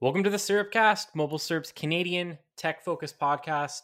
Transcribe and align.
Welcome 0.00 0.22
to 0.22 0.30
the 0.30 0.36
Syrupcast, 0.36 1.06
Mobile 1.14 1.38
Syrup's 1.38 1.72
Canadian 1.72 2.38
tech-focused 2.56 3.18
podcast. 3.18 3.82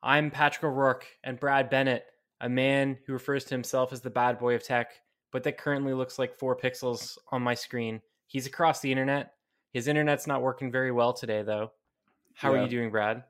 I'm 0.00 0.30
Patrick 0.30 0.62
O'Rourke 0.62 1.06
and 1.24 1.40
Brad 1.40 1.68
Bennett, 1.70 2.04
a 2.40 2.48
man 2.48 2.96
who 3.04 3.12
refers 3.12 3.44
to 3.46 3.54
himself 3.54 3.92
as 3.92 4.00
the 4.00 4.10
bad 4.10 4.38
boy 4.38 4.54
of 4.54 4.62
tech, 4.62 4.92
but 5.32 5.42
that 5.42 5.58
currently 5.58 5.92
looks 5.92 6.20
like 6.20 6.38
four 6.38 6.56
pixels 6.56 7.18
on 7.32 7.42
my 7.42 7.54
screen. 7.54 8.00
He's 8.28 8.46
across 8.46 8.80
the 8.80 8.92
internet. 8.92 9.32
His 9.72 9.88
internet's 9.88 10.28
not 10.28 10.40
working 10.42 10.70
very 10.70 10.92
well 10.92 11.12
today, 11.12 11.42
though. 11.42 11.72
How 12.34 12.54
Yeah. 12.54 12.60
are 12.60 12.62
you 12.62 12.68
doing, 12.68 12.90
Brad? 12.92 13.24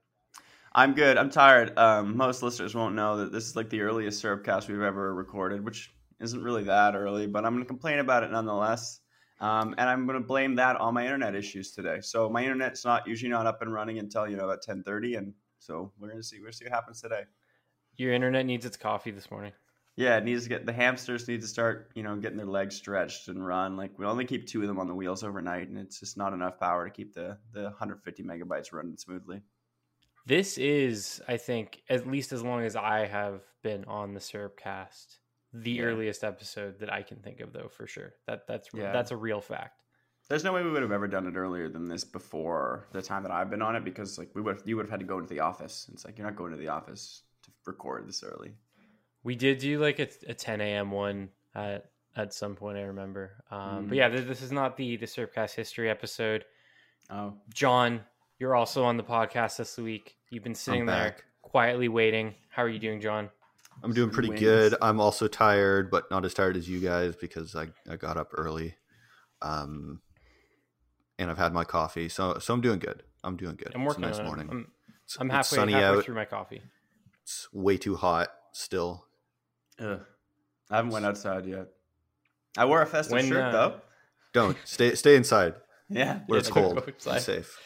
I'm 0.74 0.92
good. 0.92 1.16
I'm 1.16 1.30
tired. 1.30 1.76
Um, 1.78 2.18
most 2.18 2.42
listeners 2.42 2.74
won't 2.74 2.94
know 2.94 3.16
that 3.16 3.32
this 3.32 3.46
is 3.46 3.56
like 3.56 3.70
the 3.70 3.80
earliest 3.80 4.22
Syrupcast 4.22 4.68
we've 4.68 4.82
ever 4.82 5.14
recorded, 5.14 5.64
which 5.64 5.94
isn't 6.20 6.44
really 6.44 6.64
that 6.64 6.94
early, 6.94 7.26
but 7.26 7.46
I'm 7.46 7.54
going 7.54 7.64
to 7.64 7.68
complain 7.68 7.98
about 7.98 8.24
it 8.24 8.30
nonetheless. 8.30 9.00
Um, 9.40 9.74
and 9.76 9.88
I'm 9.88 10.06
going 10.06 10.20
to 10.20 10.26
blame 10.26 10.54
that 10.54 10.76
on 10.76 10.94
my 10.94 11.04
internet 11.04 11.34
issues 11.34 11.72
today. 11.72 12.00
So 12.00 12.28
my 12.30 12.42
internet's 12.42 12.84
not 12.84 13.06
usually 13.06 13.30
not 13.30 13.46
up 13.46 13.60
and 13.60 13.72
running 13.72 13.98
until 13.98 14.28
you 14.28 14.36
know 14.36 14.50
at 14.50 14.62
10:30, 14.62 15.18
and 15.18 15.34
so 15.58 15.92
we're 15.98 16.08
going 16.08 16.20
to 16.20 16.26
see 16.26 16.36
we're 16.36 16.44
going 16.44 16.52
to 16.52 16.58
see 16.58 16.64
what 16.64 16.72
happens 16.72 17.00
today. 17.00 17.22
Your 17.96 18.12
internet 18.12 18.46
needs 18.46 18.64
its 18.64 18.76
coffee 18.76 19.10
this 19.10 19.30
morning. 19.30 19.52
Yeah, 19.96 20.18
it 20.18 20.24
needs 20.24 20.42
to 20.42 20.48
get 20.48 20.66
the 20.66 20.72
hamsters 20.72 21.26
need 21.28 21.40
to 21.40 21.46
start 21.46 21.90
you 21.94 22.02
know 22.02 22.16
getting 22.16 22.38
their 22.38 22.46
legs 22.46 22.76
stretched 22.76 23.28
and 23.28 23.46
run. 23.46 23.76
Like 23.76 23.98
we 23.98 24.06
only 24.06 24.24
keep 24.24 24.46
two 24.46 24.62
of 24.62 24.68
them 24.68 24.78
on 24.78 24.88
the 24.88 24.94
wheels 24.94 25.22
overnight, 25.22 25.68
and 25.68 25.76
it's 25.76 26.00
just 26.00 26.16
not 26.16 26.32
enough 26.32 26.58
power 26.58 26.86
to 26.86 26.90
keep 26.90 27.14
the 27.14 27.36
the 27.52 27.64
150 27.64 28.22
megabytes 28.22 28.72
running 28.72 28.96
smoothly. 28.96 29.42
This 30.26 30.58
is, 30.58 31.22
I 31.28 31.36
think, 31.36 31.82
at 31.88 32.04
least 32.04 32.32
as 32.32 32.42
long 32.42 32.64
as 32.64 32.74
I 32.74 33.06
have 33.06 33.42
been 33.62 33.84
on 33.84 34.12
the 34.12 34.18
Syrupcast, 34.18 35.18
the 35.62 35.72
Yeah. 35.72 35.82
earliest 35.84 36.24
episode 36.24 36.78
that 36.80 36.92
I 36.92 37.02
can 37.02 37.18
think 37.18 37.40
of, 37.40 37.52
though, 37.52 37.68
for 37.68 37.86
sure. 37.86 38.14
That 38.26 38.46
that's 38.46 38.68
Yeah. 38.74 38.92
that's 38.92 39.10
a 39.10 39.16
real 39.16 39.40
fact. 39.40 39.82
There's 40.28 40.42
no 40.44 40.52
way 40.52 40.62
we 40.64 40.70
would 40.70 40.82
have 40.82 40.90
ever 40.92 41.06
done 41.06 41.26
it 41.28 41.36
earlier 41.36 41.68
than 41.68 41.88
this 41.88 42.02
before 42.04 42.88
the 42.92 43.00
time 43.00 43.22
that 43.22 43.30
I've 43.32 43.48
been 43.48 43.62
on 43.62 43.76
it 43.76 43.84
because 43.84 44.18
like 44.18 44.34
we 44.34 44.42
would 44.42 44.60
you 44.64 44.76
would 44.76 44.86
have 44.86 44.90
had 44.90 45.00
to 45.00 45.06
go 45.06 45.18
into 45.18 45.28
the 45.32 45.40
office. 45.40 45.88
It's 45.92 46.04
like 46.04 46.18
you're 46.18 46.26
not 46.26 46.36
going 46.36 46.50
to 46.52 46.58
the 46.58 46.68
office 46.68 47.22
to 47.44 47.50
record 47.64 48.08
this 48.08 48.22
early. 48.24 48.54
We 49.22 49.36
did 49.36 49.58
do 49.58 49.80
like 49.80 49.98
a, 49.98 50.08
a 50.28 50.34
10 50.34 50.60
a.m. 50.60 50.90
one 50.90 51.30
at 51.54 51.90
at 52.16 52.32
some 52.34 52.56
point. 52.56 52.78
I 52.78 52.82
remember. 52.82 53.44
Um, 53.50 53.86
But 53.88 53.94
Mm. 53.94 53.96
yeah, 53.96 54.08
th- 54.08 54.26
this 54.26 54.42
is 54.42 54.50
not 54.52 54.76
the 54.76 54.96
the 54.96 55.06
Syrupcast 55.06 55.54
history 55.54 55.88
episode. 55.88 56.44
Oh, 57.08 57.34
John, 57.54 58.04
you're 58.38 58.54
also 58.56 58.82
on 58.84 58.96
the 58.96 59.04
podcast 59.04 59.58
this 59.58 59.76
week. 59.78 60.16
You've 60.30 60.42
been 60.42 60.54
sitting 60.56 60.86
there 60.86 61.16
quietly 61.42 61.88
waiting. 61.88 62.34
How 62.48 62.62
are 62.64 62.68
you 62.68 62.80
doing, 62.80 63.00
John? 63.00 63.30
I'm 63.82 63.92
doing 63.92 64.10
pretty 64.10 64.30
wins. 64.30 64.40
good. 64.40 64.74
I'm 64.80 65.00
also 65.00 65.28
tired, 65.28 65.90
but 65.90 66.10
not 66.10 66.24
as 66.24 66.34
tired 66.34 66.56
as 66.56 66.68
you 66.68 66.80
guys 66.80 67.14
because 67.16 67.54
I, 67.54 67.68
I 67.88 67.96
got 67.96 68.16
up 68.16 68.30
early. 68.36 68.74
Um, 69.42 70.00
and 71.18 71.30
I've 71.30 71.38
had 71.38 71.52
my 71.52 71.64
coffee, 71.64 72.08
so 72.08 72.38
so 72.38 72.52
I'm 72.54 72.60
doing 72.60 72.78
good. 72.78 73.02
I'm 73.24 73.36
doing 73.36 73.56
good. 73.56 73.72
I'm 73.74 73.84
working 73.84 74.04
it's 74.04 74.18
a 74.18 74.20
nice 74.22 74.30
on 74.30 74.36
morning. 74.36 74.46
it. 74.48 74.52
I'm, 74.52 74.60
It's- 74.60 75.16
I'm 75.20 75.30
halfway, 75.30 75.56
sunny 75.56 75.72
halfway 75.72 75.98
out. 75.98 76.04
through 76.04 76.14
my 76.14 76.24
coffee. 76.24 76.62
It's 77.22 77.48
way 77.52 77.76
too 77.76 77.96
hot 77.96 78.28
still. 78.52 79.04
Ugh. 79.80 80.00
I 80.70 80.76
haven't 80.76 80.90
went 80.92 81.04
outside 81.06 81.46
yet. 81.46 81.68
I 82.58 82.64
wore 82.64 82.82
a 82.82 82.86
festive 82.86 83.12
When, 83.14 83.26
shirt 83.28 83.42
uh, 83.44 83.52
though. 83.52 83.80
Don't 84.32 84.56
stay 84.64 84.94
stay 84.94 85.16
inside 85.16 85.54
Yeah, 85.88 86.20
where 86.26 86.36
Yeah, 86.36 86.40
it's 86.40 86.48
cold. 86.50 86.74
go 86.76 86.82
Be 87.14 87.20
safe. 87.20 87.58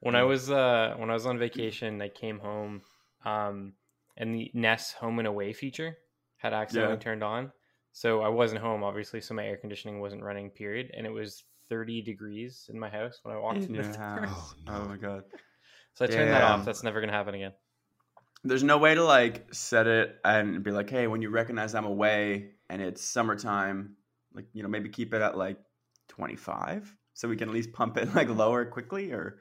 When 0.00 0.14
I 0.16 0.24
was 0.24 0.50
uh 0.50 0.94
when 0.98 1.10
I 1.10 1.14
was 1.14 1.26
on 1.26 1.38
vacation, 1.38 2.00
I 2.02 2.08
came 2.08 2.38
home, 2.40 2.82
um, 3.24 3.74
and 4.16 4.34
the 4.34 4.50
Nest 4.54 4.94
Home 4.94 5.18
and 5.18 5.28
Away 5.28 5.52
feature 5.52 5.96
had 6.36 6.52
accidentally 6.52 6.96
Yeah. 6.96 7.02
turned 7.02 7.22
on. 7.22 7.52
So 7.92 8.22
I 8.22 8.28
wasn't 8.28 8.62
home, 8.62 8.82
obviously, 8.82 9.20
so 9.20 9.34
my 9.34 9.46
air 9.46 9.56
conditioning 9.56 10.00
wasn't 10.00 10.22
running. 10.22 10.50
Period, 10.50 10.90
and 10.96 11.06
it 11.06 11.10
was 11.10 11.44
30 11.68 12.02
degrees 12.02 12.68
in 12.72 12.78
my 12.78 12.88
house 12.88 13.20
when 13.22 13.34
I 13.34 13.38
walked 13.38 13.68
in 13.68 13.74
in 13.74 13.74
your 13.74 13.92
the 13.92 13.98
house. 13.98 14.54
Oh, 14.68 14.72
Oh, 14.72 14.84
my 14.86 14.96
god. 14.96 15.24
So 15.94 16.06
I 16.06 16.08
turned 16.08 16.32
that 16.32 16.42
off. 16.42 16.64
That's 16.64 16.82
never 16.82 17.00
gonna 17.00 17.12
happen 17.12 17.34
again. 17.34 17.52
There's 18.44 18.64
no 18.64 18.78
way 18.78 18.94
to 18.94 19.04
like 19.04 19.54
set 19.54 19.86
it 19.86 20.18
and 20.24 20.62
be 20.62 20.70
like, 20.70 20.90
hey, 20.90 21.06
when 21.06 21.22
you 21.22 21.30
recognize 21.30 21.74
I'm 21.74 21.84
away 21.84 22.54
and 22.68 22.82
it's 22.82 23.02
summertime, 23.02 23.96
like 24.34 24.46
you 24.52 24.62
know 24.62 24.68
maybe 24.68 24.88
keep 24.88 25.14
it 25.14 25.22
at 25.22 25.36
like 25.36 25.58
25 26.08 26.96
so 27.14 27.28
we 27.28 27.36
can 27.36 27.48
at 27.48 27.54
least 27.54 27.72
pump 27.72 27.98
it 27.98 28.14
like 28.14 28.28
lower 28.28 28.64
quickly 28.64 29.12
or. 29.12 29.40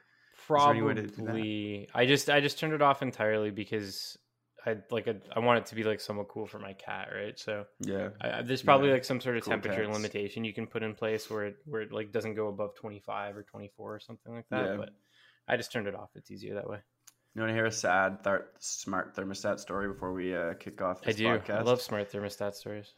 there 0.64 0.74
any 0.74 0.82
way 0.82 0.94
to 0.94 1.04
do 1.04 1.22
that? 1.24 1.36
Probably. 1.36 1.90
I 1.94 2.06
just 2.06 2.30
I 2.30 2.42
just 2.42 2.60
turned 2.60 2.74
it 2.74 2.82
off 2.82 3.02
entirely 3.02 3.52
because 3.52 4.18
I 4.66 4.78
like 4.92 5.08
a, 5.08 5.16
I 5.36 5.40
want 5.40 5.60
it 5.60 5.66
to 5.68 5.76
be 5.76 5.84
like 5.84 6.00
somewhat 6.00 6.28
cool 6.28 6.46
for 6.46 6.60
my 6.60 6.74
cat, 6.74 7.10
right? 7.14 7.38
So 7.40 7.66
Yeah. 7.80 8.10
I, 8.22 8.42
there's 8.44 8.62
probably 8.62 8.88
Yeah. 8.90 8.94
like 8.96 9.06
some 9.06 9.20
sort 9.20 9.38
of 9.38 9.44
Cool 9.44 9.52
temperature 9.52 9.84
cats. 9.86 9.94
limitation 9.96 10.44
you 10.44 10.54
can 10.54 10.68
put 10.68 10.84
in 10.84 10.94
place 10.94 11.30
where 11.30 11.46
it 11.46 11.56
where 11.66 11.82
it 11.82 11.92
like 11.92 12.12
doesn't 12.12 12.36
go 12.36 12.48
above 12.48 12.76
25 12.76 13.38
or 13.38 13.44
24 13.44 13.96
or 13.96 14.00
something 14.00 14.34
like 14.34 14.46
that. 14.50 14.66
Yeah. 14.66 14.76
But 14.78 14.90
I 15.48 15.58
just 15.58 15.72
turned 15.72 15.88
it 15.88 15.96
off. 15.96 16.10
It's 16.16 16.30
easier 16.30 16.56
that 16.56 16.70
way. 16.70 16.78
You 17.34 17.42
want 17.42 17.50
to 17.52 17.56
hear 17.56 17.66
a 17.66 17.72
sad, 17.72 18.24
th- 18.24 18.42
smart 18.60 19.16
thermostat 19.16 19.60
story 19.60 19.88
before 19.88 20.12
we 20.14 20.36
uh, 20.36 20.54
kick 20.56 20.82
off 20.82 21.00
I 21.08 21.14
do. 21.14 21.26
podcast? 21.26 21.50
I 21.60 21.62
love 21.62 21.82
smart 21.82 22.12
thermostat 22.12 22.54
stories. 22.56 22.94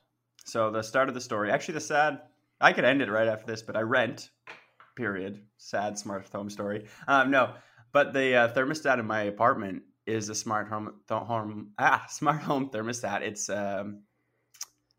So 0.45 0.71
the 0.71 0.81
start 0.81 1.07
of 1.07 1.13
the 1.15 1.21
story, 1.21 1.51
actually, 1.51 1.75
the 1.75 1.81
sad. 1.81 2.19
I 2.59 2.73
could 2.73 2.83
end 2.83 3.01
it 3.01 3.09
right 3.11 3.27
after 3.27 3.45
this, 3.45 3.61
but 3.61 3.75
I 3.77 3.81
rent. 3.81 4.31
Period. 4.95 5.39
Sad 5.57 5.97
smart 5.97 6.27
home 6.29 6.49
story. 6.49 6.85
Um, 7.07 7.31
no, 7.31 7.53
but 7.91 8.11
the 8.13 8.35
uh, 8.35 8.53
thermostat 8.53 8.99
in 8.99 9.05
my 9.05 9.21
apartment 9.23 9.83
is 10.05 10.29
a 10.29 10.35
smart 10.35 10.67
home, 10.67 10.93
home 11.09 11.71
ah 11.77 12.05
smart 12.09 12.41
home 12.41 12.69
thermostat. 12.69 13.21
It's 13.21 13.49
um, 13.49 14.03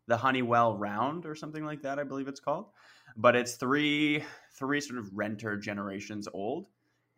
the 0.07 0.17
Honeywell 0.17 0.77
Round 0.77 1.25
or 1.25 1.35
something 1.35 1.65
like 1.65 1.81
that. 1.83 1.99
I 1.99 2.03
believe 2.03 2.27
it's 2.27 2.39
called. 2.39 2.67
But 3.15 3.35
it's 3.35 3.55
three 3.55 4.23
three 4.57 4.81
sort 4.81 4.99
of 4.99 5.09
renter 5.13 5.57
generations 5.57 6.27
old, 6.33 6.67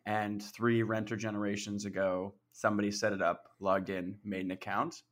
and 0.06 0.42
three 0.42 0.84
renter 0.84 1.16
generations 1.16 1.86
ago, 1.86 2.34
somebody 2.52 2.92
set 2.92 3.14
it 3.14 3.22
up, 3.22 3.44
logged 3.60 3.90
in, 3.90 4.18
made 4.24 4.46
an 4.46 4.52
account, 4.52 5.04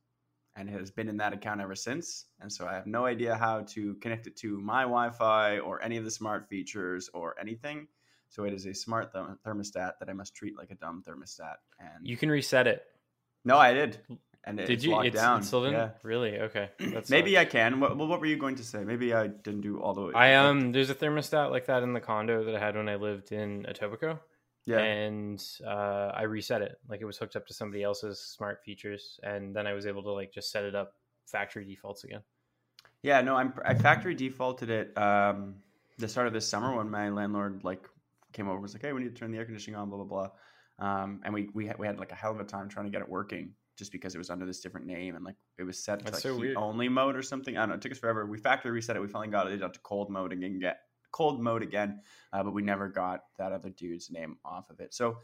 and 0.56 0.68
has 0.68 0.90
been 0.90 1.08
in 1.08 1.18
that 1.18 1.32
account 1.32 1.60
ever 1.60 1.74
since. 1.74 2.26
And 2.40 2.52
so 2.52 2.66
I 2.66 2.74
have 2.74 2.86
no 2.86 3.04
idea 3.04 3.36
how 3.36 3.62
to 3.68 3.94
connect 3.96 4.26
it 4.26 4.36
to 4.38 4.58
my 4.58 4.82
Wi-Fi 4.82 5.58
or 5.58 5.82
any 5.82 5.96
of 5.96 6.04
the 6.04 6.10
smart 6.10 6.48
features 6.48 7.10
or 7.12 7.34
anything. 7.40 7.88
So 8.28 8.44
it 8.44 8.52
is 8.52 8.66
a 8.66 8.74
smart 8.74 9.12
th- 9.12 9.24
thermostat 9.46 9.92
that 10.00 10.08
I 10.08 10.12
must 10.12 10.34
treat 10.34 10.56
like 10.58 10.70
a 10.70 10.74
dumb 10.74 11.02
thermostat. 11.06 11.56
And 11.78 12.06
You 12.06 12.16
can 12.16 12.30
reset 12.30 12.66
it. 12.66 12.82
no, 13.44 13.56
I 13.56 13.72
did, 13.72 13.98
and 14.44 14.60
it, 14.60 14.66
Did 14.66 14.82
you? 14.84 14.92
locked 14.92 15.06
It's, 15.06 15.16
down. 15.16 15.40
it 15.40 15.44
still 15.44 15.62
didn't. 15.64 15.76
Yeah. 15.78 15.90
Really? 16.02 16.38
Okay. 16.40 16.70
That's 16.78 17.08
Maybe 17.10 17.36
I 17.38 17.44
can. 17.44 17.80
What, 17.80 17.96
well, 17.96 18.06
what 18.08 18.20
were 18.20 18.26
you 18.26 18.36
going 18.36 18.56
to 18.56 18.64
say? 18.64 18.84
Maybe 18.84 19.12
I 19.14 19.26
didn't 19.28 19.62
do 19.62 19.80
all 19.80 19.94
the 19.94 20.02
way. 20.02 20.12
I 20.14 20.34
um. 20.34 20.72
There's 20.72 20.90
a 20.90 20.94
thermostat 20.94 21.50
like 21.50 21.66
that 21.66 21.82
in 21.82 21.92
the 21.92 22.00
condo 22.00 22.44
that 22.44 22.54
I 22.54 22.58
had 22.58 22.76
when 22.76 22.88
I 22.88 22.96
lived 22.96 23.32
in 23.32 23.64
Etobicoke. 23.64 24.20
yeah. 24.66 24.78
and 24.78 25.42
uh, 25.66 26.10
I 26.14 26.22
reset 26.22 26.62
it. 26.62 26.78
Like 26.88 27.00
it 27.00 27.04
was 27.06 27.16
hooked 27.18 27.36
up 27.36 27.46
to 27.46 27.54
somebody 27.54 27.82
else's 27.84 28.18
smart 28.20 28.62
features, 28.64 29.18
and 29.22 29.54
then 29.54 29.66
I 29.66 29.72
was 29.72 29.86
able 29.86 30.02
to 30.04 30.10
like 30.12 30.32
just 30.32 30.50
set 30.50 30.64
it 30.64 30.74
up 30.74 30.94
factory 31.26 31.64
defaults 31.64 32.04
again. 32.04 32.22
Yeah, 33.02 33.20
no, 33.22 33.36
I'm 33.36 33.52
I 33.64 33.74
factory 33.74 34.14
defaulted 34.14 34.70
it 34.70 34.96
um 34.98 35.56
the 35.98 36.08
start 36.08 36.26
of 36.26 36.32
this 36.32 36.46
summer 36.46 36.76
when 36.76 36.90
my 36.90 37.08
landlord 37.08 37.62
like 37.64 37.88
came 38.36 38.46
over 38.46 38.56
and 38.56 38.62
was 38.62 38.74
like, 38.74 38.82
"Hey, 38.82 38.92
we 38.92 39.00
need 39.02 39.14
to 39.14 39.18
turn 39.18 39.32
the 39.32 39.38
air 39.38 39.44
conditioning 39.44 39.78
on, 39.78 39.88
blah 39.88 40.04
blah 40.04 40.28
blah," 40.78 40.86
um, 40.86 41.20
and 41.24 41.32
we 41.34 41.48
we 41.54 41.66
had, 41.66 41.78
we 41.78 41.86
had 41.86 41.98
like 41.98 42.12
a 42.12 42.14
hell 42.14 42.32
of 42.32 42.40
a 42.40 42.44
time 42.44 42.68
trying 42.68 42.86
to 42.86 42.92
get 42.92 43.00
it 43.00 43.08
working 43.08 43.52
just 43.76 43.92
because 43.92 44.14
it 44.14 44.18
was 44.18 44.30
under 44.30 44.46
this 44.46 44.60
different 44.60 44.86
name 44.86 45.16
and 45.16 45.24
like 45.24 45.36
it 45.58 45.62
was 45.64 45.78
set 45.78 45.98
to 45.98 46.04
That's 46.04 46.16
like 46.16 46.22
so 46.22 46.34
heat 46.34 46.40
weird. 46.40 46.56
only 46.56 46.88
mode 46.88 47.16
or 47.16 47.22
something. 47.22 47.56
I 47.56 47.60
don't 47.60 47.70
know. 47.70 47.74
It 47.74 47.82
took 47.82 47.92
us 47.92 47.98
forever. 47.98 48.24
We 48.26 48.38
factory 48.38 48.70
reset 48.70 48.96
it. 48.96 49.00
We 49.00 49.08
finally 49.08 49.30
got 49.30 49.50
it 49.50 49.62
up 49.62 49.72
to 49.74 49.80
cold 49.80 50.10
mode 50.10 50.32
again. 50.32 50.58
Get 50.58 50.78
cold 51.12 51.42
mode 51.42 51.62
again, 51.62 52.00
uh, 52.32 52.42
but 52.42 52.52
we 52.52 52.62
never 52.62 52.88
got 52.88 53.24
that 53.38 53.52
other 53.52 53.70
dude's 53.70 54.10
name 54.10 54.36
off 54.44 54.70
of 54.70 54.80
it. 54.80 54.94
So. 54.94 55.18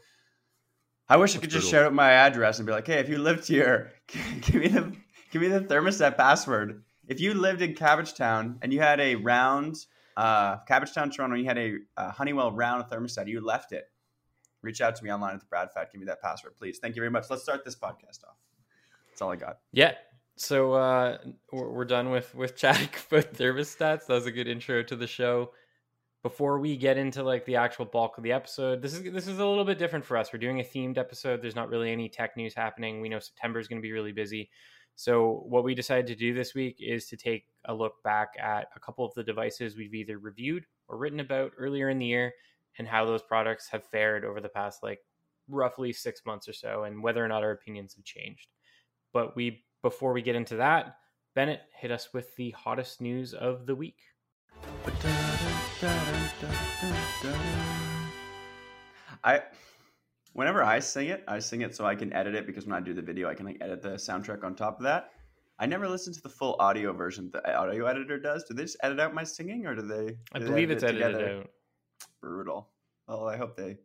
I 1.09 1.17
wish 1.17 1.35
I 1.35 1.39
could 1.39 1.51
That's 1.51 1.55
just 1.55 1.69
shout 1.69 1.83
out 1.83 1.93
my 1.93 2.11
address 2.11 2.59
and 2.59 2.65
be 2.65 2.71
like, 2.71 2.87
"Hey, 2.87 2.99
if 2.99 3.09
you 3.09 3.17
lived 3.17 3.45
here, 3.45 3.91
give 4.07 4.55
me 4.55 4.69
the 4.69 4.95
give 5.31 5.41
me 5.41 5.49
the 5.49 5.59
thermostat 5.59 6.15
password." 6.15 6.81
If 7.07 7.19
you 7.19 7.33
lived 7.33 7.61
in 7.61 7.75
Cabbagetown 7.75 8.59
and 8.61 8.71
you 8.71 8.79
had 8.79 9.01
a 9.01 9.15
round, 9.15 9.75
uh, 10.17 10.57
Cabbagetown, 10.69 11.13
Toronto, 11.13 11.35
you 11.35 11.45
had 11.45 11.57
a 11.57 11.75
uh, 11.97 12.11
Honeywell 12.11 12.51
round 12.51 12.85
thermostat, 12.85 13.27
you 13.27 13.41
left 13.41 13.71
it. 13.71 13.85
reach 14.61 14.81
out 14.81 14.95
to 14.95 15.03
me 15.03 15.11
online 15.11 15.33
at 15.35 15.39
the 15.39 15.45
Brad 15.47 15.71
Fat. 15.73 15.91
Give 15.91 15.99
me 15.99 16.05
that 16.05 16.21
password, 16.21 16.55
please. 16.55 16.79
Thank 16.79 16.95
you 16.95 17.01
very 17.01 17.11
much. 17.11 17.25
Let's 17.29 17.43
start 17.43 17.65
this 17.65 17.75
podcast 17.75 18.23
off. 18.27 18.37
That's 19.09 19.21
all 19.21 19.31
I 19.31 19.35
got. 19.35 19.59
Yeah. 19.71 19.93
So 20.35 20.73
uh, 20.73 21.17
we're, 21.51 21.69
we're 21.69 21.85
done 21.85 22.09
with 22.09 22.33
with 22.33 22.55
chatting 22.55 22.89
about 23.11 23.33
thermostats. 23.33 24.07
That 24.07 24.13
was 24.15 24.25
a 24.25 24.31
good 24.31 24.47
intro 24.47 24.81
to 24.83 24.95
the 24.95 25.07
show. 25.07 25.51
Before 26.23 26.57
we 26.57 26.77
get 26.77 26.97
into 26.97 27.21
like 27.21 27.45
the 27.45 27.57
actual 27.57 27.85
bulk 27.85 28.17
of 28.17 28.23
the 28.23 28.31
episode, 28.31 28.81
this 28.81 28.93
is 28.93 29.03
this 29.11 29.27
is 29.27 29.39
a 29.39 29.45
little 29.45 29.65
bit 29.65 29.77
different 29.77 30.05
for 30.05 30.17
us. 30.17 30.31
We're 30.31 30.39
doing 30.39 30.61
a 30.61 30.63
themed 30.63 30.97
episode. 30.97 31.41
There's 31.41 31.55
not 31.55 31.69
really 31.69 31.91
any 31.91 32.07
tech 32.09 32.37
news 32.37 32.53
happening. 32.55 33.01
We 33.01 33.09
know 33.09 33.19
September 33.19 33.59
is 33.59 33.67
going 33.67 33.79
to 33.79 33.85
be 33.85 33.91
really 33.91 34.13
busy. 34.13 34.49
So 34.95 35.43
what 35.47 35.63
we 35.63 35.75
decided 35.75 36.07
to 36.07 36.15
do 36.15 36.33
this 36.33 36.53
week 36.53 36.77
is 36.79 37.07
to 37.07 37.17
take 37.17 37.45
a 37.65 37.73
look 37.73 38.01
back 38.03 38.33
at 38.39 38.67
a 38.75 38.79
couple 38.79 39.05
of 39.05 39.13
the 39.15 39.23
devices 39.23 39.75
we've 39.75 39.95
either 39.95 40.19
reviewed 40.19 40.65
or 40.87 40.97
written 40.97 41.19
about 41.19 41.51
earlier 41.57 41.89
in 41.89 41.97
the 41.97 42.05
year 42.05 42.33
and 42.77 42.87
how 42.87 43.05
those 43.05 43.23
products 43.23 43.67
have 43.69 43.83
fared 43.83 44.23
over 44.23 44.39
the 44.39 44.49
past 44.49 44.83
like 44.83 44.99
roughly 45.47 45.91
6 45.91 46.21
months 46.25 46.47
or 46.47 46.53
so 46.53 46.83
and 46.83 47.01
whether 47.01 47.23
or 47.23 47.27
not 47.27 47.43
our 47.43 47.51
opinions 47.51 47.95
have 47.95 48.05
changed. 48.05 48.49
But 49.13 49.35
we 49.35 49.65
before 49.81 50.13
we 50.13 50.21
get 50.21 50.35
into 50.35 50.55
that, 50.57 50.97
Bennett 51.35 51.61
hit 51.75 51.91
us 51.91 52.13
with 52.13 52.35
the 52.35 52.51
hottest 52.51 53.01
news 53.01 53.33
of 53.33 53.65
the 53.65 53.75
week. 53.75 53.97
I 59.23 59.41
whenever 60.33 60.63
I 60.63 60.79
sing 60.79 61.07
it, 61.07 61.23
I 61.27 61.39
sing 61.39 61.61
it 61.61 61.75
so 61.75 61.85
I 61.85 61.95
can 61.95 62.11
edit 62.13 62.35
it 62.35 62.45
because 62.45 62.65
when 62.65 62.75
I 62.75 62.79
do 62.79 62.93
the 62.93 63.01
video, 63.01 63.29
I 63.29 63.35
can 63.35 63.45
like 63.45 63.57
edit 63.61 63.81
the 63.81 63.91
soundtrack 63.91 64.43
on 64.43 64.55
top 64.55 64.77
of 64.77 64.83
that. 64.83 65.11
I 65.59 65.65
never 65.65 65.87
listen 65.87 66.11
to 66.13 66.21
the 66.21 66.29
full 66.29 66.55
audio 66.59 66.91
version 66.93 67.29
the 67.31 67.55
audio 67.55 67.85
editor 67.85 68.19
does. 68.19 68.43
Do 68.43 68.53
they 68.53 68.63
just 68.63 68.77
edit 68.83 68.99
out 68.99 69.13
my 69.13 69.23
singing, 69.23 69.65
or 69.65 69.75
do 69.75 69.83
they? 69.83 70.07
Do 70.07 70.17
I 70.33 70.39
they 70.39 70.45
believe 70.45 70.71
edit 70.71 70.83
it's 70.83 70.83
it 70.83 71.01
edited 71.01 71.13
together? 71.13 71.39
out. 71.39 71.49
Brutal. 72.21 72.69
Well, 73.07 73.27
I 73.27 73.37
hope 73.37 73.55
they 73.55 73.77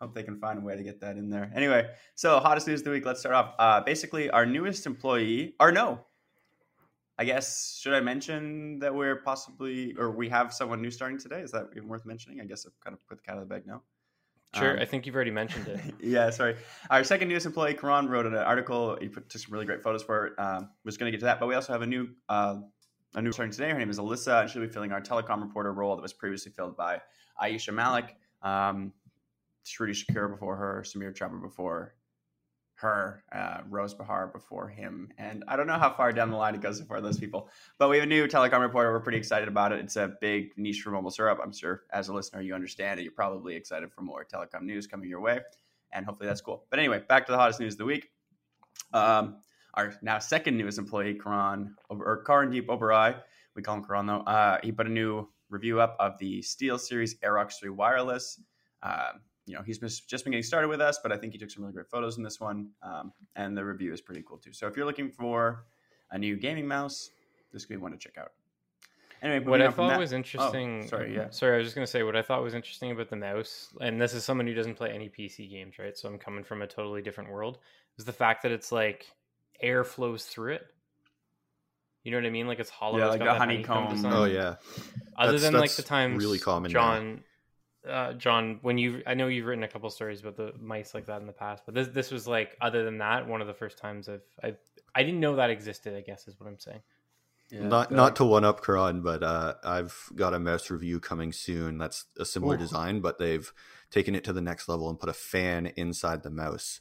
hope 0.00 0.14
they 0.14 0.22
can 0.22 0.38
find 0.38 0.58
a 0.58 0.62
way 0.62 0.76
to 0.76 0.82
get 0.82 1.00
that 1.00 1.16
in 1.16 1.28
there. 1.30 1.52
Anyway, 1.54 1.88
so 2.14 2.40
hottest 2.40 2.66
news 2.66 2.80
of 2.80 2.86
the 2.86 2.90
week. 2.90 3.04
Let's 3.04 3.20
start 3.20 3.34
off. 3.34 3.54
Uh, 3.58 3.80
basically, 3.82 4.30
our 4.30 4.46
newest 4.46 4.86
employee, 4.86 5.54
or 5.60 5.70
no, 5.70 6.00
I 7.18 7.24
guess 7.24 7.78
should 7.80 7.94
I 7.94 8.00
mention 8.00 8.78
that 8.80 8.94
we're 8.94 9.16
possibly 9.16 9.94
or 9.98 10.10
we 10.10 10.28
have 10.30 10.52
someone 10.52 10.80
new 10.80 10.90
starting 10.90 11.18
today? 11.18 11.40
Is 11.40 11.52
that 11.52 11.68
even 11.76 11.88
worth 11.88 12.06
mentioning? 12.06 12.40
I 12.40 12.44
guess 12.44 12.66
I've 12.66 12.78
kind 12.80 12.94
of 12.94 13.06
put 13.06 13.18
the 13.18 13.22
cat 13.22 13.36
out 13.36 13.42
of 13.42 13.48
the 13.48 13.54
bag 13.54 13.66
now. 13.66 13.82
Sure, 14.54 14.72
Um, 14.72 14.78
I 14.78 14.84
think 14.84 15.06
you've 15.06 15.14
already 15.14 15.30
mentioned 15.30 15.68
it. 15.68 15.80
yeah, 16.00 16.30
sorry. 16.30 16.56
Our 16.90 17.04
second 17.04 17.28
newest 17.28 17.46
employee, 17.46 17.74
Karan, 17.74 18.08
wrote 18.08 18.26
an 18.26 18.34
article. 18.34 18.96
He 19.00 19.08
put, 19.08 19.28
took 19.28 19.40
some 19.40 19.52
really 19.52 19.66
great 19.66 19.82
photos 19.82 20.02
for 20.02 20.28
it. 20.28 20.38
Um, 20.38 20.70
was 20.84 20.96
going 20.96 21.10
to 21.10 21.16
get 21.16 21.20
to 21.20 21.26
that, 21.26 21.40
but 21.40 21.46
we 21.46 21.54
also 21.54 21.72
have 21.72 21.82
a 21.82 21.86
new 21.86 22.08
uh, 22.28 22.60
a 23.14 23.22
new 23.22 23.32
starting 23.32 23.52
today. 23.52 23.70
Her 23.70 23.78
name 23.78 23.90
is 23.90 23.98
Alyssa, 23.98 24.42
and 24.42 24.50
she'll 24.50 24.62
be 24.62 24.68
filling 24.68 24.92
our 24.92 25.00
telecom 25.00 25.40
reporter 25.40 25.72
role 25.72 25.94
that 25.96 26.02
was 26.02 26.12
previously 26.12 26.50
filled 26.52 26.76
by 26.76 27.00
Aisha 27.40 27.72
Malik, 27.72 28.16
um, 28.42 28.92
Shruti 29.64 29.90
Shekar 29.90 30.28
before 30.30 30.56
her, 30.56 30.82
Sameer 30.84 31.16
Chhabra 31.16 31.40
before 31.40 31.94
her, 32.84 33.24
uh, 33.32 33.62
Rose 33.68 33.94
Behar 33.94 34.28
before 34.28 34.68
him, 34.68 35.08
and 35.18 35.42
I 35.48 35.56
don't 35.56 35.66
know 35.66 35.78
how 35.78 35.90
far 35.90 36.12
down 36.12 36.30
the 36.30 36.36
line 36.36 36.54
it 36.54 36.60
goes 36.60 36.80
far 36.82 37.00
those 37.00 37.18
people. 37.18 37.48
But 37.78 37.88
we 37.88 37.96
have 37.96 38.04
a 38.04 38.08
new 38.08 38.28
telecom 38.28 38.60
reporter. 38.60 38.92
We're 38.92 39.00
pretty 39.00 39.18
excited 39.18 39.48
about 39.48 39.72
it. 39.72 39.80
It's 39.80 39.96
a 39.96 40.12
big 40.20 40.50
niche 40.56 40.82
for 40.82 40.90
mobile 40.90 41.10
syrup. 41.10 41.40
I'm 41.42 41.52
sure 41.52 41.84
as 41.92 42.08
a 42.08 42.12
listener 42.12 42.42
you 42.42 42.54
understand 42.54 43.00
it. 43.00 43.04
You're 43.04 43.12
probably 43.12 43.56
excited 43.56 43.90
for 43.90 44.02
more 44.02 44.24
telecom 44.24 44.62
news 44.62 44.86
coming 44.86 45.08
your 45.08 45.20
way, 45.20 45.40
and 45.92 46.04
hopefully 46.04 46.28
that's 46.28 46.42
cool. 46.42 46.66
But 46.70 46.78
anyway, 46.78 47.02
back 47.08 47.26
to 47.26 47.32
the 47.32 47.38
hottest 47.38 47.58
news 47.58 47.74
of 47.74 47.78
the 47.78 47.86
week. 47.86 48.10
Um, 48.92 49.38
our 49.74 49.94
now 50.02 50.18
second 50.18 50.56
newest 50.58 50.78
employee, 50.78 51.14
Karan 51.14 51.74
or 51.88 52.22
Karandeep 52.22 52.66
Oberoi, 52.66 53.16
we 53.56 53.62
call 53.62 53.76
him 53.76 53.84
Karan 53.84 54.06
though. 54.06 54.20
Uh, 54.20 54.58
he 54.62 54.72
put 54.72 54.86
a 54.86 54.90
new 54.90 55.28
review 55.48 55.80
up 55.80 55.96
of 55.98 56.18
the 56.18 56.40
SteelSeries 56.40 57.18
Aerox 57.24 57.54
3 57.60 57.70
wireless. 57.70 58.40
Uh, 58.82 59.12
you 59.46 59.54
know, 59.54 59.62
he's 59.62 59.78
just 59.78 60.08
just 60.08 60.24
been 60.24 60.30
getting 60.32 60.42
started 60.42 60.68
with 60.68 60.80
us, 60.80 60.98
but 61.02 61.12
I 61.12 61.16
think 61.16 61.32
he 61.32 61.38
took 61.38 61.50
some 61.50 61.62
really 61.62 61.74
great 61.74 61.88
photos 61.88 62.16
in 62.16 62.22
this 62.22 62.40
one, 62.40 62.70
um, 62.82 63.12
and 63.36 63.56
the 63.56 63.64
review 63.64 63.92
is 63.92 64.00
pretty 64.00 64.22
cool 64.26 64.38
too. 64.38 64.52
So 64.52 64.66
if 64.66 64.76
you're 64.76 64.86
looking 64.86 65.10
for 65.10 65.66
a 66.10 66.18
new 66.18 66.36
gaming 66.36 66.66
mouse, 66.66 67.10
this 67.52 67.64
could 67.64 67.74
be 67.74 67.76
one 67.82 67.92
to 67.92 67.98
check 67.98 68.16
out. 68.18 68.32
Anyway, 69.22 69.44
what 69.46 69.62
I 69.62 69.70
thought 69.70 69.88
that- 69.88 69.98
was 69.98 70.12
interesting. 70.12 70.82
Oh, 70.84 70.86
sorry, 70.86 71.14
yeah. 71.14 71.30
Sorry, 71.30 71.54
I 71.54 71.58
was 71.58 71.66
just 71.66 71.74
gonna 71.74 71.86
say 71.86 72.02
what 72.02 72.14
I 72.16 72.22
thought 72.22 72.42
was 72.42 72.54
interesting 72.54 72.90
about 72.90 73.08
the 73.08 73.16
mouse, 73.16 73.74
and 73.80 74.00
this 74.00 74.12
is 74.14 74.24
someone 74.24 74.46
who 74.46 74.54
doesn't 74.54 74.74
play 74.74 74.90
any 74.90 75.08
PC 75.08 75.48
games, 75.50 75.78
right? 75.78 75.96
So 75.96 76.08
I'm 76.08 76.18
coming 76.18 76.44
from 76.44 76.62
a 76.62 76.66
totally 76.66 77.00
different 77.02 77.30
world. 77.30 77.58
Is 77.98 78.04
the 78.04 78.12
fact 78.12 78.42
that 78.42 78.52
it's 78.52 78.70
like 78.72 79.06
air 79.60 79.84
flows 79.84 80.24
through 80.26 80.54
it. 80.54 80.66
You 82.02 82.10
know 82.10 82.18
what 82.18 82.26
I 82.26 82.30
mean? 82.30 82.46
Like 82.46 82.58
it's 82.58 82.68
hollow. 82.70 82.98
Yeah, 82.98 83.04
it's 83.06 83.12
like 83.12 83.20
got 83.20 83.24
the 83.24 83.32
that 83.32 83.38
honeycomb. 83.38 84.04
Oh 84.06 84.24
yeah, 84.24 84.56
Other 85.16 85.32
That's- 85.32 85.42
than 85.42 85.54
like 85.54 85.70
the 85.74 85.82
times 85.82 86.22
really 86.22 86.38
common 86.38 86.70
now. 86.72 86.80
John, 87.84 87.92
uh, 87.94 88.12
John, 88.14 88.58
when 88.62 88.78
you 88.78 89.02
I 89.06 89.14
know 89.14 89.28
you've 89.28 89.46
written 89.46 89.64
a 89.64 89.68
couple 89.68 89.88
stories 89.90 90.20
about 90.20 90.36
the 90.36 90.52
mice 90.60 90.94
like 90.94 91.06
that 91.06 91.20
in 91.20 91.26
the 91.26 91.32
past, 91.32 91.62
but 91.66 91.74
this 91.74 91.88
this 91.88 92.10
was 92.10 92.26
like 92.26 92.56
other 92.60 92.84
than 92.84 92.98
that, 92.98 93.26
one 93.26 93.40
of 93.40 93.46
the 93.46 93.54
first 93.54 93.78
times 93.78 94.08
I've 94.08 94.22
I 94.42 94.54
I 94.94 95.02
didn't 95.02 95.20
know 95.20 95.36
that 95.36 95.50
existed. 95.50 95.94
I 95.96 96.00
guess 96.00 96.26
is 96.28 96.38
what 96.38 96.48
I'm 96.48 96.58
saying. 96.58 96.80
Yeah, 97.50 97.66
not 97.66 97.90
not 97.90 98.04
like- 98.04 98.14
to 98.16 98.24
one 98.24 98.44
up 98.44 98.64
Karan, 98.64 99.02
but 99.02 99.22
uh, 99.22 99.54
I've 99.62 100.08
got 100.14 100.34
a 100.34 100.38
mouse 100.38 100.70
review 100.70 100.98
coming 101.00 101.32
soon. 101.32 101.78
That's 101.78 102.06
a 102.18 102.24
similar 102.24 102.54
Ooh. 102.54 102.58
design, 102.58 103.00
but 103.00 103.18
they've 103.18 103.52
taken 103.90 104.14
it 104.14 104.24
to 104.24 104.32
the 104.32 104.40
next 104.40 104.68
level 104.68 104.88
and 104.88 104.98
put 104.98 105.08
a 105.08 105.12
fan 105.14 105.66
inside 105.76 106.22
the 106.22 106.30
mouse 106.30 106.80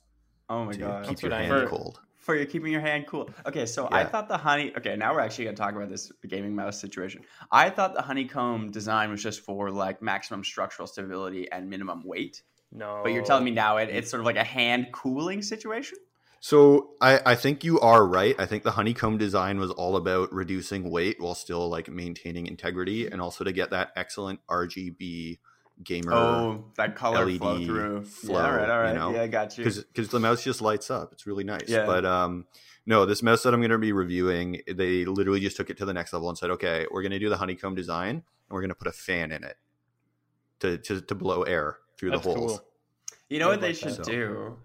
Oh 0.50 0.66
my 0.66 0.72
to 0.72 0.78
god, 0.80 1.04
keep 1.04 1.10
That's 1.10 1.22
your 1.24 1.32
what 1.32 1.38
I 1.38 1.42
hand 1.44 1.52
heard. 1.54 1.70
cold. 1.70 2.00
For 2.24 2.36
you 2.36 2.46
keeping 2.46 2.72
your 2.72 2.82
hand 2.82 3.06
cool. 3.06 3.30
Okay, 3.46 3.66
so 3.66 3.90
I 3.92 4.06
thought 4.06 4.30
the 4.30 4.38
honey. 4.38 4.74
Okay, 4.78 4.96
now 4.96 5.14
we're 5.14 5.20
actually 5.20 5.46
gonna 5.46 5.58
talk 5.58 5.76
about 5.76 5.90
this 5.90 6.12
gaming 6.28 6.56
mouse 6.56 6.80
situation. 6.80 7.22
I 7.52 7.70
thought 7.70 7.94
the 7.94 8.02
honeycomb 8.02 8.72
design 8.72 9.12
was 9.12 9.22
just 9.22 9.42
for 9.42 9.70
like 9.70 10.02
maximum 10.02 10.44
structural 10.44 10.88
stability 10.88 11.52
and 11.52 11.70
minimum 11.70 12.02
weight. 12.06 12.42
No, 12.72 13.02
But 13.04 13.12
you're 13.12 13.24
telling 13.24 13.44
me 13.44 13.52
now 13.52 13.78
it, 13.78 13.90
it's 13.90 14.10
sort 14.10 14.22
of 14.22 14.26
like 14.26 14.38
a 14.38 14.44
hand 14.44 14.88
cooling 14.92 15.44
situation. 15.44 16.00
So 16.40 16.92
I, 17.00 17.22
I 17.26 17.36
think 17.36 17.64
you 17.64 17.80
are 17.80 18.06
right. 18.06 18.36
I 18.40 18.46
think 18.46 18.64
the 18.64 18.72
honeycomb 18.72 19.18
design 19.18 19.60
was 19.60 19.72
all 19.72 19.96
about 19.96 20.34
reducing 20.34 20.90
weight 20.90 21.18
while 21.20 21.36
still 21.36 21.70
like 21.70 21.88
maintaining 21.88 22.48
integrity 22.48 23.08
and 23.08 23.22
also 23.22 23.44
to 23.44 23.52
get 23.52 23.70
that 23.70 23.92
excellent 23.96 24.40
RGB 24.50 25.40
gamer 25.84 26.14
Oh, 26.14 26.66
that 26.76 26.96
color 26.96 27.26
LED 27.26 27.38
flow 27.38 27.66
through. 27.66 28.04
flow, 28.06 28.40
yeah, 28.40 28.46
all 28.46 28.52
right, 28.58 28.70
all 28.70 28.78
you 28.78 28.84
right. 28.84 28.96
know? 28.96 29.14
Yeah, 29.14 29.22
I 29.24 29.28
got 29.28 29.58
you. 29.58 29.64
because 29.66 30.10
the 30.10 30.20
mouse 30.20 30.44
just 30.44 30.62
lights 30.62 30.90
up. 30.92 31.12
It's 31.14 31.26
really 31.28 31.44
nice. 31.44 31.68
Yeah. 31.68 31.86
But 31.86 32.06
um, 32.06 32.46
no, 32.86 33.06
this 33.06 33.24
mouse 33.24 33.44
that 33.44 33.54
I'm 33.54 33.60
going 33.62 33.72
to 33.72 33.78
be 33.78 33.92
reviewing, 33.94 34.62
they 34.68 35.06
literally 35.06 35.40
just 35.40 35.56
took 35.58 35.70
it 35.70 35.78
to 35.78 35.86
the 35.86 35.94
next 35.94 36.14
level 36.14 36.30
and 36.30 36.38
said, 36.38 36.50
okay, 36.52 36.86
we're 36.92 37.02
going 37.02 37.12
to 37.12 37.20
do 37.20 37.30
the 37.30 37.38
honeycomb 37.38 37.76
design 37.76 38.10
and 38.10 38.24
we're 38.50 38.62
going 38.62 38.70
to 38.70 38.76
put 38.76 38.88
a 38.88 38.92
fan 38.92 39.32
in 39.32 39.44
it 39.44 39.58
to 40.60 40.78
to, 40.78 41.02
to 41.02 41.16
blow 41.16 41.44
air 41.44 41.78
through 41.98 42.12
That's 42.12 42.24
the 42.24 42.34
holes. 42.34 42.52
cool. 42.60 42.68
You 43.30 43.40
know 43.40 43.48
I 43.48 43.52
what 43.52 43.62
they 43.62 43.74
should 43.74 43.96
that. 43.98 44.06
do? 44.06 44.58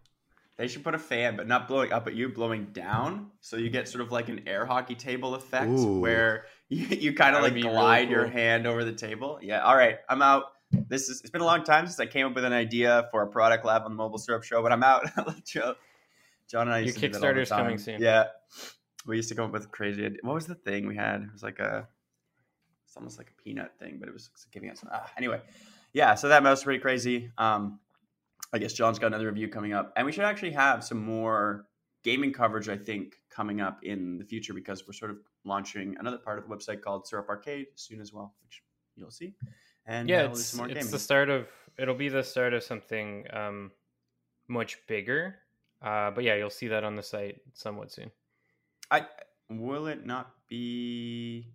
They 0.57 0.67
should 0.67 0.83
put 0.83 0.97
a 0.97 0.99
fan, 0.99 1.37
but 1.37 1.47
not 1.47 1.69
blowing 1.69 1.93
up 1.93 2.09
at 2.09 2.15
you, 2.17 2.29
blowing 2.31 2.67
down, 2.73 3.31
so 3.41 3.57
you 3.57 3.71
get 3.71 3.87
sort 3.89 4.03
of 4.03 4.11
like 4.11 4.29
an 4.29 4.43
air 4.49 4.67
hockey 4.67 4.97
table 4.97 5.37
effect, 5.37 5.71
Ooh. 5.71 6.01
where 6.01 6.47
you, 6.69 6.85
you 6.87 7.15
kind 7.15 7.37
of 7.37 7.43
like 7.43 7.55
be 7.55 7.63
really 7.63 7.75
glide 7.75 8.11
your 8.11 8.27
hand 8.27 8.67
over 8.67 8.83
the 8.85 8.93
table. 8.93 9.39
Yeah. 9.41 9.61
All 9.61 9.77
right, 9.77 9.99
I'm 10.09 10.21
out. 10.21 10.47
This 10.71 11.09
is. 11.09 11.21
It's 11.21 11.31
been 11.31 11.41
a 11.41 11.47
long 11.47 11.65
time 11.65 11.87
since 11.87 11.99
I 11.99 12.07
came 12.07 12.27
up 12.27 12.35
with 12.35 12.45
an 12.45 12.53
idea 12.53 13.09
for 13.11 13.23
a 13.23 13.27
product 13.27 13.65
lab 13.65 13.83
on 13.85 13.91
the 13.91 13.97
Mobile 13.97 14.19
Syrup 14.19 14.45
Show, 14.45 14.63
but 14.63 14.73
I'm 14.73 14.83
out. 14.83 15.07
John 16.49 16.67
and 16.69 16.73
I 16.73 16.79
Your 16.79 16.87
used 16.87 16.99
to 16.99 17.09
do 17.09 17.13
that 17.13 17.23
Kickstarter's 17.23 17.49
coming 17.51 17.79
soon. 17.79 18.01
Yeah, 18.01 18.25
we 19.07 19.17
used 19.17 19.29
to 19.31 19.35
come 19.35 19.47
up 19.47 19.53
with 19.53 19.71
crazy. 19.71 20.09
What 20.23 20.35
was 20.35 20.47
the 20.47 20.55
thing 20.55 20.87
we 20.87 20.97
had? 20.97 21.23
It 21.23 21.33
was 21.33 21.43
like 21.43 21.59
a. 21.59 21.89
It's 22.87 22.97
almost 22.97 23.19
like 23.19 23.31
a 23.31 23.43
peanut 23.43 23.73
thing, 23.79 23.97
but 24.01 24.09
it 24.09 24.13
was 24.13 24.31
giving 24.51 24.71
us. 24.71 24.83
Ah, 24.91 25.11
anyway, 25.17 25.41
yeah. 25.93 26.15
So 26.15 26.29
that 26.29 26.43
was 26.43 26.65
pretty 26.65 26.81
crazy. 26.81 27.31
Um, 27.37 27.81
I 28.53 28.59
guess 28.59 28.73
John's 28.73 28.99
got 28.99 29.09
another 29.09 29.27
review 29.27 29.49
coming 29.49 29.73
up, 29.73 29.93
and 29.97 30.07
we 30.07 30.13
should 30.13 30.25
actually 30.25 30.53
have 30.53 30.85
some 30.85 31.05
more 31.05 31.67
gaming 32.03 32.33
coverage. 32.33 32.69
I 32.69 32.77
think 32.77 33.17
coming 33.31 33.61
up 33.61 33.81
in 33.83 34.19
the 34.19 34.25
future 34.25 34.53
because 34.55 34.87
we're 34.87 34.95
sort 34.95 35.11
of 35.11 35.19
launching 35.45 35.97
another 35.99 36.19
part 36.19 36.39
of 36.39 36.49
the 36.49 36.55
website 36.55 36.83
called 36.83 37.07
Syrup 37.07 37.29
Arcade 37.29 37.67
soon 37.75 38.01
as 38.01 38.13
well, 38.13 38.35
which 38.43 38.63
you'll 38.97 39.11
see. 39.11 39.35
And 39.89 40.09
yeah, 40.09 40.25
uh, 40.25 40.31
it's, 40.31 40.53
it's 40.53 40.57
gaming. 40.57 40.91
the 40.91 40.99
start 40.99 41.31
of 41.31 41.49
it'll 41.79 41.95
be 41.95 42.11
the 42.11 42.23
start 42.23 42.53
of 42.53 42.63
something 42.63 43.25
um 43.33 43.73
much 44.47 44.79
bigger. 44.87 45.37
Uh, 45.83 46.11
but 46.11 46.25
yeah, 46.25 46.35
you'll 46.35 46.51
see 46.51 46.69
that 46.69 46.85
on 46.85 46.95
the 46.95 47.03
site 47.03 47.41
somewhat 47.55 47.91
soon. 47.91 48.11
I 48.91 49.07
will 49.49 49.87
it 49.87 50.05
not 50.05 50.31
be 50.49 51.47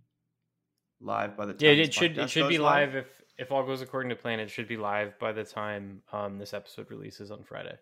live 0.99 1.37
by 1.37 1.45
the 1.45 1.53
time? 1.53 1.61
Yeah, 1.61 1.83
it 1.83 1.93
should 1.93 2.17
it 2.17 2.29
should 2.29 2.49
be 2.49 2.57
goes 2.57 2.63
live 2.63 2.95
if 2.95 3.07
if 3.37 3.51
all 3.51 3.63
goes 3.63 3.81
according 3.81 4.09
to 4.09 4.15
plan. 4.15 4.39
It 4.39 4.49
should 4.49 4.67
be 4.67 4.77
live 4.77 5.17
by 5.19 5.31
the 5.31 5.43
time 5.43 6.01
um 6.11 6.39
this 6.39 6.53
episode 6.55 6.89
releases 6.89 7.29
on 7.29 7.43
Friday. 7.43 7.77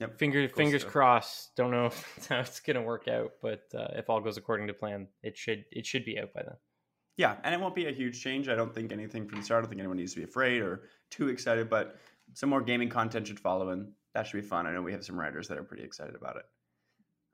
Yep. 0.00 0.18
Finger, 0.18 0.48
fingers 0.48 0.82
stuff. 0.82 0.92
crossed. 0.92 1.56
Don't 1.56 1.72
know 1.72 1.86
if 1.86 2.14
that's 2.14 2.26
how 2.28 2.38
it's 2.38 2.60
gonna 2.60 2.82
work 2.82 3.06
out, 3.06 3.32
but 3.42 3.64
uh, 3.74 3.88
if 3.96 4.08
all 4.08 4.20
goes 4.20 4.38
according 4.38 4.68
to 4.68 4.72
plan, 4.72 5.08
it 5.22 5.36
should 5.36 5.64
it 5.72 5.84
should 5.84 6.06
be 6.06 6.18
out 6.18 6.32
by 6.32 6.42
then. 6.44 6.56
Yeah, 7.18 7.34
and 7.42 7.52
it 7.52 7.60
won't 7.60 7.74
be 7.74 7.86
a 7.86 7.92
huge 7.92 8.22
change. 8.22 8.48
I 8.48 8.54
don't 8.54 8.72
think 8.72 8.92
anything 8.92 9.26
from 9.26 9.40
the 9.40 9.44
start. 9.44 9.58
I 9.58 9.60
don't 9.62 9.70
think 9.70 9.80
anyone 9.80 9.96
needs 9.96 10.14
to 10.14 10.20
be 10.20 10.24
afraid 10.24 10.62
or 10.62 10.82
too 11.10 11.28
excited, 11.28 11.68
but 11.68 11.96
some 12.32 12.48
more 12.48 12.62
gaming 12.62 12.88
content 12.88 13.26
should 13.26 13.40
follow, 13.40 13.70
and 13.70 13.90
that 14.14 14.28
should 14.28 14.40
be 14.40 14.46
fun. 14.46 14.68
I 14.68 14.72
know 14.72 14.82
we 14.82 14.92
have 14.92 15.04
some 15.04 15.18
writers 15.18 15.48
that 15.48 15.58
are 15.58 15.64
pretty 15.64 15.82
excited 15.82 16.14
about 16.14 16.36
it. 16.36 16.44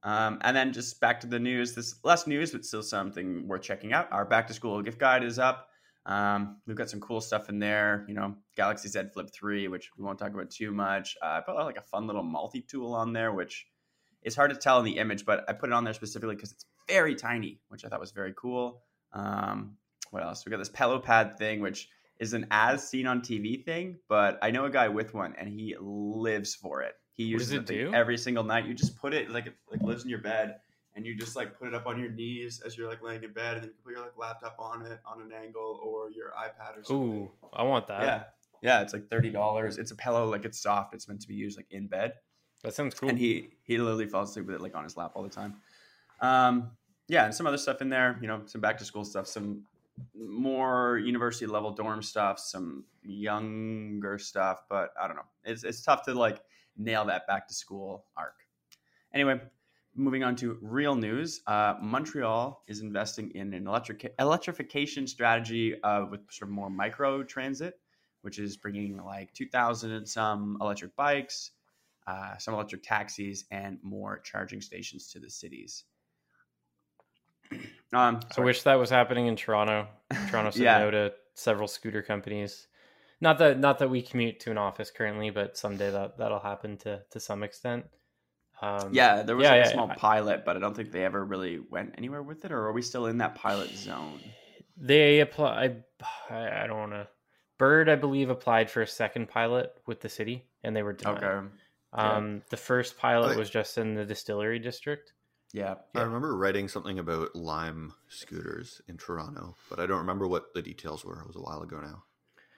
Um, 0.03 0.39
and 0.41 0.57
then 0.57 0.73
just 0.73 1.01
back 1.01 1.21
to 1.21 1.27
the 1.27 1.39
news. 1.39 1.75
This 1.75 1.97
less 2.03 2.27
news, 2.27 2.53
but 2.53 2.65
still 2.65 2.83
something 2.83 3.47
worth 3.47 3.61
checking 3.61 3.93
out. 3.93 4.11
Our 4.11 4.25
back 4.25 4.47
to 4.49 4.55
school 4.55 4.81
gift 4.81 4.99
guide 4.99 5.23
is 5.23 5.39
up. 5.39 5.69
Um, 6.07 6.61
we've 6.67 6.77
got 6.77 6.89
some 6.89 7.01
cool 7.01 7.21
stuff 7.21 7.51
in 7.51 7.59
there, 7.59 8.07
you 8.09 8.15
know, 8.15 8.37
Galaxy 8.57 8.89
Z 8.89 9.01
Flip 9.13 9.29
3, 9.35 9.69
which 9.69 9.91
we 9.99 10.05
won't 10.05 10.19
talk 10.19 10.33
about 10.33 10.51
too 10.51 10.73
much. 10.73 11.17
Uh, 11.23 11.27
I 11.27 11.41
put 11.41 11.57
like 11.57 11.79
a 11.79 11.83
fun 11.83 12.07
little 12.07 12.23
multi 12.23 12.63
tool 12.63 12.95
on 12.95 13.13
there, 13.13 13.33
which 13.33 13.67
is 14.23 14.35
hard 14.35 14.51
to 14.51 14.57
tell 14.57 14.79
in 14.79 14.87
the 14.87 14.99
image, 14.99 15.27
but 15.27 15.45
I 15.47 15.53
put 15.53 15.69
it 15.69 15.73
on 15.75 15.85
there 15.85 15.95
specifically 15.95 16.37
because 16.37 16.53
it's 16.53 16.65
very 16.89 17.15
tiny, 17.15 17.61
which 17.69 17.85
I 17.85 17.89
thought 17.89 18.01
was 18.01 18.13
very 18.13 18.33
cool. 18.37 18.83
Um, 19.15 19.77
what 20.11 20.23
else? 20.23 20.45
We 20.45 20.51
got 20.51 20.59
this 20.59 20.69
pillow 20.69 20.99
pad 20.99 21.39
thing, 21.39 21.61
which 21.61 21.89
is 22.19 22.33
an 22.33 22.47
as 22.51 22.87
seen 22.87 23.07
on 23.07 23.21
TV 23.21 23.65
thing, 23.65 23.99
but 24.09 24.39
I 24.43 24.51
know 24.51 24.67
a 24.67 24.71
guy 24.71 24.89
with 24.89 25.15
one 25.15 25.35
and 25.39 25.49
he 25.49 25.75
lives 25.81 26.55
for 26.55 26.83
it. 26.83 26.95
He 27.13 27.25
uses 27.25 27.53
it 27.53 27.71
it 27.71 27.95
every 27.95 28.19
single 28.19 28.45
night. 28.45 28.67
You 28.67 28.75
just 28.75 28.97
put 28.97 29.15
it 29.15 29.31
like 29.31 29.47
it 29.47 29.55
like 29.71 29.83
lives 29.83 30.05
in 30.05 30.11
your 30.11 30.21
bed 30.21 30.57
and 30.95 31.07
you 31.07 31.17
just 31.17 31.37
like 31.37 31.59
put 31.59 31.69
it 31.69 31.75
up 31.75 31.87
on 31.87 31.99
your 31.99 32.11
knees 32.11 32.61
as 32.65 32.77
you're 32.77 32.89
like 32.89 33.03
laying 33.03 33.23
in 33.23 33.33
bed 33.33 33.55
and 33.55 33.63
then 33.63 33.71
you 33.71 33.75
can 33.75 33.83
put 33.85 33.93
your 33.93 34.03
like 34.03 34.19
laptop 34.19 34.57
on 34.59 34.85
it 34.87 35.01
on 35.07 35.21
an 35.23 35.33
angle 35.33 35.81
or 35.83 36.11
your 36.11 36.31
iPad 36.31 36.79
or 36.79 36.85
something. 36.85 37.23
Ooh, 37.25 37.31
I 37.53 37.63
want 37.63 37.87
that. 37.89 38.03
Yeah. 38.03 38.23
Yeah, 38.63 38.81
it's 38.81 38.95
like 38.95 39.09
thirty 39.09 39.31
dollars. 39.31 39.77
It's 39.77 39.91
a 39.91 39.97
pillow, 39.97 40.31
like 40.31 40.47
it's 40.47 40.59
soft. 40.59 40.95
It's 40.95 41.07
meant 41.07 41.21
to 41.21 41.29
be 41.29 41.35
used 41.35 41.59
like 41.59 41.67
in 41.71 41.87
bed. 41.87 42.15
That 42.63 42.73
sounds 42.73 42.95
cool. 42.95 43.11
And 43.11 43.19
he 43.19 43.51
he 43.63 43.77
literally 43.77 44.07
falls 44.07 44.31
asleep 44.31 44.47
with 44.47 44.55
it 44.57 44.63
like 44.63 44.75
on 44.75 44.85
his 44.85 44.97
lap 44.97 45.13
all 45.15 45.23
the 45.23 45.29
time. 45.29 45.57
Um, 46.23 46.71
yeah, 47.09 47.25
and 47.25 47.35
some 47.35 47.47
other 47.47 47.59
stuff 47.59 47.81
in 47.81 47.89
there. 47.89 48.19
You 48.21 48.29
know, 48.29 48.43
some 48.47 48.61
back 48.61 48.79
to 48.79 48.85
school 48.85 49.05
stuff, 49.05 49.27
some 49.27 49.65
more 50.15 50.99
university 50.99 51.47
level 51.47 51.71
dorm 51.71 52.03
stuff, 52.03 52.39
some 52.39 52.85
younger 53.03 54.19
stuff. 54.19 54.63
But 54.69 54.91
I 55.01 55.07
don't 55.07 55.17
know. 55.17 55.27
It's 55.45 55.65
it's 55.65 55.83
tough 55.83 56.05
to 56.05 56.15
like 56.15 56.41
nail 56.77 57.05
that 57.07 57.27
back 57.27 57.49
to 57.49 57.55
school 57.55 58.07
arc. 58.17 58.35
Anyway, 59.13 59.41
moving 59.95 60.25
on 60.25 60.37
to 60.37 60.59
real 60.61 60.95
news. 60.95 61.41
Uh, 61.47 61.75
Montreal 61.81 62.63
is 62.67 62.81
investing 62.81 63.31
in 63.33 63.55
an 63.55 63.67
electric 63.67 64.13
electrification 64.19 65.07
strategy 65.07 65.81
uh, 65.83 66.07
with 66.11 66.21
sort 66.31 66.49
of 66.49 66.55
more 66.55 66.71
micro 66.71 67.23
transit, 67.23 67.79
which 68.23 68.39
is 68.39 68.57
bringing 68.57 68.97
like 69.05 69.33
2,000 69.35 69.93
and 69.93 70.09
some 70.09 70.57
electric 70.61 70.97
bikes, 70.97 71.53
uh, 72.07 72.37
some 72.39 72.55
electric 72.55 72.83
taxis, 72.83 73.45
and 73.51 73.79
more 73.83 74.19
charging 74.21 74.61
stations 74.61 75.13
to 75.13 75.21
the 75.21 75.31
cities. 75.31 75.85
Um, 77.93 78.19
I 78.37 78.41
wish 78.41 78.63
that 78.63 78.75
was 78.75 78.91
happening 78.91 79.29
in 79.29 79.37
Toronto. 79.37 79.87
Toronto 80.29 80.51
said 80.51 80.63
Yeah. 80.63 80.79
no 80.81 80.91
to 80.91 81.13
several 81.35 81.69
scooter 81.69 82.03
companies. 82.03 82.67
Not 83.21 83.39
that 83.39 83.61
not 83.61 83.79
that 83.79 83.89
we 83.89 84.03
commute 84.03 84.41
to 84.41 84.51
an 84.51 84.59
office 84.59 84.91
currently, 84.91 85.31
but 85.31 85.57
someday 85.57 85.93
that 85.93 86.19
that'll 86.19 86.41
happen 86.41 86.77
to 86.79 87.03
to 87.11 87.21
some 87.21 87.45
extent. 87.45 87.87
Um, 88.61 88.93
Yeah, 88.93 89.23
there 89.23 89.37
was 89.37 89.45
Yeah, 89.45 89.51
like 89.53 89.65
yeah, 89.65 89.71
a 89.71 89.73
small 89.75 89.87
yeah. 89.87 89.95
pilot, 89.95 90.45
but 90.45 90.57
I 90.57 90.59
don't 90.59 90.75
think 90.75 90.91
they 90.91 91.05
ever 91.05 91.25
really 91.25 91.61
went 91.61 91.95
anywhere 91.97 92.23
with 92.25 92.45
it. 92.45 92.51
Or 92.51 92.67
are 92.67 92.73
we 92.73 92.83
still 92.83 93.07
in 93.07 93.19
that 93.19 93.37
pilot 93.37 93.71
zone? 93.71 94.19
they 94.77 95.21
apply. 95.21 95.77
I, 96.29 96.65
I 96.65 96.67
don't 96.67 96.79
want 96.79 96.93
to. 96.93 97.07
Bird, 97.59 97.89
I 97.89 97.95
believe, 97.95 98.29
applied 98.29 98.69
for 98.69 98.83
a 98.83 98.87
second 98.89 99.29
pilot 99.29 99.73
with 99.87 100.01
the 100.01 100.09
city, 100.09 100.49
and 100.65 100.75
they 100.75 100.83
were 100.83 100.95
denied. 100.95 101.23
Okay. 101.23 101.47
Um, 101.93 102.43
the 102.51 102.57
first 102.57 102.99
pilot 102.99 103.29
Like- 103.29 103.39
was 103.39 103.51
just 103.51 103.79
in 103.79 103.95
the 103.95 104.05
distillery 104.05 104.59
district. 104.59 105.13
Yeah. 105.55 105.77
I 105.95 106.03
remember 106.03 106.37
writing 106.37 106.67
something 106.67 106.99
about 106.99 107.37
Lime 107.37 107.95
scooters 108.09 108.83
in 108.89 108.97
Toronto, 108.99 109.55
but 109.71 109.79
I 109.79 109.87
don't 109.87 109.99
remember 109.99 110.27
what 110.27 110.53
the 110.53 110.61
details 110.61 111.05
were. 111.05 111.21
It 111.21 111.29
was 111.29 111.37
a 111.37 111.41
while 111.41 111.63
ago 111.63 111.79
now. 111.81 112.03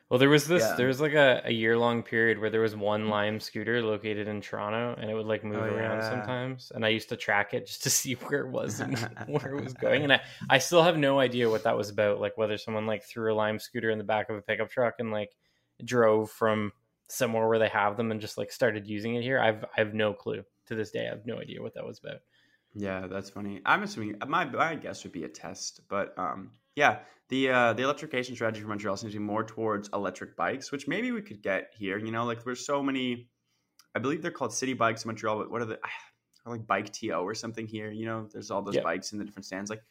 Well, 0.09 0.19
there 0.19 0.31
was 0.31 0.47
this. 0.49 0.63
Yeah. 0.63 0.77
There 0.77 0.87
was 0.87 0.99
like 0.99 1.13
a, 1.13 1.43
a 1.45 1.53
year 1.53 1.77
long 1.77 2.03
period 2.03 2.39
where 2.39 2.49
there 2.49 2.63
was 2.63 2.75
one 2.75 3.11
Lime 3.11 3.39
scooter 3.39 3.83
located 3.83 4.29
in 4.29 4.41
Toronto, 4.41 4.99
and 4.99 5.11
it 5.11 5.15
would 5.15 5.27
like 5.27 5.45
move 5.45 5.59
Oh, 5.59 5.75
around 5.75 5.99
yeah. 5.99 6.09
sometimes. 6.11 6.73
And 6.75 6.87
I 6.87 6.89
used 6.89 7.11
to 7.11 7.17
track 7.17 7.53
it 7.53 7.67
just 7.67 7.83
to 7.83 7.91
see 8.01 8.15
where 8.15 8.41
it 8.41 8.49
was 8.49 8.81
and 8.81 8.97
where 9.27 9.55
it 9.55 9.63
was 9.63 9.75
going. 9.75 10.05
And 10.05 10.15
I, 10.15 10.23
I 10.49 10.57
still 10.59 10.83
have 10.83 10.97
no 10.97 11.19
idea 11.21 11.51
what 11.51 11.65
that 11.65 11.77
was 11.77 11.91
about. 11.91 12.19
Like 12.19 12.39
whether 12.39 12.57
someone 12.57 12.87
like 12.87 13.03
threw 13.03 13.31
a 13.31 13.37
Lime 13.37 13.59
scooter 13.59 13.91
in 13.91 13.99
the 13.99 14.05
back 14.05 14.31
of 14.31 14.37
a 14.37 14.43
pickup 14.43 14.71
truck 14.71 14.95
and 15.01 15.11
like 15.11 15.37
drove 15.85 16.31
from 16.31 16.73
somewhere 17.09 17.47
where 17.47 17.59
they 17.59 17.69
have 17.69 17.99
them 17.99 18.11
and 18.11 18.23
just 18.23 18.39
like 18.39 18.51
started 18.53 18.87
using 18.87 19.17
it 19.17 19.23
here. 19.23 19.39
I've 19.39 19.65
I 19.65 19.81
have 19.81 19.93
no 19.93 20.15
clue 20.15 20.45
to 20.69 20.75
this 20.75 20.93
day. 20.93 21.07
I 21.07 21.11
have 21.11 21.27
no 21.27 21.39
idea 21.41 21.61
what 21.61 21.75
that 21.75 21.85
was 21.85 21.99
about. 21.99 22.21
Yeah, 22.79 23.07
that's 23.07 23.31
funny. 23.31 23.63
I'm 23.65 23.83
assuming 23.83 24.19
my 24.29 24.45
my 24.45 24.75
guess 24.75 25.03
would 25.05 25.13
be 25.13 25.25
a 25.25 25.29
test, 25.29 25.89
but 25.89 26.17
um, 26.19 26.53
yeah, 26.75 27.05
the 27.29 27.49
uh, 27.51 27.73
the 27.73 27.83
electrification 27.83 28.35
strategy 28.35 28.61
for 28.61 28.69
Montreal 28.69 28.97
seems 28.99 29.13
to 29.15 29.19
be 29.19 29.25
more 29.25 29.45
towards 29.45 29.89
electric 29.95 30.37
bikes, 30.37 30.71
which 30.71 30.87
maybe 30.87 31.11
we 31.11 31.23
could 31.23 31.43
get 31.43 31.73
here. 31.75 31.97
You 31.97 32.11
know, 32.11 32.25
like 32.25 32.45
there's 32.45 32.67
so 32.67 32.83
many. 32.83 33.31
I 33.95 34.01
believe 34.01 34.23
they're 34.23 34.33
called 34.33 34.55
city 34.55 34.75
bikes 34.75 35.05
in 35.05 35.09
Montreal, 35.09 35.39
but 35.39 35.51
what 35.51 35.63
are 35.63 35.67
the 35.67 35.81
are 36.47 36.53
like 36.53 36.67
bike 36.67 36.93
to 36.95 37.13
or 37.13 37.35
something 37.35 37.67
here? 37.67 37.91
You 37.93 38.07
know, 38.07 38.29
there's 38.33 38.51
all 38.51 38.63
those 38.63 38.77
Yeah. 38.77 38.83
bikes 38.83 39.13
in 39.13 39.19
the 39.19 39.25
different 39.27 39.47
stands. 39.47 39.71
Like, 39.71 39.85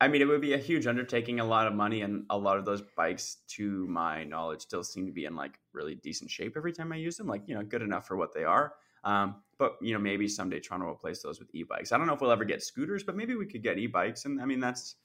I 0.00 0.08
mean, 0.08 0.20
it 0.20 0.26
would 0.26 0.42
be 0.42 0.52
a 0.52 0.58
huge 0.58 0.86
undertaking, 0.86 1.40
a 1.40 1.44
lot 1.44 1.66
of 1.66 1.72
money, 1.72 2.02
and 2.02 2.26
a 2.28 2.36
lot 2.36 2.58
of 2.58 2.66
those 2.66 2.82
bikes, 2.82 3.36
to 3.48 3.86
my 3.86 4.24
knowledge, 4.24 4.60
still 4.60 4.84
seem 4.84 5.06
to 5.06 5.12
be 5.12 5.24
in 5.24 5.34
like 5.36 5.58
really 5.72 5.94
decent 5.94 6.30
shape 6.30 6.54
every 6.56 6.72
time 6.72 6.92
I 6.92 6.96
use 6.96 7.16
them. 7.16 7.26
Like, 7.26 7.48
you 7.48 7.54
know, 7.54 7.62
good 7.64 7.80
enough 7.82 8.06
for 8.06 8.16
what 8.16 8.34
they 8.34 8.44
are. 8.44 8.74
Um, 9.04 9.42
but 9.58 9.76
you 9.80 9.94
know, 9.94 10.00
maybe 10.00 10.28
someday 10.28 10.60
Toronto 10.60 10.86
will 10.86 10.94
replace 10.94 11.22
those 11.22 11.38
with 11.38 11.54
e-bikes. 11.54 11.92
I 11.92 11.98
don't 11.98 12.06
know 12.06 12.14
if 12.14 12.20
we'll 12.20 12.30
ever 12.30 12.44
get 12.44 12.62
scooters, 12.62 13.02
but 13.02 13.16
maybe 13.16 13.34
we 13.34 13.46
could 13.46 13.62
get 13.62 13.78
e-bikes, 13.78 14.24
and 14.24 14.40
I 14.40 14.44
mean 14.44 14.60
that's 14.60 14.96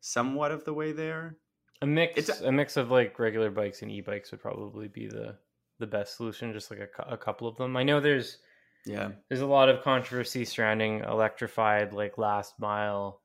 somewhat 0.00 0.52
of 0.52 0.64
the 0.64 0.74
way 0.74 0.92
there. 0.92 1.36
A 1.82 1.86
mix, 1.86 2.18
It's 2.18 2.40
a, 2.40 2.52
mix 2.52 2.76
of 2.76 2.90
like 2.90 3.18
regular 3.18 3.50
bikes 3.50 3.82
and 3.82 3.90
e-bikes 3.90 4.30
would 4.30 4.40
probably 4.40 4.88
be 4.88 5.06
the 5.06 5.36
the 5.78 5.86
best 5.86 6.16
solution. 6.16 6.52
Just 6.52 6.70
like 6.70 6.80
a, 6.80 7.02
a 7.12 7.16
couple 7.16 7.48
of 7.48 7.56
them. 7.56 7.76
I 7.76 7.82
know 7.82 8.00
there's 8.00 8.38
Yeah, 8.84 9.10
there's 9.28 9.40
a 9.40 9.46
lot 9.46 9.68
of 9.68 9.82
controversy 9.82 10.44
surrounding 10.44 11.00
electrified 11.04 11.92
like 11.92 12.18
last 12.18 12.58
mile 12.58 13.20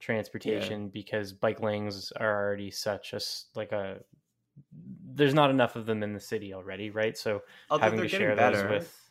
transportation 0.00 0.88
because 0.88 1.32
bike 1.32 1.60
lanes 1.60 2.12
are 2.12 2.44
already 2.44 2.70
such 2.70 3.12
a 3.12 3.20
like 3.54 3.72
a 3.72 3.98
there's 5.14 5.34
not 5.34 5.50
enough 5.50 5.76
of 5.76 5.86
them 5.86 6.02
in 6.02 6.12
the 6.12 6.20
city 6.20 6.54
already, 6.54 6.90
right? 6.90 7.16
So 7.16 7.42
although 7.70 7.84
having 7.84 8.00
to 8.00 8.08
share 8.08 8.34
better. 8.34 8.62
those 8.62 8.70
with 8.70 9.07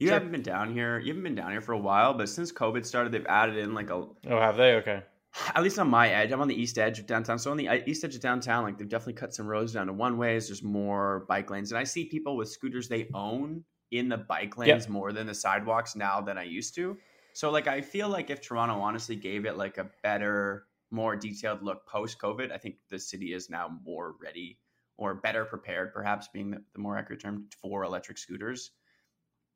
you 0.00 0.08
Sure. 0.08 0.14
haven't 0.14 0.32
been 0.32 0.42
down 0.42 0.72
here. 0.72 0.98
You 0.98 1.08
haven't 1.08 1.22
been 1.22 1.34
down 1.34 1.52
here 1.52 1.60
for 1.60 1.72
a 1.72 1.78
while, 1.78 2.14
but 2.14 2.28
since 2.28 2.50
COVID 2.50 2.84
started, 2.84 3.12
they've 3.12 3.26
added 3.26 3.58
in 3.58 3.74
like 3.74 3.90
a 3.90 3.94
oh, 3.94 4.16
have 4.28 4.56
they? 4.56 4.74
Okay, 4.76 5.02
at 5.54 5.62
least 5.62 5.78
on 5.78 5.88
my 5.88 6.08
edge. 6.08 6.32
I'm 6.32 6.40
on 6.40 6.48
the 6.48 6.60
east 6.60 6.78
edge 6.78 6.98
of 6.98 7.06
downtown. 7.06 7.38
So 7.38 7.50
on 7.50 7.56
the 7.58 7.68
uh, 7.68 7.78
east 7.86 8.02
edge 8.02 8.14
of 8.14 8.22
downtown, 8.22 8.64
like 8.64 8.78
they've 8.78 8.88
definitely 8.88 9.12
cut 9.14 9.34
some 9.34 9.46
roads 9.46 9.74
down 9.74 9.86
to 9.86 9.92
one 9.92 10.16
ways. 10.16 10.48
There's 10.48 10.62
more 10.62 11.26
bike 11.28 11.50
lanes, 11.50 11.70
and 11.70 11.78
I 11.78 11.84
see 11.84 12.06
people 12.06 12.36
with 12.36 12.48
scooters 12.48 12.88
they 12.88 13.08
own 13.14 13.62
in 13.90 14.08
the 14.08 14.16
bike 14.16 14.56
lanes 14.56 14.88
more 14.88 15.12
than 15.12 15.26
the 15.26 15.34
sidewalks 15.34 15.94
now 15.94 16.20
than 16.20 16.38
I 16.38 16.44
used 16.44 16.74
to. 16.76 16.96
So 17.34 17.50
like 17.50 17.66
I 17.68 17.80
feel 17.80 18.08
like 18.08 18.30
if 18.30 18.40
Toronto 18.40 18.80
honestly 18.80 19.16
gave 19.16 19.44
it 19.44 19.56
like 19.56 19.78
a 19.78 19.90
better, 20.02 20.66
more 20.90 21.14
detailed 21.14 21.62
look 21.62 21.86
post 21.86 22.18
COVID, 22.18 22.50
I 22.52 22.56
think 22.58 22.76
the 22.88 22.98
city 22.98 23.34
is 23.34 23.50
now 23.50 23.68
more 23.84 24.14
ready 24.22 24.58
or 24.96 25.14
better 25.14 25.44
prepared, 25.44 25.92
perhaps 25.92 26.28
being 26.32 26.50
the, 26.50 26.62
the 26.72 26.78
more 26.78 26.96
accurate 26.96 27.20
term 27.20 27.46
for 27.60 27.84
electric 27.84 28.18
scooters. 28.18 28.70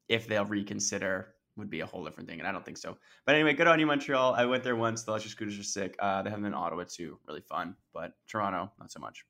If 0.09 0.27
they'll 0.27 0.45
reconsider, 0.45 1.35
would 1.57 1.71
be 1.71 1.81
a 1.81 1.87
whole 1.87 2.05
different 2.05 2.29
thing, 2.29 2.41
and 2.41 2.49
I 2.49 2.53
don't 2.53 2.65
think 2.65 2.79
so. 2.79 2.97
But 3.27 3.35
anyway, 3.37 3.55
good 3.55 3.69
on 3.69 3.79
you, 3.79 3.87
Montreal. 3.87 4.35
I 4.35 4.45
went 4.45 4.65
there 4.65 4.77
once. 4.77 5.05
The 5.05 5.13
electric 5.13 5.33
scooters 5.33 5.59
are 5.59 5.63
sick. 5.63 5.97
Uh, 5.99 6.23
they 6.23 6.31
have 6.31 6.39
them 6.39 6.47
in 6.47 6.55
Ottawa 6.55 6.85
too, 6.89 7.19
really 7.29 7.41
fun. 7.43 7.77
But 7.93 8.13
Toronto, 8.29 8.73
not 8.79 8.91
so 8.91 9.01
much. 9.01 9.25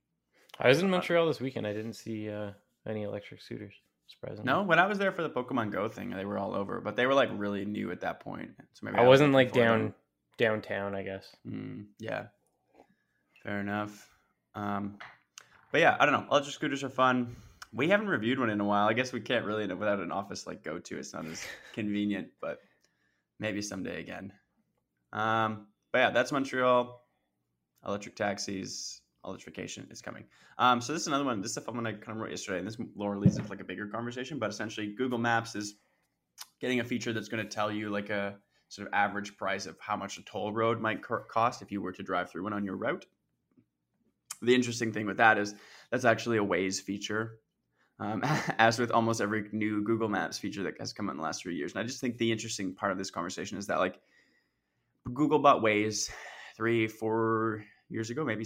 I 0.59 0.69
was 0.69 0.81
in 0.81 0.89
Montreal 0.91 1.27
this 1.27 1.41
weekend. 1.41 1.67
I 1.67 1.73
didn't 1.73 1.95
see 1.95 2.31
uh, 2.31 2.53
any 2.89 3.03
electric 3.03 3.43
scooters. 3.43 3.75
Surprisingly, 4.07 4.45
No, 4.45 4.63
when 4.63 4.79
I 4.79 4.87
was 4.87 4.99
there 4.99 5.13
for 5.13 5.23
the 5.23 5.31
Pokemon 5.31 5.73
Go 5.73 5.89
thing, 5.89 6.11
they 6.11 6.27
were 6.27 6.39
all 6.39 6.55
over, 6.55 6.81
but 6.81 6.95
they 6.95 7.07
were 7.07 7.15
like 7.15 7.31
really 7.33 7.65
new 7.65 7.91
at 7.91 8.03
that 8.03 8.21
point. 8.21 8.51
So 8.75 8.85
maybe 8.87 8.99
I 8.99 9.01
was 9.01 9.09
wasn't 9.09 9.33
like 9.33 9.49
for 9.51 9.61
them. 9.61 9.81
down 9.81 9.95
downtown. 10.37 10.95
I 10.95 11.03
guess. 11.03 11.35
Mm, 11.49 11.87
yeah, 11.99 12.27
fair 13.43 13.61
enough. 13.61 14.09
Um, 14.55 14.99
but 15.73 15.81
yeah, 15.81 15.97
I 15.99 16.05
don't 16.07 16.13
know. 16.13 16.27
Electric 16.31 16.55
scooters 16.55 16.85
are 16.85 16.91
fun. 16.91 17.35
We 17.75 17.89
haven't 17.89 18.09
reviewed 18.09 18.39
one 18.39 18.51
in 18.51 18.61
a 18.61 18.65
while. 18.65 18.89
I 18.89 18.93
guess 18.93 19.13
we 19.13 19.21
can't 19.21 19.45
really 19.45 19.67
without 19.67 19.99
an 19.99 20.13
office 20.13 20.47
like 20.47 20.63
go 20.63 20.79
to. 20.79 20.99
It's 20.99 21.13
not 21.13 21.27
as 21.27 21.45
convenient, 21.73 22.29
but 22.41 22.61
maybe 23.41 23.61
someday 23.61 24.01
again. 24.01 24.33
Um, 25.13 25.67
but 25.93 25.99
yeah, 25.99 26.11
that's 26.11 26.33
Montreal. 26.33 27.03
Electric 27.87 28.17
taxis, 28.17 29.03
electrification 29.25 29.89
is 29.91 30.01
coming. 30.01 30.25
Um, 30.59 30.81
so 30.81 30.93
this 30.93 31.03
is 31.03 31.09
another 31.09 31.25
one. 31.25 31.41
This 31.41 31.51
is 31.51 31.57
a 31.59 31.61
fun 31.61 31.77
one 31.77 31.87
I 31.87 31.93
kind 31.93 32.17
of 32.17 32.17
wrote 32.19 32.31
yesterday, 32.31 32.59
and 32.59 32.67
this 32.67 32.79
Laura 32.97 33.19
leads 33.19 33.37
into 33.37 33.51
like 33.51 33.61
a 33.61 33.65
bigger 33.65 33.87
conversation. 33.87 34.39
But 34.39 34.51
essentially, 34.51 34.95
Google 34.95 35.19
Maps 35.19 35.55
is 35.55 35.75
getting 36.61 36.81
a 36.81 36.85
feature 36.85 37.13
that's 37.13 37.29
going 37.29 37.43
to 37.43 37.49
tell 37.49 37.71
you 37.71 37.91
like 37.91 38.11
a 38.11 38.37
sort 38.69 38.89
of 38.89 38.95
average 38.95 39.37
price 39.37 39.67
of 39.67 39.77
how 39.81 39.97
much 39.97 40.19
a 40.19 40.23
toll 40.23 40.53
road 40.53 40.81
might 40.81 41.03
cost 41.03 41.63
if 41.63 41.71
you 41.71 41.81
were 41.81 41.93
to 41.93 42.03
drive 42.03 42.31
through 42.31 42.45
one 42.45 42.53
on 42.53 42.65
your 42.65 42.77
route. 42.77 43.07
The 44.43 44.55
interesting 44.55 44.93
thing 44.93 45.07
with 45.07 45.19
that 45.19 45.39
is 45.39 45.55
that's 45.91 46.05
actually 46.05 46.39
a 46.39 46.45
Waze 46.45 46.81
feature, 46.81 47.39
um, 48.01 48.23
as 48.59 48.79
with 48.79 48.91
almost 48.91 49.21
every 49.21 49.49
new 49.53 49.83
Google 49.83 50.09
Maps 50.09 50.39
feature 50.39 50.63
that 50.65 50.75
has 50.81 50.93
come 50.93 51.09
out 51.09 51.13
in 51.13 51.19
the 51.19 51.23
last 51.23 51.43
three 51.43 51.57
years. 51.57 51.73
And 51.73 51.81
I 51.81 51.85
just 51.85 52.01
think 52.01 52.19
the 52.19 52.33
interesting 52.33 52.75
part 52.75 52.93
of 52.93 52.99
this 52.99 53.11
conversation 53.11 53.59
is 53.59 53.67
that 53.69 53.79
like 53.79 54.01
Google 55.13 55.39
bought 55.39 55.63
Waze 55.63 56.11
three, 56.57 56.87
four 56.89 57.65
years 57.89 58.11
ago, 58.11 58.25
maybe 58.25 58.45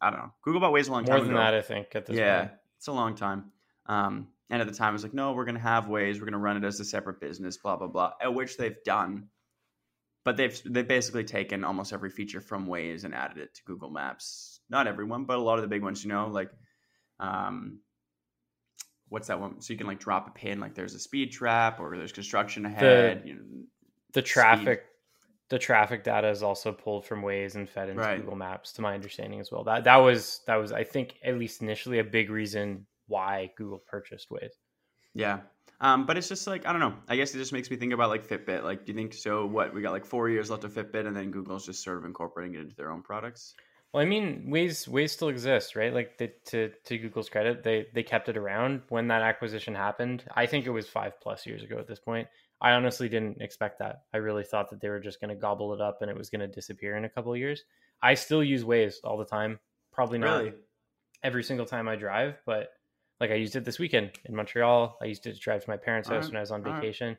I 0.00 0.10
don't 0.10 0.18
know. 0.20 0.32
Google 0.42 0.60
bought 0.60 0.72
Waze 0.72 0.88
a 0.88 0.92
long 0.92 1.04
time 1.04 1.16
More 1.16 1.24
than 1.24 1.34
ago. 1.34 1.40
that, 1.40 1.54
I 1.54 1.62
think. 1.62 1.88
At 1.94 2.06
this 2.06 2.16
yeah, 2.16 2.38
point. 2.40 2.52
it's 2.76 2.88
a 2.88 2.92
long 2.92 3.14
time. 3.14 3.52
Um, 3.86 4.28
and 4.50 4.62
at 4.62 4.68
the 4.68 4.74
time, 4.74 4.90
it 4.90 4.92
was 4.94 5.02
like, 5.02 5.14
no, 5.14 5.32
we're 5.32 5.44
going 5.44 5.56
to 5.56 5.60
have 5.60 5.84
Waze. 5.84 6.14
We're 6.14 6.20
going 6.20 6.32
to 6.32 6.38
run 6.38 6.56
it 6.56 6.64
as 6.64 6.80
a 6.80 6.84
separate 6.84 7.20
business, 7.20 7.58
blah, 7.58 7.76
blah, 7.76 7.88
blah, 7.88 8.12
at 8.22 8.32
which 8.34 8.56
they've 8.56 8.82
done. 8.84 9.28
but 10.24 10.36
they've 10.36 10.60
they've 10.64 10.88
basically 10.88 11.24
taken 11.24 11.64
almost 11.64 11.92
every 11.92 12.10
feature 12.10 12.40
from 12.40 12.66
Waze 12.66 13.04
and 13.04 13.14
added 13.14 13.38
it 13.38 13.54
to 13.54 13.62
Google 13.64 13.90
Maps. 13.90 14.60
Not 14.70 14.86
everyone, 14.86 15.24
but 15.24 15.36
a 15.38 15.42
lot 15.42 15.56
of 15.58 15.62
the 15.62 15.68
big 15.68 15.82
ones, 15.82 16.02
you 16.04 16.10
know, 16.10 16.28
like 16.28 16.50
um 17.20 17.80
what's 19.08 19.28
that 19.28 19.40
one? 19.40 19.60
So 19.60 19.72
you 19.72 19.78
can 19.78 19.86
like 19.86 19.98
drop 20.00 20.28
a 20.28 20.30
pin 20.30 20.60
like 20.60 20.74
there's 20.74 20.94
a 20.94 20.98
speed 20.98 21.32
trap 21.32 21.80
or 21.80 21.96
there's 21.96 22.12
construction 22.12 22.66
ahead, 22.66 23.22
you 23.24 23.34
know, 23.34 23.40
The 24.12 24.20
Speed. 24.20 24.26
traffic 24.26 24.84
the 25.50 25.58
traffic 25.58 26.04
data 26.04 26.28
is 26.28 26.42
also 26.42 26.72
pulled 26.72 27.06
from 27.06 27.22
Waze 27.22 27.54
and 27.54 27.66
fed 27.66 27.88
into 27.88 28.02
Right. 28.02 28.20
Google 28.20 28.36
Maps, 28.36 28.72
to 28.74 28.82
my 28.82 28.92
understanding 28.94 29.40
as 29.40 29.50
well. 29.50 29.64
That 29.64 29.84
that 29.84 29.96
was 29.96 30.42
that 30.46 30.56
was 30.56 30.72
I 30.72 30.84
think 30.84 31.14
at 31.24 31.38
least 31.38 31.62
initially 31.62 32.00
a 32.00 32.04
big 32.04 32.28
reason 32.30 32.86
why 33.06 33.50
Google 33.56 33.78
purchased 33.78 34.28
Waze. 34.28 34.52
Yeah. 35.14 35.40
Um, 35.80 36.04
but 36.06 36.18
it's 36.18 36.28
just 36.28 36.46
like 36.46 36.66
I 36.66 36.72
don't 36.72 36.80
know. 36.80 36.94
I 37.08 37.16
guess 37.16 37.34
it 37.34 37.38
just 37.38 37.52
makes 37.54 37.70
me 37.70 37.76
think 37.78 37.92
about 37.94 38.10
like 38.10 38.26
Fitbit. 38.26 38.62
Like, 38.62 38.84
do 38.84 38.92
you 38.92 38.98
think 38.98 39.14
so? 39.14 39.46
What 39.46 39.72
we 39.72 39.80
got 39.80 39.92
like 39.92 40.04
four 40.04 40.28
years 40.28 40.50
left 40.50 40.64
of 40.64 40.72
Fitbit, 40.74 41.06
and 41.06 41.16
then 41.16 41.30
Google's 41.30 41.64
just 41.64 41.82
sort 41.82 41.96
of 41.98 42.04
incorporating 42.04 42.54
it 42.56 42.60
into 42.60 42.74
their 42.76 42.90
own 42.90 43.00
products. 43.00 43.54
Well, 43.92 44.02
I 44.02 44.06
mean, 44.06 44.48
Waze 44.48 44.86
Waze 44.88 45.10
still 45.10 45.28
exists, 45.28 45.74
right? 45.74 45.94
Like 45.94 46.18
the, 46.18 46.30
to 46.46 46.70
to 46.84 46.98
Google's 46.98 47.30
credit, 47.30 47.62
they 47.62 47.86
they 47.94 48.02
kept 48.02 48.28
it 48.28 48.36
around 48.36 48.82
when 48.90 49.08
that 49.08 49.22
acquisition 49.22 49.74
happened. 49.74 50.24
I 50.34 50.46
think 50.46 50.66
it 50.66 50.70
was 50.70 50.86
five 50.86 51.18
plus 51.20 51.46
years 51.46 51.62
ago 51.62 51.78
at 51.78 51.86
this 51.86 51.98
point. 51.98 52.28
I 52.60 52.72
honestly 52.72 53.08
didn't 53.08 53.40
expect 53.40 53.78
that. 53.78 54.02
I 54.12 54.18
really 54.18 54.44
thought 54.44 54.68
that 54.70 54.80
they 54.80 54.88
were 54.88 55.00
just 55.00 55.20
going 55.20 55.30
to 55.30 55.40
gobble 55.40 55.72
it 55.74 55.80
up 55.80 56.02
and 56.02 56.10
it 56.10 56.16
was 56.18 56.28
going 56.28 56.40
to 56.40 56.48
disappear 56.48 56.96
in 56.96 57.04
a 57.04 57.08
couple 57.08 57.32
of 57.32 57.38
years. 57.38 57.62
I 58.02 58.14
still 58.14 58.42
use 58.42 58.64
Waze 58.64 58.96
all 59.04 59.16
the 59.16 59.24
time. 59.24 59.60
Probably 59.92 60.18
not 60.18 60.38
Really? 60.38 60.52
every 61.22 61.44
single 61.44 61.66
time 61.66 61.88
I 61.88 61.94
drive, 61.96 62.34
but 62.44 62.70
like 63.20 63.30
I 63.30 63.34
used 63.34 63.56
it 63.56 63.64
this 63.64 63.78
weekend 63.78 64.10
in 64.24 64.34
Montreal. 64.34 64.98
I 65.00 65.06
used 65.06 65.26
it 65.26 65.34
to 65.34 65.38
drive 65.40 65.64
to 65.64 65.70
my 65.70 65.76
parents' 65.76 66.08
house 66.08 66.16
Alright, 66.16 66.30
when 66.30 66.36
I 66.36 66.40
was 66.40 66.50
on 66.50 66.66
alright. 66.66 66.82
vacation. 66.82 67.16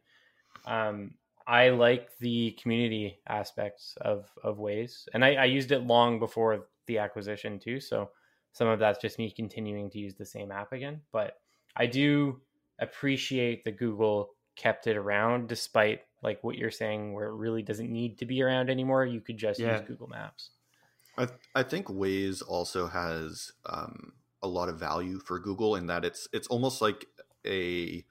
Um, 0.65 1.11
I 1.49 1.69
like 1.69 2.15
the 2.19 2.51
community 2.61 3.21
aspects 3.27 3.97
of 4.01 4.29
of 4.43 4.57
Waze, 4.59 5.07
and 5.13 5.25
I, 5.25 5.33
I 5.35 5.45
used 5.45 5.71
it 5.71 5.79
long 5.79 6.19
before 6.19 6.69
the 6.85 6.99
acquisition 6.99 7.59
too. 7.59 7.79
So 7.79 8.11
some 8.51 8.67
of 8.67 8.79
that's 8.79 8.99
just 8.99 9.17
me 9.17 9.31
continuing 9.31 9.89
to 9.91 9.99
use 9.99 10.15
the 10.15 10.25
same 10.25 10.51
app 10.51 10.71
again. 10.73 11.01
But 11.11 11.41
I 11.75 11.87
do 11.87 12.41
appreciate 12.79 13.63
that 13.63 13.77
Google 13.77 14.35
kept 14.55 14.85
it 14.87 14.95
around, 14.95 15.49
despite 15.49 16.01
like 16.21 16.43
what 16.43 16.57
you're 16.57 16.71
saying, 16.71 17.13
where 17.13 17.29
it 17.29 17.35
really 17.35 17.63
doesn't 17.63 17.91
need 17.91 18.19
to 18.19 18.25
be 18.25 18.43
around 18.43 18.69
anymore. 18.69 19.05
You 19.05 19.21
could 19.21 19.37
just 19.37 19.63
Yeah. 19.63 19.65
use 19.65 19.81
Google 19.81 20.07
Maps. 20.07 20.51
I, 21.17 21.27
I 21.55 21.63
think 21.63 21.87
Waze 21.87 22.41
also 22.47 22.87
has 22.87 23.51
um, 23.65 24.13
a 24.41 24.47
lot 24.47 24.69
of 24.69 24.79
value 24.79 25.19
for 25.19 25.39
Google 25.39 25.75
in 25.75 25.87
that 25.87 26.05
it's 26.05 26.27
it's 26.31 26.47
almost 26.47 26.81
like 26.81 27.05
a 27.45 28.05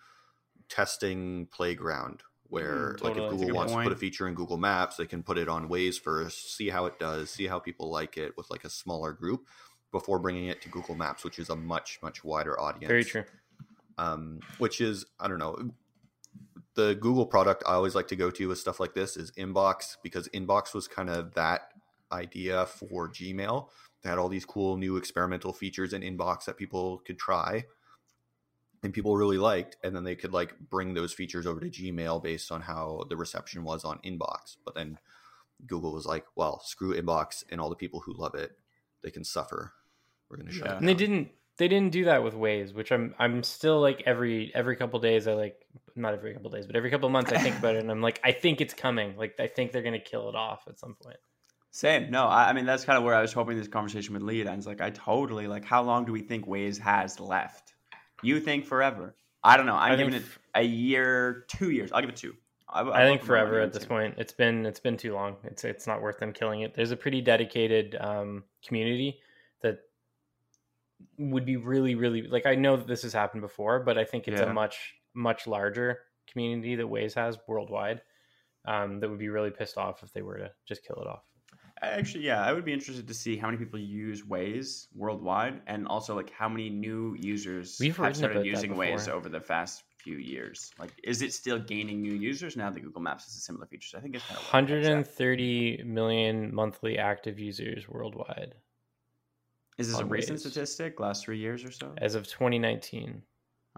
testing 0.68 1.46
playground 1.46 2.22
where 2.48 2.94
Mm, 2.94 3.04
like 3.04 3.16
if 3.16 3.30
Google 3.30 3.54
wants 3.54 3.72
to 3.72 3.82
put 3.82 3.92
a 3.92 3.96
feature 3.96 4.26
in 4.26 4.34
Google 4.34 4.56
Maps, 4.56 4.96
they 4.96 5.06
can 5.06 5.22
put 5.22 5.38
it 5.38 5.48
on 5.48 5.68
Waze 5.68 6.00
first, 6.00 6.56
see 6.56 6.68
how 6.68 6.86
it 6.86 6.98
does, 6.98 7.30
see 7.30 7.46
how 7.46 7.58
people 7.58 7.90
like 7.90 8.16
it 8.16 8.36
with 8.36 8.50
like 8.50 8.64
a 8.64 8.70
smaller 8.70 9.12
group 9.12 9.46
before 9.92 10.18
bringing 10.18 10.46
it 10.48 10.60
to 10.62 10.68
Google 10.68 10.94
Maps, 10.94 11.24
which 11.24 11.38
is 11.38 11.50
a 11.50 11.56
much 11.56 11.98
much 12.02 12.24
wider 12.24 12.58
audience. 12.58 12.88
Very 12.88 13.04
true. 13.04 13.24
um, 13.98 14.40
which 14.58 14.80
is 14.80 15.04
I 15.20 15.28
don't 15.28 15.38
know. 15.38 15.72
The 16.74 16.94
Google 16.94 17.26
product 17.26 17.64
I 17.66 17.72
always 17.72 17.94
like 17.94 18.08
to 18.08 18.16
go 18.16 18.30
to 18.30 18.48
with 18.48 18.58
stuff 18.58 18.78
like 18.80 18.94
this 18.94 19.16
is 19.16 19.32
Inbox 19.32 19.96
because 20.02 20.28
Inbox 20.28 20.74
was 20.74 20.86
kind 20.86 21.10
of 21.10 21.34
that 21.34 21.72
idea 22.12 22.66
for 22.66 23.08
Gmail. 23.08 23.68
They 24.02 24.08
had 24.10 24.18
all 24.18 24.28
these 24.28 24.44
cool 24.44 24.76
new 24.76 24.96
experimental 24.96 25.52
features 25.52 25.92
in 25.92 26.02
Inbox 26.02 26.44
that 26.44 26.56
people 26.56 26.98
could 27.04 27.18
try 27.18 27.64
and 28.82 28.92
people 28.94 29.16
really 29.16 29.38
liked 29.38 29.76
and 29.82 29.94
then 29.94 30.04
they 30.04 30.14
could 30.14 30.32
like 30.32 30.58
bring 30.70 30.94
those 30.94 31.12
features 31.12 31.46
over 31.46 31.60
to 31.60 31.68
Gmail 31.70 32.22
based 32.22 32.52
on 32.52 32.60
how 32.62 33.04
the 33.08 33.16
reception 33.16 33.64
was 33.64 33.84
on 33.84 33.98
Inbox. 34.04 34.56
But 34.64 34.74
then 34.74 34.98
Google 35.66 35.92
was 35.92 36.06
like, 36.06 36.24
well, 36.36 36.60
screw 36.64 36.94
Inbox 36.94 37.42
and 37.50 37.60
all 37.60 37.68
the 37.70 37.76
people 37.76 38.00
who 38.00 38.12
love 38.12 38.34
it, 38.34 38.52
they 39.02 39.10
can 39.10 39.24
suffer. 39.24 39.72
We're 40.28 40.36
going 40.36 40.48
to 40.48 40.52
shut 40.52 40.66
Yeah. 40.66 40.74
it 40.74 40.78
And 40.78 40.88
they 40.88 40.94
didn't 40.94 41.30
they 41.56 41.66
didn't 41.66 41.90
do 41.90 42.04
that 42.04 42.22
with 42.22 42.34
Waze, 42.34 42.72
which 42.72 42.92
I'm 42.92 43.14
I'm 43.18 43.42
still 43.42 43.80
like 43.80 44.04
every 44.06 44.52
every 44.54 44.76
couple 44.76 45.00
days 45.00 45.26
I 45.26 45.32
like 45.34 45.66
not 45.96 46.14
every 46.14 46.32
couple 46.32 46.50
days, 46.50 46.66
but 46.66 46.76
every 46.76 46.90
couple 46.90 47.08
months 47.08 47.32
I 47.32 47.38
think 47.38 47.58
about 47.58 47.74
it 47.74 47.80
and 47.80 47.90
I'm 47.90 48.00
like 48.00 48.20
I 48.22 48.30
think 48.30 48.60
it's 48.60 48.74
coming. 48.74 49.16
Like 49.16 49.34
I 49.40 49.48
think 49.48 49.72
they're 49.72 49.82
gonna 49.82 49.98
kill 49.98 50.28
it 50.28 50.36
off 50.36 50.68
at 50.68 50.78
some 50.78 50.94
point. 51.02 51.16
Same. 51.72 52.10
No, 52.12 52.26
I, 52.26 52.50
I 52.50 52.52
mean 52.52 52.64
that's 52.64 52.84
kind 52.84 52.96
of 52.96 53.02
where 53.02 53.14
I 53.14 53.20
was 53.22 53.32
hoping 53.32 53.58
this 53.58 53.66
conversation 53.66 54.14
would 54.14 54.22
lead. 54.22 54.46
And 54.46 54.56
it's 54.56 54.66
like 54.68 54.80
I 54.80 54.90
totally 54.90 55.48
like. 55.48 55.64
How 55.64 55.82
long 55.82 56.04
do 56.04 56.12
we 56.12 56.20
think 56.20 56.46
Waze 56.46 56.78
has 56.78 57.18
left? 57.18 57.67
You 58.22 58.40
think 58.40 58.64
forever? 58.64 59.14
I 59.44 59.56
don't 59.56 59.66
know. 59.66 59.76
I'm 59.76 59.92
I 59.92 59.96
giving 59.96 60.14
it 60.14 60.24
a 60.54 60.62
year, 60.62 61.44
two 61.48 61.70
years. 61.70 61.92
I'll 61.92 62.00
give 62.00 62.10
it 62.10 62.16
two. 62.16 62.34
I, 62.68 62.82
I 62.82 63.04
think 63.06 63.22
forever 63.22 63.60
at 63.60 63.72
this 63.72 63.86
point. 63.86 64.16
It's 64.18 64.32
been 64.32 64.66
it's 64.66 64.80
been 64.80 64.96
too 64.96 65.14
long. 65.14 65.36
It's 65.44 65.64
it's 65.64 65.86
not 65.86 66.02
worth 66.02 66.18
them 66.18 66.32
killing 66.32 66.60
it. 66.62 66.74
There's 66.74 66.90
a 66.90 66.96
pretty 66.96 67.20
dedicated 67.20 67.96
um, 67.98 68.44
community 68.66 69.20
that 69.62 69.80
would 71.16 71.44
be 71.46 71.56
really 71.56 71.94
really 71.94 72.22
like 72.22 72.46
I 72.46 72.56
know 72.56 72.76
that 72.76 72.86
this 72.86 73.02
has 73.02 73.12
happened 73.12 73.42
before, 73.42 73.80
but 73.80 73.96
I 73.96 74.04
think 74.04 74.28
it's 74.28 74.40
Yeah. 74.40 74.50
a 74.50 74.52
much 74.52 74.94
much 75.14 75.46
larger 75.46 76.00
community 76.26 76.76
that 76.76 76.86
Waze 76.86 77.14
has 77.14 77.38
worldwide. 77.46 78.02
Um, 78.64 79.00
that 79.00 79.08
would 79.08 79.18
be 79.18 79.28
really 79.30 79.50
pissed 79.50 79.78
off 79.78 80.02
if 80.02 80.12
they 80.12 80.20
were 80.20 80.36
to 80.38 80.50
just 80.66 80.84
kill 80.84 80.96
it 81.00 81.06
off. 81.06 81.24
Actually, 81.80 82.24
yeah, 82.24 82.42
I 82.42 82.52
would 82.52 82.64
be 82.64 82.72
interested 82.72 83.06
to 83.06 83.14
see 83.14 83.36
how 83.36 83.46
many 83.48 83.58
people 83.58 83.78
use 83.78 84.22
Waze 84.22 84.88
worldwide, 84.94 85.62
and 85.66 85.86
also 85.86 86.14
like 86.16 86.30
how 86.30 86.48
many 86.48 86.70
new 86.70 87.16
users 87.20 87.78
We've 87.78 87.96
have 87.96 88.16
started 88.16 88.44
using 88.44 88.72
Waze 88.72 89.08
over 89.08 89.28
the 89.28 89.40
past 89.40 89.84
few 89.98 90.16
years. 90.16 90.70
Like, 90.78 90.90
is 91.04 91.22
it 91.22 91.32
still 91.32 91.58
gaining 91.58 92.02
new 92.02 92.14
users 92.14 92.56
now 92.56 92.70
that 92.70 92.80
Google 92.80 93.02
Maps 93.02 93.24
has 93.24 93.34
a 93.36 93.40
similar 93.40 93.66
features? 93.66 93.94
I 93.94 94.00
think 94.00 94.16
it's 94.16 94.24
kind 94.24 94.38
of 94.38 94.44
130 94.44 95.82
million 95.84 96.54
monthly 96.54 96.98
active 96.98 97.38
users 97.38 97.88
worldwide 97.88 98.54
Is 99.78 99.88
this 99.88 99.98
a 100.00 100.04
recent 100.04 100.40
Waze. 100.40 100.40
statistic? 100.40 100.98
Last 100.98 101.24
three 101.24 101.38
years 101.38 101.64
or 101.64 101.70
so? 101.70 101.92
as 101.98 102.14
of 102.16 102.26
2019. 102.26 103.22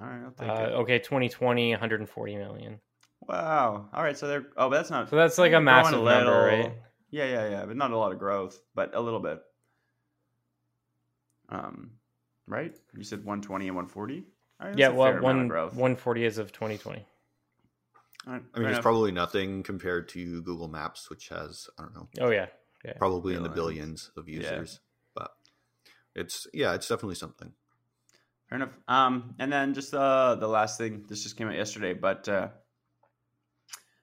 All 0.01 0.07
right, 0.07 0.23
I'll 0.25 0.31
take 0.33 0.49
Uh, 0.49 0.63
it. 0.63 0.73
okay, 0.75 0.99
2020, 0.99 1.71
140 1.73 2.37
million. 2.37 2.81
Wow. 3.21 3.89
All 3.93 4.03
right, 4.03 4.17
so 4.17 4.27
they're 4.27 4.47
oh, 4.57 4.71
but 4.71 4.77
that's 4.77 4.91
not 4.91 5.09
So 5.11 5.17
that's 5.17 5.39
like 5.39 5.53
a 5.53 5.61
massive 5.61 6.03
number, 6.05 6.43
right? 6.45 6.73
Yeah, 7.11 7.25
yeah, 7.25 7.49
yeah, 7.49 7.65
but 7.67 7.77
not 7.77 7.91
a 7.91 7.97
lot 7.97 8.13
of 8.13 8.19
growth, 8.19 8.61
but 8.75 8.95
a 8.95 9.01
little 9.01 9.21
bit. 9.21 9.41
Um, 11.49 11.91
right? 12.47 12.75
You 12.97 13.03
said 13.05 13.21
120 13.21 13.67
and 13.67 13.77
140. 13.77 14.25
All 14.61 14.69
right, 14.69 14.79
Yeah, 14.79 14.89
well, 14.91 15.11
fair 15.11 15.19
amount 15.19 15.53
of 15.53 15.73
one 15.73 15.79
140 15.79 16.27
as 16.27 16.39
of 16.39 16.53
2020. 16.53 17.05
All 18.27 18.33
right, 18.35 18.43
I 18.55 18.59
mean, 18.59 18.67
fair 18.67 18.75
it's 18.75 18.83
probably 18.83 19.13
nothing 19.13 19.63
compared 19.63 20.09
to 20.11 20.43
Google 20.43 20.69
Maps, 20.69 21.09
which 21.11 21.29
has 21.31 21.69
I 21.79 21.83
don't 21.83 21.95
know, 21.95 22.09
Oh 22.21 22.31
yeah, 22.31 22.47
yeah. 22.85 22.93
probably 22.99 23.35
in 23.35 23.43
the 23.43 23.49
Billions. 23.49 24.11
billions 24.11 24.11
of 24.17 24.29
Yeah. 24.29 24.37
users. 24.41 24.81
But 25.15 25.33
it's 26.15 26.47
yeah, 26.53 26.75
it's 26.75 26.87
definitely 26.87 27.15
something. 27.17 27.53
Fair 28.49 28.57
enough. 28.57 28.77
Um, 28.89 29.35
and 29.39 29.53
then 29.53 29.75
just 29.75 29.95
uh, 29.95 30.35
the 30.35 30.49
last 30.49 30.77
thing, 30.77 31.05
this 31.09 31.23
just 31.23 31.37
came 31.37 31.49
out 31.49 31.55
yesterday, 31.55 31.95
but 31.95 32.29
uh, 32.29 32.49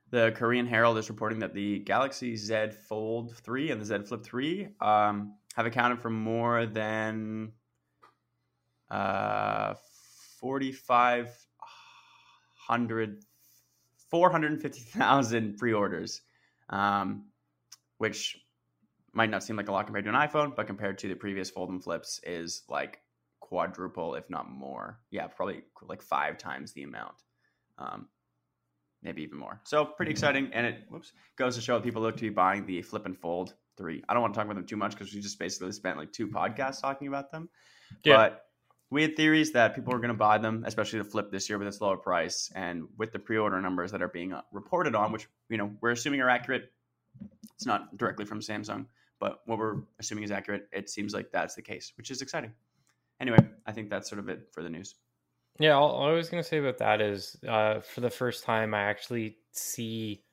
the 0.09 0.31
Korean 0.35 0.65
Herald 0.65 0.97
is 0.97 1.09
reporting 1.09 1.39
that 1.39 1.53
the 1.53 1.79
Galaxy 1.79 2.35
Z 2.35 2.69
Fold 2.87 3.35
3 3.35 3.71
and 3.71 3.81
the 3.81 3.85
Z 3.85 3.99
Flip 4.07 4.23
3 4.23 4.69
um, 4.79 5.35
have 5.55 5.65
accounted 5.65 5.99
for 5.99 6.09
more 6.09 6.65
than 6.65 7.51
uh, 8.89 9.73
4,500, 10.39 13.23
450,000 14.09 15.57
pre 15.57 15.73
orders, 15.73 16.21
um, 16.69 17.25
which 17.97 18.37
might 19.13 19.29
not 19.29 19.43
seem 19.43 19.55
like 19.55 19.67
a 19.67 19.71
lot 19.71 19.85
compared 19.85 20.05
to 20.05 20.11
an 20.11 20.15
iPhone, 20.15 20.55
but 20.55 20.67
compared 20.67 20.97
to 20.99 21.07
the 21.07 21.15
previous 21.15 21.49
Fold 21.49 21.69
and 21.69 21.83
Flips 21.83 22.19
is 22.23 22.63
like 22.69 23.01
quadruple, 23.39 24.15
if 24.15 24.29
not 24.29 24.49
more. 24.49 24.99
Yeah, 25.09 25.27
probably 25.27 25.63
like 25.81 26.01
five 26.01 26.37
times 26.37 26.73
the 26.73 26.83
amount, 26.83 27.15
um, 27.77 28.07
maybe 29.07 29.23
even 29.23 29.37
more. 29.37 29.61
So 29.63 29.85
pretty 29.85 30.11
exciting, 30.11 30.49
and 30.53 30.65
it 30.65 30.83
whoops 30.89 31.13
goes 31.37 31.55
to 31.55 31.61
show 31.61 31.75
that 31.75 31.83
people 31.83 32.01
look 32.01 32.17
to 32.17 32.21
be 32.21 32.29
buying 32.29 32.65
the 32.65 32.81
Flip 32.81 33.05
and 33.05 33.17
Fold 33.17 33.53
three. 33.77 34.03
I 34.09 34.13
don't 34.13 34.21
want 34.21 34.33
to 34.33 34.37
talk 34.37 34.45
about 34.45 34.55
them 34.55 34.65
too 34.65 34.75
much 34.75 34.91
because 34.91 35.13
we 35.13 35.21
just 35.21 35.39
basically 35.39 35.71
spent 35.71 35.97
like 35.97 36.11
two 36.11 36.27
podcasts 36.27 36.81
talking 36.81 37.07
about 37.07 37.31
them. 37.31 37.47
Yeah. 38.03 38.17
But 38.17 38.43
we 38.89 39.01
had 39.01 39.15
theories 39.15 39.53
that 39.53 39.75
people 39.75 39.93
were 39.93 39.99
going 39.99 40.09
to 40.09 40.17
buy 40.17 40.37
them, 40.37 40.63
especially 40.67 40.99
the 40.99 41.05
Flip 41.05 41.31
this 41.31 41.47
year 41.49 41.57
with 41.57 41.67
its 41.69 41.79
lower 41.79 41.97
price, 41.97 42.51
and 42.53 42.83
with 42.97 43.13
the 43.13 43.19
pre-order 43.19 43.61
numbers 43.61 43.91
that 43.93 44.01
are 44.01 44.09
being 44.09 44.33
uh, 44.33 44.41
reported 44.51 44.93
on, 44.93 45.13
which 45.13 45.27
you 45.49 45.57
know 45.57 45.71
we're 45.81 45.91
assuming 45.91 46.19
are 46.19 46.29
accurate. 46.29 46.71
It's 47.55 47.65
not 47.65 47.97
directly 47.97 48.25
from 48.25 48.41
Samsung, 48.41 48.87
but 49.19 49.39
what 49.45 49.57
we're 49.57 49.77
assuming 49.99 50.25
is 50.25 50.31
accurate. 50.31 50.67
It 50.73 50.89
seems 50.89 51.13
like 51.13 51.31
that's 51.31 51.55
the 51.55 51.61
case, 51.61 51.93
which 51.97 52.11
is 52.11 52.21
exciting. 52.21 52.51
Anyway, 53.19 53.39
I 53.65 53.71
think 53.71 53.89
that's 53.89 54.09
sort 54.09 54.19
of 54.19 54.29
it 54.29 54.49
for 54.51 54.61
the 54.61 54.69
news. 54.69 54.95
Yeah, 55.59 55.71
all, 55.73 55.89
all 55.91 56.09
I 56.09 56.13
was 56.13 56.29
gonna 56.29 56.43
say 56.43 56.57
about 56.59 56.77
that 56.79 57.01
is, 57.01 57.37
uh, 57.47 57.79
for 57.81 58.01
the 58.01 58.09
first 58.09 58.43
time, 58.43 58.73
I 58.73 58.83
actually 58.83 59.37
see, 59.51 60.23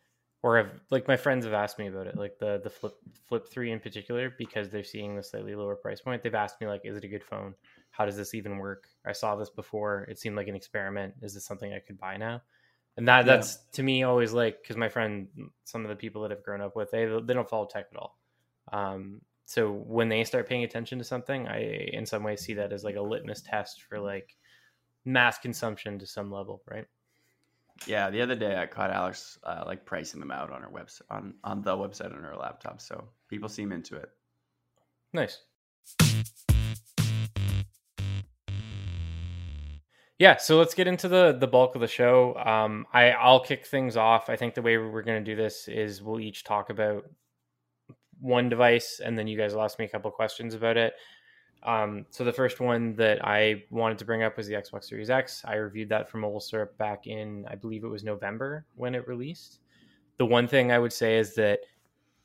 or 0.42 0.58
have 0.58 0.70
like 0.90 1.08
my 1.08 1.16
friends 1.16 1.44
have 1.46 1.54
asked 1.54 1.78
me 1.78 1.86
about 1.88 2.06
it, 2.06 2.16
like 2.18 2.38
the 2.38 2.60
the 2.62 2.68
flip 2.70 2.94
flip 3.26 3.48
three 3.50 3.72
in 3.72 3.80
particular, 3.80 4.34
because 4.38 4.68
they're 4.68 4.84
seeing 4.84 5.16
the 5.16 5.22
slightly 5.22 5.54
lower 5.54 5.76
price 5.76 6.00
point. 6.00 6.22
They've 6.22 6.34
asked 6.34 6.60
me 6.60 6.66
like, 6.66 6.82
is 6.84 6.96
it 6.96 7.04
a 7.04 7.08
good 7.08 7.24
phone? 7.24 7.54
How 7.90 8.04
does 8.04 8.16
this 8.16 8.34
even 8.34 8.58
work? 8.58 8.88
I 9.06 9.12
saw 9.12 9.36
this 9.36 9.50
before. 9.50 10.02
It 10.10 10.18
seemed 10.18 10.36
like 10.36 10.48
an 10.48 10.56
experiment. 10.56 11.14
Is 11.22 11.32
this 11.34 11.46
something 11.46 11.72
I 11.72 11.78
could 11.80 11.98
buy 11.98 12.16
now? 12.18 12.42
And 12.96 13.08
that 13.08 13.24
Yeah. 13.24 13.24
that's 13.26 13.56
to 13.72 13.82
me 13.82 14.02
always 14.02 14.32
like 14.34 14.60
because 14.62 14.76
my 14.76 14.88
friend, 14.90 15.28
some 15.64 15.82
of 15.84 15.88
the 15.88 15.96
people 15.96 16.22
that 16.22 16.32
I've 16.32 16.42
grown 16.44 16.60
up 16.60 16.76
with, 16.76 16.90
they 16.90 17.06
they 17.06 17.34
don't 17.34 17.48
follow 17.48 17.66
tech 17.66 17.86
at 17.92 17.98
all. 17.98 18.18
Um, 18.72 19.22
so 19.46 19.70
when 19.72 20.08
they 20.08 20.24
start 20.24 20.48
paying 20.48 20.64
attention 20.64 20.98
to 20.98 21.04
something, 21.04 21.48
I 21.48 21.60
in 21.92 22.04
some 22.06 22.22
ways 22.22 22.42
see 22.42 22.54
that 22.54 22.72
as 22.72 22.84
like 22.84 22.96
a 22.96 23.02
litmus 23.02 23.42
test 23.42 23.82
for 23.82 23.98
like 24.00 24.36
mass 25.04 25.38
consumption 25.38 25.98
to 25.98 26.06
some 26.06 26.30
level, 26.30 26.62
right? 26.70 26.86
Yeah, 27.86 28.10
the 28.10 28.22
other 28.22 28.36
day 28.36 28.56
I 28.56 28.66
caught 28.66 28.90
Alex 28.90 29.38
uh, 29.44 29.64
like 29.66 29.84
pricing 29.84 30.20
them 30.20 30.30
out 30.30 30.50
on 30.50 30.62
her 30.62 30.68
website 30.68 31.02
on 31.10 31.34
on 31.42 31.62
the 31.62 31.76
website 31.76 32.14
on 32.14 32.22
her 32.22 32.36
laptop. 32.36 32.80
So 32.80 33.04
people 33.28 33.48
seem 33.48 33.72
into 33.72 33.96
it. 33.96 34.10
Nice. 35.12 35.40
Yeah, 40.18 40.36
so 40.36 40.58
let's 40.58 40.74
get 40.74 40.86
into 40.86 41.08
the 41.08 41.36
the 41.38 41.48
bulk 41.48 41.74
of 41.74 41.80
the 41.80 41.88
show. 41.88 42.36
Um, 42.36 42.86
I 42.92 43.10
I'll 43.10 43.40
kick 43.40 43.66
things 43.66 43.96
off. 43.96 44.30
I 44.30 44.36
think 44.36 44.54
the 44.54 44.62
way 44.62 44.78
we're 44.78 45.02
going 45.02 45.22
to 45.22 45.30
do 45.30 45.36
this 45.36 45.66
is 45.68 46.02
we'll 46.02 46.20
each 46.20 46.44
talk 46.44 46.70
about 46.70 47.04
one 48.20 48.48
device, 48.48 49.00
and 49.04 49.18
then 49.18 49.26
you 49.26 49.36
guys 49.36 49.54
will 49.54 49.62
ask 49.62 49.78
me 49.78 49.84
a 49.84 49.88
couple 49.88 50.10
questions 50.12 50.54
about 50.54 50.76
it. 50.76 50.94
Um, 51.64 52.04
so 52.10 52.24
the 52.24 52.32
first 52.32 52.60
one 52.60 52.94
that 52.96 53.24
I 53.26 53.64
wanted 53.70 53.98
to 53.98 54.04
bring 54.04 54.22
up 54.22 54.36
was 54.36 54.46
the 54.46 54.54
Xbox 54.54 54.84
Series 54.84 55.08
X. 55.08 55.42
I 55.46 55.54
reviewed 55.54 55.88
that 55.88 56.10
from 56.10 56.20
Mobile 56.20 56.40
Syrup 56.40 56.76
back 56.76 57.06
in, 57.06 57.46
I 57.48 57.54
believe 57.54 57.84
it 57.84 57.88
was 57.88 58.04
November 58.04 58.66
when 58.74 58.94
it 58.94 59.08
released. 59.08 59.60
The 60.18 60.26
one 60.26 60.46
thing 60.46 60.70
I 60.70 60.78
would 60.78 60.92
say 60.92 61.16
is 61.16 61.34
that 61.36 61.60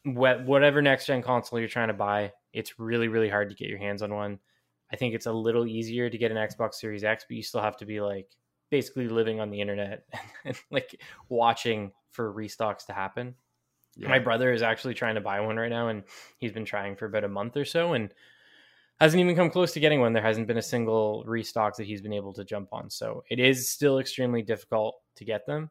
wh- 0.04 0.45
whatever 0.45 0.82
next 0.82 1.06
gen 1.06 1.21
console 1.21 1.60
you're 1.60 1.69
trying 1.69 1.88
to 1.88 1.93
buy, 1.93 2.34
it's 2.52 2.80
really 2.80 3.08
really 3.08 3.30
hard 3.30 3.49
to 3.49 3.56
get 3.56 3.69
your 3.69 3.80
hands 3.80 4.02
on 4.02 4.13
one. 4.13 4.39
I 4.91 4.95
think 4.97 5.13
it's 5.13 5.28
a 5.28 5.32
little 5.32 5.65
easier 5.65 6.10
to 6.10 6.17
get 6.17 6.32
an 6.32 6.38
Xbox 6.38 6.75
Series 6.75 7.04
X, 7.04 7.25
but 7.28 7.38
you 7.38 7.43
still 7.43 7.62
have 7.62 7.78
to 7.78 7.86
be 7.86 8.02
like 8.02 8.28
basically 8.69 9.08
living 9.08 9.39
on 9.39 9.49
the 9.49 9.62
internet 9.62 10.04
and 10.45 10.60
like 10.69 11.02
watching 11.30 11.91
for 12.12 12.34
restocks 12.34 12.86
to 12.88 12.93
happen. 12.93 13.36
Yeah. 13.95 14.10
My 14.10 14.19
brother 14.19 14.52
is 14.52 14.62
actually 14.62 14.93
trying 14.93 15.15
to 15.15 15.21
buy 15.21 15.39
one 15.39 15.58
right 15.58 15.69
now, 15.69 15.88
and 15.88 16.04
he's 16.38 16.52
been 16.52 16.65
trying 16.65 16.95
for 16.95 17.06
about 17.06 17.23
a 17.23 17.30
month 17.30 17.58
or 17.58 17.65
so, 17.65 17.93
and 17.93 18.13
hasn't 19.00 19.22
even 19.22 19.36
come 19.36 19.50
close 19.50 19.72
to 19.74 19.80
getting 19.80 20.02
one. 20.02 20.14
There 20.14 20.24
hasn't 20.24 20.48
been 20.48 20.58
a 20.58 20.62
single 20.62 21.24
restock 21.26 21.78
that 21.78 21.88
he's 21.88 22.02
been 22.02 22.14
able 22.14 22.34
to 22.34 22.44
jump 22.44 22.70
on, 22.72 22.90
so 22.90 23.24
it 23.30 23.40
is 23.40 23.72
still 23.72 24.00
extremely 24.00 24.42
difficult 24.42 24.96
to 25.16 25.26
get 25.26 25.46
them. 25.46 25.70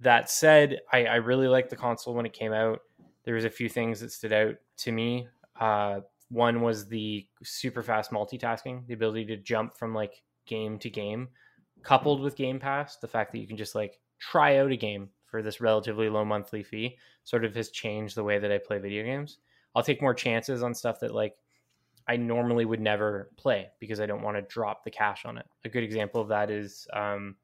That 0.00 0.30
said, 0.30 0.80
I, 0.92 1.06
I 1.06 1.16
really 1.16 1.48
liked 1.48 1.70
the 1.70 1.76
console 1.76 2.14
when 2.14 2.26
it 2.26 2.32
came 2.32 2.52
out. 2.52 2.80
There 3.24 3.34
was 3.34 3.44
a 3.44 3.50
few 3.50 3.68
things 3.68 4.00
that 4.00 4.12
stood 4.12 4.32
out 4.32 4.54
to 4.78 4.92
me. 4.92 5.28
Uh, 5.60 6.00
one 6.30 6.60
was 6.60 6.86
the 6.86 7.26
super 7.42 7.82
fast 7.82 8.10
multitasking, 8.10 8.86
the 8.86 8.94
ability 8.94 9.24
to 9.26 9.36
jump 9.36 9.76
from 9.76 9.94
like 9.94 10.22
game 10.46 10.78
to 10.78 10.90
game, 10.90 11.28
coupled 11.82 12.20
with 12.20 12.36
Game 12.36 12.58
Pass, 12.58 12.96
the 12.96 13.08
fact 13.08 13.32
that 13.32 13.38
you 13.38 13.46
can 13.46 13.56
just 13.56 13.74
like 13.74 13.98
try 14.18 14.58
out 14.58 14.72
a 14.72 14.76
game 14.76 15.08
for 15.26 15.42
this 15.42 15.60
relatively 15.60 16.08
low 16.08 16.24
monthly 16.24 16.62
fee 16.62 16.96
sort 17.24 17.44
of 17.44 17.54
has 17.54 17.70
changed 17.70 18.14
the 18.14 18.24
way 18.24 18.38
that 18.38 18.52
I 18.52 18.58
play 18.58 18.78
video 18.78 19.04
games. 19.04 19.38
I'll 19.74 19.82
take 19.82 20.00
more 20.00 20.14
chances 20.14 20.62
on 20.62 20.74
stuff 20.74 21.00
that 21.00 21.14
like 21.14 21.36
I 22.08 22.16
normally 22.16 22.64
would 22.64 22.80
never 22.80 23.30
play 23.36 23.68
because 23.78 24.00
I 24.00 24.06
don't 24.06 24.22
want 24.22 24.36
to 24.36 24.42
drop 24.42 24.82
the 24.82 24.90
cash 24.90 25.26
on 25.26 25.36
it. 25.36 25.46
A 25.64 25.68
good 25.68 25.84
example 25.84 26.22
of 26.22 26.28
that 26.28 26.50
is 26.50 26.88
um, 26.94 27.36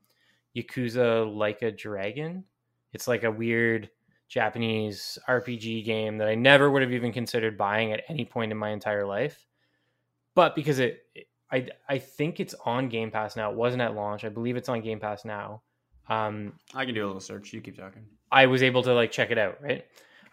Yakuza 0.57 1.33
Like 1.35 1.61
a 1.63 1.71
Dragon. 1.71 2.45
It's 2.95 3.07
like 3.07 3.25
a 3.25 3.31
weird 3.31 3.91
Japanese 4.29 5.19
RPG 5.29 5.85
game 5.85 6.17
that 6.19 6.29
I 6.29 6.35
never 6.35 6.71
would 6.71 6.81
have 6.81 6.93
even 6.93 7.13
considered 7.13 7.59
buying 7.59 7.93
at 7.93 8.05
any 8.09 8.25
point 8.25 8.53
in 8.53 8.59
my 8.59 8.71
entire 8.71 9.05
life. 9.05 9.47
But 10.35 10.57
because 10.57 10.79
it, 10.79 11.03
I, 11.53 11.69
I 11.89 11.99
think 11.99 12.41
it's 12.41 12.55
on 12.65 12.89
Game 12.89 13.11
Pass 13.11 13.37
now. 13.37 13.51
It 13.51 13.57
wasn't 13.57 13.83
at 13.83 13.95
launch. 13.95 14.25
I 14.25 14.31
believe 14.31 14.57
it's 14.57 14.69
on 14.71 14.81
Game 14.81 14.99
Pass 14.99 15.25
now. 15.25 15.63
Um, 16.09 16.55
I 16.75 16.85
can 16.85 16.95
do 16.95 17.05
a 17.05 17.07
little 17.07 17.21
search. 17.21 17.53
You 17.53 17.61
keep 17.61 17.77
talking. 17.77 18.05
I 18.33 18.47
was 18.47 18.63
able 18.63 18.83
to 18.85 18.95
like 18.95 19.13
check 19.13 19.31
it 19.31 19.39
out, 19.39 19.63
right? 19.63 19.85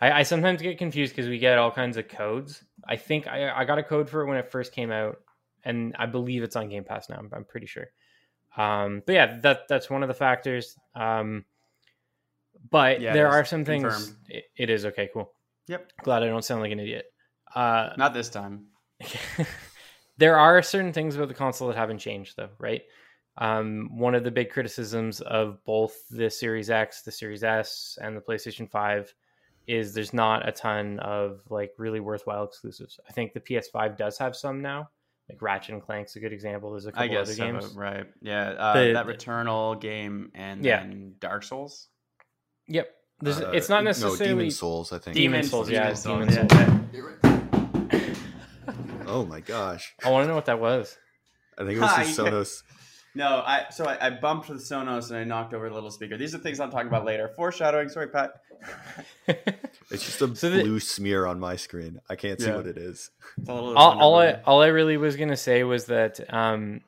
I, 0.02 0.12
I 0.12 0.24
sometimes 0.24 0.62
get 0.62 0.78
confused 0.78 1.16
because 1.16 1.30
we 1.30 1.40
get 1.40 1.58
all 1.58 1.72
kinds 1.72 1.98
of 1.98 2.08
codes. 2.08 2.64
I 2.88 2.98
think 2.98 3.28
I, 3.28 3.52
I 3.52 3.66
got 3.66 3.78
a 3.78 3.84
code 3.84 4.10
for 4.10 4.22
it 4.22 4.28
when 4.28 4.38
it 4.38 4.52
first 4.52 4.74
came 4.74 4.92
out, 4.92 5.18
and 5.64 5.96
I 5.98 6.08
believe 6.08 6.44
it's 6.44 6.56
on 6.56 6.70
Game 6.70 6.84
Pass 6.84 7.10
now. 7.10 7.18
I'm, 7.18 7.30
I'm 7.32 7.46
pretty 7.46 7.68
sure. 7.68 7.88
Um, 8.58 9.04
but 9.06 9.14
yeah, 9.14 9.40
that 9.42 9.68
that's 9.70 9.90
one 9.90 10.04
of 10.04 10.08
the 10.08 10.14
factors. 10.14 10.76
Um, 10.96 11.46
but 12.70 13.00
Yeah, 13.00 13.14
there 13.14 13.30
are 13.30 13.46
some 13.46 13.64
things. 13.64 14.16
It, 14.28 14.46
it 14.58 14.70
is 14.70 14.86
okay. 14.86 15.10
Cool. 15.14 15.32
Yep. 15.68 15.92
Glad 16.04 16.24
I 16.24 16.28
don't 16.28 16.44
sound 16.44 16.62
like 16.62 16.72
an 16.72 16.80
idiot. 16.80 17.06
Uh, 17.56 17.92
Not 17.98 18.14
this 18.14 18.30
time. 18.30 18.66
there 20.18 20.38
are 20.38 20.62
certain 20.62 20.94
things 20.94 21.16
about 21.16 21.28
the 21.28 21.34
console 21.34 21.68
that 21.68 21.78
haven't 21.78 21.98
changed 21.98 22.36
though 22.38 22.50
right 22.60 22.84
um, 23.38 23.90
one 23.98 24.14
of 24.14 24.24
the 24.24 24.30
big 24.30 24.52
criticisms 24.52 25.22
of 25.22 25.64
both 25.66 26.08
the 26.10 26.30
series 26.30 26.70
x 26.70 27.02
the 27.02 27.12
series 27.12 27.44
s 27.44 27.98
and 28.02 28.16
the 28.16 28.22
playstation 28.22 28.70
5 28.70 29.14
is 29.72 29.94
there's 29.94 30.14
not 30.14 30.48
a 30.48 30.52
ton 30.52 31.00
of 31.00 31.40
like 31.50 31.72
really 31.78 32.00
worthwhile 32.00 32.44
exclusives 32.44 33.00
i 33.08 33.12
think 33.14 33.34
the 33.34 33.40
ps5 33.40 33.96
does 33.98 34.18
have 34.18 34.36
some 34.36 34.62
now 34.62 34.90
like 35.30 35.42
ratchet 35.42 35.74
and 35.74 35.82
clank's 35.82 36.16
a 36.16 36.20
good 36.20 36.34
example 36.34 36.72
there's 36.72 36.86
a 36.88 36.92
couple 36.92 37.08
guess 37.08 37.28
other 37.28 37.34
some 37.34 37.52
games 37.54 37.66
of- 37.66 37.76
right. 37.78 38.06
Yeah, 38.22 38.50
uh, 38.50 38.74
The- 38.74 38.94
that 38.94 39.06
Returnal 39.08 39.80
game 39.80 40.32
and 40.36 40.66
Yeah. 40.66 40.80
then 40.82 41.16
Dark 41.20 41.44
Souls. 41.44 41.88
yep 42.68 42.90
there's, 43.22 43.40
Uh, 43.40 43.52
it's 43.52 43.70
not 43.70 43.84
No, 43.84 43.90
necessarily 43.92 44.26
Demon 44.26 44.52
Souls, 44.52 44.92
I 44.92 44.98
think. 44.98 45.16
Demon 45.16 45.44
Souls, 45.44 45.70
yeah, 45.70 45.94
Souls, 45.94 46.28
Demon 46.28 46.50
yeah. 46.52 46.80
Oh 49.08 49.26
my 49.26 49.42
gosh. 49.42 49.94
i 50.04 50.10
want 50.10 50.24
to 50.24 50.28
know 50.30 50.36
what 50.36 50.46
that 50.46 50.60
was 50.60 50.98
I 51.58 51.64
think 51.66 51.78
it 51.78 51.82
was 51.82 51.90
Hi. 51.92 52.04
just 52.04 52.18
Sonos. 52.20 52.64
No, 53.14 53.44
I 53.46 53.66
so 53.72 53.86
I, 53.86 54.08
I 54.08 54.10
bumped 54.12 54.48
the 54.48 54.54
Sonos 54.56 55.10
and 55.10 55.18
I 55.20 55.24
knocked 55.26 55.54
over 55.54 55.68
a 55.68 55.74
little 55.74 55.92
speaker. 55.92 56.18
These 56.18 56.34
are 56.34 56.38
things 56.38 56.60
I'm 56.60 56.72
talking 56.72 56.88
about 56.88 57.04
later. 57.06 57.28
Foreshadowing. 57.36 57.90
Sorry, 57.90 58.08
Pat. 58.08 58.34
It's 59.90 60.06
just 60.06 60.22
a 60.22 60.34
So 60.36 60.50
the- 60.50 60.64
blue 60.64 60.80
smear 60.80 61.26
on 61.26 61.38
my 61.38 61.58
screen. 61.58 62.00
I 62.10 62.16
can't 62.16 62.40
see 62.40 62.50
what 62.50 62.66
it 62.68 62.78
is. 62.78 63.12
It's 63.38 63.50
a 63.50 63.54
little 63.54 63.78
all, 63.78 64.00
all 64.00 64.16
I 64.20 64.34
all 64.46 64.62
I 64.62 64.68
really 64.68 64.96
was 64.96 65.18
gonna 65.18 65.36
say 65.36 65.64
was 65.66 65.86
that 65.88 66.22
um, 66.34 66.80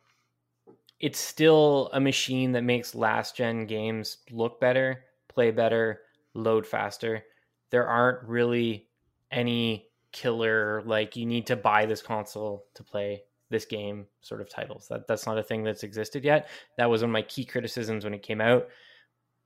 it's 1.02 1.20
still 1.20 1.90
a 1.92 2.00
machine 2.00 2.54
that 2.54 2.64
makes 2.64 2.96
last 2.96 3.36
gen 3.36 3.66
games 3.66 4.20
look 4.32 4.62
better, 4.62 5.04
play 5.28 5.52
better, 5.52 6.00
load 6.34 6.66
faster. 6.66 7.26
There 7.72 7.86
aren't 7.88 8.26
really 8.26 8.88
any 9.32 9.88
killer 10.14 10.82
like 10.86 11.18
you 11.18 11.26
need 11.26 11.48
to 11.48 11.58
buy 11.58 11.86
this 11.86 12.02
console 12.02 12.64
to 12.76 12.84
play 12.84 13.24
this 13.54 13.66
game 13.66 14.06
sort 14.22 14.42
of 14.42 14.50
titles. 14.50 14.88
That 14.90 15.08
that's 15.08 15.26
not 15.26 15.38
a 15.38 15.44
thing 15.44 15.64
that's 15.64 15.84
existed 15.84 16.26
yet. 16.26 16.50
That 16.78 16.90
was 16.90 17.02
one 17.02 17.12
of 17.12 17.14
my 17.14 17.22
key 17.22 17.46
criticisms 17.46 18.04
when 18.04 18.14
it 18.14 18.24
came 18.24 18.42
out. 18.42 18.68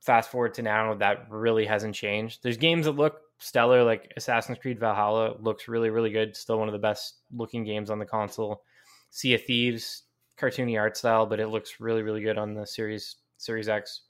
Fast 0.00 0.30
forward 0.30 0.54
to 0.54 0.62
now, 0.62 0.94
that 0.94 1.26
really 1.30 1.66
hasn't 1.66 1.94
changed. 1.94 2.42
There's 2.42 2.56
games 2.56 2.86
that 2.86 2.92
look 2.92 3.20
stellar, 3.38 3.84
like 3.84 4.12
Assassin's 4.16 4.58
Creed 4.58 4.80
Valhalla 4.80 5.36
looks 5.40 5.68
really, 5.68 5.90
really 5.90 6.10
good. 6.10 6.36
Still 6.36 6.58
one 6.58 6.68
of 6.68 6.72
the 6.72 6.78
best 6.78 7.18
looking 7.32 7.64
games 7.64 7.90
on 7.90 7.98
the 7.98 8.04
console. 8.04 8.62
Sea 9.10 9.34
of 9.34 9.44
Thieves, 9.44 10.04
cartoony 10.38 10.78
art 10.78 10.96
style, 10.96 11.26
but 11.26 11.40
it 11.40 11.48
looks 11.48 11.80
really, 11.80 12.02
really 12.02 12.22
good 12.22 12.38
on 12.38 12.54
the 12.54 12.66
Series 12.66 13.16
Series 13.36 13.68
X. 13.68 14.02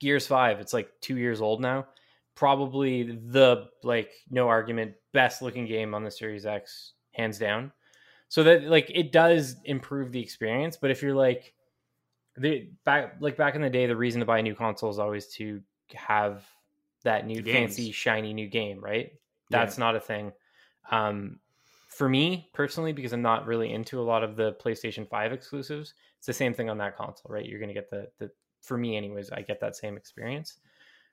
Gears 0.00 0.26
Five, 0.26 0.60
it's 0.60 0.72
like 0.72 0.90
two 1.00 1.16
years 1.16 1.40
old 1.40 1.60
now. 1.60 1.86
Probably 2.34 3.02
the 3.02 3.66
like 3.82 4.12
no 4.30 4.48
argument 4.48 4.94
best 5.12 5.42
looking 5.42 5.66
game 5.66 5.94
on 5.94 6.04
the 6.04 6.10
Series 6.10 6.46
X, 6.46 6.92
hands 7.12 7.38
down. 7.38 7.72
So 8.28 8.42
that 8.44 8.64
like 8.64 8.90
it 8.94 9.12
does 9.12 9.56
improve 9.64 10.12
the 10.12 10.20
experience, 10.20 10.76
but 10.76 10.90
if 10.90 11.02
you're 11.02 11.14
like 11.14 11.54
the 12.36 12.68
back 12.84 13.16
like 13.20 13.36
back 13.36 13.54
in 13.54 13.62
the 13.62 13.70
day, 13.70 13.86
the 13.86 13.96
reason 13.96 14.20
to 14.20 14.26
buy 14.26 14.38
a 14.38 14.42
new 14.42 14.54
console 14.54 14.90
is 14.90 14.98
always 14.98 15.28
to 15.34 15.62
have 15.94 16.44
that 17.04 17.26
new 17.26 17.40
Games. 17.40 17.76
fancy 17.76 17.92
shiny 17.92 18.34
new 18.34 18.46
game, 18.46 18.80
right? 18.80 19.12
Yeah. 19.50 19.58
That's 19.58 19.78
not 19.78 19.96
a 19.96 20.00
thing. 20.00 20.32
Um, 20.90 21.38
for 21.88 22.08
me 22.08 22.50
personally, 22.52 22.92
because 22.92 23.12
I'm 23.12 23.22
not 23.22 23.46
really 23.46 23.72
into 23.72 24.00
a 24.00 24.02
lot 24.02 24.22
of 24.22 24.36
the 24.36 24.52
PlayStation 24.54 25.08
Five 25.08 25.32
exclusives, 25.32 25.94
it's 26.18 26.26
the 26.26 26.32
same 26.32 26.52
thing 26.52 26.68
on 26.68 26.78
that 26.78 26.96
console, 26.96 27.30
right? 27.30 27.46
You're 27.46 27.60
gonna 27.60 27.74
get 27.74 27.90
the 27.90 28.08
the 28.18 28.30
for 28.60 28.76
me 28.76 28.96
anyways, 28.96 29.30
I 29.30 29.42
get 29.42 29.60
that 29.60 29.74
same 29.74 29.96
experience. 29.96 30.58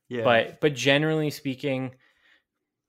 Yeah. 0.09 0.23
But 0.23 0.59
but 0.59 0.73
generally 0.73 1.29
speaking, 1.29 1.91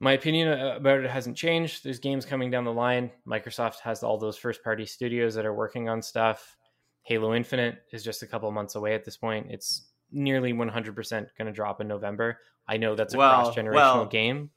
my 0.01 0.13
opinion 0.13 0.49
uh, 0.49 0.75
about 0.77 1.01
it 1.01 1.11
hasn't 1.11 1.37
changed. 1.37 1.85
There's 1.85 1.99
games 1.99 2.25
coming 2.27 2.51
down 2.51 2.65
the 2.65 2.73
line. 2.73 3.11
Microsoft 3.27 3.81
has 3.81 4.03
all 4.03 4.19
those 4.19 4.37
first 4.37 4.63
party 4.63 4.85
studios 4.87 5.35
that 5.35 5.47
are 5.47 5.55
working 5.55 5.89
on 5.89 6.03
stuff. 6.03 6.57
Halo 7.03 7.35
Infinite 7.35 7.83
is 7.93 8.03
just 8.03 8.23
a 8.23 8.27
couple 8.27 8.51
months 8.51 8.75
away 8.75 8.95
at 8.95 9.05
this 9.05 9.17
point. 9.17 9.47
It's 9.51 9.87
nearly 10.13 10.53
100% 10.53 11.11
going 11.39 11.47
to 11.47 11.53
drop 11.53 11.81
in 11.81 11.89
November. 11.89 12.39
I 12.69 12.77
know 12.77 12.95
that's 12.95 13.15
a 13.15 13.19
Well, 13.19 13.45
cross 13.45 13.57
generational 13.57 13.75
well, 13.75 14.07
game. 14.07 14.51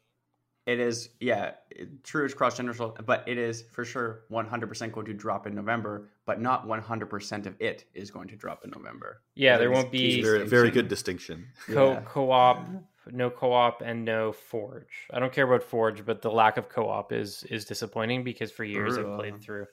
it 0.66 0.80
is. 0.80 1.10
Yeah, 1.20 1.52
it, 1.70 2.04
true. 2.04 2.26
It's 2.26 2.34
cross 2.34 2.58
generational, 2.60 3.04
but 3.06 3.24
it 3.28 3.38
is 3.38 3.64
for 3.72 3.86
sure 3.86 4.22
100% 4.32 4.92
going 4.92 5.06
to 5.06 5.14
drop 5.14 5.46
in 5.48 5.54
November. 5.56 6.10
But 6.26 6.42
not 6.42 6.68
100% 6.68 7.46
of 7.46 7.56
it 7.60 7.86
is 7.94 8.12
going 8.12 8.28
to 8.30 8.36
drop 8.36 8.66
in 8.66 8.72
November. 8.72 9.22
Yeah, 9.36 9.58
there 9.58 9.72
won't 9.72 9.92
be 9.92 10.22
Very, 10.22 10.46
very 10.48 10.72
good 10.72 10.88
distinction. 10.88 11.46
distinction. 11.56 11.76
co 11.76 11.92
Yeah. 11.92 12.02
co-op, 12.02 12.68
no 13.12 13.30
co-op 13.30 13.82
and 13.82 14.06
no 14.06 14.32
Forge. 14.32 15.08
I 15.12 15.20
don't 15.20 15.34
care 15.34 15.46
about 15.46 15.64
Forge, 15.64 16.06
but 16.06 16.22
the 16.22 16.32
lack 16.32 16.58
of 16.58 16.70
co-op 16.70 17.12
is 17.12 17.44
is 17.44 17.66
disappointing 17.66 18.24
because 18.24 18.52
for 18.52 18.64
years 18.64 18.98
I've 18.98 19.16
played 19.16 19.42
through 19.42 19.68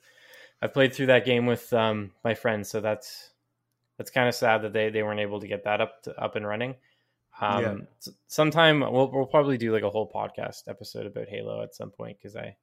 I've 0.61 0.73
played 0.73 0.93
through 0.93 1.07
that 1.07 1.25
game 1.25 1.45
with 1.45 1.71
um, 1.73 2.11
my 2.23 2.33
friends, 2.33 2.69
so 2.69 2.81
that's 2.81 3.31
That's 3.97 4.11
kind 4.11 4.29
of 4.29 4.35
sad 4.35 4.61
that 4.61 4.73
they 4.73 4.91
they 4.91 5.01
weren't 5.03 5.19
able 5.19 5.39
to 5.39 5.47
get 5.47 5.63
that 5.63 5.81
up 5.81 6.03
to, 6.03 6.15
up 6.21 6.35
and 6.35 6.45
running. 6.45 6.75
Um, 7.41 7.87
Yeah. 8.01 8.11
sometime 8.27 8.81
we'll 8.81 9.11
we'll 9.11 9.25
probably 9.25 9.57
do 9.57 9.73
like 9.73 9.83
a 9.83 9.89
whole 9.89 10.11
podcast 10.11 10.67
episode 10.67 11.05
about 11.05 11.29
Halo 11.29 11.63
at 11.63 11.75
some 11.75 11.91
point 11.91 12.17
because 12.17 12.35
I 12.35 12.55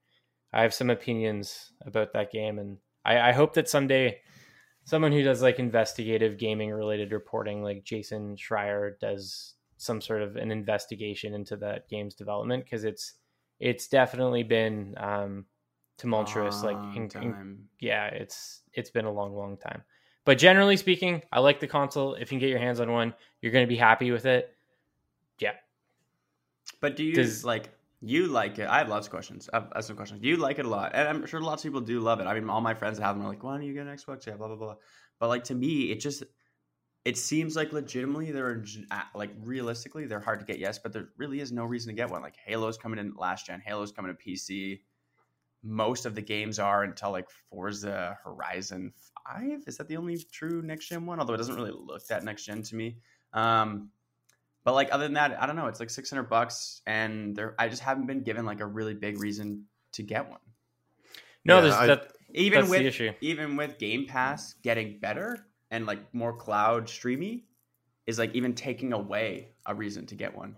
I 0.53 0.63
have 0.63 0.75
some 0.75 0.91
opinions 0.91 1.73
about 1.85 2.13
that 2.13 2.31
game, 2.31 2.61
and 2.61 2.79
I, 3.05 3.31
I 3.31 3.33
hope 3.33 3.55
that 3.55 3.69
someday 3.69 4.21
someone 4.85 5.13
who 5.13 5.23
does 5.23 5.43
like 5.43 5.59
investigative 5.59 6.39
gaming 6.39 6.71
related 6.71 7.11
reporting, 7.11 7.63
like 7.63 7.83
Jason 7.85 8.37
Schreier, 8.37 8.99
does 9.01 9.55
some 9.85 10.01
sort 10.01 10.23
of 10.23 10.37
an 10.37 10.51
investigation 10.51 11.35
into 11.35 11.57
that 11.59 11.89
game's 11.89 12.15
development 12.15 12.65
because 12.65 12.85
it's 12.85 13.15
it's 13.61 13.87
definitely 13.89 14.43
been 14.43 14.95
um, 14.99 15.45
tumultuous. 15.97 16.63
like, 16.63 16.77
in- 16.97 17.11
in- 17.23 17.65
yeah, 17.81 18.07
it's 18.07 18.63
it's 18.73 18.91
been 18.91 19.05
a 19.05 19.13
long, 19.13 19.35
long 19.37 19.57
time. 19.57 19.83
But 20.25 20.39
generally 20.39 20.77
speaking, 20.77 21.23
I 21.31 21.41
like 21.41 21.61
the 21.61 21.67
console. 21.67 22.15
If 22.15 22.21
you 22.23 22.27
can 22.37 22.39
get 22.41 22.49
your 22.49 22.59
hands 22.59 22.81
on 22.81 22.91
one, 22.91 23.15
you're 23.41 23.53
going 23.53 23.65
to 23.67 23.69
be 23.69 23.77
happy 23.77 24.11
with 24.11 24.25
it. 24.27 24.57
Yeah, 25.39 25.53
But 26.81 26.97
do 26.97 27.05
you 27.05 27.15
Does- 27.15 27.45
like 27.45 27.71
you 28.01 28.27
like 28.27 28.59
it? 28.59 28.67
I 28.69 28.79
have 28.79 28.89
lots 28.89 29.07
of 29.07 29.11
questions. 29.11 29.49
I 29.53 29.57
have, 29.59 29.69
I 29.73 29.79
have 29.79 29.85
some 29.85 29.97
questions. 29.97 30.21
Do 30.21 30.29
you 30.29 30.37
like 30.37 30.59
it 30.59 30.65
a 30.67 30.69
lot? 30.69 30.93
And 30.95 31.09
I'm 31.09 31.27
sure 31.27 31.41
lots 31.41 31.65
of 31.65 31.69
people 31.71 31.81
do 31.81 32.01
love 32.01 32.21
it. 32.21 32.27
I 32.27 32.35
mean, 32.35 32.49
all 32.51 32.61
my 32.61 32.75
friends 32.75 32.99
that 32.99 33.05
have 33.05 33.17
them 33.17 33.25
are 33.25 33.29
like, 33.29 33.43
"Why 33.43 33.55
don't 33.57 33.65
you 33.67 33.75
get 33.75 33.87
an 33.87 33.97
Xbox?" 33.97 34.27
Yeah, 34.27 34.35
blah 34.37 34.49
blah 34.49 34.57
blah. 34.57 34.77
But 35.19 35.29
like 35.29 35.45
to 35.45 35.55
me, 35.55 35.91
it 35.93 36.01
just 36.01 36.23
it 37.05 37.19
seems 37.19 37.55
like 37.57 37.73
legitimately 37.73 38.31
they're 38.33 38.65
uh, 38.91 39.03
like 39.15 39.31
realistically 39.43 40.07
they're 40.07 40.21
hard 40.21 40.41
to 40.41 40.47
get. 40.47 40.59
Yes, 40.59 40.79
but 40.79 40.93
there 40.93 41.09
really 41.19 41.41
is 41.41 41.53
no 41.53 41.65
reason 41.65 41.89
to 41.89 41.95
get 41.95 42.11
one. 42.11 42.23
Like 42.23 42.37
Halo's 42.47 42.79
coming 42.79 42.99
in 42.99 43.15
last 43.17 43.47
gen. 43.47 43.61
Halo's 43.65 43.93
coming 43.93 44.15
to 44.15 44.23
PC. 44.23 44.81
Most 45.63 46.05
of 46.07 46.15
the 46.15 46.21
games 46.23 46.59
are 46.59 46.83
until 46.85 47.11
like 47.11 47.29
Forza 47.51 48.19
Horizon 48.25 48.93
Five. 49.27 49.65
Is 49.67 49.77
that 49.79 49.89
the 49.89 49.97
only 49.97 50.19
true 50.33 50.63
next 50.63 50.89
gen 50.89 51.07
one? 51.07 51.19
Although 51.21 51.35
it 51.35 51.39
doesn't 51.39 51.55
really 51.57 51.73
look 51.73 52.07
that 52.09 52.25
next 52.25 52.45
gen 52.45 52.63
to 52.63 52.77
me. 52.77 52.97
Um, 53.33 53.91
but 54.65 54.75
like 54.75 54.89
other 54.93 55.05
than 55.05 55.15
that, 55.15 55.43
I 55.43 55.47
don't 55.47 55.57
know. 55.57 55.67
It's 55.67 55.81
like 55.81 55.91
six 55.91 56.09
hundred 56.11 56.31
bucks, 56.31 56.81
and 56.87 57.35
there 57.37 57.55
I 57.59 57.69
just 57.69 57.83
haven't 57.83 58.07
been 58.07 58.23
given 58.23 58.45
like 58.47 58.61
a 58.61 58.67
really 58.67 58.95
big 58.95 59.21
reason 59.21 59.65
to 59.93 60.03
get 60.03 60.29
one. 60.29 60.41
no, 61.45 61.57
Yeah, 61.57 61.61
there's 61.63 61.75
I- 61.75 61.87
that. 61.89 62.13
Even 62.37 62.61
That's 62.63 62.73
the 62.73 62.79
with 62.79 62.87
issue. 62.87 63.13
even 63.21 63.55
with 63.57 63.79
Game 63.79 64.07
Pass 64.07 64.55
getting 64.55 64.99
better 64.99 65.47
and 65.75 65.87
like 65.87 66.15
more 66.15 66.33
cloud 66.37 66.89
streamy, 66.89 67.47
is 68.07 68.19
like 68.19 68.35
even 68.35 68.55
taking 68.55 68.93
away 68.93 69.51
a 69.67 69.75
reason 69.75 70.07
to 70.07 70.15
get 70.17 70.37
one. 70.37 70.57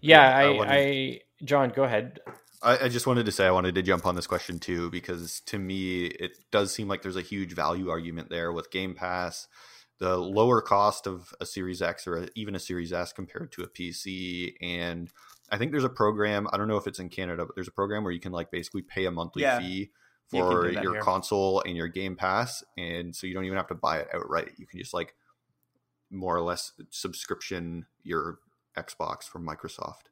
Yeah, 0.00 0.18
Yeah, 0.18 0.36
I 0.36 0.44
I, 0.44 0.50
wouldn't- 0.50 0.70
I, 0.70 1.20
John, 1.44 1.70
go 1.70 1.84
ahead. 1.84 2.20
I, 2.62 2.84
I 2.84 2.88
just 2.88 3.06
wanted 3.06 3.26
to 3.26 3.32
say 3.32 3.46
I 3.46 3.50
wanted 3.50 3.74
to 3.76 3.82
jump 3.82 4.06
on 4.06 4.14
this 4.16 4.26
question 4.26 4.58
too 4.58 4.90
because 4.90 5.40
to 5.46 5.58
me 5.58 6.06
it 6.06 6.32
does 6.50 6.72
seem 6.72 6.88
like 6.88 7.02
there's 7.02 7.16
a 7.16 7.22
huge 7.22 7.52
value 7.54 7.90
argument 7.90 8.30
there 8.30 8.52
with 8.52 8.70
Game 8.70 8.94
Pass, 8.94 9.48
the 9.98 10.16
lower 10.16 10.60
cost 10.62 11.06
of 11.06 11.34
a 11.40 11.46
Series 11.46 11.82
X 11.82 12.06
or 12.06 12.16
a, 12.24 12.28
even 12.34 12.54
a 12.54 12.60
Series 12.60 12.92
S 12.92 13.12
compared 13.12 13.52
to 13.52 13.62
a 13.62 13.68
PC, 13.68 14.54
and 14.62 15.10
I 15.50 15.58
think 15.58 15.72
there's 15.72 15.84
a 15.84 15.88
program. 15.90 16.48
I 16.52 16.56
don't 16.56 16.68
know 16.68 16.76
if 16.78 16.86
it's 16.86 16.98
in 16.98 17.08
Canada, 17.10 17.44
but 17.46 17.54
there's 17.54 17.68
a 17.68 17.72
program 17.72 18.04
where 18.04 18.12
you 18.12 18.20
can 18.20 18.32
like 18.32 18.50
basically 18.50 18.82
pay 18.82 19.06
a 19.06 19.10
monthly 19.10 19.42
Yeah, 19.42 19.58
fee 19.58 19.64
you 19.64 19.86
can 19.86 20.05
for 20.30 20.68
do 20.68 20.74
that 20.74 20.82
your 20.82 20.94
here. 20.94 21.02
console 21.02 21.60
and 21.62 21.76
your 21.76 21.88
Game 21.88 22.16
Pass, 22.16 22.64
and 22.76 23.14
so 23.14 23.26
you 23.26 23.34
don't 23.34 23.44
even 23.44 23.56
have 23.56 23.68
to 23.68 23.74
buy 23.74 23.98
it 24.00 24.08
outright. 24.14 24.52
You 24.58 24.66
can 24.66 24.78
just 24.78 24.94
like 24.94 25.14
more 26.10 26.36
or 26.36 26.40
less 26.42 26.72
subscription 26.90 27.86
your 28.02 28.38
Xbox 28.76 29.24
from 29.24 29.46
Microsoft. 29.46 30.10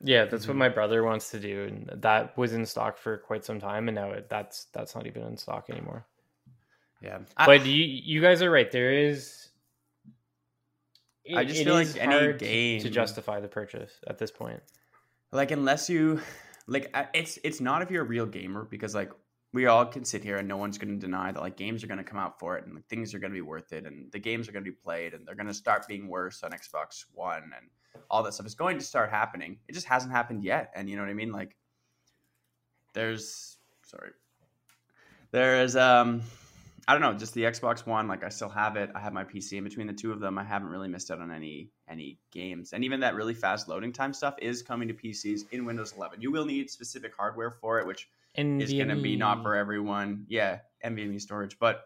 Yeah, 0.00 0.26
that's 0.26 0.46
what 0.46 0.54
Mhm. 0.54 0.58
my 0.58 0.68
brother 0.68 1.02
wants 1.02 1.30
to 1.30 1.40
do, 1.40 1.64
and 1.64 2.02
that 2.02 2.36
was 2.36 2.52
in 2.52 2.66
stock 2.66 2.98
for 2.98 3.16
quite 3.18 3.44
some 3.44 3.58
time, 3.58 3.88
and 3.88 3.94
now 3.94 4.10
it, 4.10 4.28
that's 4.28 4.64
that's 4.72 4.94
not 4.94 5.06
even 5.06 5.22
in 5.22 5.36
stock 5.38 5.70
anymore. 5.70 6.06
Yeah, 7.02 7.20
but 7.36 7.64
you 7.66 7.82
you 7.82 8.20
guys 8.20 8.42
are 8.42 8.50
right. 8.50 8.70
There 8.70 8.92
is. 8.92 9.48
I 11.34 11.44
just 11.44 11.64
feel 11.64 11.74
like 11.74 11.96
any 11.96 12.32
game- 12.34 12.80
to 12.82 12.90
justify 12.90 13.40
the 13.40 13.48
purchase 13.48 13.92
at 14.06 14.18
this 14.18 14.30
point. 14.30 14.62
like 15.32 15.50
unless 15.50 15.90
you 15.90 16.20
like 16.68 16.94
it's 17.12 17.38
it's 17.42 17.60
not 17.60 17.82
if 17.82 17.90
you're 17.90 18.04
a 18.04 18.06
real 18.06 18.26
gamer 18.26 18.64
because 18.64 18.94
like 18.94 19.10
we 19.52 19.66
all 19.66 19.86
can 19.86 20.04
sit 20.04 20.22
here 20.22 20.36
and 20.36 20.48
no 20.48 20.56
one's 20.56 20.78
going 20.78 20.92
to 20.92 21.00
deny 21.00 21.32
that 21.32 21.40
like 21.40 21.56
games 21.56 21.82
are 21.82 21.86
going 21.86 21.98
to 21.98 22.04
come 22.04 22.18
out 22.18 22.38
for 22.38 22.58
it 22.58 22.66
and 22.66 22.74
like, 22.74 22.86
things 22.88 23.14
are 23.14 23.18
going 23.18 23.30
to 23.30 23.36
be 23.36 23.42
worth 23.42 23.72
it 23.72 23.86
and 23.86 24.10
the 24.12 24.18
games 24.18 24.48
are 24.48 24.52
going 24.52 24.64
to 24.64 24.70
be 24.70 24.76
played 24.76 25.14
and 25.14 25.26
they're 25.26 25.34
going 25.34 25.46
to 25.46 25.54
start 25.54 25.86
being 25.88 26.08
worse 26.08 26.42
on 26.42 26.50
Xbox 26.50 27.04
One 27.14 27.42
and 27.42 27.70
all 28.10 28.22
that 28.22 28.34
stuff 28.34 28.46
is 28.46 28.54
going 28.54 28.78
to 28.78 28.84
start 28.84 29.10
happening. 29.10 29.58
It 29.68 29.72
just 29.72 29.86
hasn't 29.86 30.12
happened 30.12 30.44
yet, 30.44 30.70
and 30.74 30.88
you 30.88 30.96
know 30.96 31.02
what 31.02 31.10
I 31.10 31.14
mean. 31.14 31.32
Like 31.32 31.56
there's 32.92 33.58
sorry, 33.84 34.10
there 35.30 35.62
is 35.62 35.76
um 35.76 36.22
I 36.88 36.92
don't 36.92 37.02
know, 37.02 37.14
just 37.14 37.34
the 37.34 37.42
Xbox 37.42 37.84
One. 37.84 38.06
Like 38.06 38.22
I 38.22 38.28
still 38.28 38.48
have 38.48 38.76
it. 38.76 38.90
I 38.94 39.00
have 39.00 39.12
my 39.12 39.24
PC. 39.24 39.58
In 39.58 39.64
between 39.64 39.88
the 39.88 39.92
two 39.92 40.12
of 40.12 40.20
them, 40.20 40.38
I 40.38 40.44
haven't 40.44 40.68
really 40.68 40.88
missed 40.88 41.10
out 41.10 41.20
on 41.20 41.32
any 41.32 41.70
any 41.88 42.18
games. 42.30 42.72
And 42.72 42.84
even 42.84 43.00
that 43.00 43.14
really 43.14 43.34
fast 43.34 43.68
loading 43.68 43.92
time 43.92 44.12
stuff 44.12 44.34
is 44.40 44.62
coming 44.62 44.88
to 44.88 44.94
PCs 44.94 45.46
in 45.50 45.64
Windows 45.64 45.94
11. 45.96 46.20
You 46.20 46.30
will 46.30 46.44
need 46.44 46.70
specific 46.70 47.12
hardware 47.16 47.50
for 47.50 47.80
it, 47.80 47.86
which 47.86 48.08
And 48.36 48.60
is 48.62 48.72
going 48.72 48.88
to 48.88 48.96
be 48.96 49.16
not 49.16 49.42
for 49.42 49.54
everyone. 49.54 50.26
Yeah, 50.28 50.58
NVMe 50.84 51.20
storage, 51.20 51.58
but 51.58 51.84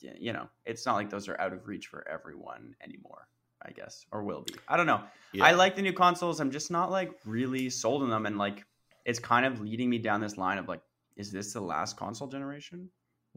you 0.00 0.32
know, 0.32 0.48
it's 0.64 0.86
not 0.86 0.94
like 0.94 1.10
those 1.10 1.28
are 1.28 1.40
out 1.40 1.52
of 1.52 1.66
reach 1.66 1.86
for 1.88 2.06
everyone 2.08 2.74
anymore. 2.82 3.26
I 3.62 3.72
guess, 3.72 4.06
or 4.10 4.22
will 4.22 4.40
be. 4.40 4.54
I 4.68 4.78
don't 4.78 4.86
know. 4.86 5.02
Yeah. 5.34 5.44
I 5.44 5.52
like 5.52 5.76
the 5.76 5.82
new 5.82 5.92
consoles. 5.92 6.40
I'm 6.40 6.50
just 6.50 6.70
not 6.70 6.90
like 6.90 7.12
really 7.26 7.68
sold 7.68 8.02
on 8.02 8.08
them, 8.08 8.24
and 8.24 8.38
like 8.38 8.64
it's 9.04 9.18
kind 9.18 9.44
of 9.44 9.60
leading 9.60 9.90
me 9.90 9.98
down 9.98 10.20
this 10.20 10.38
line 10.38 10.56
of 10.56 10.66
like, 10.66 10.80
is 11.16 11.30
this 11.30 11.52
the 11.52 11.60
last 11.60 11.96
console 11.96 12.28
generation? 12.28 12.88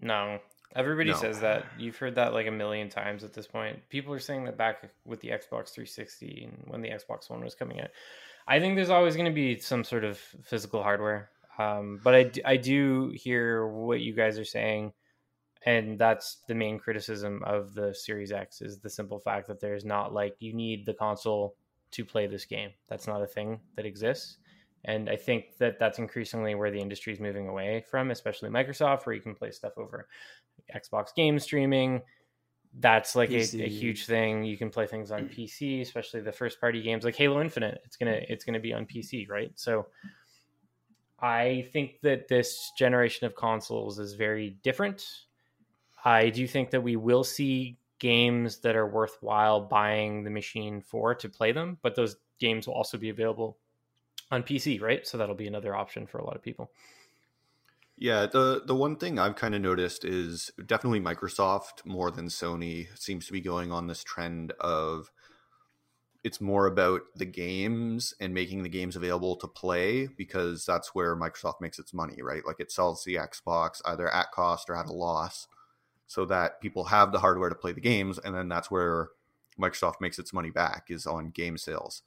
No, 0.02 0.40
everybody 0.76 1.12
No. 1.12 1.18
says 1.18 1.40
that. 1.42 1.66
You've 1.78 1.98
heard 1.98 2.16
that 2.16 2.34
like 2.34 2.48
a 2.48 2.52
million 2.52 2.88
times 2.90 3.24
at 3.24 3.34
this 3.34 3.48
point. 3.48 3.80
People 3.90 4.14
are 4.14 4.20
saying 4.20 4.46
that 4.46 4.58
back 4.58 4.90
with 5.06 5.20
the 5.20 5.30
Xbox 5.30 5.74
360 5.74 6.50
and 6.50 6.72
when 6.72 6.82
the 6.82 6.90
Xbox 6.90 7.30
One 7.30 7.44
was 7.44 7.56
coming 7.56 7.82
out. 7.82 7.90
I 8.48 8.60
think 8.60 8.76
there's 8.76 8.90
always 8.90 9.16
going 9.16 9.26
to 9.26 9.36
be 9.36 9.60
some 9.60 9.84
sort 9.84 10.04
of 10.04 10.18
physical 10.18 10.84
hardware. 10.84 11.30
Um, 11.58 12.00
but 12.04 12.40
I 12.46 12.58
do 12.58 13.12
hear 13.16 13.68
what 13.68 14.02
you 14.02 14.14
guys 14.14 14.40
are 14.40 14.46
saying. 14.46 14.94
And 15.66 15.98
that's 15.98 16.40
the 16.48 16.56
main 16.56 16.78
criticism 16.78 17.42
of 17.46 17.74
the 17.74 17.94
Series 17.94 18.34
X 18.34 18.62
is 18.62 18.80
the 18.80 18.90
simple 18.90 19.20
fact 19.20 19.48
that 19.48 19.62
there's 19.62 19.86
not 19.86 20.14
like 20.14 20.36
you 20.40 20.54
need 20.54 20.86
the 20.86 20.94
console 20.94 21.56
to 21.92 22.04
play 22.04 22.28
this 22.28 22.44
game. 22.44 22.72
That's 22.90 23.08
not 23.08 23.22
a 23.22 23.28
thing 23.28 23.62
that 23.76 23.86
exists. 23.86 24.38
And 24.86 25.10
I 25.10 25.16
think 25.16 25.58
that 25.60 25.80
that's 25.80 26.00
increasingly 26.00 26.56
where 26.56 26.70
the 26.70 26.80
industry 26.80 27.14
is 27.14 27.20
moving 27.20 27.48
away 27.48 27.86
from, 27.90 28.12
especially 28.12 28.50
Microsoft, 28.50 29.06
where 29.06 29.16
you 29.16 29.22
can 29.22 29.36
play 29.36 29.52
stuff 29.52 29.74
over 29.78 30.10
Xbox 30.76 31.16
game 31.16 31.40
streaming. 31.40 32.02
That's 32.80 33.16
like 33.16 33.30
a, 33.30 33.36
a 33.36 33.70
huge 33.70 34.06
thing. 34.08 34.44
You 34.44 34.58
can 34.58 34.70
play 34.70 34.88
things 34.88 35.12
on 35.12 35.30
PC, 35.30 35.82
especially 35.82 36.22
the 36.22 36.32
first 36.32 36.60
party 36.60 36.82
games 36.82 37.06
like 37.06 37.16
Halo 37.16 37.40
Infinite. 37.40 37.82
It's 37.86 37.96
gonna 37.96 38.20
it's 38.28 38.44
gonna 38.44 38.60
be 38.60 38.74
on 38.74 38.86
PC, 38.86 39.30
right? 39.30 39.52
So 39.56 39.86
I 41.24 41.70
think 41.72 42.02
that 42.02 42.28
this 42.28 42.74
generation 42.78 43.26
of 43.26 43.34
consoles 43.34 43.98
is 43.98 44.14
very 44.14 44.58
different. 44.62 45.06
I 46.04 46.30
do 46.30 46.46
think 46.46 46.72
that 46.72 46.82
we 46.82 46.98
will 46.98 47.24
see 47.24 47.78
games 48.00 48.58
that 48.58 48.76
are 48.76 48.86
worthwhile 48.86 49.62
buying 49.62 50.26
the 50.26 50.30
machine 50.30 50.82
for 50.82 51.16
to 51.16 51.30
play 51.30 51.54
them, 51.54 51.78
but 51.82 51.96
those 51.96 52.18
games 52.40 52.68
will 52.68 52.74
also 52.74 52.98
be 52.98 53.08
available 53.08 53.58
on 54.32 54.44
PC, 54.44 54.82
right? 54.82 55.08
So 55.08 55.18
that'll 55.18 55.34
be 55.34 55.48
another 55.48 55.74
option 55.74 56.06
for 56.08 56.18
a 56.18 56.26
lot 56.26 56.36
of 56.36 56.42
people. 56.42 56.70
Yeah, 57.98 58.26
the 58.26 58.62
the 58.66 58.76
one 58.76 58.98
thing 58.98 59.18
I've 59.18 59.38
kind 59.38 59.56
of 59.56 59.62
noticed 59.62 60.04
is 60.04 60.52
definitely 60.66 61.00
Microsoft 61.00 61.86
more 61.86 62.12
than 62.12 62.28
Sony 62.28 62.88
seems 63.00 63.28
to 63.28 63.32
be 63.32 63.40
going 63.40 63.72
on 63.72 63.88
this 63.88 64.04
trend 64.04 64.52
of 64.60 65.10
it's 66.24 66.40
more 66.40 66.68
about 66.68 67.02
the 67.16 67.26
games 67.26 68.14
and 68.20 68.34
making 68.34 68.64
the 68.64 68.70
games 68.70 68.96
available 68.96 69.36
to 69.36 69.48
play 69.48 70.08
because 70.08 70.66
that's 70.66 70.96
where 70.96 71.16
Microsoft 71.16 71.60
makes 71.60 71.80
its 71.80 71.94
money, 71.94 72.22
right? 72.22 72.46
Like 72.46 72.60
it 72.60 72.72
sells 72.72 73.04
the 73.04 73.16
Xbox 73.16 73.82
either 73.86 74.14
at 74.14 74.32
cost 74.32 74.70
or 74.70 74.76
at 74.76 74.88
a 74.88 74.94
loss 74.94 75.48
so 76.08 76.26
that 76.26 76.62
people 76.62 76.86
have 76.86 77.12
the 77.12 77.20
hardware 77.20 77.50
to 77.50 77.56
play 77.56 77.74
the 77.74 77.82
games 77.82 78.18
and 78.18 78.34
then 78.34 78.48
that's 78.48 78.72
where 78.72 79.10
Microsoft 79.60 80.00
makes 80.00 80.18
its 80.18 80.34
money 80.34 80.50
back 80.50 80.86
is 80.90 81.06
on 81.06 81.30
game 81.30 81.58
sales. 81.58 82.04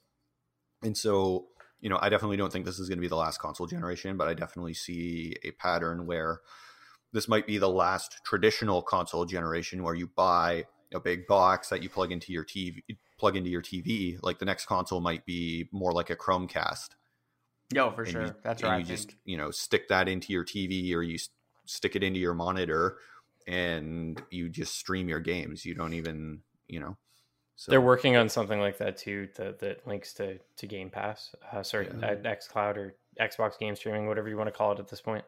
And 0.83 0.97
so 0.97 1.47
you 1.79 1.89
know, 1.89 1.99
I 2.01 2.09
definitely 2.09 2.37
don't 2.37 2.51
think 2.51 2.65
this 2.65 2.79
is 2.79 2.89
going 2.89 2.97
to 2.97 3.01
be 3.01 3.07
the 3.07 3.15
last 3.15 3.39
console 3.39 3.67
generation, 3.67 4.17
but 4.17 4.27
I 4.27 4.33
definitely 4.33 4.73
see 4.73 5.35
a 5.43 5.51
pattern 5.51 6.05
where 6.05 6.41
this 7.13 7.27
might 7.27 7.47
be 7.47 7.57
the 7.57 7.69
last 7.69 8.19
traditional 8.25 8.81
console 8.81 9.25
generation 9.25 9.83
where 9.83 9.93
you 9.93 10.07
buy 10.07 10.65
a 10.93 10.99
big 10.99 11.27
box 11.27 11.69
that 11.69 11.83
you 11.83 11.89
plug 11.89 12.11
into 12.11 12.33
your 12.33 12.43
TV, 12.43 12.81
plug 13.17 13.35
into 13.35 13.49
your 13.49 13.61
TV. 13.61 14.17
Like 14.21 14.39
the 14.39 14.45
next 14.45 14.65
console 14.65 15.01
might 15.01 15.25
be 15.25 15.67
more 15.71 15.91
like 15.91 16.09
a 16.09 16.15
Chromecast. 16.15 16.89
Yo, 17.73 17.91
for 17.91 18.03
and 18.03 18.11
sure. 18.11 18.25
You, 18.27 18.35
That's 18.43 18.63
right. 18.63 18.79
You 18.79 18.85
just 18.85 19.15
you 19.25 19.37
know 19.37 19.51
stick 19.51 19.89
that 19.89 20.07
into 20.07 20.31
your 20.31 20.45
TV 20.45 20.93
or 20.93 21.01
you 21.01 21.17
stick 21.65 21.95
it 21.95 22.03
into 22.03 22.19
your 22.19 22.33
monitor, 22.33 22.97
and 23.45 24.21
you 24.29 24.49
just 24.49 24.77
stream 24.77 25.09
your 25.09 25.19
games. 25.19 25.65
You 25.65 25.73
don't 25.75 25.93
even 25.93 26.41
you 26.67 26.79
know. 26.79 26.97
So 27.57 27.71
They're 27.71 27.81
working 27.81 28.15
on 28.15 28.29
something 28.29 28.59
like 28.59 28.77
that 28.77 28.97
too 28.97 29.29
that, 29.35 29.57
that 29.59 29.87
links 29.87 30.13
to, 30.13 30.37
to 30.57 30.67
Game 30.67 30.91
Pass. 30.91 31.33
Uh, 31.51 31.63
sorry, 31.63 31.87
Yeah. 31.87 32.09
uh, 32.09 32.15
XCloud 32.17 32.77
or 32.77 32.95
Xbox 33.19 33.57
game 33.57 33.75
streaming, 33.75 34.07
whatever 34.07 34.29
you 34.29 34.37
want 34.37 34.47
to 34.47 34.51
call 34.51 34.73
it 34.73 34.79
at 34.79 34.87
this 34.87 35.01
point. 35.01 35.25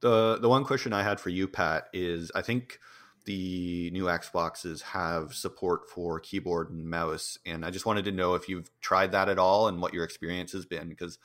The 0.00 0.36
the 0.38 0.50
one 0.50 0.64
question 0.64 0.92
I 0.92 1.02
had 1.02 1.18
for 1.18 1.30
you, 1.30 1.48
Pat, 1.48 1.88
is 1.94 2.30
I 2.34 2.42
think 2.42 2.78
the 3.24 3.90
new 3.92 4.04
Xboxes 4.04 4.82
have 4.82 5.34
support 5.34 5.88
for 5.88 6.20
keyboard 6.20 6.70
and 6.70 6.88
mouse, 6.88 7.38
and 7.46 7.64
I 7.64 7.70
just 7.70 7.86
wanted 7.86 8.04
to 8.06 8.12
know 8.12 8.34
if 8.34 8.48
you've 8.48 8.70
tried 8.80 9.12
that 9.12 9.28
at 9.28 9.38
all 9.38 9.68
and 9.68 9.80
what 9.80 9.94
your 9.94 10.04
experience 10.04 10.52
has 10.52 10.66
been. 10.66 10.88
Because 10.88 11.18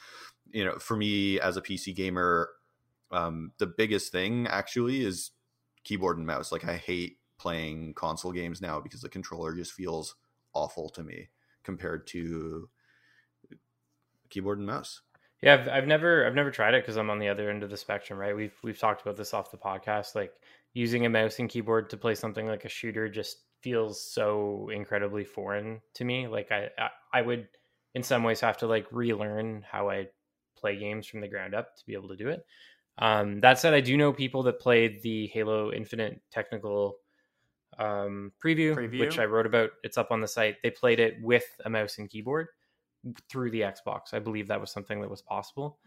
you 0.52 0.64
know, 0.66 0.78
for 0.80 0.96
me 0.96 1.40
as 1.40 1.58
a 1.58 1.62
PC 1.62 1.96
gamer, 1.96 2.50
um, 3.12 3.52
the 3.58 3.68
biggest 3.68 4.12
thing 4.12 4.48
actually 4.48 5.04
is 5.04 5.32
keyboard 5.84 6.18
and 6.18 6.28
mouse. 6.28 6.52
Like 6.52 6.66
I 6.66 6.76
hate 6.76 7.18
playing 7.38 7.94
console 7.94 8.32
games 8.32 8.62
now 8.62 8.80
because 8.80 9.02
the 9.02 9.10
controller 9.10 9.54
just 9.56 9.72
feels 9.72 10.16
awful 10.54 10.90
to 10.90 11.04
me 11.04 11.30
compared 11.64 12.08
to 12.08 12.70
keyboard 14.30 14.60
and 14.60 14.68
mouse. 14.68 15.02
Yeah, 15.42 15.54
I've, 15.54 15.70
I've 15.70 15.88
never 15.88 16.26
I've 16.28 16.36
never 16.36 16.52
tried 16.52 16.74
it 16.74 16.84
because 16.84 16.98
I'm 16.98 17.10
on 17.10 17.20
the 17.20 17.30
other 17.30 17.50
end 17.50 17.64
of 17.64 17.70
the 17.70 17.78
spectrum, 17.78 18.20
right? 18.20 18.36
We've 18.36 18.56
we've 18.62 18.78
talked 18.78 19.02
about 19.02 19.16
this 19.16 19.34
off 19.34 19.52
the 19.52 19.58
podcast. 19.58 20.14
Like 20.14 20.34
using 20.74 21.06
a 21.06 21.10
mouse 21.10 21.40
and 21.40 21.50
keyboard 21.50 21.90
to 21.90 21.98
play 21.98 22.16
something 22.16 22.48
like 22.48 22.66
a 22.66 22.70
shooter 22.70 23.10
just 23.10 23.38
feels 23.62 24.02
so 24.02 24.70
incredibly 24.74 25.24
foreign 25.24 25.82
to 25.96 26.06
me. 26.06 26.28
Like 26.28 26.52
I 26.52 26.70
I, 26.78 26.90
I 27.14 27.22
would 27.22 27.48
in 27.96 28.04
some 28.04 28.24
ways 28.24 28.42
have 28.42 28.58
to 28.58 28.68
like 28.68 28.88
relearn 28.92 29.64
how 29.70 29.90
I 29.90 30.08
play 30.58 30.78
games 30.78 31.08
from 31.08 31.22
the 31.22 31.28
ground 31.28 31.56
up 31.56 31.76
to 31.78 31.86
be 31.86 31.94
able 31.94 32.10
to 32.10 32.16
do 32.16 32.30
it. 32.30 32.46
Um, 32.98 33.40
that 33.40 33.60
said, 33.60 33.74
I 33.74 33.80
do 33.82 33.96
know 33.96 34.12
people 34.12 34.44
that 34.44 34.60
played 34.60 35.02
the 35.02 35.28
Halo 35.28 35.72
Infinite 35.72 36.22
technical 36.32 36.98
um, 37.78 38.34
preview, 38.44 38.76
Preview? 38.76 39.00
which 39.00 39.20
I 39.20 39.26
wrote 39.26 39.46
about. 39.46 39.72
It's 39.84 39.98
up 39.98 40.12
on 40.12 40.22
the 40.22 40.28
site. 40.28 40.58
They 40.62 40.70
played 40.70 41.00
it 41.00 41.16
with 41.22 41.46
a 41.66 41.70
mouse 41.70 41.98
and 41.98 42.10
keyboard 42.10 42.48
through 43.30 43.52
the 43.52 43.62
Xbox. 43.62 44.14
I 44.14 44.20
believe 44.20 44.50
that 44.50 44.60
was 44.60 44.72
something 44.72 45.00
that 45.02 45.10
was 45.10 45.22
possible. 45.22 45.80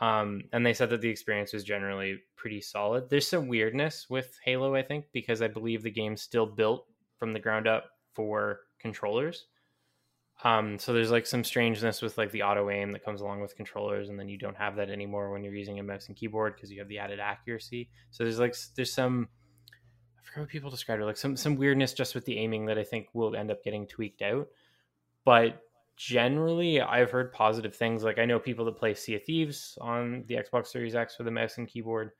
Um, 0.00 0.42
and 0.52 0.64
they 0.64 0.72
said 0.72 0.90
that 0.90 1.02
the 1.02 1.10
experience 1.10 1.52
was 1.52 1.62
generally 1.62 2.20
pretty 2.34 2.62
solid. 2.62 3.10
There's 3.10 3.28
some 3.28 3.48
weirdness 3.48 4.06
with 4.08 4.38
Halo, 4.44 4.74
I 4.74 4.82
think, 4.82 5.04
because 5.12 5.42
I 5.42 5.48
believe 5.48 5.82
the 5.82 5.90
game's 5.90 6.22
still 6.22 6.46
built 6.46 6.86
from 7.18 7.34
the 7.34 7.38
ground 7.38 7.68
up 7.68 7.90
for 8.14 8.60
controllers. 8.80 9.46
Um, 10.42 10.78
so 10.78 10.94
there's 10.94 11.10
like 11.10 11.26
some 11.26 11.44
strangeness 11.44 12.00
with 12.00 12.16
like 12.16 12.30
the 12.30 12.42
auto 12.42 12.70
aim 12.70 12.92
that 12.92 13.04
comes 13.04 13.20
along 13.20 13.40
with 13.40 13.56
controllers, 13.56 14.08
and 14.08 14.18
then 14.18 14.28
you 14.28 14.38
don't 14.38 14.56
have 14.56 14.76
that 14.76 14.88
anymore 14.88 15.30
when 15.30 15.44
you're 15.44 15.54
using 15.54 15.78
a 15.78 15.82
mouse 15.82 16.08
and 16.08 16.16
keyboard 16.16 16.54
because 16.54 16.70
you 16.70 16.78
have 16.78 16.88
the 16.88 16.98
added 16.98 17.20
accuracy. 17.20 17.90
So 18.10 18.24
there's 18.24 18.38
like 18.38 18.56
there's 18.74 18.92
some 18.92 19.28
I 20.18 20.26
forgot 20.26 20.40
what 20.40 20.48
people 20.48 20.70
described 20.70 21.02
it 21.02 21.04
like 21.04 21.18
some 21.18 21.36
some 21.36 21.56
weirdness 21.56 21.92
just 21.92 22.14
with 22.14 22.24
the 22.24 22.38
aiming 22.38 22.66
that 22.66 22.78
I 22.78 22.84
think 22.84 23.08
will 23.12 23.36
end 23.36 23.50
up 23.50 23.62
getting 23.62 23.86
tweaked 23.86 24.22
out. 24.22 24.48
But 25.26 25.60
generally, 26.00 26.80
I've 26.80 27.10
heard 27.10 27.30
positive 27.30 27.76
things. 27.76 28.02
Like 28.02 28.18
I 28.18 28.24
know 28.24 28.38
people 28.38 28.64
that 28.64 28.78
play 28.78 28.94
Sea 28.94 29.16
of 29.16 29.24
Thieves 29.24 29.76
on 29.82 30.24
the 30.28 30.36
Xbox 30.36 30.68
Series 30.68 30.94
X 30.94 31.18
with 31.18 31.28
a 31.28 31.30
mouse 31.30 31.58
and 31.58 31.68
keyboard. 31.68 32.12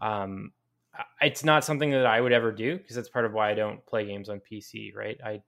Um, 0.00 0.52
it's 1.20 1.42
not 1.42 1.64
something 1.64 1.90
that 1.90 2.06
I 2.06 2.20
would 2.20 2.30
ever 2.30 2.52
do 2.52 2.78
because 2.78 2.94
that's 2.94 3.08
part 3.08 3.24
of 3.24 3.32
why 3.32 3.50
I 3.50 3.54
don't 3.54 3.84
play 3.84 4.06
games 4.06 4.28
on 4.28 4.40
PC. 4.40 4.94
Right? 4.94 5.18
I 5.24 5.42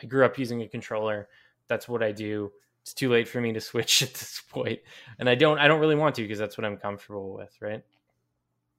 I 0.00 0.06
grew 0.06 0.24
up 0.24 0.38
using 0.38 0.62
a 0.62 0.68
controller. 0.68 1.28
That's 1.66 1.88
what 1.88 2.04
I 2.04 2.12
do. 2.12 2.52
It's 2.82 2.94
too 2.94 3.10
late 3.10 3.26
for 3.26 3.40
me 3.40 3.52
to 3.52 3.60
switch 3.72 4.04
at 4.04 4.14
this 4.14 4.40
point, 4.48 4.78
and 5.18 5.28
I 5.28 5.34
don't. 5.34 5.58
I 5.58 5.66
don't 5.66 5.80
really 5.80 5.96
want 5.96 6.14
to 6.14 6.22
because 6.22 6.38
that's 6.38 6.56
what 6.56 6.64
I'm 6.64 6.76
comfortable 6.76 7.34
with. 7.34 7.50
Right? 7.60 7.82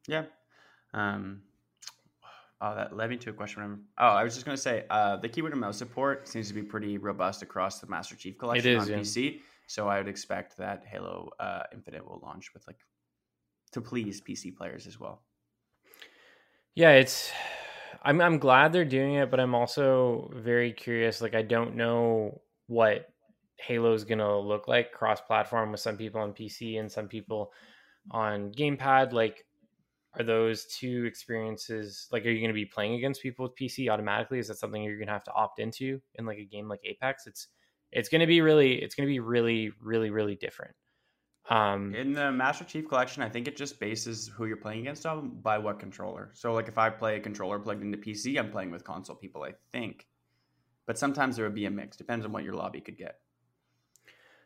Yeah. 0.07 0.23
Um, 0.93 1.41
oh, 2.61 2.75
that 2.75 2.95
led 2.95 3.09
me 3.09 3.17
to 3.17 3.29
a 3.29 3.33
question. 3.33 3.83
Oh, 3.97 4.07
I 4.07 4.23
was 4.23 4.33
just 4.33 4.45
going 4.45 4.55
to 4.55 4.61
say 4.61 4.85
uh, 4.89 5.17
the 5.17 5.29
keyboard 5.29 5.53
and 5.53 5.61
mouse 5.61 5.77
support 5.77 6.27
seems 6.27 6.47
to 6.47 6.53
be 6.53 6.63
pretty 6.63 6.97
robust 6.97 7.41
across 7.41 7.79
the 7.79 7.87
Master 7.87 8.15
Chief 8.15 8.37
Collection 8.37 8.77
is, 8.77 8.83
on 8.83 8.89
yeah. 8.89 8.99
PC. 8.99 9.39
So 9.67 9.87
I 9.87 9.97
would 9.97 10.07
expect 10.07 10.57
that 10.57 10.83
Halo 10.89 11.29
uh, 11.39 11.63
Infinite 11.73 12.07
will 12.07 12.21
launch 12.23 12.53
with 12.53 12.65
like 12.67 12.77
to 13.73 13.81
please 13.81 14.21
PC 14.21 14.55
players 14.55 14.87
as 14.87 14.99
well. 14.99 15.21
Yeah, 16.75 16.91
it's. 16.91 17.31
I'm 18.03 18.21
I'm 18.21 18.37
glad 18.37 18.71
they're 18.71 18.85
doing 18.85 19.15
it, 19.15 19.31
but 19.31 19.39
I'm 19.39 19.55
also 19.55 20.31
very 20.35 20.71
curious. 20.71 21.21
Like, 21.21 21.35
I 21.35 21.41
don't 21.41 21.75
know 21.75 22.41
what 22.67 23.07
Halo's 23.59 24.03
gonna 24.03 24.39
look 24.39 24.67
like 24.67 24.91
cross-platform 24.91 25.71
with 25.71 25.79
some 25.79 25.97
people 25.97 26.21
on 26.21 26.33
PC 26.33 26.79
and 26.79 26.91
some 26.91 27.07
people 27.07 27.51
on 28.11 28.51
gamepad. 28.51 29.11
Like, 29.11 29.46
are 30.19 30.23
those 30.23 30.65
two 30.65 31.05
experiences 31.05 32.07
like? 32.11 32.25
Are 32.25 32.29
you 32.29 32.41
gonna 32.41 32.53
be 32.53 32.65
playing 32.65 32.95
against 32.95 33.21
people 33.21 33.43
with 33.45 33.55
PC 33.55 33.89
automatically? 33.89 34.39
Is 34.39 34.47
that 34.47 34.57
something 34.57 34.81
you're 34.81 34.99
gonna 34.99 35.11
have 35.11 35.23
to 35.25 35.33
opt 35.33 35.59
into 35.59 36.01
in 36.15 36.25
like 36.25 36.37
a 36.37 36.45
game 36.45 36.67
like 36.67 36.81
Apex? 36.83 37.27
It's 37.27 37.47
it's 37.91 38.09
gonna 38.09 38.27
be 38.27 38.41
really 38.41 38.81
it's 38.81 38.95
gonna 38.95 39.07
be 39.07 39.19
really 39.19 39.71
really 39.81 40.09
really 40.09 40.35
different. 40.35 40.75
Um, 41.49 41.95
In 41.95 42.11
the 42.11 42.31
Master 42.31 42.65
Chief 42.65 42.89
Collection, 42.89 43.23
I 43.23 43.29
think 43.29 43.47
it 43.47 43.55
just 43.55 43.79
bases 43.79 44.27
who 44.27 44.45
you're 44.45 44.57
playing 44.57 44.81
against 44.81 45.05
on 45.05 45.29
by 45.41 45.57
what 45.57 45.79
controller. 45.79 46.31
So, 46.33 46.53
like 46.53 46.67
if 46.67 46.77
I 46.77 46.89
play 46.89 47.15
a 47.15 47.19
controller 47.21 47.57
plugged 47.57 47.83
into 47.83 47.97
PC, 47.97 48.37
I'm 48.37 48.51
playing 48.51 48.71
with 48.71 48.83
console 48.83 49.15
people, 49.15 49.43
I 49.43 49.53
think. 49.71 50.07
But 50.85 50.97
sometimes 50.97 51.35
there 51.35 51.45
would 51.45 51.55
be 51.55 51.65
a 51.65 51.71
mix. 51.71 51.95
Depends 51.95 52.25
on 52.25 52.31
what 52.31 52.43
your 52.43 52.53
lobby 52.53 52.81
could 52.81 52.97
get. 52.97 53.19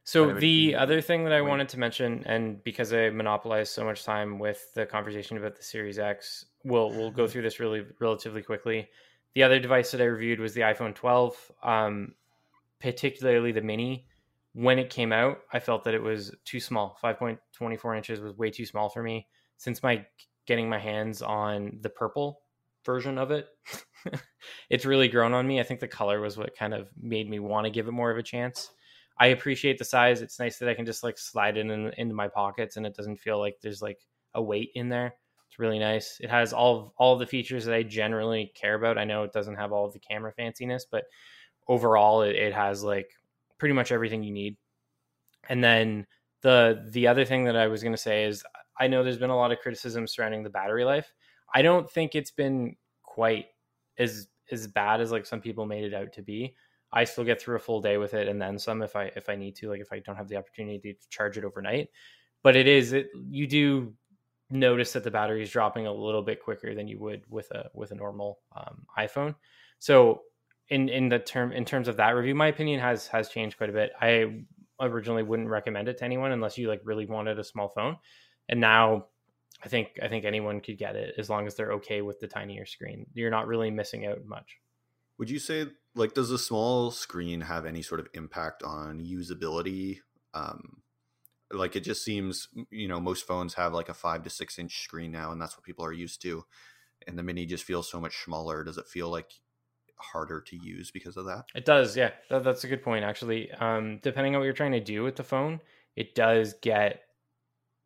So 0.03 0.33
the 0.33 0.75
other 0.75 0.99
thing 0.99 1.25
that 1.25 1.33
I 1.33 1.41
wanted 1.41 1.69
to 1.69 1.79
mention, 1.79 2.23
and 2.25 2.63
because 2.63 2.91
I 2.91 3.11
monopolized 3.11 3.71
so 3.71 3.85
much 3.85 4.03
time 4.03 4.39
with 4.39 4.73
the 4.73 4.85
conversation 4.85 5.37
about 5.37 5.55
the 5.55 5.63
Series 5.63 5.99
X, 5.99 6.45
we'll 6.63 6.89
we'll 6.89 7.11
go 7.11 7.27
through 7.27 7.43
this 7.43 7.59
really 7.59 7.85
relatively 7.99 8.41
quickly. 8.41 8.89
The 9.35 9.43
other 9.43 9.59
device 9.59 9.91
that 9.91 10.01
I 10.01 10.05
reviewed 10.05 10.39
was 10.39 10.53
the 10.53 10.61
iPhone 10.61 10.95
12, 10.95 11.51
um, 11.63 12.15
particularly 12.79 13.51
the 13.51 13.61
Mini. 13.61 14.07
When 14.53 14.79
it 14.79 14.89
came 14.89 15.13
out, 15.13 15.37
I 15.53 15.59
felt 15.59 15.85
that 15.85 15.93
it 15.93 16.01
was 16.01 16.35
too 16.43 16.59
small. 16.59 16.97
5.24 17.01 17.95
inches 17.95 18.19
was 18.19 18.35
way 18.35 18.49
too 18.49 18.65
small 18.65 18.89
for 18.89 19.01
me. 19.01 19.27
Since 19.57 19.81
my 19.81 20.05
getting 20.47 20.67
my 20.67 20.79
hands 20.79 21.21
on 21.21 21.77
the 21.79 21.89
purple 21.89 22.41
version 22.85 23.17
of 23.17 23.31
it, 23.31 23.47
it's 24.69 24.85
really 24.85 25.07
grown 25.07 25.33
on 25.33 25.47
me. 25.47 25.59
I 25.61 25.63
think 25.63 25.79
the 25.79 25.87
color 25.87 26.19
was 26.19 26.37
what 26.37 26.57
kind 26.57 26.73
of 26.73 26.89
made 26.99 27.29
me 27.29 27.39
want 27.39 27.65
to 27.65 27.71
give 27.71 27.87
it 27.87 27.91
more 27.91 28.11
of 28.11 28.17
a 28.17 28.23
chance. 28.23 28.71
I 29.19 29.27
appreciate 29.27 29.77
the 29.77 29.85
size. 29.85 30.21
It's 30.21 30.39
nice 30.39 30.57
that 30.57 30.69
I 30.69 30.73
can 30.73 30.85
just 30.85 31.03
like 31.03 31.17
slide 31.17 31.57
it 31.57 31.67
in, 31.67 31.91
into 31.97 32.15
my 32.15 32.27
pockets 32.27 32.77
and 32.77 32.85
it 32.85 32.95
doesn't 32.95 33.17
feel 33.17 33.39
like 33.39 33.57
there's 33.61 33.81
like 33.81 33.99
a 34.33 34.41
weight 34.41 34.71
in 34.75 34.89
there. 34.89 35.15
It's 35.47 35.59
really 35.59 35.79
nice. 35.79 36.17
It 36.21 36.29
has 36.29 36.53
all 36.53 36.79
of, 36.79 36.91
all 36.97 37.13
of 37.13 37.19
the 37.19 37.25
features 37.25 37.65
that 37.65 37.75
I 37.75 37.83
generally 37.83 38.51
care 38.55 38.75
about. 38.75 38.97
I 38.97 39.03
know 39.03 39.23
it 39.23 39.33
doesn't 39.33 39.55
have 39.55 39.71
all 39.73 39.85
of 39.85 39.93
the 39.93 39.99
camera 39.99 40.33
fanciness, 40.33 40.83
but 40.89 41.03
overall 41.67 42.21
it, 42.21 42.35
it 42.35 42.53
has 42.53 42.83
like 42.83 43.11
pretty 43.57 43.73
much 43.73 43.91
everything 43.91 44.23
you 44.23 44.31
need. 44.31 44.57
And 45.49 45.63
then 45.63 46.07
the 46.41 46.87
the 46.91 47.07
other 47.07 47.25
thing 47.25 47.43
that 47.45 47.55
I 47.55 47.67
was 47.67 47.83
going 47.83 47.93
to 47.93 47.97
say 47.97 48.23
is 48.23 48.43
I 48.79 48.87
know 48.87 49.03
there's 49.03 49.17
been 49.17 49.29
a 49.29 49.35
lot 49.35 49.51
of 49.51 49.59
criticism 49.59 50.07
surrounding 50.07 50.43
the 50.43 50.49
battery 50.49 50.83
life. 50.83 51.11
I 51.53 51.61
don't 51.61 51.89
think 51.89 52.15
it's 52.15 52.31
been 52.31 52.75
quite 53.03 53.47
as 53.97 54.27
as 54.51 54.67
bad 54.67 55.01
as 55.01 55.11
like 55.11 55.25
some 55.25 55.41
people 55.41 55.65
made 55.65 55.83
it 55.83 55.93
out 55.93 56.13
to 56.13 56.21
be. 56.21 56.55
I 56.93 57.03
still 57.05 57.23
get 57.23 57.41
through 57.41 57.55
a 57.55 57.59
full 57.59 57.81
day 57.81 57.97
with 57.97 58.13
it 58.13 58.27
and 58.27 58.41
then 58.41 58.59
some 58.59 58.81
if 58.81 58.95
I 58.95 59.05
if 59.15 59.29
I 59.29 59.35
need 59.35 59.55
to, 59.57 59.69
like 59.69 59.81
if 59.81 59.91
I 59.91 59.99
don't 59.99 60.15
have 60.15 60.27
the 60.27 60.37
opportunity 60.37 60.93
to 60.93 61.09
charge 61.09 61.37
it 61.37 61.45
overnight. 61.45 61.89
But 62.43 62.55
it 62.55 62.67
is 62.67 62.93
it 62.93 63.09
you 63.29 63.47
do 63.47 63.93
notice 64.49 64.93
that 64.93 65.03
the 65.03 65.11
battery 65.11 65.41
is 65.41 65.49
dropping 65.49 65.87
a 65.87 65.93
little 65.93 66.21
bit 66.21 66.43
quicker 66.43 66.75
than 66.75 66.87
you 66.87 66.99
would 66.99 67.23
with 67.29 67.49
a 67.51 67.69
with 67.73 67.91
a 67.91 67.95
normal 67.95 68.39
um, 68.55 68.85
iPhone. 68.97 69.35
So 69.79 70.21
in 70.69 70.89
in 70.89 71.09
the 71.09 71.19
term 71.19 71.51
in 71.51 71.65
terms 71.65 71.87
of 71.87 71.97
that 71.97 72.09
review, 72.09 72.35
my 72.35 72.47
opinion 72.47 72.79
has 72.79 73.07
has 73.07 73.29
changed 73.29 73.57
quite 73.57 73.69
a 73.69 73.73
bit. 73.73 73.91
I 73.99 74.43
originally 74.79 75.23
wouldn't 75.23 75.49
recommend 75.49 75.87
it 75.87 75.97
to 75.99 76.05
anyone 76.05 76.31
unless 76.31 76.57
you 76.57 76.67
like 76.67 76.81
really 76.83 77.05
wanted 77.05 77.39
a 77.39 77.43
small 77.43 77.69
phone, 77.69 77.97
and 78.49 78.59
now 78.59 79.05
I 79.63 79.67
think 79.67 79.99
I 80.01 80.07
think 80.07 80.25
anyone 80.25 80.59
could 80.59 80.77
get 80.77 80.95
it 80.95 81.15
as 81.17 81.29
long 81.29 81.47
as 81.47 81.55
they're 81.55 81.73
okay 81.73 82.01
with 82.01 82.19
the 82.19 82.27
tinier 82.27 82.65
screen. 82.65 83.05
You're 83.13 83.31
not 83.31 83.47
really 83.47 83.71
missing 83.71 84.05
out 84.05 84.25
much. 84.25 84.57
Would 85.21 85.29
you 85.29 85.37
say 85.37 85.67
like 85.93 86.15
does 86.15 86.31
a 86.31 86.39
small 86.39 86.89
screen 86.89 87.41
have 87.41 87.67
any 87.67 87.83
sort 87.83 87.99
of 87.99 88.07
impact 88.15 88.63
on 88.63 88.99
usability? 88.99 89.99
Um, 90.33 90.81
like 91.51 91.75
it 91.75 91.81
just 91.81 92.03
seems 92.03 92.47
you 92.71 92.87
know 92.87 92.99
most 92.99 93.27
phones 93.27 93.53
have 93.53 93.71
like 93.71 93.87
a 93.87 93.93
five 93.93 94.23
to 94.23 94.31
six 94.31 94.57
inch 94.57 94.83
screen 94.83 95.11
now, 95.11 95.31
and 95.31 95.39
that's 95.39 95.55
what 95.55 95.63
people 95.63 95.85
are 95.85 95.93
used 95.93 96.23
to. 96.23 96.43
And 97.05 97.19
the 97.19 97.21
mini 97.21 97.45
just 97.45 97.65
feels 97.65 97.87
so 97.87 98.01
much 98.01 98.23
smaller. 98.25 98.63
Does 98.63 98.79
it 98.79 98.87
feel 98.87 99.11
like 99.11 99.31
harder 99.97 100.41
to 100.41 100.55
use 100.55 100.89
because 100.89 101.17
of 101.17 101.25
that? 101.25 101.43
It 101.53 101.65
does, 101.65 101.95
yeah. 101.95 102.13
That, 102.31 102.43
that's 102.43 102.63
a 102.63 102.67
good 102.67 102.81
point, 102.81 103.05
actually. 103.05 103.51
Um, 103.51 103.99
depending 104.01 104.33
on 104.33 104.39
what 104.39 104.45
you're 104.45 104.53
trying 104.53 104.71
to 104.71 104.79
do 104.79 105.03
with 105.03 105.17
the 105.17 105.23
phone, 105.23 105.59
it 105.95 106.15
does 106.15 106.55
get 106.63 107.03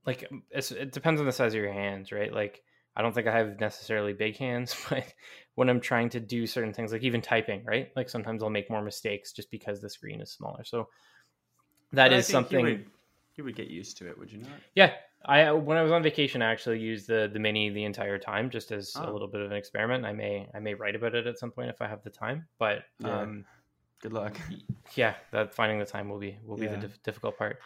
like 0.06 0.24
it 0.52 0.94
depends 0.94 1.20
on 1.20 1.28
the 1.28 1.34
size 1.34 1.54
of 1.54 1.60
your 1.60 1.74
hands, 1.74 2.14
right? 2.14 2.32
Like 2.32 2.62
I 2.96 3.02
don't 3.02 3.14
think 3.14 3.28
I 3.28 3.38
have 3.38 3.60
necessarily 3.60 4.14
big 4.14 4.38
hands, 4.38 4.76
but 4.90 5.04
when 5.56 5.70
I'm 5.70 5.82
trying 5.82 6.10
to 6.10 6.20
do 6.20 6.48
certain 6.48 6.74
things, 6.74 6.92
like 6.92 7.04
even 7.04 7.22
typing, 7.22 7.64
right? 7.66 7.90
Like 7.96 8.10
sometimes 8.10 8.42
I'll 8.42 8.50
make 8.50 8.70
more 8.70 8.82
mistakes 8.82 9.32
just 9.34 9.52
because 9.52 9.82
the 9.82 9.90
screen 9.90 10.22
is 10.22 10.32
smaller. 10.32 10.64
So 10.64 10.88
that 11.94 12.10
But 12.10 12.14
is 12.14 12.28
something. 12.28 12.60
You 12.60 12.66
would, 12.66 12.86
you 13.36 13.44
would 13.44 13.56
get 13.56 13.68
used 13.70 13.98
to 13.98 14.08
it, 14.10 14.18
would 14.18 14.32
you 14.32 14.40
not? 14.40 14.60
Yeah, 14.76 14.94
I 15.26 15.52
when 15.52 15.78
I 15.78 15.82
was 15.82 15.92
on 15.92 16.04
vacation, 16.04 16.42
I 16.42 16.52
actually 16.52 16.80
used 16.80 17.08
the 17.08 17.30
the 17.32 17.40
mini 17.40 17.70
the 17.70 17.84
entire 17.84 18.18
time, 18.18 18.50
just 18.50 18.72
as 18.72 18.96
a 18.96 19.10
Oh. 19.10 19.14
little 19.14 19.28
bit 19.28 19.42
of 19.42 19.52
an 19.52 19.58
experiment. 19.58 20.06
I 20.06 20.14
may 20.14 20.48
I 20.54 20.60
may 20.60 20.74
write 20.74 20.96
about 20.96 21.16
it 21.16 21.28
at 21.28 21.38
some 21.38 21.52
point 21.52 21.70
if 21.70 21.82
I 21.82 21.88
have 21.88 22.04
the 22.04 22.10
time, 22.10 22.48
but 22.60 22.84
Yeah. 23.00 23.22
um, 23.22 23.46
Good 24.02 24.14
luck. 24.14 24.40
yeah, 24.96 25.16
that 25.32 25.54
finding 25.54 25.80
the 25.80 25.86
time 25.86 26.10
will 26.10 26.20
be 26.20 26.38
will 26.46 26.58
be 26.58 26.66
Yeah. 26.66 26.72
the 26.76 26.88
dif- 26.88 27.04
difficult 27.04 27.38
part. 27.38 27.60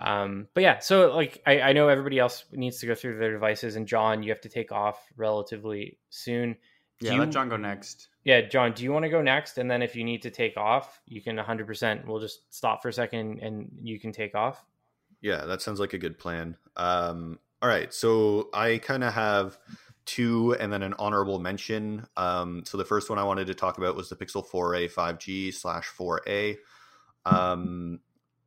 Um, 0.00 0.48
but 0.54 0.62
yeah, 0.62 0.78
so 0.78 1.14
like 1.14 1.42
I, 1.46 1.60
I 1.60 1.72
know 1.72 1.88
everybody 1.88 2.18
else 2.18 2.44
needs 2.52 2.78
to 2.80 2.86
go 2.86 2.94
through 2.94 3.18
their 3.18 3.32
devices, 3.32 3.76
and 3.76 3.86
John, 3.86 4.22
you 4.22 4.30
have 4.30 4.40
to 4.40 4.48
take 4.48 4.72
off 4.72 4.98
relatively 5.16 5.98
soon. 6.08 6.56
Do 7.00 7.06
Yeah, 7.06 7.14
you- 7.14 7.20
let 7.20 7.30
John 7.30 7.48
go 7.48 7.56
next. 7.56 8.08
Yeah, 8.24 8.42
John, 8.42 8.72
do 8.72 8.82
you 8.84 8.92
want 8.92 9.04
to 9.04 9.08
go 9.08 9.22
next? 9.22 9.56
And 9.56 9.70
then 9.70 9.80
if 9.80 9.96
you 9.96 10.04
need 10.04 10.20
to 10.22 10.30
take 10.30 10.56
off, 10.58 11.00
you 11.06 11.22
can 11.22 11.36
100%. 11.38 12.06
We'll 12.06 12.20
just 12.20 12.52
stop 12.54 12.82
for 12.82 12.88
a 12.88 12.92
second 12.92 13.38
and 13.40 13.70
you 13.82 13.98
can 13.98 14.12
take 14.12 14.34
off. 14.34 14.62
Yeah, 15.22 15.46
that 15.46 15.62
sounds 15.62 15.80
like 15.80 15.94
a 15.94 15.98
good 15.98 16.18
plan. 16.18 16.56
Um, 16.76 17.38
all 17.62 17.68
right, 17.70 17.92
so 17.94 18.50
I 18.52 18.76
kind 18.78 19.04
of 19.04 19.14
have 19.14 19.58
two 20.04 20.54
and 20.60 20.70
then 20.70 20.82
an 20.82 20.94
honorable 20.98 21.38
mention. 21.38 22.06
Um, 22.18 22.62
so 22.66 22.76
the 22.76 22.84
first 22.84 23.08
one 23.08 23.18
I 23.18 23.24
wanted 23.24 23.46
to 23.46 23.54
talk 23.54 23.78
about 23.78 23.96
was 23.96 24.10
the 24.10 24.16
Pixel 24.16 24.46
4a 24.46 24.90
5G 24.92 25.52
slash 25.54 25.88
4a, 25.98 26.56
um, 27.24 28.00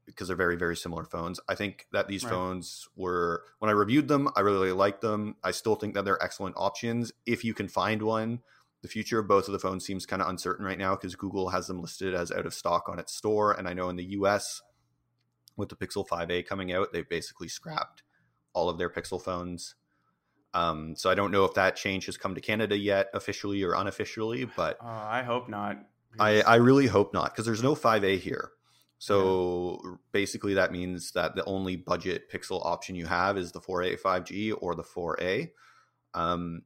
because 0.06 0.28
they're 0.28 0.38
very 0.38 0.56
very 0.56 0.76
similar 0.76 1.06
phones. 1.06 1.40
I 1.48 1.56
think 1.56 1.88
that 1.92 2.08
these 2.08 2.24
Right. 2.24 2.32
phones 2.32 2.88
were 2.96 3.44
when 3.60 3.70
I 3.70 3.74
reviewed 3.74 4.08
them, 4.08 4.30
I 4.36 4.42
really, 4.42 4.58
really 4.58 4.72
liked 4.72 5.02
them. 5.02 5.36
I 5.44 5.52
still 5.52 5.76
think 5.76 5.94
that 5.94 6.06
they're 6.06 6.22
excellent 6.24 6.56
options 6.58 7.12
if 7.26 7.44
you 7.44 7.54
can 7.54 7.68
find 7.68 8.02
one. 8.02 8.42
The 8.82 8.90
future 8.90 9.20
of 9.20 9.28
both 9.28 9.48
of 9.48 9.54
the 9.54 9.60
phones 9.60 9.86
seems 9.86 10.06
kind 10.06 10.22
of 10.22 10.28
uncertain 10.28 10.66
right 10.66 10.78
now 10.78 10.96
because 10.96 11.16
Google 11.16 11.50
has 11.50 11.68
them 11.68 11.82
listed 11.82 12.14
as 12.14 12.32
out 12.32 12.46
of 12.46 12.54
stock 12.54 12.90
on 12.90 13.00
its 13.00 13.14
store, 13.16 13.54
and 13.54 13.68
I 13.68 13.74
know 13.74 13.90
in 13.90 13.96
the 13.96 14.04
U.S 14.06 14.62
with 15.56 15.70
the 15.70 15.76
Pixel 15.76 16.08
5a 16.08 16.46
coming 16.48 16.72
out, 16.74 16.92
they've 16.92 17.08
basically 17.08 17.48
scrapped 17.48 18.02
all 18.54 18.70
of 18.70 18.78
their 18.78 18.90
Pixel 18.90 19.22
phones. 19.22 19.76
Um, 20.54 20.96
so 20.96 21.10
I 21.10 21.16
don't 21.16 21.32
know 21.32 21.46
if 21.46 21.54
that 21.56 21.76
change 21.76 22.06
has 22.06 22.18
come 22.18 22.36
to 22.36 22.42
Canada 22.42 22.78
yet, 22.78 23.10
officially 23.14 23.64
or 23.64 23.74
unofficially, 23.74 24.46
but 24.46 24.78
Oh, 24.82 24.88
I 24.88 25.24
hope 25.24 25.50
not. 25.50 25.78
I, 26.20 26.42
I 26.42 26.56
really 26.56 26.88
hope 26.88 27.14
not 27.14 27.32
because 27.32 27.46
there's 27.46 27.64
no 27.64 27.76
5a 27.76 28.20
here. 28.20 28.52
So 29.04 30.00
basically, 30.14 30.54
that 30.54 30.72
means 30.72 31.12
that 31.12 31.36
the 31.36 31.44
only 31.44 31.76
budget 31.76 32.32
Pixel 32.32 32.66
option 32.66 32.96
you 32.96 33.06
have 33.06 33.38
is 33.38 33.52
the 33.52 33.60
4a 33.60 34.00
5G 34.00 34.56
or 34.62 34.76
the 34.76 34.84
4a. 34.84 35.50
Um, 36.14 36.62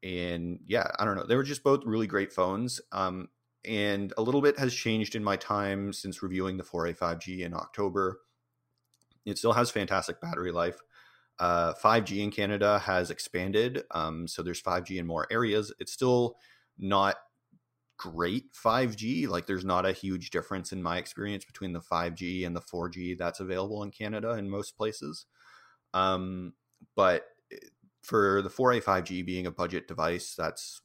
and 0.00 0.60
yeah, 0.68 0.86
I 1.00 1.04
don't 1.04 1.16
know. 1.16 1.26
They 1.26 1.34
were 1.34 1.42
just 1.42 1.64
both 1.64 1.84
really 1.84 2.06
great 2.06 2.32
phones. 2.32 2.80
Um, 2.92 3.28
and 3.64 4.12
a 4.16 4.22
little 4.22 4.40
bit 4.40 4.56
has 4.56 4.72
changed 4.72 5.16
in 5.16 5.24
my 5.24 5.34
time 5.34 5.92
since 5.92 6.22
reviewing 6.22 6.58
the 6.58 6.62
4A 6.62 6.96
5G 6.96 7.40
in 7.40 7.54
October. 7.54 8.20
It 9.26 9.36
still 9.36 9.54
has 9.54 9.72
fantastic 9.72 10.20
battery 10.20 10.52
life. 10.52 10.78
Uh, 11.40 11.74
5G 11.82 12.22
in 12.22 12.30
Canada 12.30 12.78
has 12.78 13.10
expanded, 13.10 13.82
um, 13.90 14.28
so 14.28 14.44
there's 14.44 14.62
5G 14.62 14.98
in 14.98 15.08
more 15.08 15.26
areas. 15.28 15.72
It's 15.80 15.92
still 15.92 16.36
not 16.78 17.16
great 17.96 18.52
5G. 18.52 19.28
Like, 19.28 19.46
there's 19.46 19.64
not 19.64 19.86
a 19.86 19.92
huge 19.92 20.30
difference 20.30 20.72
in 20.72 20.82
my 20.82 20.98
experience 20.98 21.44
between 21.44 21.72
the 21.72 21.80
5G 21.80 22.46
and 22.46 22.54
the 22.54 22.60
4G 22.60 23.16
that's 23.16 23.40
available 23.40 23.82
in 23.82 23.90
Canada 23.90 24.32
in 24.32 24.48
most 24.48 24.76
places. 24.76 25.26
Um, 25.92 26.54
but 26.96 27.26
for 28.02 28.42
the 28.42 28.50
4A 28.50 28.82
5G 28.82 29.24
being 29.24 29.46
a 29.46 29.50
budget 29.50 29.88
device, 29.88 30.34
that's 30.36 30.82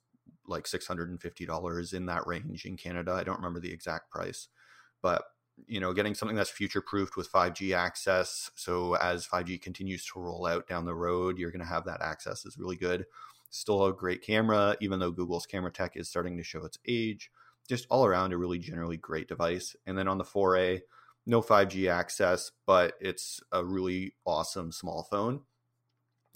like 0.48 0.66
$650 0.66 1.94
in 1.94 2.06
that 2.08 2.28
range 2.28 2.66
in 2.66 2.78
Canada. 2.78 3.14
I 3.14 3.24
don't 3.24 3.38
remember 3.38 3.60
the 3.60 3.72
exact 3.72 4.10
price, 4.10 4.48
but 5.02 5.24
you 5.68 5.80
know, 5.80 5.94
getting 5.94 6.16
something 6.16 6.38
that's 6.38 6.50
future 6.50 6.82
proofed 6.82 7.18
with 7.18 7.32
5G 7.32 7.76
access. 7.76 8.50
So 8.56 8.96
as 8.96 9.28
5G 9.28 9.62
continues 9.62 10.06
to 10.06 10.20
roll 10.20 10.46
out 10.46 10.68
down 10.68 10.86
the 10.86 10.96
road, 10.96 11.38
you're 11.38 11.52
going 11.52 11.60
to 11.60 11.68
have 11.68 11.86
that 11.86 12.02
access 12.02 12.46
is 12.46 12.58
really 12.58 12.78
good. 12.78 13.06
Still 13.50 13.86
a 13.86 13.94
great 13.94 14.22
camera, 14.22 14.76
even 14.82 15.00
though 15.00 15.12
Google's 15.12 15.46
camera 15.46 15.72
tech 15.72 15.96
is 15.96 16.10
starting 16.10 16.38
to 16.38 16.44
show 16.44 16.64
its 16.66 16.78
age. 16.88 17.32
Just 17.68 17.88
all 17.90 18.06
around 18.06 18.34
a 18.34 18.38
really 18.38 18.60
generally 18.60 18.98
great 18.98 19.28
device. 19.28 19.76
And 19.86 19.98
then 19.98 20.08
on 20.08 20.18
the 20.18 20.24
4A, 20.24 20.82
no 21.26 21.42
5G 21.42 21.92
access, 21.92 22.52
but 22.66 22.94
it's 23.00 23.42
a 23.52 23.64
really 23.64 24.14
awesome 24.26 24.72
small 24.72 25.04
phone. 25.04 25.42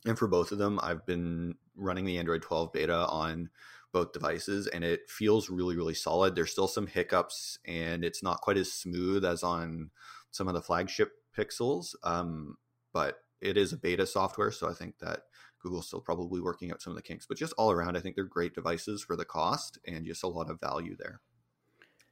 And 0.05 0.17
for 0.17 0.27
both 0.27 0.51
of 0.51 0.57
them, 0.57 0.79
I've 0.83 1.05
been 1.05 1.55
running 1.75 2.05
the 2.05 2.17
Android 2.17 2.41
12 2.41 2.73
beta 2.73 3.07
on 3.07 3.49
both 3.93 4.11
devices 4.11 4.67
and 4.67 4.83
it 4.83 5.07
feels 5.07 5.49
really 5.49 5.77
really 5.77 5.93
solid 5.93 6.35
there's 6.35 6.51
still 6.51 6.67
some 6.67 6.87
hiccups 6.87 7.59
and 7.65 8.03
it's 8.03 8.23
not 8.23 8.41
quite 8.41 8.57
as 8.57 8.73
smooth 8.73 9.23
as 9.23 9.43
on 9.43 9.91
some 10.31 10.47
of 10.47 10.55
the 10.55 10.61
flagship 10.61 11.11
pixels 11.37 11.93
um, 12.03 12.57
but 12.91 13.19
it 13.39 13.55
is 13.55 13.71
a 13.71 13.77
beta 13.77 14.05
software 14.05 14.51
so 14.51 14.67
i 14.67 14.73
think 14.73 14.97
that 14.99 15.21
google's 15.63 15.87
still 15.87 16.01
probably 16.01 16.39
working 16.41 16.71
out 16.71 16.81
some 16.81 16.91
of 16.91 16.97
the 16.97 17.01
kinks 17.01 17.25
but 17.25 17.37
just 17.37 17.53
all 17.57 17.71
around 17.71 17.95
i 17.97 17.99
think 17.99 18.15
they're 18.15 18.23
great 18.25 18.53
devices 18.53 19.01
for 19.03 19.15
the 19.15 19.25
cost 19.25 19.79
and 19.87 20.05
just 20.05 20.23
a 20.23 20.27
lot 20.27 20.49
of 20.49 20.59
value 20.59 20.95
there 20.99 21.21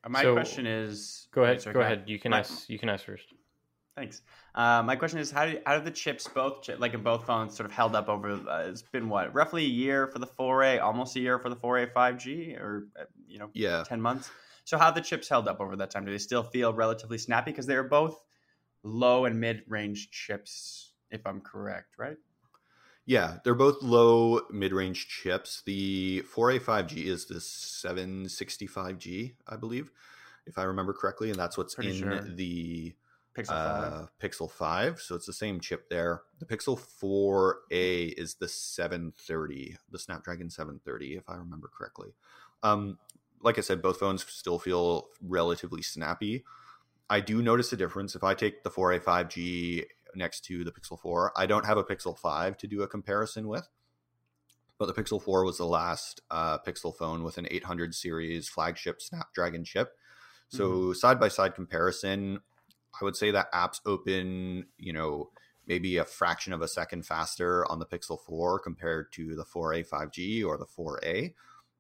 Uh, 0.04 0.10
My 0.10 0.24
So- 0.24 0.34
question 0.34 0.66
is. 0.66 1.28
Go 1.32 1.44
ahead. 1.44 1.62
Sorry, 1.62 1.76
go 1.76 1.82
ahead. 1.82 2.06
You 2.08 2.18
can 2.18 2.32
My- 2.32 2.40
ask. 2.40 2.68
You 2.68 2.80
can 2.80 2.90
ask 2.90 3.06
first. 3.06 3.28
Thanks. 3.96 4.24
Uh, 4.56 4.82
my 4.82 4.96
question 4.96 5.20
is, 5.20 5.30
how 5.30 5.46
do 5.46 5.60
how 5.66 5.78
do 5.78 5.84
the 5.84 5.92
chips 5.92 6.28
both 6.28 6.68
like 6.80 6.96
in 6.96 7.04
both 7.04 7.28
phones 7.28 7.56
sort 7.56 7.66
of 7.70 7.72
held 7.72 7.94
up 7.96 8.10
over? 8.10 8.32
Uh, 8.32 8.70
it's 8.70 8.82
been 8.82 9.10
what 9.10 9.32
roughly 9.36 9.64
a 9.64 9.68
year 9.84 10.08
for 10.08 10.18
the 10.18 10.26
4A, 10.26 10.80
almost 10.82 11.16
a 11.18 11.20
year 11.20 11.38
for 11.38 11.50
the 11.50 11.56
4A 11.56 11.86
5G, 11.94 12.58
or 12.60 12.88
uh, 13.00 13.04
you 13.28 13.38
know, 13.38 13.52
yeah 13.54 13.84
ten 13.86 14.02
months. 14.02 14.32
So 14.64 14.80
how 14.80 14.90
the 14.90 15.02
chips 15.02 15.30
held 15.30 15.48
up 15.48 15.60
over 15.62 15.76
that 15.76 15.92
time? 15.92 16.04
Do 16.06 16.12
they 16.12 16.18
still 16.18 16.42
feel 16.42 16.74
relatively 16.74 17.20
snappy 17.20 17.52
because 17.52 17.68
they 17.68 17.76
are 17.76 17.84
both 18.00 18.24
low 18.84 19.26
and 19.26 19.40
mid 19.40 19.62
range 19.68 20.10
chips, 20.10 20.94
if 21.12 21.22
I'm 21.28 21.42
correct, 21.42 21.94
right? 22.00 22.18
Yeah, 23.06 23.38
they're 23.44 23.56
both 23.56 23.82
low 23.82 24.42
mid-range 24.52 25.08
chips. 25.08 25.64
The 25.66 26.24
4A 26.34 26.60
5G 26.62 27.06
is 27.06 27.26
the 27.26 27.36
765G, 27.36 29.34
I 29.48 29.56
believe, 29.58 29.92
if 30.46 30.58
I 30.58 30.64
remember 30.64 30.94
correctly, 30.94 31.30
and 31.30 31.40
that's 31.40 31.58
what's 31.58 31.76
Pretty 31.76 31.92
in 31.92 31.96
sure. 31.98 32.22
the 32.22 32.94
Pixel 33.36 33.48
five. 33.48 33.94
uh, 33.94 34.06
Pixel 34.22 34.52
5. 34.52 35.00
So 35.02 35.16
it's 35.16 35.26
the 35.26 35.34
same 35.34 35.60
chip 35.60 35.90
there. 35.90 36.22
The 36.40 36.46
Pixel 36.46 36.80
4A 36.80 38.14
is 38.18 38.36
the 38.36 38.48
730, 38.48 39.78
the 39.90 40.00
Snapdragon 40.00 40.50
730, 40.50 41.16
if 41.16 41.30
I 41.30 41.36
remember 41.36 41.70
correctly. 41.76 42.10
Um, 42.62 42.98
like 43.42 43.58
I 43.58 43.62
said, 43.62 43.82
both 43.82 44.00
phones 44.00 44.24
still 44.26 44.60
feel 44.60 45.08
relatively 45.22 45.82
snappy. 45.82 46.44
I 47.10 47.20
do 47.20 47.42
notice 47.42 47.74
a 47.74 47.78
difference 47.78 48.16
if 48.16 48.24
I 48.24 48.34
take 48.36 48.64
the 48.64 48.70
4A 48.70 49.02
5G 49.04 49.86
next 50.16 50.42
to 50.46 50.64
the 50.64 50.72
Pixel 50.72 51.00
4. 51.00 51.34
I 51.36 51.46
don't 51.46 51.66
have 51.66 51.78
a 51.78 51.84
Pixel 51.84 52.18
5 52.18 52.58
to 52.58 52.68
do 52.68 52.82
a 52.82 52.88
comparison 52.88 53.48
with, 53.48 53.68
but 54.78 54.86
the 54.86 54.94
Pixel 54.94 55.22
4 55.22 55.44
was 55.46 55.58
the 55.58 55.66
last 55.66 56.22
uh, 56.32 56.58
Pixel 56.60 56.96
phone 56.96 57.24
with 57.24 57.38
an 57.38 57.48
800 57.50 57.94
series 57.96 58.50
flagship 58.50 59.02
Snapdragon 59.02 59.64
chip. 59.64 59.94
So 60.50 60.92
side 60.92 61.18
by 61.18 61.30
side 61.30 61.56
comparison, 61.56 62.42
I 63.00 63.06
would 63.06 63.16
say 63.16 63.32
that 63.32 63.52
apps 63.54 63.80
open, 63.86 64.66
you 64.78 64.92
know, 64.92 65.30
maybe 65.66 65.98
a 65.98 66.04
fraction 66.04 66.52
of 66.52 66.62
a 66.62 66.68
second 66.68 67.06
faster 67.06 67.66
on 67.72 67.80
the 67.80 67.86
Pixel 67.86 68.20
4 68.20 68.60
compared 68.60 69.14
to 69.14 69.36
the 69.36 69.46
4A 69.46 69.88
5G 69.88 70.46
or 70.46 70.58
the 70.58 70.66
4A, 70.66 71.34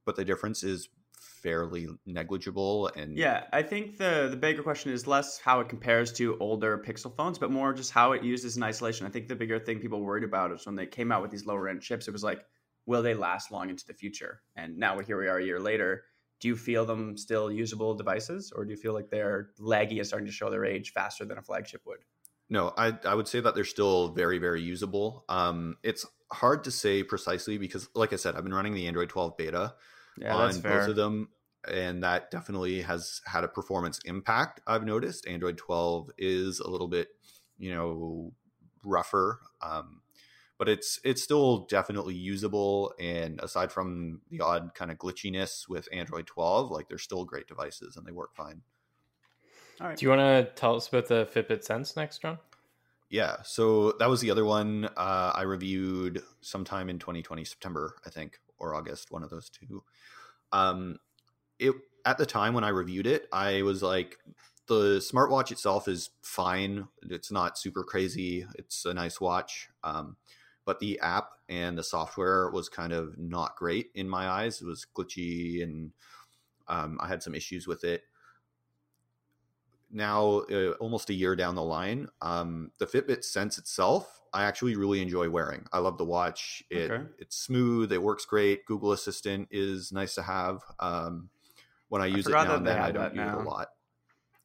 but 0.05 0.15
the 0.15 0.23
difference 0.23 0.63
is 0.63 0.87
fairly 1.21 1.87
negligible 2.05 2.87
and 2.95 3.15
Yeah, 3.17 3.45
I 3.53 3.61
think 3.61 3.97
the 3.97 4.27
the 4.29 4.37
bigger 4.37 4.63
question 4.63 4.91
is 4.91 5.05
less 5.05 5.39
how 5.39 5.59
it 5.59 5.69
compares 5.69 6.11
to 6.13 6.37
older 6.39 6.77
Pixel 6.77 7.15
phones, 7.15 7.37
but 7.37 7.51
more 7.51 7.73
just 7.73 7.91
how 7.91 8.13
it 8.13 8.23
uses 8.23 8.57
in 8.57 8.63
isolation. 8.63 9.05
I 9.05 9.09
think 9.09 9.27
the 9.27 9.35
bigger 9.35 9.59
thing 9.59 9.79
people 9.79 10.01
worried 10.01 10.23
about 10.23 10.51
is 10.51 10.65
when 10.65 10.75
they 10.75 10.87
came 10.87 11.11
out 11.11 11.21
with 11.21 11.31
these 11.31 11.45
lower 11.45 11.67
end 11.69 11.81
chips, 11.81 12.07
it 12.07 12.11
was 12.11 12.23
like, 12.23 12.43
will 12.87 13.03
they 13.03 13.13
last 13.13 13.51
long 13.51 13.69
into 13.69 13.85
the 13.85 13.93
future? 13.93 14.41
And 14.55 14.77
now 14.77 14.97
here 14.99 15.19
we 15.19 15.27
are 15.27 15.37
a 15.37 15.45
year 15.45 15.59
later. 15.59 16.03
Do 16.39 16.47
you 16.47 16.55
feel 16.55 16.85
them 16.85 17.15
still 17.17 17.51
usable 17.51 17.93
devices, 17.93 18.51
or 18.55 18.65
do 18.65 18.71
you 18.71 18.77
feel 18.77 18.93
like 18.93 19.11
they're 19.11 19.51
laggy 19.59 19.97
and 19.97 20.07
starting 20.07 20.25
to 20.25 20.33
show 20.33 20.49
their 20.49 20.65
age 20.65 20.91
faster 20.91 21.23
than 21.23 21.37
a 21.37 21.41
flagship 21.41 21.81
would? 21.85 21.99
No, 22.49 22.73
I 22.75 22.97
I 23.05 23.13
would 23.13 23.27
say 23.27 23.39
that 23.41 23.53
they're 23.53 23.63
still 23.63 24.09
very 24.09 24.39
very 24.39 24.61
usable. 24.61 25.23
Um, 25.29 25.77
it's 25.83 26.05
hard 26.31 26.63
to 26.63 26.71
say 26.71 27.03
precisely 27.03 27.59
because, 27.59 27.89
like 27.93 28.11
I 28.11 28.15
said, 28.15 28.35
I've 28.35 28.43
been 28.43 28.53
running 28.53 28.73
the 28.73 28.87
Android 28.87 29.09
12 29.09 29.37
beta 29.37 29.75
Yeah, 30.17 30.35
on 30.35 30.47
that's 30.47 30.57
fair. 30.59 30.79
both 30.79 30.89
of 30.89 30.95
them, 30.95 31.29
and 31.67 32.03
that 32.03 32.31
definitely 32.31 32.81
has 32.81 33.21
had 33.25 33.43
a 33.43 33.47
performance 33.47 33.99
impact. 34.05 34.61
I've 34.67 34.85
noticed 34.85 35.27
Android 35.27 35.57
12 35.57 36.11
is 36.17 36.59
a 36.59 36.69
little 36.69 36.87
bit, 36.87 37.09
you 37.57 37.73
know, 37.73 38.33
rougher, 38.83 39.39
um, 39.61 40.01
but 40.57 40.69
it's 40.69 40.99
it's 41.03 41.23
still 41.23 41.65
definitely 41.65 42.15
usable. 42.15 42.93
And 42.99 43.39
aside 43.41 43.71
from 43.71 44.21
the 44.29 44.41
odd 44.41 44.71
kind 44.75 44.91
of 44.91 44.97
glitchiness 44.97 45.67
with 45.67 45.87
Android 45.91 46.27
12, 46.27 46.71
like 46.71 46.87
they're 46.87 46.97
still 46.97 47.25
great 47.25 47.47
devices 47.47 47.97
and 47.97 48.05
they 48.05 48.11
work 48.11 48.35
fine. 48.35 48.61
All 49.79 49.87
right. 49.87 49.97
Do 49.97 50.05
you 50.05 50.09
want 50.09 50.21
to 50.21 50.51
tell 50.55 50.75
us 50.75 50.87
about 50.87 51.07
the 51.07 51.27
Fitbit 51.33 51.63
Sense 51.63 51.95
next, 51.95 52.21
John? 52.21 52.37
Yeah, 53.09 53.37
so 53.43 53.93
that 53.99 54.09
was 54.09 54.21
the 54.21 54.31
other 54.31 54.45
one 54.45 54.85
uh, 54.95 55.33
I 55.35 55.41
reviewed 55.41 56.23
sometime 56.39 56.89
in 56.89 56.97
2020, 56.97 57.43
September, 57.43 57.95
I 58.05 58.09
think, 58.09 58.39
or 58.61 58.75
August, 58.75 59.11
one 59.11 59.23
of 59.23 59.29
those 59.29 59.49
two. 59.49 59.83
Um, 60.51 60.99
it 61.59 61.73
at 62.05 62.17
the 62.17 62.25
time 62.25 62.53
when 62.53 62.63
I 62.63 62.69
reviewed 62.69 63.07
it, 63.07 63.27
I 63.31 63.61
was 63.61 63.83
like, 63.83 64.17
the 64.67 64.97
smartwatch 64.99 65.51
itself 65.51 65.87
is 65.87 66.11
fine. 66.21 66.87
It's 67.09 67.31
not 67.31 67.57
super 67.57 67.83
crazy. 67.83 68.45
It's 68.55 68.85
a 68.85 68.93
nice 68.93 69.19
watch, 69.19 69.69
um, 69.83 70.15
but 70.65 70.79
the 70.79 70.99
app 70.99 71.31
and 71.49 71.77
the 71.77 71.83
software 71.83 72.49
was 72.49 72.69
kind 72.69 72.93
of 72.93 73.17
not 73.17 73.57
great 73.57 73.91
in 73.95 74.07
my 74.07 74.27
eyes. 74.27 74.61
It 74.61 74.67
was 74.67 74.87
glitchy, 74.95 75.61
and 75.63 75.91
um, 76.67 76.97
I 77.01 77.07
had 77.07 77.21
some 77.21 77.35
issues 77.35 77.67
with 77.67 77.83
it 77.83 78.03
now 79.91 80.39
uh, 80.51 80.71
almost 80.79 81.09
a 81.09 81.13
year 81.13 81.35
down 81.35 81.55
the 81.55 81.63
line, 81.63 82.07
um, 82.21 82.71
the 82.77 82.85
Fitbit 82.85 83.23
Sense 83.23 83.57
itself, 83.57 84.20
I 84.33 84.43
actually 84.43 84.75
really 84.75 85.01
enjoy 85.01 85.29
wearing. 85.29 85.65
I 85.73 85.79
love 85.79 85.97
the 85.97 86.05
watch. 86.05 86.63
It 86.69 86.89
Okay. 86.89 87.03
it's 87.19 87.35
smooth. 87.37 87.91
It 87.91 88.01
works 88.01 88.25
great. 88.25 88.65
Google 88.65 88.91
Assistant 88.93 89.49
is 89.51 89.91
nice 89.91 90.15
to 90.15 90.21
have. 90.21 90.59
Um, 90.79 91.29
when 91.89 92.01
I 92.01 92.05
use 92.05 92.19
it 92.19 92.29
forgot 92.29 92.47
now 92.47 92.55
and 92.55 92.67
then, 92.67 92.77
I 92.81 92.91
don't 92.91 93.13
use 93.15 93.27
it 93.27 93.33
a 93.33 93.41
lot. 93.41 93.67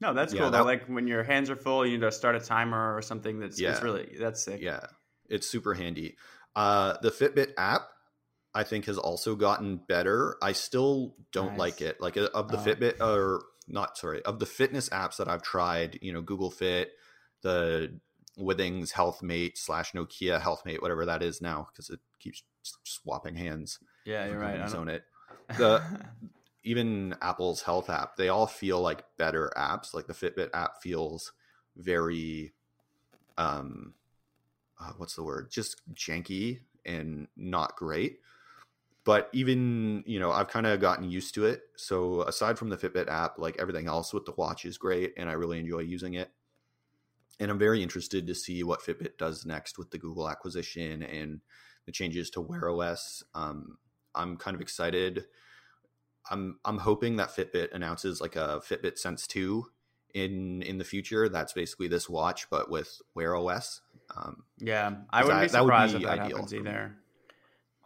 No, 0.01 0.13
that's 0.13 0.33
Yeah, 0.33 0.41
cool. 0.41 0.51
that- 0.51 0.65
Like 0.65 0.85
when 0.87 1.07
your 1.07 1.23
hands 1.23 1.49
are 1.49 1.55
full, 1.55 1.85
you 1.85 1.93
need 1.97 2.01
to 2.03 2.11
start 2.11 2.35
a 2.35 2.39
timer 2.39 2.95
or 2.95 3.01
something. 3.01 3.39
That's 3.39 3.59
Yeah. 3.59 3.71
it's 3.71 3.81
really 3.81 4.15
that's 4.19 4.43
sick. 4.43 4.61
Yeah, 4.61 4.85
it's 5.29 5.47
super 5.49 5.73
handy. 5.73 6.17
Uh, 6.55 6.97
the 7.01 7.09
Fitbit 7.09 7.53
app, 7.57 7.87
I 8.53 8.63
think, 8.63 8.85
has 8.85 8.97
also 8.97 9.35
gotten 9.35 9.77
better. 9.77 10.37
I 10.41 10.51
still 10.51 11.15
don't 11.31 11.51
Nice. 11.51 11.59
like 11.59 11.81
it. 11.81 12.01
Like 12.01 12.17
uh, 12.17 12.29
of 12.33 12.49
the 12.51 12.57
Oh. 12.57 12.61
Fitbit, 12.63 12.99
or 12.99 13.41
not 13.67 13.97
sorry, 13.97 14.21
of 14.23 14.39
the 14.39 14.45
fitness 14.45 14.89
apps 14.89 15.17
that 15.17 15.27
I've 15.29 15.43
tried, 15.43 15.99
you 16.01 16.11
know, 16.13 16.21
Google 16.21 16.51
Fit, 16.51 16.91
the 17.41 17.99
Withings 18.37 18.91
Healthmate 18.91 19.57
slash 19.57 19.93
Nokia 19.93 20.39
Healthmate, 20.39 20.81
whatever 20.81 21.05
that 21.05 21.23
is 21.23 21.41
now, 21.41 21.67
because 21.71 21.89
it 21.89 21.99
keeps 22.19 22.43
swapping 22.83 23.35
hands. 23.35 23.79
yeah, 24.05 24.27
you're 24.27 24.39
right. 24.39 24.59
I 24.59 24.77
own 24.77 24.89
it. 24.89 25.03
The 25.57 25.81
even 26.65 27.15
Apple's 27.21 27.61
health 27.61 27.89
app, 27.89 28.17
they 28.17 28.27
all 28.27 28.47
feel 28.47 28.81
like 28.81 29.05
better 29.17 29.49
apps. 29.55 29.93
Like 29.93 30.07
the 30.07 30.13
Fitbit 30.13 30.49
app 30.53 30.81
feels 30.81 31.31
very, 31.77 32.53
um, 33.37 33.93
uh, 34.77 34.91
what's 34.97 35.15
the 35.15 35.23
word? 35.23 35.49
Just 35.49 35.81
janky 35.93 36.59
and 36.85 37.29
not 37.37 37.77
great. 37.77 38.19
But 39.05 39.29
even 39.31 40.03
you 40.05 40.19
know, 40.19 40.33
I've 40.33 40.49
kind 40.49 40.67
of 40.67 40.81
gotten 40.81 41.09
used 41.09 41.33
to 41.35 41.45
it. 41.45 41.61
So 41.77 42.23
aside 42.23 42.59
from 42.59 42.69
the 42.69 42.77
Fitbit 42.77 43.07
app, 43.07 43.39
like 43.39 43.55
everything 43.57 43.87
else 43.87 44.13
with 44.13 44.25
the 44.25 44.33
watch 44.33 44.65
is 44.65 44.77
great, 44.77 45.13
and 45.15 45.29
I 45.29 45.33
really 45.33 45.59
enjoy 45.59 45.79
using 45.79 46.15
it. 46.15 46.29
And 47.39 47.51
I'm 47.51 47.59
very 47.59 47.83
interested 47.83 48.25
to 48.27 48.35
see 48.35 48.63
what 48.63 48.81
Fitbit 48.81 49.17
does 49.17 49.45
next 49.45 49.77
with 49.77 49.91
the 49.91 49.97
Google 49.97 50.29
acquisition 50.29 51.03
and 51.03 51.41
the 51.85 51.91
changes 51.91 52.29
to 52.31 52.41
Wear 52.41 52.69
OS. 52.69 53.23
Um, 53.35 53.77
I'm 54.15 54.37
kind 54.37 54.55
of 54.55 54.61
excited. 54.61 55.25
I'm 56.29 56.59
I'm 56.65 56.79
hoping 56.79 57.17
that 57.17 57.29
Fitbit 57.35 57.73
announces 57.73 58.19
like 58.19 58.35
a 58.35 58.61
Fitbit 58.67 58.97
Sense 58.97 59.27
2 59.27 59.65
in 60.13 60.61
in 60.63 60.77
the 60.77 60.83
future. 60.83 61.29
That's 61.29 61.53
basically 61.53 61.87
this 61.87 62.09
watch, 62.09 62.49
but 62.49 62.69
with 62.69 63.01
Wear 63.15 63.35
OS. 63.35 63.81
Um, 64.15 64.43
yeah, 64.57 64.95
I 65.11 65.23
wouldn't 65.23 65.41
that- 65.41 65.47
be 65.47 65.51
that 65.51 65.63
would 65.63 65.67
surprised 65.67 65.97
be 65.97 66.03
if 66.03 66.09
that 66.09 66.19
happens 66.19 66.51
for 66.51 66.57
either. 66.57 66.97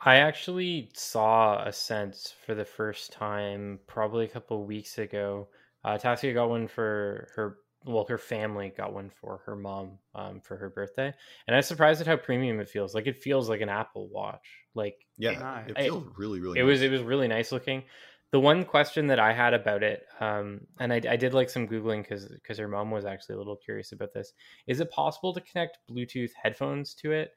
I 0.04 0.16
actually 0.16 0.90
saw 0.96 1.64
a 1.64 1.72
sense 1.72 2.34
for 2.46 2.56
the 2.56 2.66
first 2.66 3.12
time 3.12 3.80
probably 3.86 4.26
a 4.26 4.30
couple 4.30 4.60
of 4.62 4.68
weeks 4.68 4.98
ago. 4.98 5.50
Uh, 5.84 5.98
Tassia 6.00 6.34
got 6.34 6.50
one 6.50 6.68
for 6.68 7.28
her. 7.36 7.58
Well, 7.86 8.06
her 8.10 8.18
family 8.20 8.70
got 8.76 8.94
one 8.94 9.10
for 9.10 9.42
her 9.46 9.56
mom 9.56 9.98
um, 10.14 10.40
for 10.42 10.56
her 10.58 10.70
birthday, 10.70 11.12
and 11.48 11.56
I 11.56 11.58
was 11.60 11.68
surprised 11.68 12.00
at 12.00 12.08
how 12.08 12.16
premium 12.16 12.60
it 12.60 12.70
feels. 12.70 12.94
Like 12.94 13.08
it 13.08 13.18
feels 13.18 13.50
like 13.50 13.62
an 13.62 13.70
Apple 13.70 14.08
Watch. 14.10 14.48
Like 14.76 15.06
yeah, 15.18 15.32
Nice. 15.32 15.70
it 15.70 15.78
I- 15.78 15.84
feels 15.86 16.06
really 16.16 16.40
really. 16.40 16.60
it 16.60 16.64
was 16.64 16.82
it 16.82 16.92
was 16.92 17.02
really 17.02 17.28
nice 17.28 17.52
looking. 17.52 17.84
The 18.32 18.40
one 18.40 18.64
question 18.64 19.08
that 19.08 19.20
I 19.20 19.34
had 19.34 19.54
about 19.54 19.84
it, 19.84 20.06
um, 20.22 20.62
and 20.80 20.94
I, 20.94 21.02
I 21.10 21.18
did 21.18 21.34
like 21.34 21.50
some 21.50 21.68
googling 21.68 22.04
because 22.04 22.28
because 22.28 22.58
her 22.60 22.68
mom 22.68 22.92
was 22.92 23.04
actually 23.04 23.36
a 23.36 23.38
little 23.40 23.58
curious 23.58 23.92
about 23.92 24.14
this. 24.14 24.34
Is 24.68 24.80
it 24.80 24.92
possible 24.92 25.34
to 25.34 25.42
connect 25.42 25.80
Bluetooth 25.90 26.32
headphones 26.42 26.94
to 26.96 27.12
it 27.12 27.34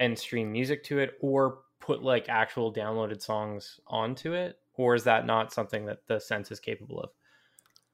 and 0.00 0.18
stream 0.18 0.52
music 0.52 0.84
to 0.84 1.00
it, 1.00 1.18
or 1.20 1.60
put 1.80 2.02
like 2.02 2.28
actual 2.28 2.72
downloaded 2.72 3.20
songs 3.20 3.80
onto 3.88 4.32
it, 4.32 4.58
or 4.74 4.94
is 4.94 5.04
that 5.04 5.26
not 5.26 5.52
something 5.52 5.86
that 5.86 6.06
the 6.06 6.20
Sense 6.20 6.50
is 6.52 6.60
capable 6.60 7.00
of? 7.00 7.10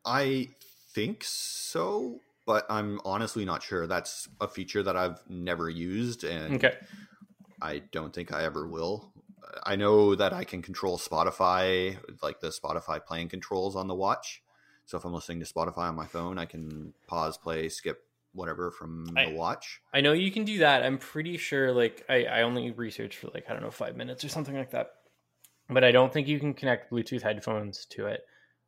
I 0.04 0.48
think 1.06 1.24
so, 1.24 2.20
but 2.46 2.66
I'm 2.68 3.00
honestly 3.04 3.44
not 3.44 3.62
sure. 3.62 3.86
That's 3.86 4.28
a 4.40 4.48
feature 4.48 4.82
that 4.82 4.96
I've 4.96 5.22
never 5.28 5.68
used, 5.70 6.24
and 6.24 6.54
Okay, 6.56 6.76
I 7.60 7.82
don't 7.92 8.12
think 8.12 8.32
I 8.32 8.44
ever 8.44 8.66
will. 8.66 9.12
I 9.64 9.76
know 9.76 10.14
that 10.14 10.32
I 10.32 10.44
can 10.44 10.62
control 10.62 10.98
Spotify, 10.98 11.96
like 12.22 12.40
the 12.40 12.48
Spotify 12.48 13.04
playing 13.04 13.28
controls 13.28 13.76
on 13.76 13.88
the 13.88 13.94
watch. 13.94 14.42
So 14.86 14.96
if 14.96 15.04
I'm 15.04 15.12
listening 15.12 15.40
to 15.40 15.46
Spotify 15.46 15.88
on 15.88 15.94
my 15.94 16.06
phone, 16.06 16.38
I 16.38 16.44
can 16.44 16.94
pause, 17.06 17.36
play, 17.36 17.68
skip 17.68 18.04
whatever 18.32 18.70
from 18.70 19.06
I- 19.16 19.26
the 19.26 19.34
watch. 19.34 19.80
I 19.92 20.00
know 20.00 20.12
you 20.12 20.30
can 20.30 20.44
do 20.44 20.58
that. 20.58 20.82
I'm 20.82 20.98
pretty 20.98 21.36
sure. 21.36 21.72
Like 21.72 22.04
I, 22.08 22.24
I 22.24 22.42
only 22.42 22.70
researched 22.70 23.18
for 23.18 23.28
like 23.28 23.44
I 23.48 23.52
don't 23.52 23.62
know 23.62 23.70
five 23.70 23.96
minutes 23.96 24.24
or 24.24 24.28
something 24.28 24.56
like 24.56 24.70
that, 24.72 24.90
but 25.68 25.84
I 25.84 25.92
don't 25.92 26.12
think 26.12 26.28
you 26.28 26.38
can 26.38 26.54
connect 26.54 26.92
Bluetooth 26.92 27.22
headphones 27.22 27.86
to 27.90 28.06
it. 28.06 28.22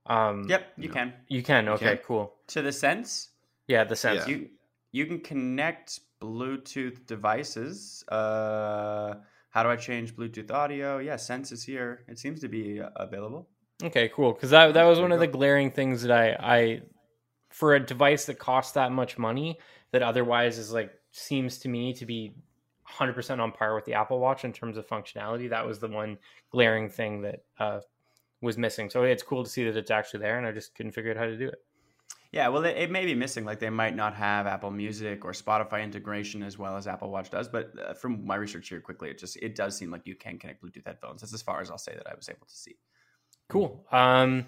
Um, 0.06 0.48
Yep, 0.48 0.72
you 0.78 0.88
No. 0.88 0.94
can. 0.94 1.14
you 1.28 1.42
can. 1.42 1.68
Okay, 1.68 1.96
can? 1.96 2.04
cool. 2.04 2.34
To 2.48 2.62
the 2.62 2.72
sense, 2.72 3.30
Yeah, 3.66 3.84
the 3.84 3.96
sense. 3.96 4.26
Yeah. 4.26 4.34
you 4.36 4.50
you 4.92 5.06
can 5.06 5.20
connect 5.20 6.00
Bluetooth 6.20 7.06
devices. 7.06 8.04
Uh, 8.08 9.14
how 9.50 9.62
do 9.62 9.68
I 9.68 9.76
change 9.76 10.16
Bluetooth 10.16 10.50
audio? 10.50 10.98
Yeah, 10.98 11.16
Sense 11.16 11.52
is 11.52 11.62
here. 11.62 12.04
It 12.08 12.18
seems 12.18 12.40
to 12.40 12.48
be 12.48 12.80
uh, 12.80 12.88
available. 12.96 13.48
Okay, 13.82 14.08
cool. 14.14 14.32
Because 14.32 14.50
that 14.50 14.74
that 14.74 14.84
was 14.84 14.98
There 14.98 15.02
one 15.04 15.12
of 15.12 15.20
the 15.20 15.26
glaring 15.26 15.70
things 15.70 16.02
that 16.02 16.10
I 16.12 16.36
I 16.56 16.82
for 17.50 17.74
a 17.74 17.80
device 17.80 18.26
that 18.26 18.38
costs 18.38 18.72
that 18.72 18.92
much 18.92 19.18
money 19.18 19.58
that 19.92 20.02
otherwise 20.02 20.58
is 20.58 20.72
like 20.72 20.92
seems 21.12 21.58
to 21.58 21.68
me 21.68 21.92
to 21.94 22.06
be 22.06 22.34
100% 22.88 23.40
on 23.40 23.52
par 23.52 23.74
with 23.74 23.84
the 23.84 23.94
Apple 23.94 24.18
Watch 24.20 24.44
in 24.44 24.52
terms 24.52 24.76
of 24.76 24.86
functionality. 24.86 25.48
That 25.50 25.66
was 25.66 25.78
the 25.78 25.88
one 25.88 26.18
glaring 26.50 26.88
thing 26.88 27.22
that 27.22 27.44
uh, 27.58 27.80
was 28.40 28.56
missing. 28.56 28.90
So 28.90 29.02
it's 29.02 29.22
cool 29.22 29.44
to 29.44 29.50
see 29.50 29.64
that 29.64 29.76
it's 29.76 29.90
actually 29.90 30.20
there, 30.20 30.38
and 30.38 30.46
I 30.46 30.52
just 30.52 30.74
couldn't 30.74 30.92
figure 30.92 31.10
out 31.10 31.16
how 31.16 31.26
to 31.26 31.36
do 31.36 31.48
it. 31.48 31.62
Yeah, 32.32 32.46
well, 32.48 32.64
it, 32.64 32.76
it 32.76 32.90
may 32.90 33.04
be 33.06 33.14
missing. 33.14 33.44
Like 33.44 33.58
they 33.58 33.70
might 33.70 33.96
not 33.96 34.14
have 34.14 34.46
Apple 34.46 34.70
Music 34.70 35.24
or 35.24 35.32
Spotify 35.32 35.82
integration 35.82 36.42
as 36.42 36.58
well 36.58 36.76
as 36.76 36.86
Apple 36.86 37.10
Watch 37.10 37.30
does. 37.30 37.48
But 37.48 37.72
uh, 37.78 37.94
from 37.94 38.24
my 38.24 38.36
research 38.36 38.68
here, 38.68 38.80
quickly, 38.80 39.10
it 39.10 39.18
just 39.18 39.36
it 39.38 39.56
does 39.56 39.76
seem 39.76 39.90
like 39.90 40.02
you 40.04 40.14
can 40.14 40.38
connect 40.38 40.62
Bluetooth 40.62 40.86
headphones. 40.86 41.22
That's 41.22 41.34
as 41.34 41.42
far 41.42 41.60
as 41.60 41.70
I'll 41.70 41.78
say 41.78 41.94
that 41.94 42.06
I 42.08 42.14
was 42.14 42.28
able 42.28 42.46
to 42.46 42.56
see. 42.56 42.76
Cool. 43.48 43.84
Um, 43.90 44.46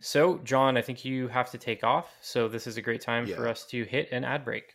so 0.00 0.38
John, 0.44 0.76
I 0.76 0.82
think 0.82 1.04
you 1.04 1.26
have 1.28 1.50
to 1.50 1.58
take 1.58 1.82
off. 1.82 2.08
So 2.20 2.46
this 2.46 2.66
is 2.66 2.76
a 2.76 2.82
great 2.82 3.00
time 3.00 3.26
for 3.26 3.48
us 3.48 3.64
to 3.66 3.84
hit 3.84 4.12
an 4.12 4.24
ad 4.24 4.44
break. 4.44 4.74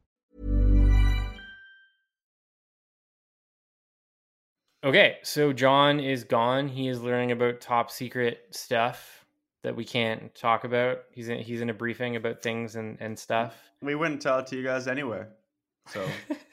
Okay, 4.83 5.17
so 5.21 5.53
John 5.53 5.99
is 5.99 6.23
gone. 6.23 6.67
He 6.67 6.87
is 6.87 7.01
learning 7.01 7.31
about 7.31 7.61
top 7.61 7.91
secret 7.91 8.47
stuff 8.49 9.25
that 9.61 9.75
we 9.75 9.85
can't 9.85 10.33
talk 10.33 10.63
about. 10.63 11.01
He's 11.11 11.29
in, 11.29 11.39
he's 11.39 11.61
in 11.61 11.69
a 11.69 11.73
briefing 11.73 12.15
about 12.15 12.41
things 12.41 12.75
and, 12.75 12.97
and 12.99 13.17
stuff. 13.17 13.55
We 13.83 13.93
wouldn't 13.93 14.23
tell 14.23 14.39
it 14.39 14.47
to 14.47 14.55
you 14.55 14.63
guys 14.63 14.87
anyway, 14.87 15.25
so 15.87 16.07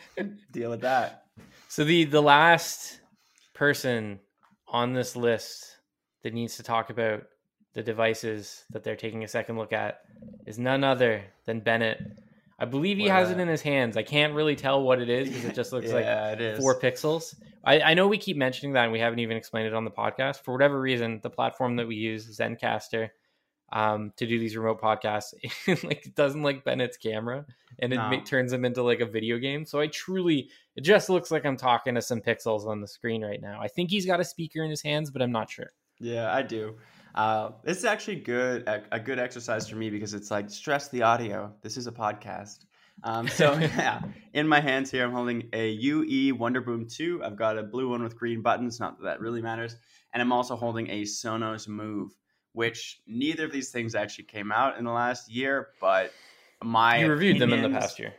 deal 0.52 0.68
with 0.68 0.82
that. 0.82 1.24
So 1.68 1.84
the 1.84 2.04
the 2.04 2.20
last 2.20 3.00
person 3.54 4.20
on 4.66 4.92
this 4.92 5.16
list 5.16 5.78
that 6.22 6.34
needs 6.34 6.56
to 6.56 6.62
talk 6.62 6.90
about 6.90 7.24
the 7.72 7.82
devices 7.82 8.64
that 8.70 8.84
they're 8.84 8.96
taking 8.96 9.24
a 9.24 9.28
second 9.28 9.56
look 9.56 9.72
at 9.72 10.02
is 10.44 10.58
none 10.58 10.84
other 10.84 11.22
than 11.46 11.60
Bennett. 11.60 12.00
I 12.58 12.64
believe 12.64 12.96
he 12.98 13.06
has 13.06 13.30
it 13.30 13.38
in 13.38 13.46
his 13.46 13.62
hands. 13.62 13.96
I 13.96 14.02
can't 14.02 14.34
really 14.34 14.56
tell 14.56 14.82
what 14.82 15.00
it 15.00 15.08
is 15.08 15.28
because 15.28 15.44
it 15.44 15.54
just 15.54 15.72
looks 15.72 15.92
like 15.92 16.04
Yeah, 16.04 16.32
is. 16.38 16.58
four 16.58 16.78
pixels. 16.80 17.34
I, 17.64 17.80
I 17.80 17.94
know 17.94 18.08
we 18.08 18.18
keep 18.18 18.36
mentioning 18.36 18.72
that 18.72 18.84
and 18.84 18.92
we 18.92 18.98
haven't 18.98 19.20
even 19.20 19.36
explained 19.36 19.68
it 19.68 19.74
on 19.74 19.84
the 19.84 19.90
podcast. 19.90 20.42
For 20.42 20.52
whatever 20.52 20.80
reason, 20.80 21.20
the 21.22 21.30
platform 21.30 21.76
that 21.76 21.86
we 21.86 21.94
use, 21.96 22.36
Zencastr, 22.38 23.10
um, 23.70 24.12
to 24.16 24.26
do 24.26 24.38
these 24.38 24.56
remote 24.56 24.80
podcasts, 24.80 25.34
it, 25.66 25.84
like 25.84 26.06
it 26.06 26.14
doesn't 26.16 26.42
like 26.42 26.64
Bennett's 26.64 26.96
camera 26.96 27.46
and 27.78 27.92
it 27.92 27.96
No. 27.96 28.08
ma- 28.10 28.24
turns 28.24 28.52
him 28.52 28.64
into 28.64 28.82
like 28.82 29.00
a 29.00 29.06
video 29.06 29.38
game. 29.38 29.64
So 29.64 29.78
I 29.78 29.86
truly, 29.86 30.50
it 30.74 30.80
just 30.80 31.08
looks 31.10 31.30
like 31.30 31.44
I'm 31.46 31.56
talking 31.56 31.94
to 31.94 32.02
some 32.02 32.20
pixels 32.20 32.66
on 32.66 32.80
the 32.80 32.88
screen 32.88 33.22
right 33.24 33.40
now. 33.40 33.60
I 33.60 33.68
think 33.68 33.90
he's 33.90 34.06
got 34.06 34.18
a 34.20 34.24
speaker 34.24 34.64
in 34.64 34.70
his 34.70 34.82
hands, 34.82 35.10
but 35.10 35.22
I'm 35.22 35.32
not 35.32 35.50
sure. 35.50 35.70
Yeah, 36.00 36.32
I 36.34 36.42
do. 36.42 36.76
Uh, 37.18 37.50
this 37.64 37.78
is 37.78 37.84
actually 37.84 38.14
good, 38.14 38.62
a, 38.68 38.80
a 38.92 39.00
good 39.00 39.18
exercise 39.18 39.68
for 39.68 39.74
me 39.74 39.90
because 39.90 40.14
it's 40.14 40.30
like 40.30 40.48
stress 40.48 40.86
the 40.88 41.02
audio. 41.02 41.52
This 41.62 41.76
is 41.76 41.88
a 41.88 41.92
podcast. 41.92 42.58
Um, 43.02 43.26
so 43.26 43.54
yeah, 43.58 44.02
in 44.34 44.46
my 44.46 44.60
hands 44.60 44.88
here, 44.88 45.04
I'm 45.04 45.10
holding 45.10 45.48
a 45.52 45.70
UE 45.70 46.36
Wonderboom 46.36 46.88
2. 46.88 47.24
I've 47.24 47.34
got 47.34 47.58
a 47.58 47.64
blue 47.64 47.88
one 47.88 48.04
with 48.04 48.16
green 48.16 48.40
buttons. 48.40 48.78
Not 48.78 48.98
that 48.98 49.04
that 49.04 49.20
really 49.20 49.42
matters. 49.42 49.74
And 50.14 50.22
I'm 50.22 50.30
also 50.30 50.54
holding 50.54 50.88
a 50.90 51.02
Sonos 51.02 51.66
Move. 51.66 52.12
which 52.52 53.00
neither 53.08 53.46
of 53.46 53.52
these 53.52 53.70
things 53.70 53.96
actually 53.96 54.24
came 54.24 54.52
out 54.52 54.78
in 54.78 54.84
the 54.84 54.92
last 54.92 55.28
year, 55.28 55.70
but 55.80 56.12
my 56.62 56.98
you 56.98 57.10
reviewed 57.10 57.40
them 57.40 57.52
in 57.52 57.62
the 57.62 57.68
past 57.68 57.98
year. 57.98 58.14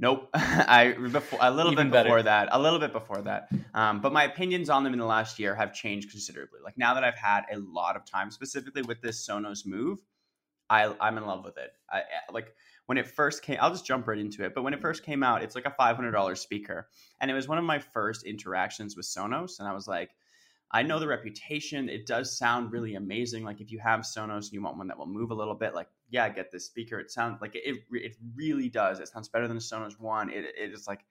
Nope, 0.00 0.30
I 0.34 0.92
before 0.92 1.38
a 1.42 1.50
little 1.50 1.72
Even 1.72 1.88
bit 1.88 1.92
better. 1.92 2.08
before 2.08 2.22
that, 2.22 2.48
a 2.52 2.58
little 2.58 2.78
bit 2.78 2.92
before 2.92 3.20
that. 3.22 3.50
Um, 3.74 4.00
but 4.00 4.14
my 4.14 4.24
opinions 4.24 4.70
on 4.70 4.82
them 4.82 4.94
in 4.94 4.98
the 4.98 5.04
last 5.04 5.38
year 5.38 5.54
have 5.54 5.74
changed 5.74 6.10
considerably. 6.10 6.60
Like 6.64 6.78
now 6.78 6.94
that 6.94 7.04
I've 7.04 7.18
had 7.18 7.42
a 7.52 7.58
lot 7.58 7.96
of 7.96 8.06
time, 8.06 8.30
specifically 8.30 8.80
with 8.80 9.02
this 9.02 9.28
Sonos 9.28 9.66
Move, 9.66 9.98
I 10.70 10.94
I'm 11.00 11.18
in 11.18 11.26
love 11.26 11.44
with 11.44 11.58
it. 11.58 11.70
I 11.90 12.02
like 12.32 12.54
when 12.86 12.96
it 12.96 13.06
first 13.06 13.42
came. 13.42 13.58
I'll 13.60 13.70
just 13.70 13.84
jump 13.84 14.06
right 14.06 14.18
into 14.18 14.42
it. 14.42 14.54
But 14.54 14.62
when 14.62 14.72
it 14.72 14.80
first 14.80 15.04
came 15.04 15.22
out, 15.22 15.42
it's 15.42 15.54
like 15.54 15.66
a 15.66 15.70
five 15.70 15.96
hundred 15.96 16.12
dollars 16.12 16.40
speaker, 16.40 16.88
and 17.20 17.30
it 17.30 17.34
was 17.34 17.46
one 17.46 17.58
of 17.58 17.64
my 17.64 17.78
first 17.78 18.24
interactions 18.24 18.96
with 18.96 19.06
Sonos, 19.06 19.58
and 19.58 19.68
I 19.68 19.74
was 19.74 19.86
like. 19.86 20.10
I 20.72 20.82
know 20.82 21.00
the 21.00 21.08
reputation. 21.08 21.88
It 21.88 22.06
does 22.06 22.36
sound 22.36 22.72
really 22.72 22.94
amazing. 22.94 23.44
Like 23.44 23.60
if 23.60 23.72
you 23.72 23.78
have 23.80 24.00
Sonos 24.00 24.44
and 24.44 24.52
you 24.52 24.62
want 24.62 24.78
one 24.78 24.86
that 24.86 24.98
will 24.98 25.06
move 25.06 25.32
a 25.32 25.34
little 25.34 25.54
bit, 25.54 25.74
like 25.74 25.88
yeah, 26.10 26.28
get 26.28 26.52
this 26.52 26.66
speaker. 26.66 27.00
It 27.00 27.10
sounds 27.10 27.40
like 27.40 27.54
it. 27.56 27.78
It 27.90 28.16
really 28.36 28.68
does. 28.68 29.00
It 29.00 29.08
sounds 29.08 29.28
better 29.28 29.48
than 29.48 29.56
a 29.56 29.60
Sonos 29.60 29.98
One. 29.98 30.30
It 30.30 30.44
it 30.56 30.72
is 30.72 30.86
like 30.86 31.04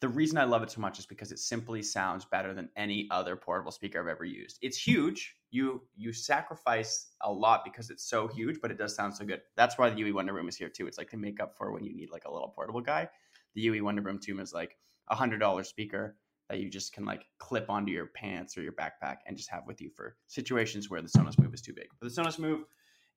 the 0.00 0.08
reason 0.08 0.38
I 0.38 0.44
love 0.44 0.62
it 0.62 0.70
so 0.70 0.80
much 0.80 0.98
is 0.98 1.06
because 1.06 1.32
it 1.32 1.40
simply 1.40 1.82
sounds 1.82 2.24
better 2.24 2.54
than 2.54 2.68
any 2.76 3.08
other 3.10 3.34
portable 3.36 3.72
speaker 3.72 4.00
I've 4.00 4.06
ever 4.06 4.24
used. 4.24 4.58
It's 4.62 4.82
hmm. 4.82 4.92
huge. 4.92 5.34
You 5.50 5.82
you 5.96 6.12
sacrifice 6.12 7.06
a 7.22 7.32
lot 7.32 7.64
because 7.64 7.88
it's 7.88 8.04
so 8.04 8.28
huge, 8.28 8.60
but 8.60 8.70
it 8.70 8.76
does 8.78 8.94
sound 8.94 9.14
so 9.14 9.24
good. 9.24 9.40
That's 9.56 9.78
why 9.78 9.88
the 9.88 9.98
UE 10.00 10.14
Wonder 10.14 10.34
Boom 10.34 10.48
is 10.48 10.56
here 10.56 10.68
too. 10.68 10.86
It's 10.86 10.98
like 10.98 11.10
to 11.10 11.16
make 11.16 11.40
up 11.40 11.56
for 11.56 11.72
when 11.72 11.84
you 11.84 11.96
need 11.96 12.10
like 12.10 12.26
a 12.26 12.32
little 12.32 12.48
portable 12.48 12.82
guy. 12.82 13.08
The 13.54 13.62
UE 13.62 13.82
Wonder 13.82 14.02
Boom 14.02 14.18
2 14.18 14.38
is 14.40 14.52
like 14.52 14.76
a 15.08 15.14
hundred 15.14 15.38
dollar 15.38 15.64
speaker 15.64 16.16
that 16.48 16.60
you 16.60 16.70
just 16.70 16.92
can 16.92 17.04
like 17.04 17.24
clip 17.38 17.68
onto 17.68 17.92
your 17.92 18.06
pants 18.06 18.56
or 18.56 18.62
your 18.62 18.72
backpack 18.72 19.18
and 19.26 19.36
just 19.36 19.50
have 19.50 19.64
with 19.66 19.80
you 19.80 19.90
for 19.90 20.16
situations 20.26 20.88
where 20.88 21.02
the 21.02 21.08
Sonos 21.08 21.38
Move 21.38 21.52
is 21.52 21.60
too 21.60 21.74
big. 21.74 21.88
For 21.98 22.04
the 22.06 22.10
Sonos 22.10 22.38
Move, 22.38 22.64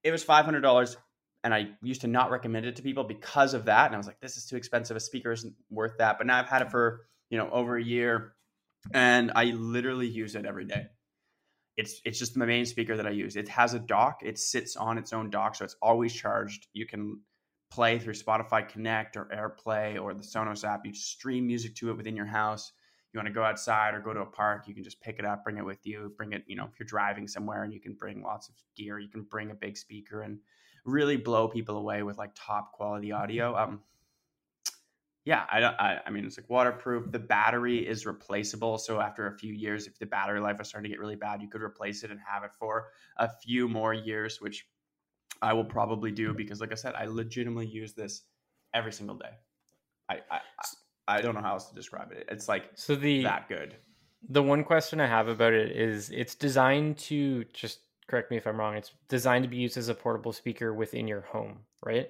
it 0.03 0.11
was 0.11 0.23
five 0.23 0.45
hundred 0.45 0.61
dollars, 0.61 0.97
and 1.43 1.53
I 1.53 1.69
used 1.82 2.01
to 2.01 2.07
not 2.07 2.32
recommend 2.32 2.65
it 2.65 2.75
to 2.77 2.82
people 2.82 3.03
because 3.03 3.53
of 3.53 3.65
that. 3.65 3.88
And 3.88 3.95
I 3.95 3.97
was 3.97 4.07
like, 4.07 4.19
this 4.19 4.38
is 4.38 4.45
too 4.45 4.57
expensive. 4.57 4.97
A 4.97 4.99
speaker 4.99 5.32
isn't 5.32 5.53
worth 5.69 5.97
that. 5.99 6.17
But 6.17 6.27
now 6.27 6.39
I've 6.39 6.49
had 6.49 6.61
it 6.61 6.71
for 6.71 7.05
you 7.29 7.38
know 7.38 7.49
over 7.49 7.77
a 7.77 7.84
year, 7.84 8.34
and 8.93 9.32
I 9.36 9.45
literally 9.45 10.07
use 10.07 10.36
it 10.36 10.45
every 10.45 10.65
day. 10.65 10.88
It's 11.77 12.01
it's 12.03 12.19
just 12.19 12.36
my 12.36 12.45
main 12.45 12.65
speaker 12.65 12.97
that 12.97 13.07
I 13.07 13.11
use. 13.11 13.38
It 13.38 13.47
has 13.47 13.73
a 13.73 13.79
dock. 13.79 14.19
It 14.23 14.39
sits 14.39 14.75
on 14.75 14.97
its 14.97 15.13
own 15.13 15.29
dock, 15.29 15.55
so 15.55 15.63
it's 15.63 15.77
always 15.82 16.13
charged. 16.13 16.67
You 16.73 16.86
can 16.86 17.21
play 17.71 17.97
through 17.97 18.15
Spotify 18.15 18.67
Connect 18.67 19.15
or 19.15 19.29
AirPlay 19.34 20.01
or 20.01 20.13
the 20.13 20.23
Sonos 20.23 20.65
app. 20.65 20.86
You 20.86 20.93
stream 20.93 21.47
music 21.47 21.75
to 21.75 21.89
it 21.89 21.95
within 21.95 22.17
your 22.17 22.25
house 22.25 22.73
you 23.14 23.18
want 23.18 23.28
to 23.28 23.34
go 23.34 23.43
outside 23.43 23.93
or 23.93 23.99
go 23.99 24.14
to 24.14 24.22
a 24.22 24.26
park, 24.26 24.68
you 24.68 24.74
can 24.74 24.84
just 24.84 25.01
pick 25.01 25.20
it 25.20 25.26
up, 25.26 25.43
bring 25.43 25.57
it 25.57 25.66
with 25.66 25.86
you, 25.86 26.14
bring 26.16 26.34
it, 26.34 26.43
you 26.47 26.55
know, 26.55 26.66
if 26.66 26.80
you're 26.80 26.88
driving 26.88 27.28
somewhere 27.28 27.64
and 27.64 27.74
you 27.74 27.80
can 27.80 27.93
bring 27.93 28.24
lots 28.24 28.47
of 28.47 28.55
gear, 28.76 28.99
you 28.99 29.09
can 29.09 29.24
bring 29.24 29.51
a 29.51 29.55
big 29.55 29.78
speaker 29.78 30.22
and 30.22 30.39
really 30.86 31.18
blow 31.18 31.47
people 31.47 31.78
away 31.78 32.03
with 32.03 32.18
like 32.18 32.32
top 32.36 32.72
quality 32.72 33.12
audio. 33.12 33.55
Um, 33.55 33.82
yeah, 35.24 35.43
I 35.51 35.59
don't, 35.59 35.76
I, 35.80 35.99
I 36.05 36.09
mean, 36.09 36.26
it's 36.26 36.38
like 36.38 36.49
waterproof. 36.49 37.12
The 37.12 37.20
battery 37.20 37.88
is 37.88 38.05
replaceable. 38.05 38.78
So 38.80 38.99
after 38.99 39.28
a 39.28 39.38
few 39.38 39.53
years, 39.53 39.86
if 39.86 39.99
the 39.99 40.07
battery 40.07 40.39
life 40.39 40.59
is 40.59 40.70
starting 40.70 40.89
to 40.89 40.95
get 40.95 40.99
really 40.99 41.16
bad, 41.16 41.41
you 41.41 41.47
could 41.47 41.62
replace 41.62 42.03
it 42.03 42.12
and 42.12 42.20
have 42.26 42.43
it 42.43 42.51
for 42.57 42.88
a 43.18 43.30
few 43.30 43.68
more 43.68 43.93
years, 43.93 44.41
which 44.41 44.66
I 45.41 45.53
will 45.53 45.66
probably 45.66 46.12
do 46.12 46.34
because, 46.34 46.59
like 46.59 46.72
I 46.72 46.76
said, 46.76 46.95
I 46.95 47.05
legitimately 47.05 47.68
use 47.68 47.93
this 47.93 48.24
every 48.74 48.93
single 48.93 49.18
day. 49.18 49.34
I, 50.09 50.16
I, 50.32 50.38
I 50.38 50.66
I 51.08 51.22
don't 51.22 51.36
know 51.36 51.41
how 51.41 51.54
else 51.54 51.70
to 51.70 51.76
describe 51.76 52.12
it. 52.12 52.28
It's 52.30 52.47
like 52.47 52.70
So 52.76 52.95
the 52.95 53.24
that 53.24 53.47
good. 53.49 53.76
the 54.30 54.43
one 54.43 54.64
question 54.64 54.99
I 54.99 55.08
have 55.08 55.28
about 55.28 55.54
it 55.54 55.76
is 55.76 56.10
it's 56.10 56.36
designed 56.36 56.97
to 56.99 57.45
just 57.54 57.80
correct 58.08 58.32
me 58.32 58.38
if 58.38 58.45
I'm 58.47 58.60
wrong. 58.60 58.76
It's 58.76 58.91
designed 59.08 59.43
to 59.43 59.49
be 59.49 59.58
used 59.58 59.78
as 59.78 59.89
a 59.89 59.95
portable 59.95 60.34
speaker 60.34 60.74
within 60.74 61.08
your 61.08 61.22
home, 61.22 61.60
right? 61.84 62.10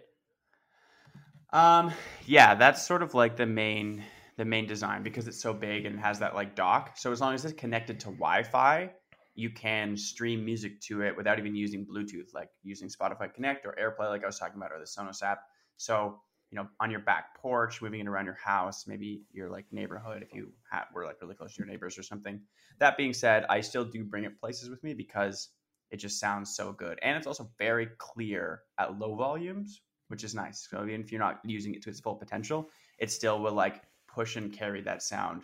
Um, 1.54 1.92
yeah, 2.26 2.56
that's 2.56 2.86
sort 2.86 3.04
of 3.04 3.14
like 3.14 3.36
the 3.36 3.46
main 3.46 4.04
the 4.38 4.46
main 4.46 4.66
design 4.66 5.04
because 5.04 5.28
it's 5.28 5.42
so 5.42 5.54
big 5.54 5.86
and 5.86 6.00
has 6.00 6.20
that 6.20 6.34
like 6.34 6.56
dock. 6.56 6.98
So 6.98 7.12
as 7.12 7.22
long 7.22 7.34
as 7.34 7.46
it's 7.46 7.54
connected 7.54 8.00
to 8.02 8.06
Wi-Fi, 8.08 8.90
you 9.36 9.50
can 9.50 9.96
stream 9.98 10.44
music 10.44 10.82
to 10.82 11.02
it 11.02 11.16
without 11.16 11.38
even 11.38 11.56
using 11.56 11.86
Bluetooth, 11.86 12.34
like 12.34 12.50
using 12.64 12.90
Spotify 12.90 13.34
Connect 13.34 13.66
or 13.66 13.76
AirPlay, 13.80 14.10
like 14.10 14.24
I 14.24 14.28
was 14.28 14.40
talking 14.40 14.58
about, 14.58 14.72
or 14.72 14.80
the 14.80 14.86
Sonos 14.86 15.22
app. 15.22 15.42
So 15.78 16.20
you 16.52 16.58
know, 16.58 16.68
on 16.80 16.92
your 16.92 17.00
back 17.00 17.36
porch, 17.36 17.82
moving 17.82 18.02
it 18.02 18.08
around 18.08 18.26
your 18.26 18.38
house, 18.44 18.86
maybe 18.86 19.24
your 19.32 19.50
like 19.50 19.66
neighborhood, 19.72 20.22
if 20.22 20.34
you 20.34 20.52
have, 20.70 20.88
were 20.94 21.06
like 21.06 21.22
really 21.22 21.36
close 21.36 21.56
to 21.56 21.60
your 21.60 21.68
neighbors 21.68 21.98
or 21.98 22.04
something. 22.04 22.42
That 22.80 22.98
being 22.98 23.14
said, 23.14 23.46
I 23.50 23.62
still 23.62 23.86
do 23.86 24.04
bring 24.04 24.26
it 24.26 24.40
places 24.40 24.70
with 24.70 24.84
me 24.84 24.94
because 24.94 25.50
it 25.92 25.98
just 25.98 26.20
sounds 26.20 26.56
so 26.56 26.74
good, 26.74 27.00
and 27.02 27.18
it's 27.18 27.28
also 27.28 27.50
very 27.58 27.88
clear 27.98 28.62
at 28.78 29.00
low 29.00 29.16
volumes, 29.16 29.82
which 30.10 30.24
is 30.24 30.36
nice. 30.36 30.68
So 30.70 30.84
even 30.86 31.02
if 31.02 31.12
you're 31.12 31.20
not 31.20 31.40
using 31.44 31.74
it 31.74 31.82
to 31.84 31.90
its 31.90 32.00
full 32.00 32.16
potential, 32.16 32.70
it 33.00 33.12
still 33.12 33.42
will 33.42 33.54
like 33.54 33.82
push 34.08 34.36
and 34.36 34.52
carry 34.52 34.82
that 34.82 35.02
sound 35.02 35.44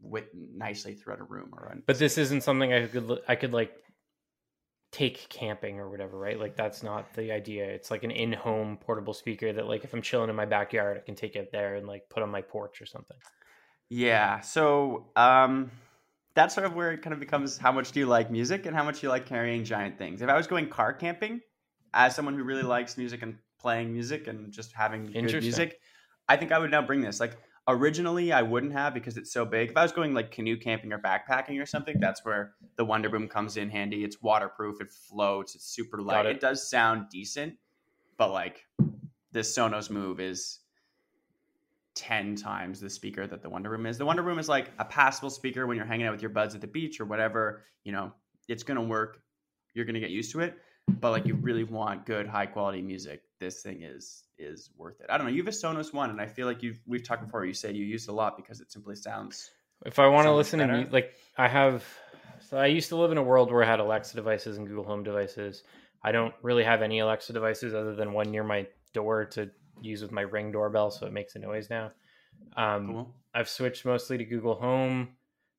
with 0.00 0.24
nicely 0.34 0.94
throughout 0.94 1.20
a 1.20 1.24
room 1.24 1.50
or. 1.52 1.74
But 1.86 1.98
this 1.98 2.18
isn't 2.18 2.42
something 2.42 2.72
I 2.72 2.86
could 2.86 3.20
I 3.28 3.34
could 3.34 3.52
like 3.52 3.72
take 4.92 5.26
camping 5.30 5.80
or 5.80 5.88
whatever, 5.88 6.18
right? 6.18 6.38
Like 6.38 6.54
that's 6.54 6.82
not 6.82 7.14
the 7.14 7.32
idea. 7.32 7.64
It's 7.64 7.90
like 7.90 8.04
an 8.04 8.10
in-home 8.10 8.76
portable 8.76 9.14
speaker 9.14 9.52
that 9.52 9.66
like 9.66 9.84
if 9.84 9.94
I'm 9.94 10.02
chilling 10.02 10.28
in 10.28 10.36
my 10.36 10.44
backyard, 10.44 10.98
I 10.98 11.00
can 11.00 11.14
take 11.14 11.34
it 11.34 11.50
there 11.50 11.76
and 11.76 11.86
like 11.86 12.08
put 12.10 12.22
on 12.22 12.30
my 12.30 12.42
porch 12.42 12.80
or 12.80 12.86
something. 12.86 13.16
Yeah. 13.88 14.40
So 14.40 15.06
um, 15.16 15.70
that's 16.34 16.54
sort 16.54 16.66
of 16.66 16.74
where 16.74 16.92
it 16.92 17.02
kind 17.02 17.14
of 17.14 17.20
becomes 17.20 17.56
how 17.56 17.72
much 17.72 17.92
do 17.92 18.00
you 18.00 18.06
like 18.06 18.30
music 18.30 18.66
and 18.66 18.76
how 18.76 18.84
much 18.84 19.02
you 19.02 19.08
like 19.08 19.26
carrying 19.26 19.64
giant 19.64 19.96
things. 19.96 20.20
If 20.20 20.28
I 20.28 20.36
was 20.36 20.46
going 20.46 20.68
car 20.68 20.92
camping, 20.92 21.40
as 21.94 22.14
someone 22.14 22.36
who 22.36 22.44
really 22.44 22.62
likes 22.62 22.98
music 22.98 23.22
and 23.22 23.38
playing 23.58 23.92
music 23.92 24.26
and 24.28 24.52
just 24.52 24.72
having 24.72 25.06
good 25.06 25.22
music, 25.22 25.78
I 26.28 26.36
think 26.36 26.52
I 26.52 26.58
would 26.58 26.70
now 26.70 26.82
bring 26.82 27.00
this. 27.00 27.18
Like 27.18 27.36
originally, 27.68 28.32
I 28.32 28.42
wouldn't 28.42 28.72
have 28.72 28.94
because 28.94 29.16
it's 29.16 29.32
so 29.32 29.44
big. 29.44 29.70
If 29.70 29.76
I 29.76 29.82
was 29.82 29.92
going 29.92 30.14
like 30.14 30.30
canoe 30.30 30.56
camping 30.56 30.92
or 30.92 30.98
backpacking 30.98 31.60
or 31.60 31.66
something, 31.66 32.00
that's 32.00 32.24
where 32.24 32.54
the 32.76 32.84
Wonder 32.84 33.08
Boom 33.08 33.28
comes 33.28 33.56
in 33.56 33.70
handy. 33.70 34.04
It's 34.04 34.20
waterproof, 34.22 34.80
it 34.80 34.90
floats, 34.90 35.54
it's 35.54 35.64
super 35.64 36.00
light. 36.00 36.26
it. 36.26 36.36
It 36.36 36.40
does 36.40 36.68
sound 36.68 37.06
decent, 37.10 37.54
but 38.16 38.32
like 38.32 38.66
this 39.32 39.56
Sonos 39.56 39.90
Move 39.90 40.20
is 40.20 40.60
10 41.94 42.36
times 42.36 42.80
the 42.80 42.90
speaker 42.90 43.26
that 43.26 43.42
the 43.42 43.48
Wonder 43.48 43.70
Boom 43.70 43.86
is. 43.86 43.98
The 43.98 44.06
Wonder 44.06 44.22
Boom 44.22 44.38
is 44.38 44.48
like 44.48 44.70
a 44.78 44.84
passable 44.84 45.30
speaker 45.30 45.66
when 45.66 45.76
you're 45.76 45.86
hanging 45.86 46.06
out 46.06 46.12
with 46.12 46.22
your 46.22 46.30
buds 46.30 46.54
at 46.54 46.60
the 46.60 46.66
beach 46.66 47.00
or 47.00 47.04
whatever. 47.04 47.64
You 47.84 47.92
know, 47.92 48.12
it's 48.48 48.62
going 48.62 48.76
to 48.76 48.82
work. 48.82 49.20
You're 49.74 49.84
going 49.84 49.94
to 49.94 50.00
get 50.00 50.10
used 50.10 50.32
to 50.32 50.40
it. 50.40 50.56
But 50.88 51.10
like 51.10 51.26
you 51.26 51.34
really 51.34 51.64
want 51.64 52.06
good, 52.06 52.26
high 52.26 52.46
quality 52.46 52.82
music, 52.82 53.22
this 53.38 53.62
thing 53.62 53.82
is 53.82 54.24
is 54.38 54.70
worth 54.76 55.00
it. 55.00 55.06
I 55.08 55.16
don't 55.16 55.26
know. 55.26 55.32
You 55.32 55.42
have 55.42 55.48
a 55.48 55.56
Sonos 55.56 55.92
One, 55.92 56.10
and 56.10 56.20
I 56.20 56.26
feel 56.26 56.46
like 56.46 56.62
you've 56.62 56.80
we've 56.86 57.06
talked 57.06 57.24
before. 57.24 57.44
You 57.44 57.54
said 57.54 57.76
you 57.76 57.84
use 57.84 58.08
it 58.08 58.10
a 58.10 58.14
lot 58.14 58.36
because 58.36 58.60
it 58.60 58.70
simply 58.72 58.96
sounds. 58.96 59.50
If 59.84 59.98
I 59.98 60.06
want 60.08 60.26
to 60.26 60.32
listen 60.32 60.58
to 60.58 60.66
better. 60.66 60.78
mu- 60.78 60.90
like 60.90 61.14
I 61.36 61.48
have, 61.48 61.84
so 62.40 62.56
I 62.56 62.66
used 62.66 62.88
to 62.90 62.96
live 62.96 63.12
in 63.12 63.18
a 63.18 63.22
world 63.22 63.50
where 63.52 63.64
I 63.64 63.66
had 63.66 63.80
Alexa 63.80 64.16
devices 64.16 64.58
and 64.58 64.66
Google 64.66 64.84
Home 64.84 65.02
devices. 65.02 65.62
I 66.04 66.12
don't 66.12 66.34
really 66.42 66.64
have 66.64 66.82
any 66.82 66.98
Alexa 66.98 67.32
devices 67.32 67.74
other 67.74 67.94
than 67.94 68.12
one 68.12 68.30
near 68.30 68.44
my 68.44 68.66
door 68.92 69.24
to 69.26 69.50
use 69.80 70.02
with 70.02 70.12
my 70.12 70.22
Ring 70.22 70.50
doorbell, 70.50 70.90
so 70.90 71.06
it 71.06 71.12
makes 71.12 71.36
a 71.36 71.38
noise 71.38 71.70
now. 71.70 71.92
Um, 72.56 72.86
Cool. 72.86 73.14
I've 73.34 73.48
switched 73.48 73.84
mostly 73.84 74.18
to 74.18 74.24
Google 74.24 74.56
Home. 74.56 75.10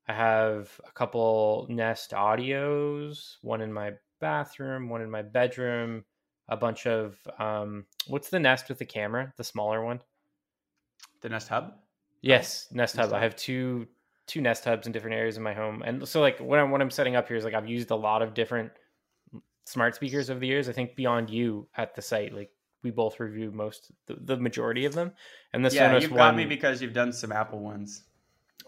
I 0.07 0.13
have 0.13 0.69
a 0.87 0.91
couple 0.91 1.65
Nest 1.69 2.11
Audios, 2.11 3.37
one 3.41 3.61
in 3.61 3.71
my 3.71 3.93
bathroom, 4.23 4.87
one 4.87 5.01
in 5.01 5.11
my 5.11 5.21
bedroom, 5.21 6.05
a 6.47 6.55
bunch 6.55 6.87
of 6.87 7.17
um, 7.37 7.85
what's 8.07 8.29
the 8.29 8.39
Nest 8.39 8.69
with 8.69 8.79
the 8.79 8.85
camera, 8.85 9.33
the 9.37 9.43
smaller 9.43 9.83
one? 9.83 9.99
The 11.21 11.29
Nest 11.29 11.49
Hub. 11.49 11.73
Yes, 12.21 12.67
Nest 12.71 12.95
Nest 12.95 13.11
Hub. 13.11 13.19
I 13.19 13.21
have 13.21 13.35
two 13.35 13.85
two 14.25 14.39
Nest 14.39 14.63
Hubs 14.63 14.87
in 14.87 14.93
different 14.93 15.17
areas 15.17 15.35
of 15.35 15.43
my 15.43 15.53
home, 15.53 15.83
and 15.85 16.07
so 16.07 16.21
like 16.21 16.39
what 16.39 16.57
I'm 16.57 16.71
what 16.71 16.81
I'm 16.81 16.89
setting 16.89 17.15
up 17.17 17.27
here 17.27 17.35
is 17.35 17.43
like 17.43 17.53
I've 17.53 17.67
used 17.67 17.91
a 17.91 17.95
lot 17.95 18.21
of 18.21 18.33
different 18.33 18.71
smart 19.65 19.95
speakers 19.95 20.29
over 20.29 20.39
the 20.39 20.47
years. 20.47 20.69
I 20.69 20.71
think 20.71 20.95
beyond 20.95 21.29
you 21.29 21.67
at 21.75 21.93
the 21.95 22.01
site, 22.01 22.33
like 22.33 22.51
we 22.81 22.91
both 22.91 23.19
review 23.19 23.51
most 23.51 23.91
the, 24.07 24.15
the 24.15 24.37
majority 24.37 24.85
of 24.85 24.93
them, 24.93 25.11
and 25.51 25.65
this 25.65 25.75
yeah, 25.75 25.91
Sonos 25.91 26.01
you've 26.01 26.11
one. 26.11 26.19
got 26.19 26.35
me 26.35 26.45
because 26.45 26.81
you've 26.81 26.93
done 26.93 27.11
some 27.11 27.31
Apple 27.33 27.59
ones. 27.59 28.03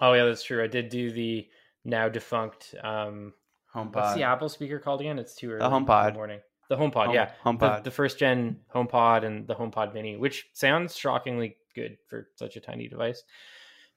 oh 0.01 0.11
yeah, 0.13 0.25
that's 0.25 0.43
true. 0.43 0.61
I 0.61 0.67
did 0.67 0.89
do 0.89 1.11
the 1.11 1.47
now 1.85 2.09
defunct. 2.09 2.75
um 2.83 3.33
HomePod. 3.75 3.95
What's 3.95 4.15
the 4.15 4.23
Apple 4.23 4.49
speaker 4.49 4.79
called 4.79 5.01
again? 5.01 5.19
It's 5.19 5.35
too 5.35 5.51
early. 5.51 5.65
in 5.65 5.71
HomePod. 5.71 6.07
The 6.13 6.13
morning. 6.13 6.39
The 6.69 6.77
HomePod, 6.77 7.05
Home- 7.07 7.13
yeah. 7.15 7.31
HomePod. 7.45 7.77
The, 7.77 7.81
the 7.83 7.91
first 7.91 8.17
gen 8.17 8.59
HomePod 8.73 9.23
and 9.23 9.45
the 9.47 9.53
HomePod 9.55 9.93
Mini, 9.93 10.17
which 10.17 10.47
sounds 10.53 10.95
shockingly 10.97 11.57
good 11.75 11.97
for 12.07 12.29
such 12.35 12.55
a 12.55 12.59
tiny 12.59 12.87
device. 12.87 13.23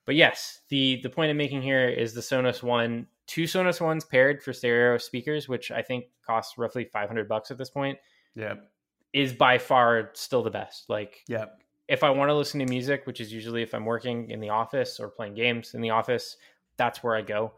But 0.05 0.17
yes, 0.17 0.61
the 0.69 1.01
the 1.03 1.11
point 1.11 1.31
I'm 1.31 1.37
making 1.37 1.63
here 1.63 1.89
is 1.89 2.13
the 2.15 2.21
Sonos 2.21 2.63
One, 2.63 3.07
two 3.27 3.45
Sonos 3.45 3.81
Ones 3.81 4.05
paired 4.05 4.43
for 4.43 4.53
stereo 4.53 4.99
speakers, 4.99 5.49
which 5.49 5.71
I 5.71 5.83
think 5.83 6.07
costs 6.27 6.59
roughly 6.59 6.85
500 6.85 7.29
bucks 7.29 7.51
at 7.51 7.59
this 7.59 7.71
point, 7.71 7.99
Yep. 8.35 8.71
is 9.13 9.33
by 9.33 9.59
far 9.59 10.11
still 10.15 10.43
the 10.43 10.51
best. 10.51 10.89
Like 10.91 11.23
Yep. 11.29 11.63
if 11.89 12.03
I 12.03 12.11
want 12.11 12.29
to 12.31 12.35
listen 12.35 12.59
to 12.61 12.67
music, 12.67 13.07
which 13.07 13.21
is 13.21 13.33
usually 13.33 13.63
if 13.63 13.75
I'm 13.75 13.85
working 13.87 14.31
in 14.31 14.41
the 14.41 14.49
office 14.51 14.99
or 14.99 15.09
playing 15.09 15.35
games 15.35 15.75
in 15.75 15.81
the 15.83 15.91
office, 15.91 16.37
that's 16.79 17.03
where 17.03 17.15
I 17.17 17.23
go. 17.23 17.53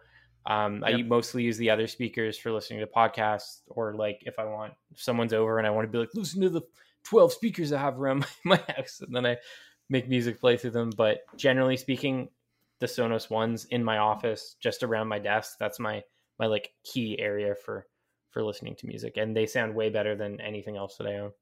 Um, 0.47 0.83
I 0.85 1.03
mostly 1.03 1.43
use 1.43 1.59
the 1.59 1.71
other 1.71 1.87
speakers 1.87 2.39
for 2.39 2.51
listening 2.51 2.81
to 2.81 2.87
podcasts, 2.87 3.61
or 3.69 3.95
like 3.95 4.23
if 4.27 4.39
I 4.39 4.45
want 4.45 4.73
if 4.91 5.01
someone's 5.01 5.33
over 5.33 5.59
and 5.59 5.67
I 5.67 5.71
want 5.71 5.87
to 5.87 5.93
be 5.93 5.99
like, 5.99 6.15
listen 6.15 6.41
to 6.41 6.49
the 6.49 6.63
twelve 7.05 7.33
speakers 7.33 7.73
I 7.73 7.79
have 7.79 7.99
around 7.99 8.21
my, 8.21 8.27
my 8.57 8.75
house, 8.75 9.01
and 9.01 9.15
then 9.15 9.27
I 9.27 9.37
make 9.89 10.09
music 10.09 10.41
play 10.41 10.57
through 10.57 10.71
them. 10.71 10.91
But 10.97 11.21
generally 11.37 11.77
speaking, 11.77 12.31
the 12.79 12.87
Sonos 12.87 13.29
ones 13.29 13.67
in 13.67 13.85
my 13.85 13.99
office, 13.99 14.57
just 14.61 14.83
around 14.83 15.09
my 15.09 15.19
desk, 15.19 15.57
that's 15.59 15.79
my 15.79 16.03
my 16.39 16.47
like 16.47 16.73
key 16.85 17.19
area 17.19 17.55
for 17.55 17.87
for 18.31 18.43
listening 18.43 18.77
to 18.77 18.87
music, 18.87 19.17
and 19.17 19.37
they 19.37 19.47
sound 19.47 19.75
way 19.75 19.91
better 19.91 20.17
than 20.17 20.41
anything 20.41 20.77
else 20.77 20.97
that 20.97 21.07
I 21.07 21.17
own. 21.17 21.33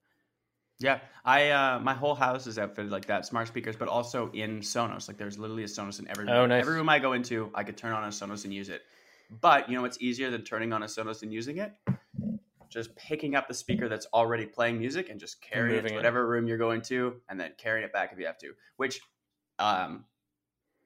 Yeah, 0.79 0.99
I 1.25 1.49
uh, 1.49 1.79
my 1.79 1.93
whole 1.93 2.15
house 2.15 2.47
is 2.47 2.57
outfitted 2.57 2.91
like 2.91 3.05
that, 3.07 3.25
smart 3.25 3.49
speakers, 3.49 3.75
but 3.75 3.89
also 3.89 4.31
in 4.31 4.61
Sonos. 4.61 5.09
Like 5.09 5.17
there's 5.17 5.37
literally 5.37 5.63
a 5.63 5.67
Sonos 5.67 5.99
in 5.99 6.07
every 6.07 6.25
room. 6.25 6.33
Oh, 6.33 6.45
nice. 6.45 6.61
Every 6.61 6.75
room 6.75 6.87
I 6.87 6.99
go 6.99 7.13
into, 7.13 7.51
I 7.53 7.63
could 7.63 7.75
turn 7.75 7.91
on 7.91 8.05
a 8.05 8.07
Sonos 8.07 8.45
and 8.45 8.53
use 8.53 8.69
it. 8.69 8.83
But 9.41 9.69
you 9.69 9.75
know 9.75 9.81
what's 9.81 10.01
easier 10.01 10.31
than 10.31 10.43
turning 10.43 10.71
on 10.71 10.83
a 10.83 10.85
Sonos 10.85 11.21
and 11.21 11.33
using 11.33 11.57
it? 11.57 11.73
Just 12.69 12.95
picking 12.95 13.35
up 13.35 13.47
the 13.47 13.53
speaker 13.53 13.89
that's 13.89 14.05
already 14.13 14.45
playing 14.45 14.79
music 14.79 15.09
and 15.09 15.19
just 15.19 15.41
carrying 15.41 15.79
it 15.79 15.87
to 15.87 15.93
it. 15.93 15.95
whatever 15.95 16.27
room 16.27 16.47
you're 16.47 16.57
going 16.57 16.81
to, 16.83 17.15
and 17.27 17.37
then 17.37 17.51
carrying 17.57 17.83
it 17.83 17.91
back 17.91 18.11
if 18.13 18.19
you 18.19 18.25
have 18.25 18.37
to. 18.37 18.53
Which 18.77 19.01
um, 19.57 20.05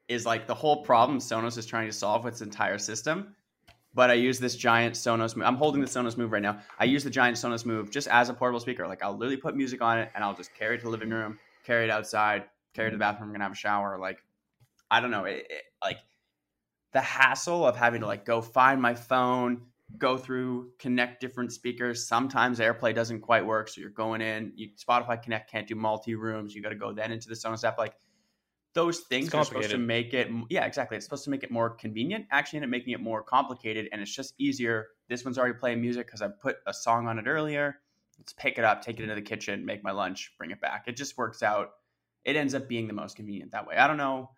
is 0.07 0.25
like 0.25 0.47
the 0.47 0.55
whole 0.55 0.83
problem 0.83 1.19
Sonos 1.19 1.57
is 1.57 1.67
trying 1.67 1.87
to 1.87 1.93
solve 1.93 2.23
with 2.23 2.33
its 2.33 2.41
entire 2.41 2.79
system. 2.79 3.35
But 3.95 4.09
I 4.09 4.13
use 4.13 4.39
this 4.39 4.55
giant 4.55 4.95
Sonos. 4.95 5.39
I'm 5.43 5.55
holding 5.55 5.81
the 5.81 5.87
Sonos 5.87 6.17
Move 6.17 6.31
right 6.31 6.41
now. 6.41 6.59
I 6.79 6.85
use 6.85 7.03
the 7.03 7.09
giant 7.09 7.37
Sonos 7.37 7.65
Move 7.65 7.91
just 7.91 8.07
as 8.07 8.29
a 8.29 8.33
portable 8.33 8.59
speaker. 8.59 8.87
Like 8.87 9.03
I'll 9.03 9.15
literally 9.15 9.37
put 9.37 9.55
music 9.55 9.81
on 9.81 9.99
it 9.99 10.09
and 10.15 10.23
I'll 10.23 10.35
just 10.35 10.53
carry 10.55 10.75
it 10.75 10.79
to 10.79 10.85
the 10.85 10.89
living 10.89 11.11
room, 11.11 11.37
carry 11.63 11.83
it 11.83 11.91
outside, 11.91 12.45
carry 12.73 12.87
it 12.87 12.91
to 12.91 12.97
the 12.97 12.99
bathroom. 12.99 13.29
I'm 13.29 13.33
gonna 13.33 13.43
have 13.43 13.53
a 13.53 13.55
shower. 13.55 13.97
Like 13.99 14.23
I 14.89 14.99
don't 14.99 15.11
know. 15.11 15.25
It, 15.25 15.45
it, 15.49 15.63
like 15.83 15.99
the 16.93 17.01
hassle 17.01 17.65
of 17.65 17.75
having 17.75 18.01
to 18.01 18.07
like 18.07 18.25
go 18.25 18.41
find 18.41 18.81
my 18.81 18.95
phone, 18.95 19.61
go 19.97 20.17
through, 20.17 20.71
connect 20.79 21.21
different 21.21 21.51
speakers. 21.51 22.07
Sometimes 22.07 22.59
AirPlay 22.59 22.95
doesn't 22.95 23.21
quite 23.21 23.45
work, 23.45 23.69
so 23.69 23.81
you're 23.81 23.89
going 23.89 24.21
in. 24.21 24.51
You, 24.55 24.69
Spotify 24.77 25.21
Connect 25.21 25.49
can't 25.49 25.67
do 25.67 25.75
multi 25.75 26.15
rooms. 26.15 26.55
You 26.55 26.61
got 26.61 26.69
to 26.69 26.75
go 26.75 26.93
then 26.93 27.11
into 27.11 27.27
the 27.27 27.35
Sonos 27.35 27.63
app. 27.63 27.77
Like 27.77 27.95
those 28.73 29.01
things 29.01 29.33
are 29.33 29.45
supposed 29.45 29.69
to 29.69 29.77
make 29.77 30.13
it. 30.13 30.29
Yeah, 30.49 30.65
exactly. 30.65 30.97
It's 30.97 31.05
supposed 31.05 31.23
to 31.25 31.29
make 31.29 31.43
it 31.43 31.51
more 31.51 31.69
convenient. 31.69 32.25
Actually, 32.31 32.57
end 32.57 32.65
up 32.65 32.69
making 32.71 32.93
it 32.93 33.01
more 33.01 33.21
complicated, 33.21 33.89
and 33.91 34.01
it's 34.01 34.13
just 34.13 34.33
easier. 34.39 34.87
This 35.09 35.23
one's 35.23 35.37
already 35.37 35.53
playing 35.53 35.81
music 35.81 36.07
because 36.07 36.21
I 36.21 36.27
put 36.27 36.57
a 36.65 36.73
song 36.73 37.07
on 37.07 37.19
it 37.19 37.27
earlier. 37.27 37.77
Let's 38.17 38.33
pick 38.33 38.57
it 38.57 38.63
up, 38.63 38.81
take 38.81 38.99
it 38.99 39.03
into 39.03 39.15
the 39.15 39.21
kitchen, 39.21 39.65
make 39.65 39.83
my 39.83 39.91
lunch, 39.91 40.33
bring 40.37 40.51
it 40.51 40.61
back. 40.61 40.85
It 40.87 40.97
just 40.97 41.17
works 41.17 41.43
out. 41.43 41.71
It 42.25 42.35
ends 42.35 42.55
up 42.55 42.67
being 42.67 42.87
the 42.87 42.93
most 42.93 43.15
convenient 43.15 43.51
that 43.51 43.67
way. 43.67 43.75
I 43.75 43.87
don't 43.87 43.97
know. 43.97 44.31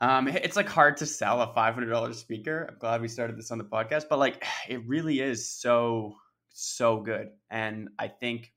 Um, 0.00 0.28
it's 0.28 0.56
like 0.56 0.68
hard 0.68 0.98
to 0.98 1.06
sell 1.06 1.40
a 1.40 1.52
five 1.54 1.74
hundred 1.74 1.90
dollars 1.90 2.18
speaker. 2.18 2.66
I'm 2.70 2.78
glad 2.78 3.00
we 3.00 3.08
started 3.08 3.38
this 3.38 3.50
on 3.50 3.58
the 3.58 3.64
podcast, 3.64 4.04
but 4.10 4.18
like 4.18 4.44
it 4.68 4.86
really 4.86 5.20
is 5.20 5.50
so 5.50 6.16
so 6.50 7.00
good. 7.00 7.28
And 7.50 7.88
I 7.98 8.08
think 8.08 8.52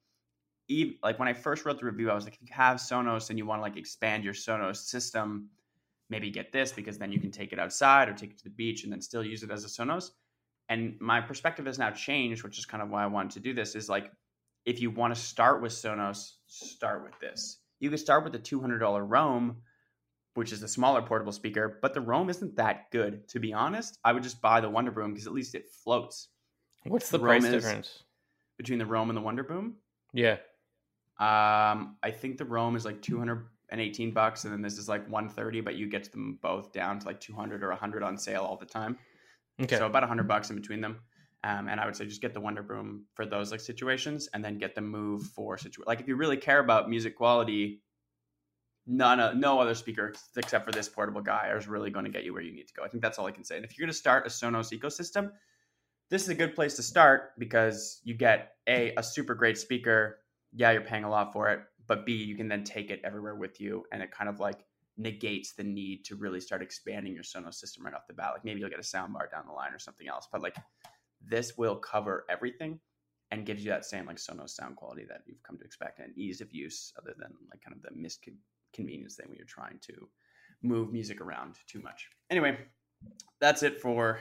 even 0.71 0.95
like 1.03 1.19
when 1.19 1.27
I 1.27 1.33
first 1.33 1.65
wrote 1.65 1.79
the 1.79 1.85
review, 1.85 2.09
I 2.09 2.13
was 2.13 2.23
like, 2.23 2.35
if 2.35 2.41
you 2.41 2.47
have 2.51 2.77
Sonos 2.77 3.29
and 3.29 3.37
you 3.37 3.45
want 3.45 3.59
to 3.59 3.63
like 3.63 3.77
expand 3.77 4.23
your 4.23 4.33
Sonos 4.33 4.77
system, 4.77 5.49
maybe 6.09 6.29
get 6.29 6.51
this 6.51 6.71
because 6.71 6.97
then 6.97 7.11
you 7.11 7.19
can 7.19 7.31
take 7.31 7.53
it 7.53 7.59
outside 7.59 8.09
or 8.09 8.13
take 8.13 8.31
it 8.31 8.37
to 8.39 8.43
the 8.43 8.49
beach 8.49 8.83
and 8.83 8.91
then 8.91 9.01
still 9.01 9.23
use 9.23 9.43
it 9.43 9.51
as 9.51 9.63
a 9.63 9.67
Sonos. 9.67 10.11
And 10.69 10.95
my 10.99 11.21
perspective 11.21 11.65
has 11.65 11.79
now 11.79 11.91
changed, 11.91 12.43
which 12.43 12.57
is 12.57 12.65
kind 12.65 12.81
of 12.81 12.89
why 12.89 13.03
I 13.03 13.07
wanted 13.07 13.31
to 13.33 13.39
do 13.39 13.53
this. 13.53 13.75
Is 13.75 13.89
like 13.89 14.11
if 14.65 14.81
you 14.81 14.91
want 14.91 15.13
to 15.13 15.19
start 15.19 15.61
with 15.61 15.71
Sonos, 15.71 16.33
start 16.47 17.03
with 17.03 17.19
this. 17.19 17.59
You 17.79 17.89
can 17.89 17.97
start 17.97 18.23
with 18.23 18.33
the 18.33 18.39
two 18.39 18.59
hundred 18.59 18.79
dollar 18.79 19.05
Roam 19.05 19.57
which 20.33 20.53
is 20.53 20.61
the 20.61 20.67
smaller 20.67 21.01
portable 21.01 21.33
speaker, 21.33 21.77
but 21.81 21.93
the 21.93 21.99
Roam 22.01 22.29
isn't 22.29 22.55
that 22.55 22.89
good. 22.91 23.27
To 23.29 23.39
be 23.39 23.51
honest, 23.51 23.97
I 24.03 24.13
would 24.13 24.23
just 24.23 24.41
buy 24.41 24.61
the 24.61 24.69
Wonder 24.69 24.91
Boom 24.91 25.11
because 25.11 25.27
at 25.27 25.33
least 25.33 25.55
it 25.55 25.67
floats 25.83 26.29
What's 26.85 27.09
the 27.09 27.17
The 27.17 27.23
price 27.23 27.43
difference? 27.43 28.03
between 28.57 28.79
the 28.79 28.85
Roam 28.85 29.09
and 29.09 29.17
the 29.17 29.21
Wonder 29.21 29.43
Boom. 29.43 29.75
Yeah. 30.13 30.37
Um, 31.21 31.97
I 32.01 32.09
think 32.09 32.39
the 32.39 32.45
Roam 32.45 32.75
is 32.75 32.83
like 32.83 32.99
218 33.03 34.11
bucks, 34.11 34.43
and 34.43 34.51
then 34.51 34.63
this 34.63 34.79
is 34.79 34.89
like 34.89 35.07
130, 35.07 35.61
but 35.61 35.75
you 35.75 35.87
get 35.87 36.11
them 36.11 36.39
both 36.41 36.73
down 36.73 36.97
to 36.97 37.05
like 37.05 37.19
200 37.19 37.63
or 37.63 37.69
100 37.69 38.01
on 38.01 38.17
sale 38.17 38.41
all 38.41 38.57
the 38.57 38.65
time. 38.65 38.97
Okay. 39.61 39.77
So 39.77 39.85
about 39.85 40.01
100 40.01 40.27
bucks 40.27 40.49
in 40.49 40.55
between 40.55 40.81
them. 40.81 40.99
Um, 41.43 41.67
and 41.67 41.79
I 41.79 41.85
would 41.85 41.95
say 41.95 42.05
just 42.05 42.21
get 42.21 42.33
the 42.33 42.39
Wonder 42.39 42.63
Boom 42.63 43.05
for 43.13 43.27
those 43.27 43.51
like 43.51 43.59
situations, 43.59 44.29
and 44.33 44.43
then 44.43 44.57
get 44.57 44.73
the 44.73 44.81
Move 44.81 45.21
for 45.27 45.59
situ. 45.59 45.83
Like 45.85 45.99
if 45.99 46.07
you 46.07 46.15
really 46.15 46.37
care 46.37 46.59
about 46.59 46.89
music 46.89 47.15
quality, 47.15 47.83
none 48.87 49.19
of, 49.19 49.35
no 49.35 49.59
other 49.59 49.75
speaker 49.75 50.15
except 50.35 50.65
for 50.65 50.71
this 50.71 50.89
portable 50.89 51.21
guy 51.21 51.53
is 51.55 51.67
really 51.67 51.91
going 51.91 52.05
to 52.05 52.11
get 52.11 52.23
you 52.23 52.33
where 52.33 52.41
you 52.41 52.51
need 52.51 52.67
to 52.67 52.73
go. 52.73 52.83
I 52.83 52.87
think 52.87 53.03
that's 53.03 53.19
all 53.19 53.27
I 53.27 53.31
can 53.31 53.43
say. 53.43 53.57
And 53.57 53.65
if 53.65 53.77
you're 53.77 53.85
going 53.85 53.93
to 53.93 53.97
start 53.97 54.25
a 54.25 54.29
Sonos 54.29 54.75
ecosystem, 54.75 55.31
this 56.09 56.23
is 56.23 56.29
a 56.29 56.35
good 56.35 56.55
place 56.55 56.75
to 56.77 56.83
start 56.83 57.33
because 57.37 58.01
you 58.03 58.15
get 58.15 58.53
a 58.67 58.91
a 58.97 59.03
super 59.03 59.35
great 59.35 59.59
speaker. 59.59 60.17
Yeah, 60.53 60.71
you're 60.71 60.81
paying 60.81 61.03
a 61.03 61.09
lot 61.09 61.31
for 61.33 61.49
it, 61.49 61.61
but 61.87 62.05
B, 62.05 62.13
you 62.13 62.35
can 62.35 62.47
then 62.47 62.63
take 62.63 62.91
it 62.91 63.01
everywhere 63.03 63.35
with 63.35 63.61
you, 63.61 63.85
and 63.91 64.01
it 64.01 64.11
kind 64.11 64.29
of 64.29 64.39
like 64.39 64.65
negates 64.97 65.53
the 65.53 65.63
need 65.63 66.03
to 66.05 66.15
really 66.15 66.41
start 66.41 66.61
expanding 66.61 67.13
your 67.13 67.23
Sonos 67.23 67.55
system 67.55 67.85
right 67.85 67.93
off 67.93 68.07
the 68.07 68.13
bat. 68.13 68.31
Like 68.33 68.43
maybe 68.43 68.59
you'll 68.59 68.69
get 68.69 68.79
a 68.79 68.83
sound 68.83 69.13
bar 69.13 69.29
down 69.31 69.45
the 69.47 69.53
line 69.53 69.73
or 69.73 69.79
something 69.79 70.07
else, 70.07 70.27
but 70.31 70.41
like 70.41 70.57
this 71.25 71.57
will 71.57 71.75
cover 71.75 72.25
everything 72.29 72.79
and 73.31 73.45
gives 73.45 73.63
you 73.63 73.71
that 73.71 73.85
same 73.85 74.05
like 74.05 74.17
Sonos 74.17 74.49
sound 74.49 74.75
quality 74.75 75.05
that 75.07 75.21
you've 75.25 75.41
come 75.43 75.57
to 75.57 75.63
expect 75.63 75.99
and 75.99 76.15
ease 76.17 76.41
of 76.41 76.51
use, 76.53 76.91
other 76.99 77.13
than 77.17 77.31
like 77.49 77.61
kind 77.61 77.75
of 77.75 77.81
the 77.81 77.89
misconvenience 77.95 79.15
thing 79.15 79.27
when 79.29 79.37
you're 79.37 79.45
trying 79.45 79.79
to 79.81 80.09
move 80.61 80.91
music 80.91 81.21
around 81.21 81.55
too 81.65 81.81
much. 81.81 82.09
Anyway, 82.29 82.57
that's 83.39 83.63
it 83.63 83.81
for 83.81 84.19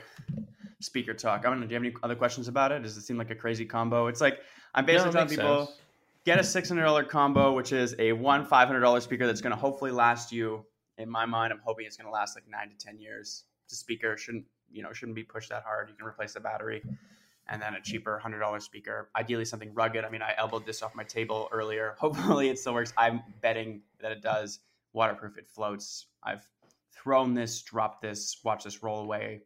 speaker 0.79 1.13
talk. 1.13 1.45
I 1.45 1.49
don't 1.49 1.59
know. 1.59 1.67
Do 1.67 1.73
you 1.73 1.75
have 1.75 1.83
any 1.83 1.93
other 2.01 2.15
questions 2.15 2.47
about 2.47 2.71
it? 2.71 2.81
Does 2.81 2.95
it 2.95 3.01
seem 3.01 3.17
like 3.17 3.29
a 3.31 3.35
crazy 3.35 3.65
combo? 3.65 4.07
It's 4.07 4.21
like 4.21 4.39
I'm 4.73 4.85
basically 4.85 5.09
No, 5.09 5.13
telling 5.13 5.29
people 5.29 5.65
sense. 5.65 5.77
Get 6.25 6.39
a 6.39 6.43
six 6.43 6.69
hundred 6.69 6.83
dollar 6.83 7.03
combo, 7.03 7.53
which 7.53 7.71
is 7.71 7.95
a 7.99 8.13
one 8.13 8.45
five 8.45 8.67
hundred 8.67 8.81
dollar 8.81 9.01
speaker 9.01 9.27
that's 9.27 9.41
going 9.41 9.51
to 9.51 9.59
hopefully 9.59 9.91
last 9.91 10.31
you. 10.31 10.65
In 10.97 11.09
my 11.09 11.25
mind, 11.25 11.51
I'm 11.51 11.61
hoping 11.63 11.85
it's 11.85 11.97
going 11.97 12.07
to 12.07 12.11
last 12.11 12.35
like 12.35 12.45
nine 12.47 12.69
to 12.69 12.75
ten 12.77 12.99
years. 12.99 13.45
The 13.69 13.75
speaker 13.75 14.17
shouldn't 14.17 14.45
you 14.71 14.83
know 14.83 14.93
shouldn't 14.93 15.15
be 15.15 15.23
pushed 15.23 15.49
that 15.49 15.63
hard. 15.63 15.89
You 15.89 15.95
can 15.95 16.05
replace 16.05 16.33
the 16.33 16.39
battery, 16.39 16.83
and 17.47 17.61
then 17.61 17.75
a 17.75 17.81
cheaper 17.81 18.19
hundred 18.19 18.39
dollar 18.39 18.59
speaker. 18.59 19.09
Ideally, 19.15 19.45
something 19.45 19.73
rugged. 19.73 20.05
I 20.05 20.09
mean, 20.09 20.21
I 20.21 20.33
elbowed 20.37 20.65
this 20.65 20.81
off 20.81 20.95
my 20.95 21.03
table 21.03 21.49
earlier. 21.51 21.95
Hopefully, 21.99 22.49
it 22.49 22.59
still 22.59 22.73
works. 22.73 22.93
I'm 22.97 23.21
betting 23.41 23.81
that 23.99 24.11
it 24.11 24.21
does. 24.21 24.59
Waterproof. 24.93 25.37
It 25.37 25.47
floats. 25.47 26.07
I've 26.23 26.45
thrown 26.93 27.33
this, 27.33 27.61
dropped 27.61 28.01
this, 28.01 28.37
watched 28.43 28.65
this 28.65 28.83
roll 28.83 29.01
away 29.01 29.41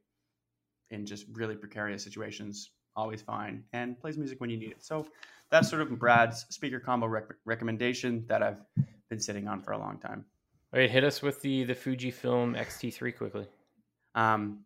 in 0.89 1.05
just 1.05 1.25
really 1.33 1.55
precarious 1.55 2.03
situations. 2.03 2.71
Always 2.97 3.21
fine 3.21 3.63
and 3.73 3.99
plays 3.99 4.17
music 4.17 4.39
when 4.39 4.49
you 4.49 4.57
need 4.57 4.71
it. 4.71 4.83
So 4.83 5.05
that's 5.51 5.69
sort 5.69 5.81
of 5.81 5.97
Brad's 5.99 6.45
speaker 6.49 6.79
combo 6.79 7.07
rec- 7.07 7.35
recommendation 7.45 8.25
that 8.27 8.41
I've 8.41 8.61
been 9.09 9.19
sitting 9.19 9.47
on 9.47 9.61
for 9.61 9.71
a 9.71 9.77
long 9.77 9.99
time. 9.99 10.25
All 10.73 10.79
right, 10.79 10.89
hit 10.89 11.03
us 11.03 11.21
with 11.21 11.41
the 11.41 11.63
the 11.63 11.75
Fujifilm 11.75 12.57
X-T3 12.57 13.15
quickly. 13.15 13.47
Um, 14.15 14.65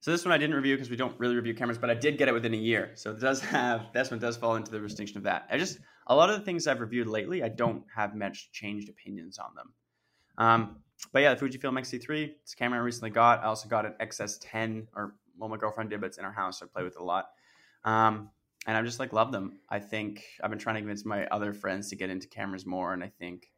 so 0.00 0.10
this 0.10 0.24
one 0.24 0.32
I 0.32 0.38
didn't 0.38 0.56
review 0.56 0.74
because 0.74 0.90
we 0.90 0.96
don't 0.96 1.18
really 1.18 1.36
review 1.36 1.54
cameras, 1.54 1.78
but 1.78 1.88
I 1.88 1.94
did 1.94 2.18
get 2.18 2.28
it 2.28 2.32
within 2.32 2.54
a 2.54 2.58
year. 2.58 2.90
So 2.94 3.12
it 3.12 3.20
does 3.20 3.40
have 3.40 3.92
this 3.92 4.10
one 4.10 4.20
does 4.20 4.36
fall 4.36 4.56
into 4.56 4.70
the 4.70 4.80
distinction 4.80 5.18
of 5.18 5.24
that. 5.24 5.46
I 5.50 5.58
just 5.58 5.78
a 6.06 6.14
lot 6.14 6.30
of 6.30 6.38
the 6.38 6.44
things 6.44 6.66
I've 6.66 6.80
reviewed 6.80 7.06
lately, 7.06 7.42
I 7.42 7.48
don't 7.48 7.84
have 7.94 8.14
much 8.14 8.50
changed 8.52 8.88
opinions 8.88 9.38
on 9.38 9.54
them. 9.54 9.72
Um, 10.38 10.76
but 11.12 11.22
yeah, 11.22 11.34
the 11.34 11.44
Fujifilm 11.44 11.78
X-T3, 11.78 12.30
it's 12.42 12.52
a 12.52 12.56
camera 12.56 12.78
I 12.78 12.82
recently 12.82 13.10
got. 13.10 13.40
I 13.40 13.44
also 13.44 13.68
got 13.68 13.86
an 13.86 13.94
X-S10, 14.00 14.86
or 14.94 15.14
well, 15.38 15.48
my 15.48 15.56
girlfriend 15.56 15.90
did, 15.90 16.00
but 16.00 16.06
it's 16.06 16.18
in 16.18 16.24
our 16.24 16.32
house. 16.32 16.60
So 16.60 16.66
I 16.66 16.68
play 16.72 16.82
with 16.84 16.96
it 16.96 17.00
a 17.00 17.04
lot. 17.04 17.30
Um, 17.84 18.30
and 18.66 18.76
I'm 18.76 18.84
just 18.84 18.98
like 18.98 19.12
love 19.12 19.32
them. 19.32 19.58
I 19.68 19.78
think 19.78 20.24
I've 20.42 20.50
been 20.50 20.58
trying 20.58 20.76
to 20.76 20.80
convince 20.80 21.04
my 21.04 21.26
other 21.26 21.52
friends 21.52 21.88
to 21.90 21.96
get 21.96 22.10
into 22.10 22.28
cameras 22.28 22.66
more, 22.66 22.92
and 22.92 23.02
I 23.02 23.08
think 23.18 23.50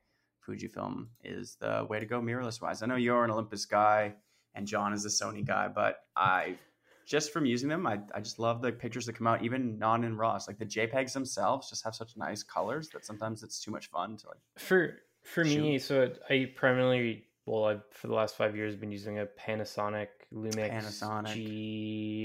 Fujifilm 0.47 1.07
is 1.23 1.57
the 1.61 1.87
way 1.89 2.01
to 2.01 2.07
go 2.07 2.21
mirrorless 2.21 2.61
wise. 2.61 2.83
I 2.83 2.87
know 2.87 2.97
you're 2.97 3.25
an 3.25 3.31
Olympus 3.31 3.67
guy 3.67 4.15
and 4.55 4.67
John 4.67 4.93
is 4.93 5.05
a 5.05 5.09
Sony 5.09 5.45
guy, 5.45 5.69
but 5.69 6.01
I 6.17 6.59
just 7.07 7.33
from 7.33 7.45
using 7.45 7.69
them, 7.69 7.87
I, 7.87 7.99
I 8.15 8.21
just 8.21 8.39
love 8.39 8.63
the 8.63 8.73
pictures 8.73 9.07
that 9.07 9.15
come 9.15 9.27
out, 9.27 9.43
even 9.43 9.79
non 9.79 10.05
in 10.05 10.17
RAWs. 10.17 10.47
Like 10.49 10.59
the 10.59 10.67
JPEGs 10.67 11.13
themselves 11.13 11.69
just 11.69 11.85
have 11.85 11.95
such 11.95 12.17
nice 12.17 12.43
colors 12.43 12.89
that 12.91 13.05
sometimes 13.05 13.43
it's 13.43 13.61
too 13.61 13.71
much 13.71 13.91
fun 13.91 14.17
to 14.19 14.29
like. 14.29 14.39
For 14.59 14.99
for 15.23 15.45
me, 15.45 15.79
so 15.79 16.11
I 16.29 16.51
primarily 16.55 17.25
well, 17.47 17.65
I've 17.65 17.83
for 17.91 18.07
the 18.07 18.15
last 18.15 18.37
five 18.37 18.57
years 18.57 18.75
been 18.77 18.91
using 18.91 19.19
a 19.19 19.27
Panasonic 19.27 20.09
Lumix 20.35 20.71
Panasonic. 20.71 21.37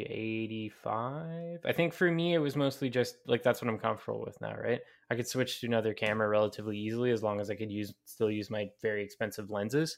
G85. 0.10 1.60
I 1.66 1.74
think 1.74 1.94
for 1.94 2.10
me 2.12 2.34
it 2.34 2.40
was 2.40 2.56
mostly 2.56 2.90
just 2.90 3.18
like 3.28 3.44
that's 3.44 3.62
what 3.62 3.70
I'm 3.70 3.78
comfortable 3.78 4.22
with 4.26 4.40
now, 4.42 4.56
right? 4.56 4.82
I 5.12 5.16
could 5.16 5.28
switch 5.28 5.62
to 5.62 5.68
another 5.68 5.94
camera 5.94 6.28
relatively 6.28 6.78
easily 6.78 7.12
as 7.12 7.22
long 7.24 7.40
as 7.40 7.50
I 7.50 7.56
could 7.56 7.72
use 7.72 7.94
still 8.06 8.32
use 8.32 8.50
my 8.50 8.70
very 8.82 9.04
expensive 9.04 9.50
lenses. 9.50 9.98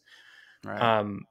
Right. 0.66 0.82
Um, 0.82 1.26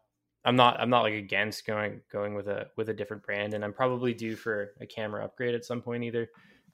I'm 0.45 0.57
not 0.57 0.81
I'm 0.81 0.91
not 0.91 1.03
like 1.03 1.15
against 1.15 1.67
going 1.67 2.01
going 2.11 2.35
with 2.35 2.49
a 2.49 2.69
with 2.77 2.89
a 2.89 2.95
different 2.95 3.23
brand, 3.25 3.53
and 3.55 3.63
I'm 3.65 3.75
probably 3.75 4.15
due 4.15 4.37
for 4.37 4.73
a 4.81 4.87
camera 4.87 5.25
upgrade 5.25 5.55
at 5.55 5.65
some 5.67 5.83
point, 5.83 6.03
either 6.05 6.29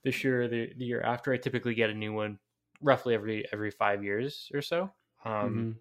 this 0.05 0.23
year 0.23 0.43
or 0.43 0.49
the, 0.49 0.71
the 0.77 0.85
year 0.85 1.01
after. 1.01 1.33
I 1.33 1.37
typically 1.37 1.75
get 1.75 1.91
a 1.91 1.95
new 1.95 2.13
one 2.13 2.39
roughly 2.81 3.15
every 3.15 3.45
every 3.53 3.73
five 3.73 4.05
years 4.05 4.51
or 4.55 4.63
so. 4.63 4.93
Um, 5.25 5.51
Mhm. 5.51 5.75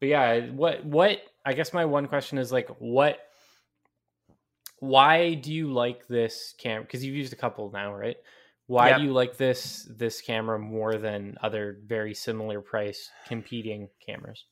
But 0.00 0.08
yeah, 0.08 0.46
what 0.50 0.84
what 0.84 1.20
I 1.48 1.54
guess 1.54 1.72
my 1.72 1.86
one 1.86 2.08
question 2.08 2.36
is 2.36 2.52
like 2.52 2.68
what 2.78 3.20
why 4.80 5.32
do 5.32 5.50
you 5.50 5.72
like 5.72 6.06
this 6.06 6.54
camera? 6.58 6.82
Because 6.82 7.02
you've 7.02 7.16
used 7.16 7.32
a 7.32 7.36
couple 7.36 7.70
now, 7.70 7.94
right? 7.94 8.18
Why 8.66 8.88
Yep. 8.88 8.98
do 8.98 9.02
you 9.02 9.12
like 9.14 9.38
this 9.38 9.88
this 9.90 10.20
camera 10.20 10.58
more 10.58 10.98
than 10.98 11.38
other 11.42 11.78
very 11.86 12.12
similar 12.12 12.60
price 12.60 13.10
competing 13.26 13.88
cameras? 14.04 14.44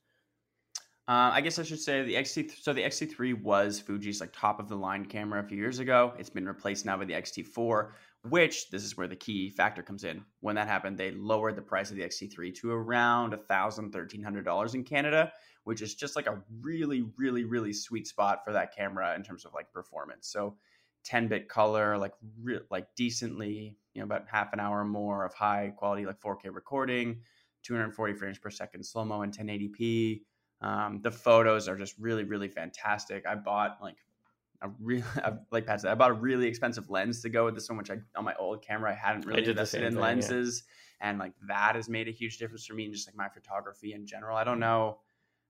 Uh, 1.09 1.31
I 1.33 1.41
guess 1.41 1.61
I 1.61 1.63
should 1.63 1.79
say 1.79 2.03
the 2.03 2.15
XT. 2.15 2.61
So 2.61 2.73
the 2.73 2.83
XT3 2.83 3.41
was 3.41 3.81
Fuji's 3.81 4.21
like 4.21 4.33
top 4.33 4.59
of 4.59 4.69
the 4.69 4.75
line 4.75 5.05
camera 5.05 5.41
a 5.41 5.47
few 5.47 5.57
years 5.57 5.79
ago. 5.79 6.13
It's 6.19 6.31
been 6.31 6.49
replaced 6.49 6.85
now 6.85 6.97
by 6.97 7.05
the 7.05 7.15
XT4, 7.15 7.91
which 8.29 8.71
this 8.71 8.83
is 8.83 8.97
where 8.97 9.07
the 9.07 9.15
key 9.15 9.49
factor 9.49 9.85
comes 9.85 10.03
in. 10.03 10.25
When 10.41 10.57
that 10.57 10.67
happened, 10.67 10.99
they 10.99 11.13
lowered 11.13 11.55
the 11.55 11.63
price 11.63 11.91
of 11.93 11.97
the 11.97 12.03
XT3 12.03 12.53
to 12.57 12.73
around 12.73 13.35
a 13.35 13.37
thousand, 13.37 13.93
thirteen 13.93 14.21
hundred 14.21 14.45
dollars 14.45 14.75
in 14.75 14.83
Canada, 14.83 15.33
which 15.63 15.81
is 15.81 15.95
just 15.95 16.17
like 16.17 16.27
a 16.27 16.43
really, 16.61 17.05
really, 17.17 17.45
really 17.45 17.73
sweet 17.73 18.09
spot 18.09 18.41
for 18.45 18.53
that 18.53 18.75
camera 18.75 19.15
in 19.15 19.23
terms 19.23 19.45
of 19.45 19.55
like 19.55 19.73
performance. 19.73 20.27
So 20.27 20.57
10 21.05 21.29
bit 21.29 21.49
color, 21.49 21.97
like 21.97 22.15
re- 22.43 22.59
like 22.69 22.89
decently, 22.97 23.77
you 23.95 24.01
know, 24.01 24.07
about 24.07 24.25
half 24.29 24.53
an 24.53 24.59
hour 24.59 24.85
more 24.85 25.25
of 25.25 25.33
high 25.35 25.73
quality 25.77 26.05
like 26.05 26.21
4K 26.21 26.53
recording, 26.53 27.21
240 27.63 28.15
frames 28.15 28.39
per 28.39 28.51
second 28.51 28.85
slow 28.85 29.05
mo 29.05 29.23
and 29.23 29.33
1080p. 29.33 30.23
Um, 30.61 31.01
the 31.03 31.11
photos 31.11 31.69
are 31.69 31.77
just 31.77 31.95
really, 31.99 32.25
really 32.25 32.49
fantastic. 32.49 33.27
I 33.27 33.35
bought 33.35 33.79
like 33.83 33.97
a 34.63 34.69
really, 34.81 35.05
like 35.51 35.67
Pat 35.67 35.83
said, 35.83 35.91
I 35.91 35.95
bought 35.95 36.11
a 36.11 36.15
really 36.15 36.47
expensive 36.47 36.91
lens 36.91 37.23
to 37.23 37.29
go 37.29 37.45
with 37.45 37.55
this 37.55 37.69
one, 37.69 37.79
which 37.79 37.91
I 37.91 37.99
on 38.17 38.25
my 38.25 38.35
old 38.37 38.63
camera 38.63 38.93
I 38.93 38.95
hadn't 38.95 39.27
really 39.27 39.45
the 39.45 39.51
invested 39.51 39.83
in 39.83 39.93
thing, 39.93 39.97
yeah. 39.97 40.03
lenses, 40.03 40.65
and 41.01 41.19
like 41.19 41.33
that 41.49 41.77
has 41.77 41.89
made 41.89 42.09
a 42.09 42.13
huge 42.13 42.39
difference 42.39 42.67
for 42.67 42.75
me 42.75 42.85
and 42.85 42.95
just 42.95 43.07
like 43.09 43.17
my 43.17 43.29
photography 43.29 43.93
in 43.93 44.07
general. 44.07 44.37
I 44.37 44.45
don't 44.45 44.61
know 44.61 44.99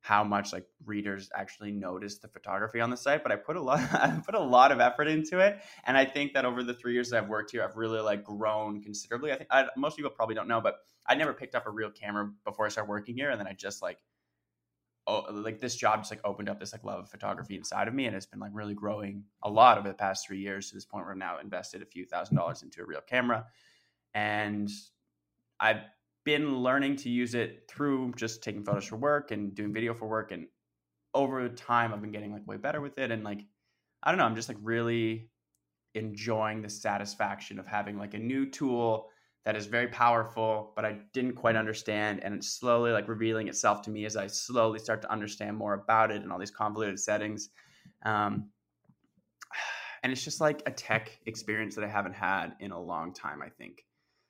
how 0.01 0.23
much 0.23 0.53
like 0.53 0.65
readers 0.85 1.31
actually 1.35 1.73
notice 1.73 2.19
the 2.19 2.29
photography 2.29 2.81
on 2.81 2.91
the 2.91 2.97
site, 2.97 3.25
but 3.25 3.33
I 3.33 3.37
put 3.37 3.57
a 3.57 3.61
lot, 3.61 3.81
I 3.93 4.21
put 4.25 4.35
a 4.35 4.41
lot 4.41 4.71
of 4.71 4.81
effort 4.81 5.09
into 5.09 5.39
it, 5.39 5.61
and 5.85 5.97
I 5.97 6.05
think 6.05 6.35
that 6.35 6.45
over 6.45 6.63
the 6.63 6.75
three 6.75 6.93
years 6.93 7.11
that 7.11 7.23
I've 7.23 7.29
worked 7.29 7.51
here, 7.51 7.65
I've 7.65 7.77
really 7.77 8.01
like 8.01 8.25
grown 8.25 8.83
considerably. 8.83 9.33
I 9.33 9.37
think 9.37 9.49
I, 9.51 9.67
most 9.77 9.97
people 9.97 10.11
probably 10.11 10.35
don't 10.35 10.49
know, 10.49 10.61
but 10.61 10.77
I 11.07 11.15
never 11.15 11.33
picked 11.33 11.55
up 11.55 11.67
a 11.67 11.71
real 11.71 11.91
camera 11.91 12.31
before 12.45 12.67
I 12.67 12.69
started 12.69 12.89
working 12.89 13.15
here, 13.15 13.31
and 13.31 13.41
then 13.41 13.47
I 13.47 13.53
just 13.53 13.83
like 13.83 13.99
oh, 15.07 15.27
like 15.31 15.61
this 15.61 15.77
job 15.77 16.01
just 16.01 16.11
like 16.11 16.21
opened 16.25 16.49
up 16.49 16.59
this 16.59 16.73
like 16.73 16.85
love 16.85 17.01
of 17.01 17.11
photography 17.11 17.57
inside 17.57 17.89
of 17.89 17.95
me, 17.95 18.07
and 18.07 18.17
it's 18.17 18.27
been 18.27 18.41
like 18.41 18.53
really 18.55 18.75
growing 18.75 19.25
a 19.43 19.51
lot 19.51 19.79
over 19.79 19.89
the 19.89 19.95
past 19.95 20.27
three 20.27 20.41
years 20.41 20.69
to 20.69 20.75
this 20.75 20.85
point 20.85 21.05
where 21.05 21.13
I've 21.13 21.19
now 21.19 21.39
invested 21.39 21.83
a 21.83 21.87
few 21.87 22.05
thousand 22.05 22.37
mm-hmm. 22.37 22.43
dollars 22.43 22.63
into 22.63 22.83
a 22.83 22.87
real 22.87 23.01
camera, 23.01 23.47
and 24.15 24.71
I've 25.61 25.83
been 26.25 26.59
learning 26.59 26.97
to 26.97 27.09
use 27.09 27.35
it 27.35 27.65
through 27.69 28.13
just 28.17 28.43
taking 28.43 28.65
photos 28.65 28.85
for 28.85 28.97
work 28.97 29.31
and 29.31 29.55
doing 29.55 29.73
video 29.73 29.95
for 29.95 30.07
work, 30.07 30.33
and 30.33 30.47
over 31.15 31.49
time 31.49 31.95
I've 31.95 32.01
been 32.01 32.13
getting 32.13 32.33
like 32.33 32.47
way 32.47 32.57
better 32.57 32.81
with 32.81 32.99
it, 32.99 33.11
and 33.11 33.25
like 33.25 33.41
I 34.03 34.11
don't 34.11 34.19
know, 34.19 34.25
I'm 34.25 34.37
just 34.37 34.49
like 34.49 34.59
really 34.63 35.31
enjoying 35.95 36.63
the 36.63 36.69
satisfaction 36.69 37.59
of 37.59 37.67
having 37.67 37.99
like 37.99 38.15
a 38.15 38.19
new 38.19 38.51
tool 38.51 39.09
that 39.47 39.55
is 39.55 39.67
very 39.67 39.87
powerful, 39.87 40.73
but 40.75 40.85
I 40.85 40.99
didn't 41.13 41.35
quite 41.35 41.55
understand. 41.55 42.19
And 42.25 42.35
it's 42.35 42.49
slowly 42.49 42.91
like 42.91 43.07
revealing 43.07 43.47
itself 43.47 43.81
to 43.83 43.91
me 43.91 44.05
as 44.05 44.17
I 44.17 44.27
slowly 44.27 44.81
start 44.81 45.03
to 45.03 45.11
understand 45.11 45.57
more 45.57 45.75
about 45.75 46.11
it 46.11 46.21
and 46.21 46.33
all 46.33 46.39
these 46.41 46.51
convoluted 46.51 46.99
settings. 46.99 47.51
Um, 48.05 48.51
and 50.03 50.13
it's 50.13 50.25
just 50.25 50.41
like 50.41 50.65
a 50.67 50.73
tech 50.73 51.21
experience 51.27 51.77
that 51.77 51.85
I 51.85 51.89
haven't 51.89 52.15
had 52.15 52.57
in 52.59 52.73
a 52.73 52.81
long 52.81 53.15
time, 53.15 53.41
I 53.41 53.49
think. 53.49 53.85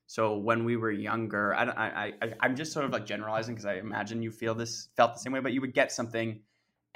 So 0.06 0.36
when 0.36 0.66
we 0.66 0.76
were 0.76 0.90
younger, 0.90 1.54
I, 1.54 1.64
I, 1.64 2.12
I 2.20 2.32
I'm 2.40 2.54
just 2.54 2.72
sort 2.72 2.84
of 2.84 2.92
like 2.92 3.06
generalizing 3.06 3.54
because 3.54 3.64
I 3.64 3.76
imagine 3.76 4.22
you 4.22 4.30
feel 4.30 4.54
this 4.54 4.90
felt 4.98 5.14
the 5.14 5.20
same 5.20 5.32
way, 5.32 5.40
but 5.40 5.54
you 5.54 5.62
would 5.62 5.72
get 5.72 5.92
something 5.92 6.42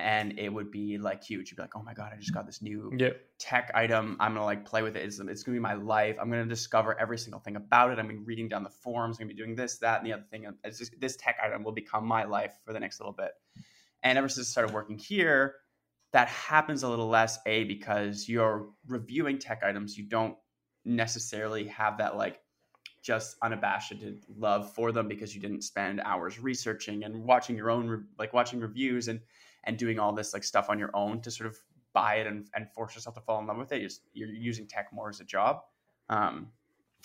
and 0.00 0.38
it 0.38 0.48
would 0.52 0.70
be 0.70 0.98
like 0.98 1.22
huge. 1.22 1.50
You'd 1.50 1.56
be 1.56 1.62
like, 1.62 1.76
oh 1.76 1.82
my 1.82 1.94
god, 1.94 2.12
I 2.14 2.16
just 2.18 2.32
got 2.32 2.46
this 2.46 2.62
new 2.62 2.90
Yeah. 2.96 3.10
tech 3.38 3.70
item. 3.74 4.16
I'm 4.18 4.34
gonna 4.34 4.44
like 4.44 4.64
play 4.64 4.82
with 4.82 4.96
it. 4.96 5.04
It's, 5.04 5.18
it's 5.20 5.42
gonna 5.42 5.56
be 5.56 5.60
my 5.60 5.74
life. 5.74 6.16
I'm 6.20 6.30
gonna 6.30 6.46
discover 6.46 6.98
every 6.98 7.18
single 7.18 7.40
thing 7.40 7.56
about 7.56 7.90
it. 7.90 7.98
I'm 7.98 8.06
gonna 8.06 8.18
be 8.18 8.24
reading 8.24 8.48
down 8.48 8.62
the 8.64 8.70
forums. 8.70 9.16
I'm 9.18 9.24
gonna 9.26 9.34
be 9.34 9.40
doing 9.42 9.54
this, 9.54 9.78
that, 9.78 9.98
and 9.98 10.06
the 10.06 10.12
other 10.14 10.24
thing. 10.30 10.46
It's 10.64 10.78
just, 10.78 10.98
this 11.00 11.16
tech 11.16 11.36
item 11.42 11.62
will 11.62 11.72
become 11.72 12.04
my 12.06 12.24
life 12.24 12.54
for 12.64 12.72
the 12.72 12.80
next 12.80 12.98
little 13.00 13.12
bit. 13.12 13.32
And 14.02 14.16
ever 14.16 14.28
since 14.28 14.48
I 14.48 14.50
started 14.50 14.74
working 14.74 14.98
here, 14.98 15.56
that 16.12 16.28
happens 16.28 16.82
a 16.82 16.88
little 16.88 17.08
less. 17.08 17.38
A 17.46 17.64
because 17.64 18.28
you're 18.28 18.70
reviewing 18.86 19.38
tech 19.38 19.62
items, 19.62 19.96
you 19.98 20.04
don't 20.04 20.36
necessarily 20.84 21.66
have 21.68 21.98
that 21.98 22.16
like 22.16 22.40
just 23.02 23.36
unabashed 23.42 23.94
love 24.36 24.74
for 24.74 24.92
them 24.92 25.08
because 25.08 25.34
you 25.34 25.40
didn't 25.40 25.62
spend 25.62 26.00
hours 26.04 26.38
researching 26.38 27.04
and 27.04 27.24
watching 27.24 27.56
your 27.56 27.70
own 27.70 27.86
re- 27.88 27.98
like 28.18 28.32
watching 28.32 28.60
reviews 28.60 29.08
and 29.08 29.20
and 29.64 29.76
doing 29.76 29.98
all 29.98 30.12
this 30.12 30.32
like 30.32 30.44
stuff 30.44 30.70
on 30.70 30.78
your 30.78 30.90
own 30.94 31.20
to 31.22 31.30
sort 31.30 31.48
of 31.48 31.56
buy 31.92 32.16
it 32.16 32.26
and, 32.26 32.48
and 32.54 32.70
force 32.70 32.94
yourself 32.94 33.14
to 33.14 33.20
fall 33.20 33.40
in 33.40 33.46
love 33.46 33.56
with 33.56 33.72
it. 33.72 33.80
You're, 33.80 34.28
you're 34.28 34.34
using 34.34 34.66
tech 34.66 34.88
more 34.92 35.08
as 35.08 35.20
a 35.20 35.24
job. 35.24 35.62
Um, 36.08 36.48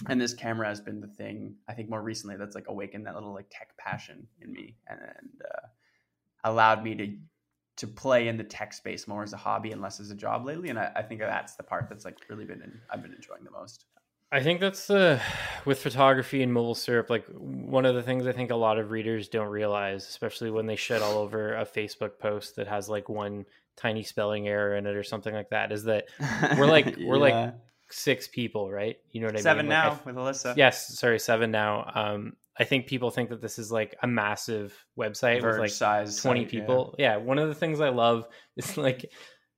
and 0.07 0.19
this 0.19 0.33
camera 0.33 0.67
has 0.67 0.81
been 0.81 0.99
the 0.99 1.07
thing 1.07 1.55
I 1.69 1.73
think 1.73 1.89
more 1.89 2.01
recently 2.01 2.35
that's 2.35 2.55
like 2.55 2.67
awakened 2.67 3.05
that 3.07 3.15
little 3.15 3.33
like 3.33 3.47
tech 3.49 3.75
passion 3.77 4.27
in 4.41 4.51
me 4.51 4.75
and, 4.87 4.99
and 4.99 5.29
uh, 5.43 5.67
allowed 6.43 6.83
me 6.83 6.95
to 6.95 7.17
to 7.77 7.87
play 7.87 8.29
in 8.29 8.37
the 8.37 8.43
tech 8.43 8.71
space 8.71 9.07
more 9.07 9.23
as 9.23 9.33
a 9.33 9.37
hobby 9.37 9.71
and 9.71 9.81
less 9.81 9.99
as 9.99 10.09
a 10.09 10.15
job 10.15 10.45
lately. 10.45 10.69
And 10.69 10.79
I, 10.79 10.91
I 10.95 11.01
think 11.01 11.19
that's 11.19 11.55
the 11.55 11.63
part 11.63 11.87
that's 11.89 12.05
like 12.05 12.17
really 12.29 12.45
been 12.45 12.61
in, 12.61 12.79
I've 12.89 13.01
been 13.01 13.13
enjoying 13.13 13.43
the 13.43 13.51
most. 13.51 13.85
I 14.31 14.41
think 14.41 14.59
that's 14.59 14.87
the 14.87 15.21
with 15.65 15.79
photography 15.79 16.43
and 16.43 16.51
Mobile 16.51 16.75
Syrup. 16.75 17.09
Like 17.09 17.25
one 17.27 17.85
of 17.85 17.95
the 17.95 18.03
things 18.03 18.27
I 18.27 18.31
think 18.31 18.51
a 18.51 18.55
lot 18.55 18.79
of 18.79 18.91
readers 18.91 19.29
don't 19.29 19.47
realize, 19.49 20.07
especially 20.07 20.51
when 20.51 20.65
they 20.65 20.75
shit 20.75 21.01
all 21.01 21.17
over 21.19 21.55
a 21.55 21.65
Facebook 21.65 22.19
post 22.19 22.55
that 22.57 22.67
has 22.67 22.89
like 22.89 23.07
one 23.07 23.45
tiny 23.77 24.03
spelling 24.03 24.47
error 24.47 24.75
in 24.75 24.85
it 24.87 24.95
or 24.95 25.03
something 25.03 25.33
like 25.33 25.49
that, 25.51 25.71
is 25.71 25.83
that 25.85 26.05
We're 26.57 26.65
like- 26.65 26.97
we're 26.99 27.17
like 27.17 27.53
six 27.89 28.27
people, 28.27 28.71
right? 28.71 28.97
You 29.11 29.21
know 29.21 29.27
what 29.27 29.37
I 29.37 29.41
seven 29.41 29.67
mean? 29.67 29.75
Like, 29.75 29.85
I 29.85 29.89
now 29.89 29.99
with 30.05 30.15
Alyssa. 30.15 30.57
yes, 30.57 30.97
sorry, 30.97 31.19
seven 31.19 31.51
now. 31.51 31.91
Um, 31.93 32.33
I 32.57 32.63
think 32.63 32.87
people 32.87 33.11
think 33.11 33.29
that 33.29 33.41
this 33.41 33.59
is 33.59 33.71
like 33.71 33.95
a 34.01 34.07
massive 34.07 34.73
website 34.97 35.41
Verge 35.41 35.53
with 35.53 35.59
like 35.59 35.69
size 35.71 36.21
20 36.21 36.39
site, 36.45 36.53
yeah. 36.53 36.59
people. 36.59 36.95
Yeah. 36.97 37.17
One 37.17 37.37
of 37.37 37.49
the 37.49 37.55
things 37.55 37.81
I 37.81 37.89
love 37.89 38.27
is 38.55 38.77
like, 38.77 39.11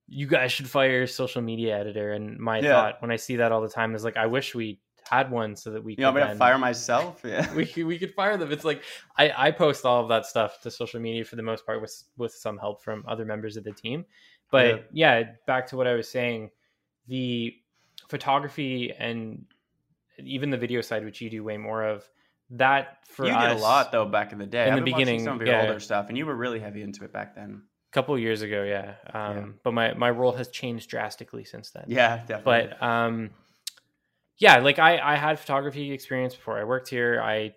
you 0.08 0.28
guys 0.28 0.52
should 0.52 0.70
fire 0.70 1.04
a 1.04 1.08
social 1.08 1.42
media 1.42 1.78
editor. 1.78 2.14
And 2.14 2.40
my 2.40 2.60
Yeah. 2.60 2.74
thought 2.74 3.02
when 3.02 3.12
I 3.12 3.18
see 3.18 3.38
that 3.38 3.52
all 3.52 3.62
the 3.62 3.70
time 3.70 3.94
is 3.96 4.04
like, 4.04 4.18
I 4.18 4.26
wish 4.26 4.56
we 4.56 4.80
had 5.10 5.32
one 5.32 5.56
so 5.56 5.72
that 5.72 5.84
we 5.84 5.96
You 5.98 6.06
want 6.06 6.18
could 6.18 6.24
me 6.26 6.30
to 6.32 6.36
fire 6.36 6.58
myself? 6.58 7.22
Yeah. 7.24 7.54
we 7.56 7.66
could, 7.66 7.86
we 7.86 7.98
could 8.00 8.14
fire 8.14 8.38
them. 8.38 8.52
It's 8.52 8.66
like 8.66 8.84
I, 9.18 9.32
I 9.36 9.52
post 9.52 9.86
all 9.86 10.02
of 10.02 10.10
that 10.10 10.26
stuff 10.26 10.62
to 10.62 10.72
social 10.72 11.00
media 11.00 11.24
for 11.24 11.36
the 11.36 11.44
most 11.44 11.66
part 11.66 11.82
with 11.82 12.04
with 12.18 12.34
some 12.34 12.58
help 12.58 12.84
from 12.84 13.04
other 13.08 13.26
members 13.26 13.58
of 13.58 13.64
the 13.64 13.72
team. 13.72 14.06
But 14.50 14.88
yeah, 14.94 15.24
back 15.46 15.68
to 15.68 15.78
what 15.78 15.88
I 15.88 15.94
was 15.94 16.10
saying, 16.10 16.52
the 17.08 17.54
photography 18.08 18.94
and 18.98 19.46
even 20.20 20.50
the 20.50 20.58
video 20.58 20.82
side, 20.82 21.04
which 21.04 21.22
you 21.22 21.30
do 21.30 21.44
way 21.44 21.58
more 21.58 21.84
of, 21.84 22.10
that 22.52 23.00
for 23.08 23.26
you 23.26 23.34
us 23.34 23.54
did 23.54 23.58
a 23.58 23.62
lot 23.62 23.92
though 23.92 24.06
back 24.06 24.32
in 24.32 24.40
the 24.40 24.46
day. 24.46 24.68
in 24.68 24.74
I've 24.74 24.80
the 24.80 24.86
beginning, 24.86 25.24
some 25.24 25.36
of 25.36 25.46
your 25.46 25.56
yeah. 25.56 25.68
older 25.68 25.80
stuff, 25.80 26.08
and 26.10 26.18
you 26.18 26.26
were 26.26 26.36
really 26.36 26.60
heavy 26.60 26.82
into 26.82 27.04
it 27.04 27.12
back 27.12 27.36
then. 27.36 27.64
A 27.98 28.00
couple 28.00 28.14
of 28.16 28.22
years 28.22 28.42
ago, 28.44 28.64
yeah. 28.64 28.96
Um, 29.14 29.36
Yeah. 29.38 29.46
But 29.64 29.74
my 29.74 29.94
my 29.96 30.10
role 30.12 30.34
has 30.34 30.50
changed 30.50 30.90
drastically 30.90 31.44
since 31.46 31.72
then. 31.72 31.86
Yeah, 31.88 32.18
definitely. 32.28 32.70
but 32.80 32.84
um 32.86 33.30
yeah 34.40 34.58
like 34.60 34.78
i 34.78 35.00
i 35.00 35.16
had 35.16 35.40
photography 35.40 35.92
experience 35.92 36.36
before 36.36 36.60
i 36.60 36.64
worked 36.64 36.90
here 36.90 37.20
i 37.24 37.56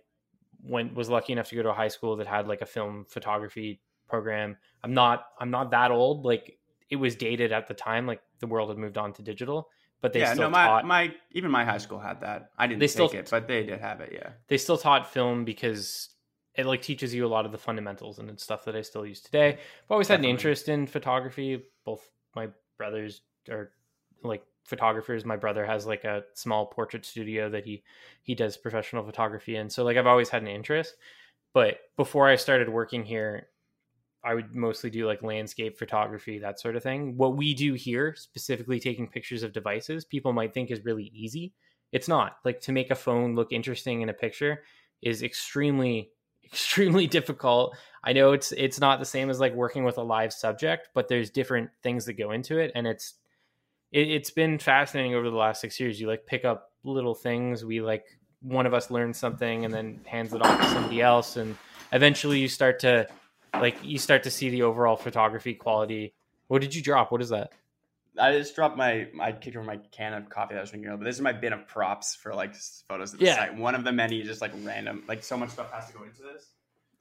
went 0.65 0.95
was 0.95 1.11
lucky 1.11 1.33
enough 1.35 1.49
to 1.51 1.55
go 1.57 1.63
to 1.63 1.69
a 1.69 1.75
high 1.75 1.89
school 1.97 2.17
that 2.17 2.27
had 2.27 2.49
like 2.49 2.63
a 2.63 2.67
film 2.67 3.05
photography 3.09 3.81
program 4.09 4.57
i'm 4.83 4.95
not 4.95 5.27
i'm 5.41 5.51
not 5.51 5.71
that 5.73 5.91
old 5.91 6.25
like 6.25 6.57
it 6.89 6.97
was 6.97 7.17
dated 7.17 7.53
at 7.53 7.67
the 7.69 7.75
time 7.75 8.07
like 8.07 8.23
the 8.39 8.47
world 8.47 8.71
had 8.71 8.79
moved 8.79 8.97
on 8.97 9.13
to 9.13 9.21
digital 9.23 9.69
but 10.01 10.15
they 10.15 10.21
yeah, 10.21 10.33
still 10.33 10.45
no, 10.45 10.51
my, 10.51 10.65
taught 10.67 10.87
my 10.87 11.15
even 11.33 11.51
my 11.51 11.63
high 11.67 11.77
school 11.77 11.99
had 12.01 12.23
that. 12.23 12.49
I 12.57 12.67
didn't 12.67 12.81
They 12.81 12.87
take 12.87 12.93
still- 12.93 13.11
it, 13.11 13.29
but 13.31 13.47
they 13.47 13.65
did 13.67 13.81
have 13.81 14.01
it. 14.01 14.11
Yeah, 14.15 14.31
they 14.49 14.57
still 14.57 14.79
taught 14.79 15.13
film 15.13 15.45
because 15.45 16.09
it 16.55 16.67
like 16.67 16.83
teaches 16.83 17.15
you 17.15 17.27
a 17.27 17.29
lot 17.29 17.47
of 17.47 17.53
the 17.53 17.59
fundamentals 17.59 18.19
and 18.19 18.29
it's 18.29 18.43
stuff 18.43 18.65
that 18.65 18.77
I 18.77 18.83
still 18.83 19.07
use 19.07 19.21
today. 19.21 19.51
I've 19.51 19.91
always 19.91 20.09
had 20.09 20.19
an 20.19 20.25
interest 20.25 20.69
in 20.69 20.87
photography. 20.87 21.63
Both 21.85 22.11
my 22.35 22.49
brothers 22.77 23.23
are 23.49 23.73
like 24.23 24.45
photographers. 24.65 25.25
My 25.25 25.37
brother 25.37 25.65
has 25.65 25.87
like 25.87 26.05
a 26.05 26.25
small 26.35 26.67
portrait 26.67 27.05
studio 27.07 27.49
that 27.51 27.65
he 27.65 27.83
he 28.23 28.35
does 28.35 28.57
professional 28.57 29.05
photography 29.05 29.57
in. 29.57 29.71
So 29.71 29.85
like 29.85 29.97
I've 29.97 30.07
always 30.07 30.29
had 30.29 30.43
an 30.43 30.49
interest. 30.49 30.97
But 31.53 31.79
before 31.97 32.29
I 32.29 32.37
started 32.37 32.69
working 32.69 33.05
here, 33.05 33.49
I 34.23 34.35
would 34.35 34.55
mostly 34.55 34.91
do 34.91 35.07
like 35.07 35.23
landscape 35.23 35.79
photography, 35.79 36.39
that 36.39 36.61
sort 36.61 36.77
of 36.77 36.83
thing. 36.83 37.17
What 37.17 37.37
we 37.37 37.55
do 37.55 37.75
here, 37.75 38.15
specifically 38.17 38.79
taking 38.79 39.09
pictures 39.09 39.43
of 39.43 39.53
devices, 39.53 40.05
people 40.05 40.33
might 40.33 40.53
think 40.53 40.71
is 40.71 40.85
really 40.85 41.11
easy. 41.15 41.53
It's 41.93 42.07
not. 42.07 42.37
Like 42.45 42.61
to 42.61 42.73
make 42.73 42.91
a 42.91 42.95
phone 42.95 43.35
look 43.35 43.53
interesting 43.53 44.03
in 44.03 44.11
a 44.11 44.15
picture 44.15 44.63
is 45.03 45.23
extremely 45.23 46.11
extremely 46.53 47.07
difficult. 47.19 47.77
I 48.03 48.13
know 48.13 48.33
it's 48.33 48.53
it's 48.53 48.81
not 48.81 48.99
the 48.99 49.05
same 49.05 49.31
as 49.31 49.41
like 49.41 49.55
working 49.55 49.85
with 49.85 49.99
a 49.99 50.03
live 50.03 50.33
subject, 50.33 50.91
but 50.95 51.09
there's 51.09 51.31
different 51.31 51.71
things 51.83 52.07
that 52.07 52.15
go 52.15 52.31
into 52.31 52.59
it 52.59 52.73
and 52.75 52.87
it's 52.87 53.15
it, 53.93 54.09
it's 54.09 54.31
been 54.31 54.59
fascinating 54.59 55.15
over 55.15 55.29
the 55.29 55.37
last 55.37 55.61
6 55.61 55.79
years. 55.81 56.01
You 56.01 56.07
like 56.07 56.27
pick 56.27 56.45
up 56.45 56.73
little 56.85 57.15
things, 57.15 57.65
we 57.65 57.81
like 57.81 58.05
one 58.43 58.65
of 58.67 58.73
us 58.73 58.91
learns 58.91 59.19
something 59.19 59.65
and 59.65 59.75
then 59.75 60.01
hands 60.07 60.33
it 60.33 60.41
off 60.41 60.61
to 60.61 60.69
somebody 60.69 61.03
else 61.03 61.37
and 61.37 61.57
eventually 61.93 62.39
you 62.39 62.49
start 62.49 62.79
to 62.81 63.07
like 63.55 63.77
you 63.83 63.99
start 63.99 64.23
to 64.23 64.31
see 64.31 64.49
the 64.49 64.63
overall 64.63 64.97
photography 64.97 65.55
quality. 65.55 66.15
What 66.49 66.63
did 66.63 66.75
you 66.75 66.83
drop? 66.83 67.13
What 67.13 67.21
is 67.21 67.29
that? 67.29 67.53
I 68.19 68.33
just 68.33 68.55
dropped 68.55 68.77
my 68.77 69.09
I 69.21 69.33
kicked 69.33 69.57
over 69.57 69.65
my 69.65 69.79
can 69.93 70.15
of 70.15 70.29
coffee 70.29 70.55
that 70.55 70.59
I 70.59 70.63
was 70.63 70.71
drinking 70.71 70.89
earlier, 70.89 70.99
but 70.99 71.05
this 71.05 71.17
is 71.17 71.23
my 71.23 71.33
bin 71.33 71.53
of 71.53 71.67
props 71.67 72.15
for 72.15 72.35
like 72.35 72.55
photos 72.89 73.13
of 73.13 73.21
the 73.21 73.27
Yeah. 73.27 73.37
site. 73.37 73.57
One 73.57 73.75
of 73.75 73.85
the 73.85 73.93
many, 73.93 74.23
just 74.23 74.41
like 74.41 74.53
random, 74.63 75.05
like 75.09 75.23
so 75.23 75.37
much 75.37 75.51
stuff 75.51 75.73
has 75.73 75.87
to 75.89 75.93
go 75.93 76.03
into 76.05 76.23
this. 76.23 76.51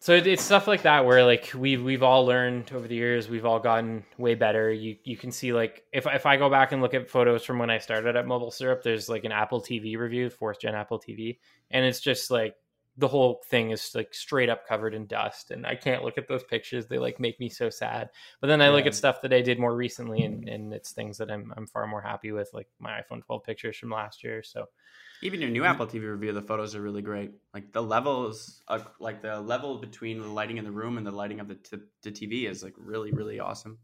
So 0.01 0.14
it, 0.16 0.28
it's 0.28 0.43
stuff 0.43 0.66
like 0.66 0.84
that 0.84 1.05
where 1.05 1.26
like 1.26 1.51
we've 1.53 1.84
we've 1.84 2.03
all 2.03 2.26
learned 2.26 2.72
over 2.72 2.88
the 2.88 2.95
years, 2.95 3.28
we've 3.28 3.45
all 3.45 3.60
gotten 3.60 4.05
way 4.18 4.34
better. 4.34 4.72
You 4.72 4.95
you 5.03 5.18
can 5.18 5.32
see 5.32 5.51
like 5.51 5.84
if 5.91 6.07
if 6.07 6.26
I 6.26 6.38
go 6.38 6.49
back 6.49 6.72
and 6.72 6.82
look 6.82 6.93
at 6.93 7.10
photos 7.10 7.43
from 7.43 7.60
when 7.60 7.70
I 7.70 7.80
started 7.80 8.16
at 8.16 8.26
Mobile 8.26 8.51
Syrup, 8.51 8.82
there's 8.82 9.10
like 9.10 9.26
an 9.26 9.34
Apple 9.34 9.62
TV 9.62 9.97
review, 9.97 10.30
fourth 10.30 10.62
gen 10.62 10.74
Apple 10.74 10.99
TV, 10.99 11.39
and 11.70 11.86
it's 11.86 11.99
just 11.99 12.32
like 12.32 12.55
the 13.00 13.08
whole 13.08 13.41
thing 13.47 13.72
is 13.72 13.95
like 13.95 14.14
straight 14.14 14.50
up 14.50 14.68
covered 14.68 14.93
in 14.93 15.08
dust, 15.08 15.52
and 15.52 15.66
I 15.66 15.76
can't 15.76 16.04
look 16.04 16.18
at 16.18 16.28
those 16.28 16.43
pictures. 16.43 16.88
They 16.88 16.97
like 17.00 17.20
make 17.20 17.39
me 17.39 17.50
so 17.50 17.70
sad. 17.70 18.10
But 18.41 18.47
then 18.47 18.62
I 18.62 18.70
look 18.70 18.86
at 18.86 18.95
stuff 18.95 19.22
that 19.22 19.34
I 19.34 19.41
did 19.41 19.60
more 19.60 19.76
recently, 19.76 20.24
and 20.24 20.47
and 20.47 20.74
it's 20.74 20.91
things 20.91 21.18
that 21.20 21.32
I'm 21.32 21.54
I'm 21.58 21.68
far 21.68 21.88
more 21.88 22.02
happy 22.02 22.32
with, 22.32 22.50
like 22.54 22.68
my 22.80 23.02
iPhone 23.02 23.26
12 23.26 23.43
pictures 23.43 23.78
from 23.78 23.91
last 23.91 24.24
year. 24.24 24.43
So 24.43 24.66
Even 25.22 25.41
your 25.41 25.50
new 25.50 25.66
Apple 25.66 25.88
TV 25.88 26.10
review, 26.12 26.32
the 26.34 26.41
photos 26.41 26.76
are 26.76 26.82
really 26.82 27.02
great. 27.02 27.32
Like 27.54 27.72
the 27.74 27.84
levels, 27.84 28.62
uh, 28.70 28.80
like 29.00 29.22
the 29.22 29.39
level 29.41 29.78
between 29.80 30.22
the 30.22 30.28
lighting 30.28 30.58
in 30.58 30.66
the 30.66 30.72
room 30.72 30.97
and 30.97 31.06
the 31.06 31.12
lighting 31.12 31.39
of 31.41 31.47
the 31.47 31.56
t- 31.56 31.78
the 32.04 32.12
TV 32.12 32.47
is 32.50 32.64
like 32.64 32.76
really 32.78 33.12
really 33.12 33.39
awesome. 33.39 33.80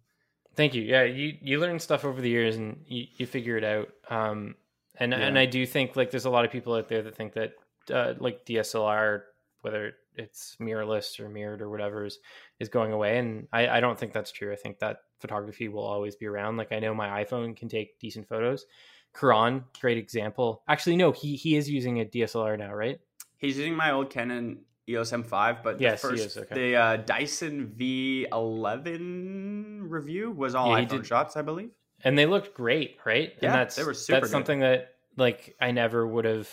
Thank 0.55 0.73
you. 0.73 0.81
Yeah, 0.83 1.03
you 1.03 1.37
you 1.41 1.59
learn 1.59 1.79
stuff 1.79 2.05
over 2.05 2.21
the 2.21 2.29
years 2.29 2.55
and 2.55 2.83
you, 2.87 3.05
you 3.17 3.25
figure 3.25 3.57
it 3.57 3.63
out. 3.63 3.89
Um, 4.09 4.55
and 4.97 5.13
and 5.13 5.37
I 5.37 5.45
do 5.45 5.65
think 5.65 5.95
like 5.95 6.11
there's 6.11 6.25
a 6.25 6.29
lot 6.29 6.45
of 6.45 6.51
people 6.51 6.73
out 6.75 6.87
there 6.87 7.01
that 7.01 7.15
think 7.15 7.33
that 7.33 7.53
uh, 7.91 8.13
like 8.19 8.45
DSLR, 8.45 9.21
whether 9.61 9.93
it's 10.15 10.55
mirrorless 10.61 11.19
or 11.19 11.27
mirrored 11.29 11.61
or 11.61 11.69
whatever, 11.69 12.05
is 12.05 12.19
is 12.59 12.69
going 12.69 12.91
away. 12.93 13.17
And 13.17 13.47
I, 13.51 13.67
I 13.67 13.79
don't 13.79 13.99
think 13.99 14.13
that's 14.13 14.31
true. 14.31 14.51
I 14.51 14.55
think 14.55 14.79
that 14.79 14.97
photography 15.19 15.67
will 15.67 15.83
always 15.85 16.15
be 16.15 16.25
around. 16.25 16.57
Like 16.57 16.71
I 16.71 16.79
know 16.79 16.93
my 16.93 17.23
iPhone 17.23 17.55
can 17.55 17.67
take 17.69 17.99
decent 17.99 18.27
photos. 18.27 18.65
Karan, 19.13 19.63
great 19.79 19.97
example. 19.97 20.61
Actually, 20.67 20.97
no, 20.97 21.11
he 21.11 21.35
he 21.35 21.55
is 21.55 21.69
using 21.69 21.99
a 22.01 22.05
DSLR 22.05 22.57
now, 22.59 22.73
right? 22.73 22.99
He's 23.37 23.57
using 23.57 23.75
my 23.75 23.91
old 23.91 24.09
Canon 24.09 24.59
EOS 24.87 25.11
M5, 25.11 25.63
but 25.63 25.79
Yes, 25.81 26.01
the 26.01 26.07
first 26.09 26.37
okay. 26.37 26.55
the 26.55 26.75
uh, 26.75 26.95
Dyson 26.97 27.73
V11 28.65 29.79
review 29.89 30.31
was 30.31 30.55
all 30.55 30.69
Yeah, 30.77 30.83
iPhone 30.85 30.89
did- 30.89 31.07
shots, 31.07 31.37
I 31.37 31.41
believe. 31.41 31.71
and 32.03 32.17
they 32.17 32.25
looked 32.25 32.53
great, 32.55 32.97
right? 33.05 33.33
Yeah, 33.41 33.49
and 33.49 33.55
that's 33.59 33.75
they 33.75 33.83
were 33.83 33.93
super 33.93 34.19
That's 34.19 34.27
good. 34.29 34.31
something 34.31 34.59
that 34.59 34.95
like 35.17 35.55
I 35.61 35.71
never 35.71 36.05
would 36.05 36.25
have 36.25 36.49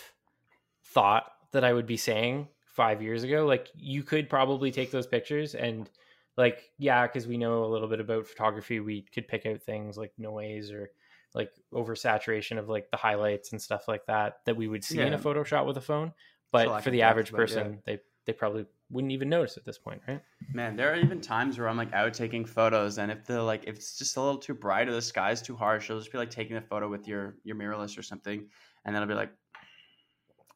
thought 0.92 1.30
that 1.52 1.64
I 1.64 1.72
would 1.72 1.86
be 1.86 1.96
saying 1.96 2.48
five 2.64 3.02
years 3.02 3.22
ago. 3.22 3.46
Like 3.46 3.68
you 3.74 4.02
could 4.02 4.28
probably 4.28 4.70
take 4.70 4.90
those 4.90 5.06
pictures 5.06 5.54
and 5.54 5.88
like 6.36 6.70
yeah, 6.78 7.06
because 7.06 7.26
we 7.26 7.36
know 7.36 7.64
a 7.64 7.66
little 7.66 7.88
bit 7.88 8.00
about 8.00 8.26
photography, 8.26 8.80
we 8.80 9.02
could 9.14 9.28
pick 9.28 9.44
out 9.46 9.62
things 9.62 9.98
like 9.98 10.12
noise 10.18 10.70
or 10.70 10.90
like 11.34 11.50
oversaturation 11.72 12.58
of 12.58 12.68
like 12.68 12.90
the 12.90 12.96
highlights 12.96 13.52
and 13.52 13.60
stuff 13.60 13.88
like 13.88 14.04
that 14.06 14.38
that 14.46 14.56
we 14.56 14.68
would 14.68 14.84
see 14.84 15.00
in 15.00 15.14
a 15.14 15.18
photo 15.18 15.44
shot 15.44 15.66
with 15.66 15.76
a 15.76 15.80
phone. 15.80 16.12
But 16.50 16.68
lack 16.68 16.84
for 16.84 16.90
the 16.90 17.02
average 17.02 17.30
yeah. 17.30 17.36
person, 17.36 17.82
they 17.84 17.98
they 18.26 18.32
probably 18.32 18.66
wouldn't 18.90 19.12
even 19.12 19.28
notice 19.28 19.56
at 19.56 19.64
this 19.64 19.78
point, 19.78 20.00
right? 20.06 20.20
Man, 20.52 20.76
there 20.76 20.92
are 20.92 20.96
even 20.96 21.20
times 21.20 21.58
where 21.58 21.68
I'm 21.68 21.76
like 21.76 21.92
out 21.92 22.14
taking 22.14 22.44
photos, 22.44 22.98
and 22.98 23.10
if 23.10 23.24
the 23.24 23.42
like 23.42 23.64
if 23.66 23.76
it's 23.76 23.98
just 23.98 24.16
a 24.16 24.20
little 24.20 24.38
too 24.38 24.54
bright 24.54 24.88
or 24.88 24.92
the 24.92 25.02
sky's 25.02 25.42
too 25.42 25.56
harsh, 25.56 25.88
you'll 25.88 25.98
just 25.98 26.12
be 26.12 26.18
like 26.18 26.30
taking 26.30 26.56
a 26.56 26.60
photo 26.60 26.88
with 26.88 27.08
your 27.08 27.36
your 27.44 27.56
mirrorless 27.56 27.98
or 27.98 28.02
something, 28.02 28.46
and 28.84 28.94
then 28.94 29.02
I'll 29.02 29.08
be 29.08 29.14
like, 29.14 29.32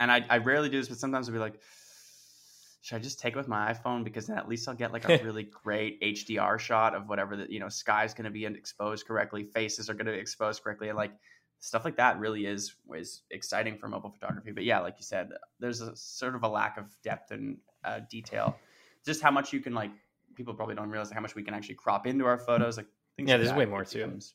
and 0.01 0.11
I 0.11 0.25
I 0.29 0.39
rarely 0.39 0.69
do 0.69 0.79
this, 0.79 0.89
but 0.89 0.99
sometimes 0.99 1.29
I'll 1.29 1.35
be 1.35 1.39
like, 1.39 1.61
should 2.83 2.97
I 2.97 2.99
just 3.01 3.19
take 3.19 3.35
it 3.35 3.37
with 3.37 3.49
my 3.49 3.73
iPhone 3.73 4.05
because 4.05 4.27
then 4.29 4.39
at 4.39 4.49
least 4.49 4.69
I'll 4.69 4.75
get 4.75 4.93
like 4.93 5.09
a 5.09 5.21
really 5.25 5.43
great 5.43 6.01
HDR 6.01 6.59
shot 6.59 6.95
of 6.95 7.09
whatever 7.09 7.37
the 7.37 7.53
you 7.53 7.59
know 7.59 7.69
sky's 7.69 8.15
going 8.15 8.27
to 8.27 8.31
be 8.31 8.47
exposed 8.47 9.07
correctly, 9.07 9.45
faces 9.45 9.91
are 9.91 9.95
going 9.95 10.07
to 10.07 10.13
be 10.13 10.19
exposed 10.19 10.63
correctly, 10.63 10.89
and 10.89 10.97
like 10.97 11.13
stuff 11.59 11.85
like 11.85 11.97
that 11.97 12.19
really 12.19 12.47
is 12.47 12.75
is 12.95 13.23
exciting 13.31 13.77
for 13.77 13.89
mobile 13.89 14.11
photography. 14.11 14.53
But 14.53 14.65
yeah, 14.65 14.81
like 14.81 14.95
you 14.99 15.05
said, 15.05 15.31
there's 15.59 15.81
a 15.81 15.97
sort 15.97 16.35
of 16.35 16.43
a 16.43 16.49
lack 16.49 16.79
of 16.79 16.95
depth 17.03 17.33
and 17.33 17.59
uh, 17.85 18.01
detail. 18.11 18.57
Just 19.05 19.23
how 19.23 19.31
much 19.31 19.53
you 19.53 19.61
can 19.61 19.75
like. 19.75 19.91
People 20.35 20.53
probably 20.53 20.75
don't 20.75 20.91
realize 20.91 21.11
how 21.11 21.21
much 21.21 21.35
we 21.35 21.43
can 21.43 21.55
actually 21.55 21.77
crop 21.77 22.07
into 22.07 22.27
our 22.27 22.37
photos. 22.37 22.77
Like 22.77 22.87
things 23.17 23.29
Yeah, 23.29 23.37
like 23.37 23.47
there's 23.47 23.57
way 23.57 23.65
more 23.65 23.85
to 23.85 24.01
it. 24.03 24.33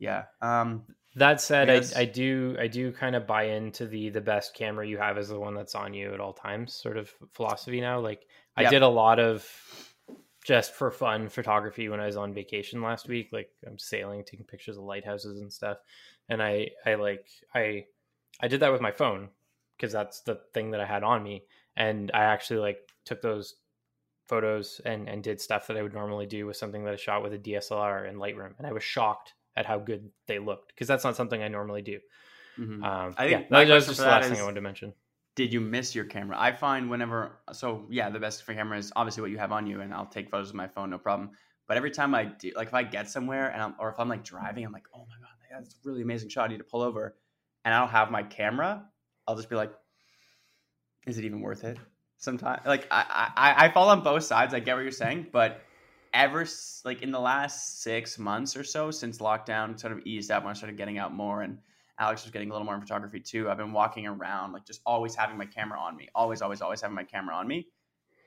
Yeah. 0.00 0.24
Um. 0.42 0.82
That 1.16 1.40
said, 1.40 1.70
I 1.70 1.76
I, 1.76 2.02
I 2.02 2.04
do 2.04 2.56
I 2.58 2.66
do 2.68 2.92
kind 2.92 3.16
of 3.16 3.26
buy 3.26 3.44
into 3.44 3.86
the 3.86 4.10
the 4.10 4.20
best 4.20 4.54
camera 4.54 4.86
you 4.86 4.98
have 4.98 5.18
is 5.18 5.28
the 5.28 5.38
one 5.38 5.54
that's 5.54 5.74
on 5.74 5.92
you 5.92 6.14
at 6.14 6.20
all 6.20 6.32
times 6.32 6.72
sort 6.72 6.96
of 6.96 7.12
philosophy 7.32 7.80
now. 7.80 8.00
Like 8.00 8.26
I 8.56 8.62
Yep. 8.62 8.70
did 8.70 8.82
a 8.82 8.88
lot 8.88 9.18
of 9.18 9.44
just 10.44 10.72
for 10.74 10.90
fun 10.90 11.28
photography 11.28 11.88
when 11.88 12.00
I 12.00 12.06
was 12.06 12.16
on 12.16 12.32
vacation 12.32 12.80
last 12.80 13.08
week. 13.08 13.30
Like 13.32 13.50
I'm 13.66 13.78
sailing, 13.78 14.24
taking 14.24 14.46
pictures 14.46 14.76
of 14.76 14.84
lighthouses 14.84 15.40
and 15.40 15.52
stuff. 15.52 15.78
And 16.28 16.42
I 16.42 16.70
I 16.86 16.94
like 16.94 17.26
I 17.54 17.86
I 18.40 18.48
did 18.48 18.60
that 18.60 18.72
with 18.72 18.80
my 18.80 18.92
phone 18.92 19.30
because 19.76 19.92
that's 19.92 20.20
the 20.22 20.40
thing 20.54 20.70
that 20.70 20.80
I 20.80 20.86
had 20.86 21.02
on 21.02 21.22
me. 21.22 21.42
And 21.76 22.10
I 22.14 22.20
actually 22.24 22.60
like 22.60 22.78
took 23.04 23.20
those 23.20 23.56
photos 24.28 24.80
and 24.84 25.08
and 25.08 25.24
did 25.24 25.40
stuff 25.40 25.66
that 25.66 25.76
I 25.76 25.82
would 25.82 25.92
normally 25.92 26.26
do 26.26 26.46
with 26.46 26.56
something 26.56 26.84
that 26.84 26.94
I 26.94 26.96
shot 26.96 27.22
with 27.24 27.32
a 27.34 27.38
DSLR 27.38 28.08
in 28.08 28.16
Lightroom. 28.16 28.54
And 28.58 28.66
I 28.66 28.72
was 28.72 28.84
shocked 28.84 29.34
at 29.56 29.66
how 29.66 29.78
good 29.78 30.10
they 30.26 30.38
looked 30.38 30.68
because 30.68 30.88
that's 30.88 31.04
not 31.04 31.16
something 31.16 31.42
I 31.42 31.48
normally 31.48 31.82
do. 31.82 32.00
mhm. 32.58 32.82
Um, 32.82 33.14
I 33.16 33.28
yeah, 33.28 33.38
think 33.38 33.50
my 33.50 33.64
that, 33.64 33.68
that 33.68 33.74
was 33.74 33.86
just 33.86 33.98
the 33.98 34.06
last 34.06 34.28
thing 34.28 34.40
I 34.40 34.42
wanted 34.44 34.56
to 34.56 34.60
mention. 34.62 34.94
did 35.34 35.52
you 35.52 35.60
miss 35.60 35.94
your 35.94 36.04
camera? 36.04 36.36
I 36.38 36.52
find 36.52 36.90
whenever 36.90 37.40
so 37.52 37.86
yeah, 37.90 38.10
the 38.10 38.18
best 38.18 38.42
for 38.42 38.54
camera 38.54 38.78
is 38.78 38.92
obviously 38.96 39.22
what 39.22 39.30
you 39.30 39.38
have 39.38 39.52
on 39.52 39.66
you, 39.66 39.80
and 39.80 39.94
I'll 39.94 40.06
take 40.06 40.30
photos 40.30 40.48
with 40.48 40.54
my 40.56 40.68
phone, 40.68 40.90
no 40.90 40.98
problem. 40.98 41.30
But 41.66 41.76
every 41.76 41.90
time 41.90 42.14
I 42.14 42.24
do, 42.24 42.52
like 42.56 42.68
if 42.68 42.74
I 42.74 42.82
get 42.82 43.08
somewhere 43.08 43.48
and 43.50 43.62
I'm, 43.62 43.74
or 43.78 43.90
if 43.90 43.98
I'm 43.98 44.08
like 44.08 44.24
driving, 44.24 44.64
I'm 44.64 44.72
like, 44.72 44.86
oh 44.94 45.06
my 45.08 45.16
god, 45.20 45.62
that's 45.62 45.74
a 45.74 45.78
really 45.88 46.02
amazing 46.02 46.28
shot. 46.28 46.46
I 46.46 46.52
need 46.52 46.58
to 46.58 46.64
pull 46.64 46.82
over, 46.82 47.16
and 47.64 47.72
I 47.74 47.80
don't 47.80 47.90
have 47.90 48.10
my 48.10 48.22
camera. 48.22 48.84
I'll 49.26 49.36
just 49.36 49.48
be 49.48 49.56
like, 49.56 49.72
is 51.06 51.18
it 51.18 51.24
even 51.24 51.40
worth 51.40 51.64
it? 51.64 51.78
Sometimes, 52.18 52.60
like 52.66 52.86
I, 52.90 53.32
I, 53.36 53.64
I 53.66 53.68
fall 53.70 53.88
on 53.88 54.02
both 54.02 54.24
sides. 54.24 54.52
I 54.52 54.60
get 54.60 54.74
what 54.74 54.82
you're 54.82 54.90
saying, 54.90 55.28
but 55.32 55.62
ever 56.12 56.46
like 56.84 57.02
in 57.02 57.10
the 57.10 57.20
last 57.20 57.82
six 57.82 58.18
months 58.18 58.56
or 58.56 58.64
so 58.64 58.90
since 58.90 59.18
lockdown 59.18 59.78
sort 59.78 59.92
of 59.92 60.00
eased 60.04 60.30
up 60.30 60.42
when 60.44 60.50
I 60.50 60.54
started 60.54 60.76
getting 60.76 60.98
out 60.98 61.12
more 61.14 61.42
and 61.42 61.58
Alex 61.98 62.22
was 62.24 62.30
getting 62.32 62.50
a 62.50 62.52
little 62.52 62.64
more 62.64 62.74
in 62.74 62.80
photography 62.80 63.20
too. 63.20 63.50
I've 63.50 63.58
been 63.58 63.72
walking 63.72 64.06
around 64.06 64.52
like 64.52 64.64
just 64.64 64.80
always 64.86 65.14
having 65.14 65.36
my 65.36 65.46
camera 65.46 65.78
on 65.78 65.96
me, 65.96 66.08
always, 66.14 66.42
always, 66.42 66.62
always 66.62 66.80
having 66.80 66.94
my 66.96 67.04
camera 67.04 67.34
on 67.34 67.46
me. 67.46 67.68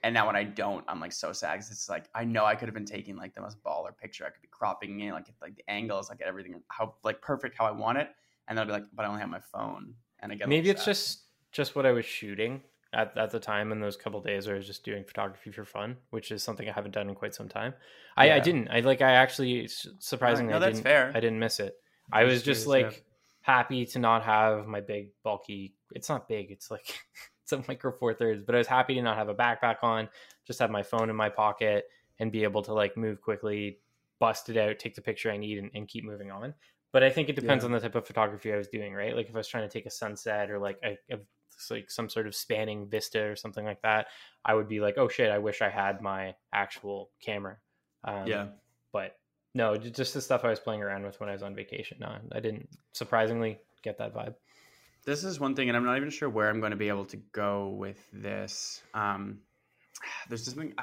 And 0.04 0.14
now 0.14 0.28
when 0.28 0.36
I 0.36 0.44
don't, 0.44 0.84
I'm 0.88 1.00
like 1.00 1.14
so 1.14 1.34
sad 1.34 1.56
'cause 1.60 1.72
it's 1.72 1.90
like 1.90 2.10
I 2.14 2.26
know 2.26 2.46
I 2.46 2.56
could 2.56 2.68
have 2.68 2.76
been 2.76 2.86
taking 2.86 3.16
like 3.16 3.34
the 3.34 3.42
most 3.42 3.62
baller 3.64 3.96
picture. 3.98 4.26
I 4.26 4.30
could 4.32 4.42
be 4.42 4.50
cropping 4.50 5.00
in 5.02 5.14
like 5.14 5.28
like 5.42 5.56
the 5.56 5.70
angles, 5.70 6.10
like 6.10 6.22
everything 6.22 6.62
how 6.70 6.96
like 7.04 7.22
perfect 7.22 7.58
how 7.58 7.66
I 7.66 7.72
want 7.72 7.98
it. 8.00 8.10
And 8.48 8.58
then 8.58 8.64
I'll 8.64 8.68
be 8.68 8.82
like, 8.82 8.90
but 8.94 9.06
I 9.06 9.08
only 9.10 9.22
have 9.22 9.30
my 9.30 9.40
phone, 9.40 9.96
and 10.20 10.32
I 10.32 10.36
get 10.36 10.50
Maybe 10.50 10.70
it's 10.70 10.82
sad. 10.82 10.86
just 10.86 11.26
just 11.52 11.76
what 11.76 11.86
I 11.86 11.92
was 11.92 12.06
shooting 12.06 12.64
at, 12.94 13.18
at 13.18 13.32
the 13.32 13.40
time 13.40 13.72
in 13.72 13.80
those 13.80 13.98
couple 13.98 14.22
days 14.22 14.48
where 14.48 14.56
I 14.56 14.58
was 14.58 14.68
just 14.68 14.84
doing 14.84 15.04
photography 15.04 15.52
for 15.52 15.66
fun, 15.66 15.98
which 16.12 16.32
is 16.32 16.44
something 16.44 16.68
I 16.68 16.72
haven't 16.72 16.92
done 16.94 17.10
in 17.10 17.16
quite 17.16 17.36
some 17.36 17.50
time. 17.50 17.74
I, 18.16 18.32
I 18.34 18.40
didn't. 18.40 18.70
I 18.70 18.82
like. 18.82 19.02
I 19.02 19.14
actually 19.14 19.68
surprisingly, 20.00 20.52
no, 20.52 20.58
I 20.58 20.60
that's 20.60 20.76
didn't. 20.76 20.84
fair. 20.84 21.12
I 21.14 21.20
didn't 21.20 21.40
miss 21.40 21.60
it. 21.60 21.76
I 22.12 22.26
was 22.26 22.44
just 22.44 22.68
like 22.68 22.92
yeah. 22.92 22.98
happy 23.42 23.86
to 23.88 24.00
not 24.00 24.24
have 24.24 24.68
my 24.68 24.82
big 24.82 25.10
bulky. 25.24 25.74
It's 25.92 26.10
not 26.10 26.28
big. 26.28 26.52
It's 26.52 26.70
like 26.70 27.00
it's 27.44 27.52
a 27.52 27.64
micro 27.68 27.92
four 27.92 28.14
thirds. 28.14 28.44
But 28.46 28.56
I 28.56 28.60
was 28.60 28.68
happy 28.68 28.96
to 28.96 29.02
not 29.02 29.18
have 29.18 29.30
a 29.30 29.36
backpack 29.36 29.78
on. 29.84 30.10
Just 30.46 30.60
have 30.60 30.70
my 30.70 30.84
phone 30.84 31.10
in 31.10 31.16
my 31.16 31.30
pocket 31.30 31.86
and 32.20 32.32
be 32.32 32.44
able 32.44 32.62
to 32.64 32.74
like 32.74 32.96
move 32.96 33.22
quickly, 33.22 33.80
bust 34.20 34.50
it 34.50 34.58
out, 34.58 34.78
take 34.80 34.96
the 34.96 35.02
picture 35.02 35.32
I 35.32 35.38
need, 35.38 35.58
and, 35.58 35.72
and 35.74 35.88
keep 35.88 36.04
moving 36.06 36.30
on. 36.32 36.54
But 36.92 37.02
I 37.04 37.10
think 37.10 37.28
it 37.30 37.36
depends 37.36 37.64
Yeah. 37.64 37.68
on 37.68 37.72
the 37.72 37.80
type 37.80 37.96
of 37.96 38.06
photography 38.06 38.54
I 38.54 38.58
was 38.58 38.68
doing, 38.68 38.94
right? 38.94 39.16
Like 39.16 39.28
if 39.28 39.34
I 39.36 39.40
was 39.40 39.48
trying 39.48 39.68
to 39.68 39.74
take 39.74 39.88
a 39.88 39.90
sunset 39.92 40.52
or 40.52 40.60
like 40.60 40.78
a, 40.84 40.98
a 41.12 41.18
like 41.72 41.92
some 41.92 42.10
sort 42.10 42.28
of 42.28 42.36
spanning 42.36 42.88
vista 42.88 43.24
or 43.24 43.36
something 43.36 43.66
like 43.66 43.82
that, 43.82 44.08
I 44.46 44.54
would 44.54 44.68
be 44.68 44.80
like, 44.80 44.98
oh 44.98 45.08
shit, 45.08 45.32
I 45.32 45.40
wish 45.40 45.62
I 45.62 45.70
had 45.70 46.02
my 46.02 46.36
actual 46.52 47.10
camera. 47.22 47.58
Um, 48.04 48.28
yeah. 48.28 48.48
But 48.92 49.18
no, 49.54 49.78
just 49.78 50.14
the 50.14 50.22
stuff 50.22 50.44
I 50.44 50.50
was 50.50 50.60
playing 50.60 50.82
around 50.82 51.04
with 51.04 51.20
when 51.20 51.30
I 51.30 51.34
was 51.34 51.44
on 51.44 51.56
vacation. 51.56 51.98
No, 52.00 52.16
I 52.32 52.40
didn't 52.40 52.70
surprisingly 52.94 53.60
get 53.84 53.98
that 54.00 54.14
vibe. 54.14 54.36
This 55.06 55.24
is 55.24 55.40
one 55.40 55.54
thing, 55.54 55.68
and 55.68 55.76
I'm 55.78 55.84
not 55.84 55.98
even 55.98 56.10
sure 56.10 56.30
where 56.30 56.50
I'm 56.50 56.60
going 56.60 56.72
to 56.72 56.78
be 56.78 56.88
able 56.88 57.06
to 57.06 57.18
go 57.34 57.70
with 57.70 58.00
this. 58.14 58.82
Um, 58.94 59.40
there's 60.30 60.46
this, 60.46 60.54
thing- 60.54 60.74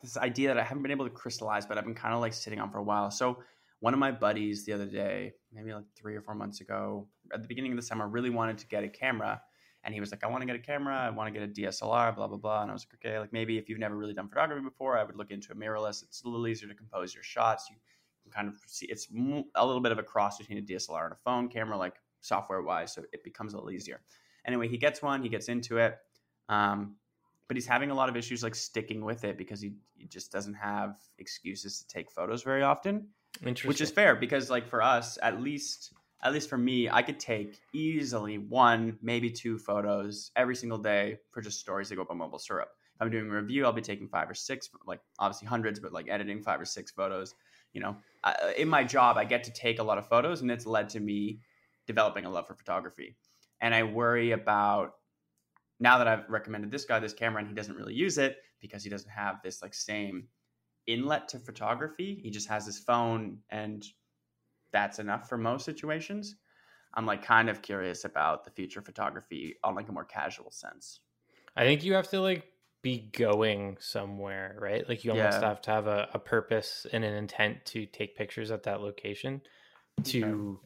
this 0.00 0.16
idea 0.16 0.48
that 0.48 0.58
I 0.58 0.62
haven't 0.62 0.82
been 0.82 0.92
able 0.92 1.06
to 1.06 1.10
crystallize, 1.10 1.66
but 1.66 1.76
I've 1.76 1.84
been 1.84 1.94
kind 1.94 2.14
of 2.14 2.20
like 2.20 2.32
sitting 2.32 2.60
on 2.60 2.70
for 2.70 2.78
a 2.78 2.82
while. 2.82 3.10
So, 3.10 3.38
one 3.80 3.94
of 3.94 4.00
my 4.00 4.10
buddies 4.10 4.64
the 4.64 4.72
other 4.72 4.86
day, 4.86 5.34
maybe 5.52 5.72
like 5.72 5.84
three 5.96 6.16
or 6.16 6.22
four 6.22 6.34
months 6.34 6.60
ago, 6.60 7.06
at 7.32 7.42
the 7.42 7.48
beginning 7.48 7.72
of 7.72 7.76
the 7.76 7.82
summer, 7.82 8.08
really 8.08 8.30
wanted 8.30 8.58
to 8.58 8.66
get 8.66 8.84
a 8.84 8.88
camera. 8.88 9.40
And 9.88 9.94
he 9.94 10.00
was 10.00 10.10
like, 10.10 10.22
I 10.22 10.26
want 10.26 10.42
to 10.42 10.46
get 10.46 10.54
a 10.54 10.58
camera. 10.58 10.94
I 10.98 11.08
want 11.08 11.32
to 11.32 11.40
get 11.40 11.48
a 11.48 11.50
DSLR, 11.50 12.14
blah, 12.14 12.26
blah, 12.26 12.36
blah. 12.36 12.60
And 12.60 12.70
I 12.70 12.74
was 12.74 12.86
like, 12.86 13.00
okay, 13.02 13.18
like 13.18 13.32
maybe 13.32 13.56
if 13.56 13.70
you've 13.70 13.78
never 13.78 13.96
really 13.96 14.12
done 14.12 14.28
photography 14.28 14.60
before, 14.60 14.98
I 14.98 15.02
would 15.02 15.16
look 15.16 15.30
into 15.30 15.50
a 15.50 15.54
mirrorless. 15.54 16.02
It's 16.02 16.24
a 16.24 16.28
little 16.28 16.46
easier 16.46 16.68
to 16.68 16.74
compose 16.74 17.14
your 17.14 17.22
shots. 17.22 17.70
You 17.70 17.76
can 18.24 18.30
kind 18.30 18.48
of 18.48 18.60
see 18.66 18.84
it's 18.84 19.08
a 19.54 19.64
little 19.66 19.80
bit 19.80 19.90
of 19.90 19.98
a 19.98 20.02
cross 20.02 20.36
between 20.36 20.58
a 20.58 20.60
DSLR 20.60 21.04
and 21.04 21.14
a 21.14 21.16
phone 21.24 21.48
camera, 21.48 21.78
like 21.78 21.94
software 22.20 22.60
wise. 22.60 22.92
So 22.92 23.02
it 23.14 23.24
becomes 23.24 23.54
a 23.54 23.56
little 23.56 23.70
easier. 23.70 24.02
Anyway, 24.46 24.68
he 24.68 24.76
gets 24.76 25.00
one, 25.00 25.22
he 25.22 25.30
gets 25.30 25.48
into 25.48 25.78
it. 25.78 25.96
Um, 26.50 26.96
but 27.48 27.56
he's 27.56 27.66
having 27.66 27.90
a 27.90 27.94
lot 27.94 28.10
of 28.10 28.16
issues 28.18 28.42
like 28.42 28.54
sticking 28.54 29.02
with 29.06 29.24
it 29.24 29.38
because 29.38 29.58
he, 29.58 29.72
he 29.94 30.06
just 30.06 30.30
doesn't 30.30 30.52
have 30.52 30.98
excuses 31.16 31.78
to 31.78 31.86
take 31.86 32.10
photos 32.10 32.42
very 32.42 32.62
often. 32.62 33.08
Interesting. 33.40 33.68
which 33.68 33.80
is 33.80 33.90
fair 33.90 34.16
because 34.16 34.50
like 34.50 34.68
for 34.68 34.82
us, 34.82 35.16
at 35.22 35.40
least 35.40 35.94
at 36.22 36.32
least 36.32 36.48
for 36.48 36.58
me, 36.58 36.88
I 36.90 37.02
could 37.02 37.20
take 37.20 37.60
easily 37.72 38.38
one, 38.38 38.98
maybe 39.00 39.30
two 39.30 39.58
photos 39.58 40.32
every 40.34 40.56
single 40.56 40.78
day 40.78 41.18
for 41.30 41.40
just 41.40 41.60
stories 41.60 41.88
that 41.88 41.96
go 41.96 42.02
up 42.02 42.10
on 42.10 42.18
Mobile 42.18 42.38
Syrup. 42.38 42.68
If 42.96 43.02
I'm 43.02 43.10
doing 43.10 43.30
a 43.30 43.34
review, 43.34 43.64
I'll 43.64 43.72
be 43.72 43.82
taking 43.82 44.08
five 44.08 44.28
or 44.28 44.34
six, 44.34 44.68
like 44.84 45.00
obviously 45.20 45.46
hundreds, 45.46 45.78
but 45.78 45.92
like 45.92 46.08
editing 46.08 46.42
five 46.42 46.60
or 46.60 46.64
six 46.64 46.90
photos. 46.90 47.34
You 47.72 47.80
know, 47.82 47.96
I, 48.24 48.32
uh, 48.32 48.52
in 48.56 48.68
my 48.68 48.82
job, 48.82 49.16
I 49.16 49.24
get 49.24 49.44
to 49.44 49.52
take 49.52 49.78
a 49.78 49.82
lot 49.82 49.98
of 49.98 50.08
photos, 50.08 50.40
and 50.40 50.50
it's 50.50 50.66
led 50.66 50.88
to 50.90 51.00
me 51.00 51.40
developing 51.86 52.24
a 52.24 52.30
love 52.30 52.48
for 52.48 52.54
photography. 52.54 53.16
And 53.60 53.72
I 53.72 53.84
worry 53.84 54.32
about 54.32 54.94
now 55.78 55.98
that 55.98 56.08
I've 56.08 56.28
recommended 56.28 56.72
this 56.72 56.84
guy 56.84 56.98
this 56.98 57.12
camera, 57.12 57.40
and 57.40 57.48
he 57.48 57.54
doesn't 57.54 57.76
really 57.76 57.94
use 57.94 58.18
it 58.18 58.38
because 58.60 58.82
he 58.82 58.90
doesn't 58.90 59.10
have 59.10 59.36
this 59.44 59.62
like 59.62 59.74
same 59.74 60.26
inlet 60.88 61.28
to 61.28 61.38
photography. 61.38 62.18
He 62.20 62.30
just 62.30 62.48
has 62.48 62.66
his 62.66 62.78
phone 62.80 63.38
and 63.50 63.86
that's 64.72 64.98
enough 64.98 65.28
for 65.28 65.38
most 65.38 65.64
situations. 65.64 66.36
I'm 66.94 67.06
like 67.06 67.22
kind 67.22 67.48
of 67.48 67.62
curious 67.62 68.04
about 68.04 68.44
the 68.44 68.50
future 68.50 68.80
of 68.80 68.86
photography 68.86 69.56
on 69.62 69.74
like 69.74 69.88
a 69.88 69.92
more 69.92 70.04
casual 70.04 70.50
sense. 70.50 71.00
I 71.56 71.64
think 71.64 71.84
you 71.84 71.94
have 71.94 72.08
to 72.10 72.20
like 72.20 72.44
be 72.82 73.10
going 73.12 73.76
somewhere, 73.80 74.56
right? 74.60 74.88
Like 74.88 75.04
you 75.04 75.10
almost 75.10 75.40
Yeah. 75.40 75.48
have 75.48 75.60
to 75.62 75.70
have 75.70 75.86
a, 75.86 76.08
a 76.14 76.18
purpose 76.18 76.86
and 76.92 77.04
an 77.04 77.14
intent 77.14 77.64
to 77.66 77.86
take 77.86 78.16
pictures 78.16 78.50
at 78.50 78.62
that 78.64 78.80
location 78.80 79.42
to 80.04 80.60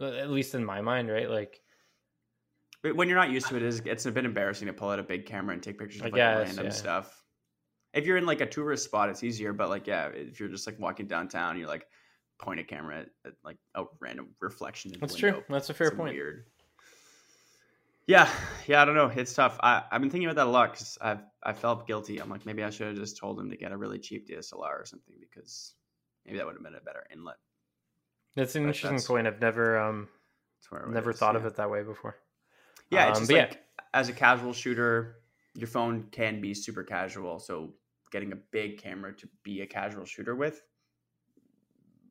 at 0.00 0.30
least 0.30 0.54
in 0.54 0.64
my 0.64 0.80
mind, 0.80 1.10
right? 1.10 1.28
Like 1.28 1.60
when 2.82 3.08
you're 3.08 3.18
not 3.18 3.30
used 3.30 3.48
to 3.48 3.56
it, 3.56 3.62
it's, 3.62 3.80
it's 3.84 4.06
a 4.06 4.12
bit 4.12 4.24
embarrassing 4.24 4.66
to 4.66 4.72
pull 4.72 4.90
out 4.90 4.98
a 4.98 5.02
big 5.02 5.26
camera 5.26 5.52
and 5.52 5.62
take 5.62 5.78
pictures 5.78 6.00
of 6.00 6.04
like 6.04 6.14
guess, 6.14 6.46
random 6.46 6.66
yeah. 6.66 6.72
stuff. 6.72 7.24
If 7.92 8.06
you're 8.06 8.16
in 8.16 8.26
like 8.26 8.40
a 8.40 8.46
tourist 8.46 8.84
spot, 8.84 9.10
it's 9.10 9.22
easier. 9.22 9.52
But 9.52 9.68
like, 9.68 9.86
yeah, 9.86 10.06
if 10.08 10.38
you're 10.40 10.48
just 10.48 10.66
like 10.66 10.78
walking 10.78 11.06
downtown, 11.06 11.58
you're 11.58 11.68
like 11.68 11.86
point 12.40 12.60
a 12.60 12.64
camera 12.64 13.00
at, 13.00 13.08
at 13.26 13.32
like 13.44 13.58
a 13.74 13.84
random 14.00 14.28
reflection. 14.40 14.92
In 14.94 15.00
that's 15.00 15.14
true. 15.14 15.42
That's 15.48 15.70
a 15.70 15.74
fair 15.74 15.88
It's 15.88 15.96
point. 15.96 16.14
Weird. 16.14 16.44
Yeah, 18.06 18.28
yeah, 18.66 18.82
I 18.82 18.84
don't 18.84 18.96
know. 18.96 19.06
It's 19.14 19.34
tough. 19.34 19.56
I, 19.62 19.84
I've 19.90 20.00
been 20.00 20.10
thinking 20.10 20.28
about 20.28 20.36
that 20.44 20.48
a 20.48 20.50
lot 20.50 20.72
because 20.72 20.98
I've 21.00 21.20
I 21.42 21.52
felt 21.52 21.86
guilty. 21.86 22.18
I'm 22.20 22.28
like, 22.28 22.44
maybe 22.44 22.64
I 22.64 22.70
should 22.70 22.88
have 22.88 22.96
just 22.96 23.16
told 23.18 23.38
him 23.38 23.50
to 23.50 23.56
get 23.56 23.70
a 23.72 23.76
really 23.76 23.98
cheap 23.98 24.28
DSLR 24.28 24.80
or 24.80 24.84
something 24.84 25.14
because 25.20 25.74
maybe 26.26 26.38
that 26.38 26.46
would 26.46 26.56
have 26.56 26.62
been 26.64 26.74
a 26.74 26.80
better 26.80 27.04
inlet. 27.12 27.36
That's 28.34 28.54
an 28.56 28.62
But 28.62 28.68
interesting 28.68 28.90
that's- 28.92 29.06
point. 29.06 29.26
I've 29.26 29.40
never 29.40 29.78
um 29.78 30.08
That's 30.58 30.72
where 30.72 30.82
it 30.82 30.90
never 30.90 31.10
is, 31.12 31.18
thought 31.18 31.34
yeah. 31.34 31.40
of 31.40 31.46
it 31.46 31.56
that 31.56 31.70
way 31.70 31.82
before. 31.82 32.16
Yeah, 32.90 33.10
it's 33.10 33.18
Um, 33.18 33.22
just 33.22 33.30
but 33.30 33.36
yeah. 33.36 33.42
like 33.46 33.62
as 33.94 34.08
a 34.08 34.12
casual 34.12 34.52
shooter, 34.52 35.16
your 35.54 35.68
phone 35.68 36.08
can 36.10 36.40
be 36.40 36.52
super 36.54 36.82
casual. 36.82 37.38
So 37.38 37.74
getting 38.10 38.32
a 38.32 38.36
big 38.50 38.78
camera 38.78 39.14
to 39.18 39.28
be 39.44 39.60
a 39.60 39.66
casual 39.66 40.04
shooter 40.04 40.34
with, 40.34 40.60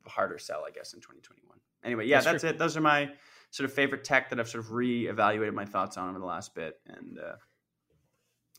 harder 0.08 0.38
sell, 0.38 0.64
I 0.68 0.72
guess, 0.72 0.94
in 0.94 1.00
2021. 1.00 1.58
Anyway, 1.84 2.08
yeah, 2.08 2.22
That's 2.22 2.42
that's, 2.42 2.44
it. 2.44 2.60
Those 2.60 2.76
are 2.78 2.82
my 2.82 3.10
sort 3.52 3.70
of 3.70 3.74
favorite 3.74 4.04
tech 4.04 4.30
that 4.30 4.40
I've 4.40 4.50
sort 4.50 4.64
of 4.64 4.72
re-evaluated 4.72 5.54
my 5.54 5.66
thoughts 5.66 5.98
on 5.98 6.10
over 6.10 6.20
the 6.20 6.26
last 6.26 6.54
bit. 6.54 6.76
And 6.88 7.18
uh, 7.18 7.36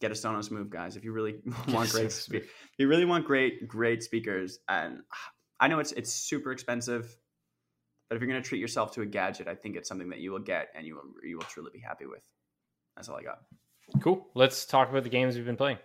get 0.01 0.11
a 0.11 0.15
Sonos 0.15 0.51
Move, 0.51 0.71
guys, 0.71 0.97
if 0.97 1.05
you 1.05 1.13
really 1.13 1.37
want 1.69 1.91
great, 1.91 2.13
spe- 2.13 2.35
if 2.35 2.79
you 2.79 2.89
really 2.89 3.05
want 3.05 3.27
great, 3.27 3.69
great 3.69 4.03
speakers. 4.03 4.59
And 4.69 5.01
I 5.59 5.69
know 5.69 5.79
it's 5.79 5.93
it's 5.93 6.13
super 6.13 6.53
expensive. 6.53 7.17
But 8.09 8.17
if 8.17 8.23
you're 8.23 8.31
going 8.31 8.43
to 8.43 8.49
treat 8.49 8.59
yourself 8.59 8.93
to 8.95 9.03
a 9.03 9.07
gadget, 9.07 9.47
I 9.47 9.55
think 9.55 9.77
it's 9.77 9.89
something 9.89 10.11
that 10.11 10.19
you 10.19 10.33
will 10.33 10.41
get 10.41 10.69
and 10.75 10.85
you 10.85 10.97
will 10.97 11.05
you 11.23 11.37
will 11.37 11.45
truly 11.45 11.71
be 11.73 11.79
happy 11.79 12.07
with. 12.07 12.25
That's 12.97 13.09
all 13.09 13.17
I 13.17 13.23
got. 13.23 13.43
Cool. 14.03 14.27
Let's 14.35 14.67
talk 14.67 14.91
about 14.91 15.05
the 15.05 15.11
games 15.11 15.37
we've 15.37 15.45
been 15.45 15.57
playing. 15.57 15.79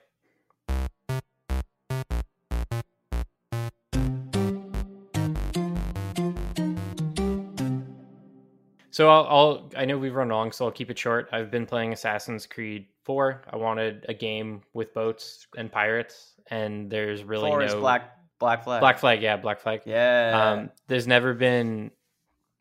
So 8.96 9.10
I'll, 9.10 9.28
I'll 9.28 9.72
I 9.76 9.84
know 9.84 9.98
we've 9.98 10.16
run 10.16 10.30
long, 10.30 10.54
so 10.54 10.64
I'll 10.64 10.72
keep 10.72 10.90
it 10.90 10.98
short. 10.98 11.28
I've 11.34 11.52
been 11.52 11.66
playing 11.66 11.92
Assassin's 11.92 12.48
Creed 12.48 12.88
4. 13.04 13.42
I 13.50 13.58
wanted 13.58 14.06
a 14.08 14.14
game 14.14 14.62
with 14.74 14.94
boats 14.94 15.48
and 15.58 15.70
pirates, 15.70 16.36
and 16.48 16.90
there's 16.90 17.26
really 17.26 17.50
Four 17.50 17.60
no 17.60 17.66
is 17.66 17.76
black 17.76 18.18
black 18.40 18.64
flag. 18.64 18.80
Black 18.80 18.98
Flag, 18.98 19.22
yeah, 19.22 19.36
Black 19.36 19.60
Flag. 19.60 19.82
Yeah. 19.86 20.32
Um, 20.42 20.70
there's 20.88 21.08
never 21.08 21.34
been 21.34 21.92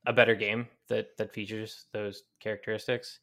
a 0.07 0.13
better 0.13 0.35
game 0.35 0.67
that 0.89 1.17
that 1.19 1.33
features 1.33 1.85
those 1.93 2.25
characteristics. 2.41 3.21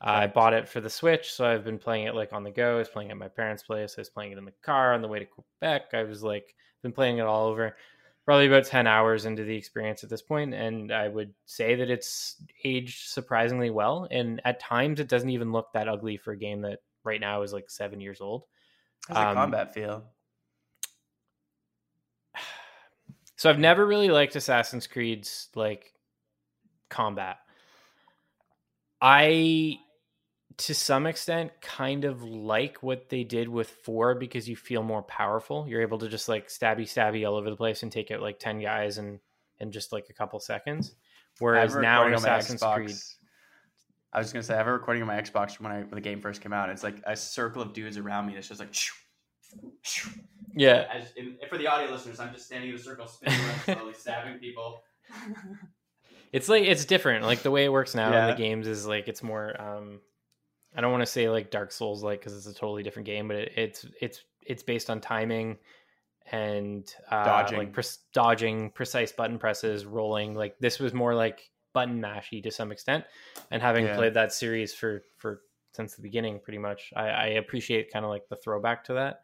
I 0.00 0.26
bought 0.26 0.54
it 0.54 0.66
for 0.66 0.80
the 0.80 0.88
Switch, 0.88 1.32
so 1.34 1.44
I've 1.44 1.64
been 1.64 1.78
playing 1.78 2.06
it 2.06 2.14
like 2.14 2.32
on 2.32 2.44
the 2.44 2.50
go. 2.50 2.76
I 2.76 2.78
was 2.78 2.88
playing 2.88 3.10
it 3.10 3.12
at 3.12 3.18
my 3.18 3.28
parents' 3.28 3.62
place. 3.62 3.96
I 3.98 4.00
was 4.00 4.08
playing 4.08 4.32
it 4.32 4.38
in 4.38 4.44
the 4.46 4.54
car 4.62 4.94
on 4.94 5.02
the 5.02 5.08
way 5.08 5.18
to 5.18 5.26
Quebec. 5.26 5.92
I 5.92 6.04
was 6.04 6.22
like, 6.22 6.54
been 6.82 6.92
playing 6.92 7.18
it 7.18 7.26
all 7.26 7.46
over. 7.46 7.76
Probably 8.24 8.46
about 8.46 8.64
ten 8.64 8.86
hours 8.86 9.26
into 9.26 9.44
the 9.44 9.56
experience 9.56 10.02
at 10.02 10.10
this 10.10 10.22
point, 10.22 10.54
and 10.54 10.90
I 10.90 11.08
would 11.08 11.34
say 11.44 11.74
that 11.74 11.90
it's 11.90 12.42
aged 12.64 13.08
surprisingly 13.08 13.70
well. 13.70 14.08
And 14.10 14.40
at 14.46 14.60
times, 14.60 14.98
it 14.98 15.08
doesn't 15.08 15.28
even 15.28 15.52
look 15.52 15.72
that 15.74 15.88
ugly 15.88 16.16
for 16.16 16.32
a 16.32 16.38
game 16.38 16.62
that 16.62 16.78
right 17.04 17.20
now 17.20 17.42
is 17.42 17.52
like 17.52 17.68
seven 17.68 18.00
years 18.00 18.22
old. 18.22 18.44
How's 19.08 19.16
the 19.16 19.28
um, 19.28 19.34
combat 19.34 19.74
feel? 19.74 20.04
So 23.36 23.50
I've 23.50 23.58
never 23.58 23.84
really 23.84 24.08
liked 24.08 24.36
Assassin's 24.36 24.86
Creed's 24.86 25.48
like 25.56 25.92
combat. 26.88 27.38
I 29.02 29.78
to 30.56 30.74
some 30.74 31.06
extent 31.06 31.52
kind 31.60 32.04
of 32.04 32.22
like 32.22 32.82
what 32.82 33.08
they 33.08 33.24
did 33.24 33.48
with 33.48 33.68
4 33.68 34.14
because 34.14 34.48
you 34.48 34.56
feel 34.56 34.82
more 34.82 35.02
powerful. 35.02 35.66
You're 35.68 35.82
able 35.82 35.98
to 35.98 36.08
just 36.08 36.28
like 36.28 36.48
stabby 36.48 36.82
stabby 36.82 37.28
all 37.28 37.36
over 37.36 37.50
the 37.50 37.56
place 37.56 37.82
and 37.82 37.90
take 37.90 38.10
out 38.10 38.20
like 38.20 38.38
10 38.38 38.60
guys 38.60 38.98
in 38.98 39.20
in 39.60 39.72
just 39.72 39.92
like 39.92 40.06
a 40.10 40.12
couple 40.12 40.38
seconds. 40.40 40.94
Whereas 41.38 41.74
now 41.74 42.04
in 42.04 42.12
recording 42.12 42.16
on 42.16 42.22
my 42.22 42.38
Assassin's 42.38 42.60
Xbox- 42.62 42.74
Creed 42.76 42.96
I 44.12 44.18
was 44.18 44.32
gonna 44.32 44.42
say 44.44 44.54
I 44.54 44.58
have 44.58 44.68
a 44.68 44.72
recording 44.72 45.02
on 45.02 45.08
my 45.08 45.20
Xbox 45.20 45.56
from 45.56 45.64
when 45.64 45.72
I 45.72 45.78
when 45.80 45.90
the 45.90 46.00
game 46.00 46.20
first 46.20 46.40
came 46.40 46.52
out. 46.52 46.70
It's 46.70 46.84
like 46.84 47.02
a 47.04 47.16
circle 47.16 47.60
of 47.60 47.72
dudes 47.72 47.98
around 47.98 48.26
me 48.26 48.36
It's 48.36 48.46
just 48.46 48.60
like. 48.60 48.72
shoo, 48.72 48.94
shoo. 49.82 50.10
Yeah. 50.56 50.86
As, 50.92 51.12
in, 51.16 51.36
for 51.48 51.58
the 51.58 51.66
audio 51.66 51.90
listeners, 51.90 52.20
I'm 52.20 52.32
just 52.32 52.46
standing 52.46 52.70
in 52.70 52.76
a 52.76 52.78
circle, 52.78 53.08
spinning 53.08 53.40
around, 53.40 53.60
slowly 53.78 53.94
stabbing 53.94 54.38
people. 54.38 54.82
It's 56.32 56.48
like 56.48 56.62
it's 56.62 56.84
different. 56.84 57.24
Like 57.24 57.42
the 57.42 57.50
way 57.50 57.64
it 57.64 57.72
works 57.72 57.94
now 57.96 58.16
in 58.22 58.30
the 58.30 58.36
games 58.36 58.68
is 58.68 58.86
like 58.86 59.08
it's 59.08 59.22
more. 59.22 59.60
um 59.60 60.00
I 60.74 60.80
don't 60.80 60.90
want 60.90 61.02
to 61.02 61.06
say 61.06 61.28
like 61.28 61.50
Dark 61.50 61.72
Souls 61.72 62.02
like 62.02 62.20
because 62.20 62.36
it's 62.36 62.46
a 62.46 62.58
totally 62.58 62.82
different 62.82 63.06
game, 63.06 63.28
but 63.28 63.36
it, 63.36 63.52
it's 63.56 63.86
it's 64.00 64.24
it's 64.42 64.62
based 64.62 64.90
on 64.90 65.00
timing 65.00 65.58
and 66.32 66.92
uh, 67.10 67.24
Dodging. 67.24 67.58
like 67.58 67.72
pre- 67.72 67.84
dodging, 68.12 68.70
precise 68.70 69.12
button 69.12 69.38
presses, 69.38 69.84
rolling. 69.84 70.34
Like 70.34 70.58
this 70.58 70.78
was 70.78 70.92
more 70.94 71.14
like 71.14 71.50
button 71.72 72.00
mashy 72.00 72.42
to 72.42 72.50
some 72.50 72.72
extent. 72.72 73.04
And 73.50 73.60
having 73.62 73.84
Yeah. 73.84 73.96
played 73.96 74.14
that 74.14 74.32
series 74.32 74.74
for 74.74 75.02
for 75.18 75.42
since 75.72 75.94
the 75.94 76.02
beginning, 76.02 76.40
pretty 76.40 76.58
much, 76.58 76.92
I, 76.96 77.08
I 77.08 77.26
appreciate 77.26 77.92
kind 77.92 78.04
of 78.04 78.10
like 78.10 78.28
the 78.28 78.36
throwback 78.36 78.84
to 78.84 78.94
that. 78.94 79.22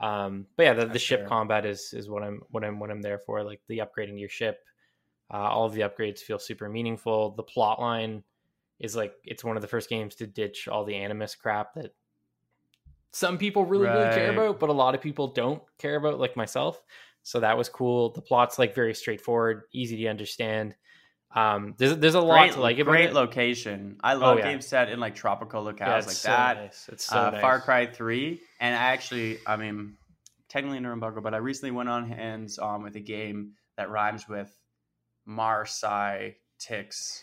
Um, 0.00 0.46
but 0.56 0.62
yeah, 0.64 0.72
the, 0.72 0.86
the 0.86 0.98
ship 0.98 1.20
fair. 1.20 1.28
combat 1.28 1.66
is 1.66 1.92
is 1.92 2.08
what 2.08 2.22
I'm 2.22 2.42
what 2.50 2.64
I'm 2.64 2.78
what 2.78 2.90
I'm 2.90 3.02
there 3.02 3.18
for. 3.18 3.42
Like 3.44 3.60
the 3.68 3.78
upgrading 3.78 4.18
your 4.18 4.28
ship, 4.30 4.60
uh, 5.32 5.36
all 5.36 5.66
of 5.66 5.74
the 5.74 5.82
upgrades 5.82 6.20
feel 6.20 6.38
super 6.38 6.68
meaningful. 6.68 7.30
The 7.32 7.42
plot 7.42 7.80
line 7.80 8.24
is 8.80 8.96
like 8.96 9.12
it's 9.24 9.44
one 9.44 9.56
of 9.56 9.62
the 9.62 9.68
first 9.68 9.88
games 9.88 10.16
to 10.16 10.26
ditch 10.26 10.66
all 10.66 10.84
the 10.84 10.96
animus 10.96 11.34
crap 11.34 11.74
that 11.74 11.94
some 13.12 13.38
people 13.38 13.64
really 13.64 13.86
really 13.86 14.14
care 14.14 14.32
about, 14.32 14.58
but 14.60 14.70
a 14.70 14.72
lot 14.72 14.94
of 14.94 15.00
people 15.00 15.28
don't 15.28 15.62
care 15.78 15.96
about, 15.96 16.18
like 16.18 16.36
myself. 16.36 16.82
So 17.22 17.40
that 17.40 17.58
was 17.58 17.68
cool. 17.68 18.10
The 18.12 18.22
plot's 18.22 18.58
like 18.58 18.74
very 18.74 18.94
straightforward, 18.94 19.62
easy 19.72 19.96
to 19.98 20.08
understand. 20.08 20.74
Um, 21.34 21.74
there's 21.78 21.96
there's 21.98 22.14
a 22.14 22.20
lot 22.20 22.40
Great, 22.40 22.52
to 22.54 22.60
like 22.60 22.78
about 22.78 22.90
great 22.90 23.10
it. 23.10 23.14
location. 23.14 23.98
I 24.02 24.14
love 24.14 24.38
yeah. 24.38 24.50
games 24.50 24.66
set 24.66 24.88
in 24.90 24.98
like 24.98 25.14
tropical 25.14 25.64
locales 25.64 25.78
Yeah, 25.80 25.94
like 25.94 26.10
so 26.10 26.28
that. 26.28 26.56
nice. 26.56 26.88
It's 26.90 27.04
so 27.04 27.18
uh, 27.18 27.30
nice. 27.30 27.40
Far 27.40 27.60
Cry 27.60 27.86
3. 27.86 28.40
And 28.58 28.74
I 28.74 28.78
actually, 28.78 29.38
I 29.46 29.56
mean, 29.56 29.96
technically 30.48 30.78
in 30.78 30.86
embargo, 30.86 31.20
but 31.20 31.34
I 31.34 31.36
recently 31.36 31.70
went 31.70 31.88
on 31.88 32.08
hands 32.08 32.58
on 32.58 32.82
with 32.82 32.96
a 32.96 33.00
game 33.00 33.52
that 33.76 33.90
rhymes 33.90 34.28
with 34.28 34.52
Marsai 35.28 36.34
Tix. 36.60 37.22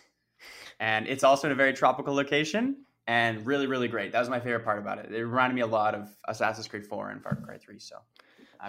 And 0.80 1.08
it's 1.08 1.24
also 1.24 1.48
in 1.48 1.52
a 1.52 1.56
very 1.56 1.74
tropical 1.74 2.14
location 2.14 2.84
and 3.08 3.46
really, 3.46 3.68
really 3.68 3.88
great. 3.88 4.12
That 4.12 4.20
was 4.20 4.30
my 4.30 4.40
favorite 4.40 4.64
part 4.66 4.80
about 4.80 5.00
it. 5.00 5.14
It 5.14 5.24
reminded 5.26 5.56
me 5.56 5.62
a 5.62 5.68
lot 5.68 5.96
of 5.96 6.10
Assassin's 6.28 6.68
Creed 6.68 6.86
4 6.86 7.10
and 7.12 7.24
Far 7.24 7.36
Cry 7.36 7.58
3. 7.58 7.80
So 7.80 7.96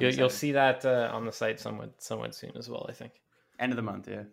You'll, 0.01 0.13
you'll 0.13 0.31
see 0.31 0.53
that 0.53 0.85
uh, 0.85 1.11
on 1.13 1.25
the 1.25 1.33
site 1.33 1.59
somewhat 1.59 2.03
somewhat 2.03 2.35
soon 2.35 2.53
as 2.57 2.69
well. 2.69 2.87
I 2.89 2.93
think. 2.93 3.13
End 3.59 3.73
of 3.73 3.77
the 3.77 3.83
month, 3.83 4.07
yeah. 4.09 4.25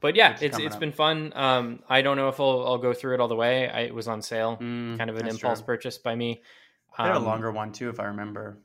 But 0.00 0.16
yeah, 0.16 0.32
It's 0.32 0.42
it's 0.42 0.58
it's 0.58 0.76
been 0.76 0.92
fun. 0.92 1.32
Um, 1.34 1.80
I 1.88 2.02
don't 2.02 2.16
know 2.16 2.28
if 2.28 2.38
I'll 2.40 2.66
I'll 2.66 2.78
go 2.78 2.92
through 2.92 3.14
it 3.14 3.20
all 3.20 3.28
the 3.28 3.36
way. 3.36 3.68
I, 3.68 3.80
it 3.82 3.94
was 3.94 4.08
on 4.08 4.22
sale, 4.22 4.58
Mm, 4.60 4.98
kind 4.98 5.08
of 5.08 5.16
an 5.16 5.28
impulse 5.28 5.60
true. 5.60 5.66
purchase 5.66 5.98
by 5.98 6.14
me. 6.14 6.42
They 6.98 7.04
had 7.04 7.14
a 7.14 7.18
Um, 7.18 7.24
longer 7.24 7.50
one 7.52 7.72
too, 7.72 7.88
if 7.88 8.00
I 8.00 8.04
remember. 8.06 8.58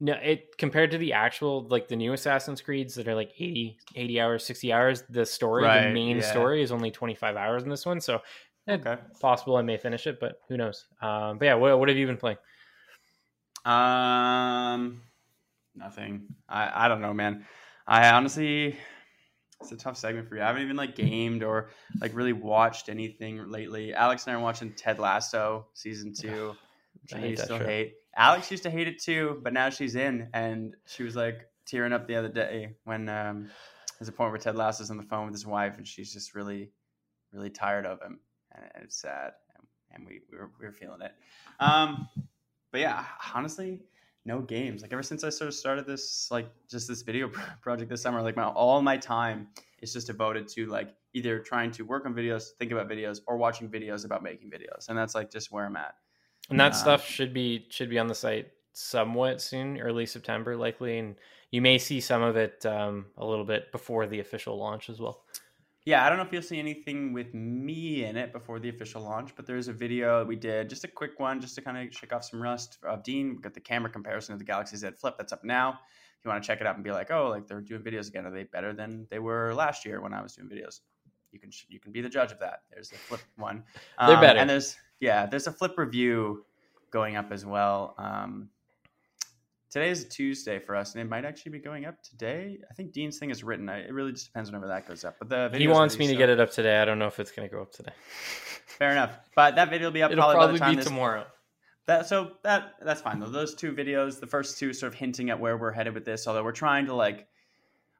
No, 0.00 0.12
it 0.12 0.56
compared 0.58 0.92
to 0.92 0.98
the 0.98 1.12
actual 1.12 1.66
like 1.68 1.88
the 1.88 1.96
new 1.96 2.12
Assassin's 2.12 2.60
Creeds 2.60 2.94
that 2.94 3.08
are 3.08 3.16
like 3.16 3.32
80, 3.38 3.78
80 3.96 4.20
hours, 4.20 4.44
sixty 4.44 4.72
hours. 4.72 5.02
The 5.10 5.26
story, 5.26 5.64
the 5.64 5.92
main 5.92 6.18
yeah. 6.18 6.22
story, 6.22 6.62
is 6.62 6.70
only 6.70 6.90
twenty 6.92 7.16
five 7.16 7.36
hours 7.36 7.64
in 7.64 7.68
this 7.68 7.84
one. 7.84 8.00
So 8.00 8.20
it's 8.66 8.86
Okay. 8.86 9.02
possible 9.20 9.56
I 9.56 9.62
may 9.62 9.76
finish 9.76 10.06
it, 10.06 10.20
but 10.20 10.40
who 10.48 10.56
knows? 10.56 10.86
Um, 11.02 11.38
but 11.38 11.46
yeah, 11.46 11.54
what, 11.54 11.78
what 11.78 11.88
have 11.88 11.98
you 11.98 12.06
been 12.06 12.16
playing? 12.16 12.38
Um, 13.64 15.02
nothing. 15.74 16.28
I 16.48 16.84
I 16.84 16.88
don't 16.88 17.00
know, 17.00 17.12
man. 17.14 17.44
I 17.86 18.10
honestly, 18.10 18.76
It's 19.60 19.72
a 19.72 19.76
tough 19.76 19.96
segment 19.96 20.28
for 20.28 20.36
you. 20.36 20.42
I 20.42 20.46
haven't 20.46 20.62
even 20.62 20.76
like 20.76 20.94
gamed 20.94 21.42
or 21.42 21.70
like 22.00 22.14
really 22.14 22.32
watched 22.32 22.88
anything 22.88 23.48
lately. 23.50 23.92
Alex 23.94 24.26
and 24.26 24.36
I 24.36 24.38
are 24.38 24.42
watching 24.42 24.72
Ted 24.74 24.98
Lasso 25.00 25.66
season 25.74 26.12
two, 26.12 26.56
which 27.02 27.14
I, 27.14 27.18
I 27.18 27.20
hate 27.20 27.30
you 27.30 27.36
still 27.36 27.58
show. 27.58 27.66
hate. 27.66 27.94
Alex 28.18 28.50
used 28.50 28.64
to 28.64 28.70
hate 28.70 28.88
it 28.88 29.00
too, 29.00 29.40
but 29.44 29.52
now 29.52 29.70
she's 29.70 29.94
in, 29.94 30.28
and 30.34 30.74
she 30.86 31.04
was 31.04 31.14
like 31.14 31.46
tearing 31.66 31.92
up 31.92 32.08
the 32.08 32.16
other 32.16 32.28
day 32.28 32.74
when 32.84 33.08
um, 33.08 33.48
there's 33.98 34.08
a 34.08 34.12
point 34.12 34.32
where 34.32 34.40
Ted 34.40 34.56
Lasso's 34.56 34.90
on 34.90 34.96
the 34.96 35.04
phone 35.04 35.26
with 35.26 35.34
his 35.34 35.46
wife, 35.46 35.76
and 35.78 35.86
she's 35.86 36.12
just 36.12 36.34
really, 36.34 36.72
really 37.32 37.48
tired 37.48 37.86
of 37.86 38.02
him, 38.02 38.18
and 38.52 38.84
it's 38.84 39.00
sad, 39.00 39.34
and, 39.92 40.04
we 40.04 40.20
we 40.32 40.36
were, 40.36 40.50
we 40.58 40.66
were 40.66 40.72
feeling 40.72 41.00
it. 41.00 41.12
Um, 41.60 42.08
but 42.72 42.80
yeah, 42.80 43.04
honestly, 43.34 43.82
no 44.24 44.40
games. 44.40 44.82
Like 44.82 44.92
ever 44.92 45.02
since 45.04 45.22
I 45.22 45.30
sort 45.30 45.48
of 45.48 45.54
started 45.54 45.86
this, 45.86 46.28
like 46.28 46.50
just 46.68 46.88
this 46.88 47.02
video 47.02 47.30
project 47.62 47.88
this 47.88 48.02
summer, 48.02 48.20
like 48.20 48.36
my 48.36 48.44
all 48.44 48.82
my 48.82 48.96
time 48.96 49.46
is 49.80 49.92
just 49.92 50.08
devoted 50.08 50.48
to 50.48 50.66
like 50.66 50.92
either 51.14 51.38
trying 51.38 51.70
to 51.70 51.84
work 51.84 52.04
on 52.04 52.14
videos, 52.14 52.48
think 52.58 52.72
about 52.72 52.88
videos, 52.88 53.20
or 53.28 53.36
watching 53.36 53.68
videos 53.68 54.04
about 54.04 54.24
making 54.24 54.50
videos, 54.50 54.88
and 54.88 54.98
that's 54.98 55.14
like 55.14 55.30
just 55.30 55.52
where 55.52 55.64
I'm 55.64 55.76
at. 55.76 55.94
And 56.50 56.58
that 56.60 56.72
Uh, 56.72 56.76
stuff 56.76 57.04
should 57.06 57.32
be 57.34 57.66
should 57.70 57.90
be 57.90 57.98
on 57.98 58.06
the 58.06 58.14
site 58.14 58.52
somewhat 58.72 59.40
soon, 59.42 59.78
early 59.80 60.06
September 60.06 60.56
likely, 60.56 60.98
and 60.98 61.16
you 61.50 61.60
may 61.60 61.78
see 61.78 62.00
some 62.00 62.22
of 62.22 62.36
it 62.36 62.64
um, 62.64 63.06
a 63.16 63.24
little 63.24 63.44
bit 63.44 63.70
before 63.72 64.06
the 64.06 64.20
official 64.20 64.56
launch 64.58 64.88
as 64.88 65.00
well. 65.00 65.24
Yeah, 65.84 66.04
I 66.04 66.08
don't 66.08 66.18
know 66.18 66.24
if 66.24 66.32
you'll 66.32 66.42
see 66.42 66.58
anything 66.58 67.12
with 67.14 67.32
me 67.32 68.04
in 68.04 68.16
it 68.16 68.30
before 68.32 68.58
the 68.58 68.68
official 68.68 69.00
launch, 69.02 69.34
but 69.34 69.46
there's 69.46 69.68
a 69.68 69.72
video 69.72 70.22
we 70.24 70.36
did, 70.36 70.68
just 70.68 70.84
a 70.84 70.88
quick 70.88 71.18
one, 71.18 71.40
just 71.40 71.54
to 71.54 71.62
kind 71.62 71.78
of 71.78 71.94
shake 71.94 72.12
off 72.12 72.24
some 72.24 72.42
rust 72.42 72.78
of 72.82 73.02
Dean. 73.02 73.36
We 73.36 73.42
got 73.42 73.54
the 73.54 73.60
camera 73.60 73.90
comparison 73.90 74.34
of 74.34 74.38
the 74.38 74.44
Galaxy 74.44 74.76
Z 74.76 74.90
Flip 75.00 75.14
that's 75.16 75.32
up 75.32 75.44
now. 75.44 75.80
If 76.18 76.24
you 76.24 76.30
want 76.30 76.42
to 76.42 76.46
check 76.46 76.60
it 76.60 76.66
out 76.66 76.74
and 76.74 76.84
be 76.84 76.90
like, 76.90 77.10
oh, 77.10 77.28
like 77.28 77.46
they're 77.46 77.60
doing 77.62 77.82
videos 77.82 78.08
again, 78.08 78.26
are 78.26 78.30
they 78.30 78.44
better 78.44 78.72
than 78.74 79.06
they 79.10 79.18
were 79.18 79.54
last 79.54 79.86
year 79.86 80.00
when 80.00 80.12
I 80.12 80.20
was 80.20 80.34
doing 80.34 80.48
videos? 80.48 80.80
You 81.32 81.38
can 81.38 81.50
you 81.68 81.80
can 81.80 81.92
be 81.92 82.00
the 82.02 82.08
judge 82.08 82.32
of 82.32 82.38
that. 82.40 82.62
There's 82.70 82.90
the 82.90 82.96
flip 82.96 83.20
one. 83.36 83.64
They're 83.98 84.16
Um, 84.16 84.20
better. 84.20 84.38
and 84.40 84.50
there's 84.50 84.76
yeah, 85.00 85.26
there's 85.26 85.46
a 85.46 85.52
flip 85.52 85.76
review 85.78 86.44
going 86.90 87.16
up 87.16 87.32
as 87.32 87.44
well. 87.44 87.94
Um, 87.98 88.48
today 89.70 89.90
is 89.90 90.02
a 90.04 90.08
Tuesday 90.08 90.58
for 90.58 90.74
us, 90.74 90.94
and 90.94 91.02
it 91.02 91.08
might 91.08 91.24
actually 91.24 91.52
be 91.52 91.58
going 91.58 91.84
up 91.84 92.02
today. 92.02 92.58
I 92.70 92.74
think 92.74 92.92
Dean's 92.92 93.18
thing 93.18 93.30
is 93.30 93.44
written. 93.44 93.68
I, 93.68 93.80
it 93.80 93.92
really 93.92 94.12
just 94.12 94.26
depends 94.26 94.50
whenever 94.50 94.68
that 94.68 94.86
goes 94.88 95.04
up. 95.04 95.16
But 95.18 95.28
the 95.28 95.58
He 95.58 95.68
wants 95.68 95.98
me 95.98 96.06
to 96.06 96.12
so- 96.14 96.18
get 96.18 96.28
it 96.28 96.40
up 96.40 96.50
today. 96.50 96.80
I 96.80 96.84
don't 96.84 96.98
know 96.98 97.06
if 97.06 97.20
it's 97.20 97.30
going 97.30 97.48
to 97.48 97.54
go 97.54 97.62
up 97.62 97.72
today. 97.72 97.92
Fair 98.66 98.90
enough. 98.92 99.18
But 99.34 99.56
that 99.56 99.70
video 99.70 99.88
will 99.88 99.92
be 99.92 100.02
up 100.02 100.10
It'll 100.12 100.24
probably, 100.24 100.54
by 100.54 100.58
probably 100.58 100.76
be 100.76 100.80
this, 100.80 100.86
tomorrow. 100.86 101.26
that 101.86 102.06
so 102.06 102.32
that 102.44 102.74
that's 102.84 103.00
fine 103.00 103.18
though. 103.18 103.26
Those 103.28 103.54
two 103.54 103.72
videos, 103.72 104.20
the 104.20 104.26
first 104.26 104.58
two 104.58 104.72
sort 104.72 104.92
of 104.92 104.98
hinting 104.98 105.30
at 105.30 105.40
where 105.40 105.56
we're 105.56 105.72
headed 105.72 105.94
with 105.94 106.04
this, 106.04 106.26
although 106.28 106.44
we're 106.44 106.52
trying 106.52 106.86
to 106.86 106.94
like 106.94 107.26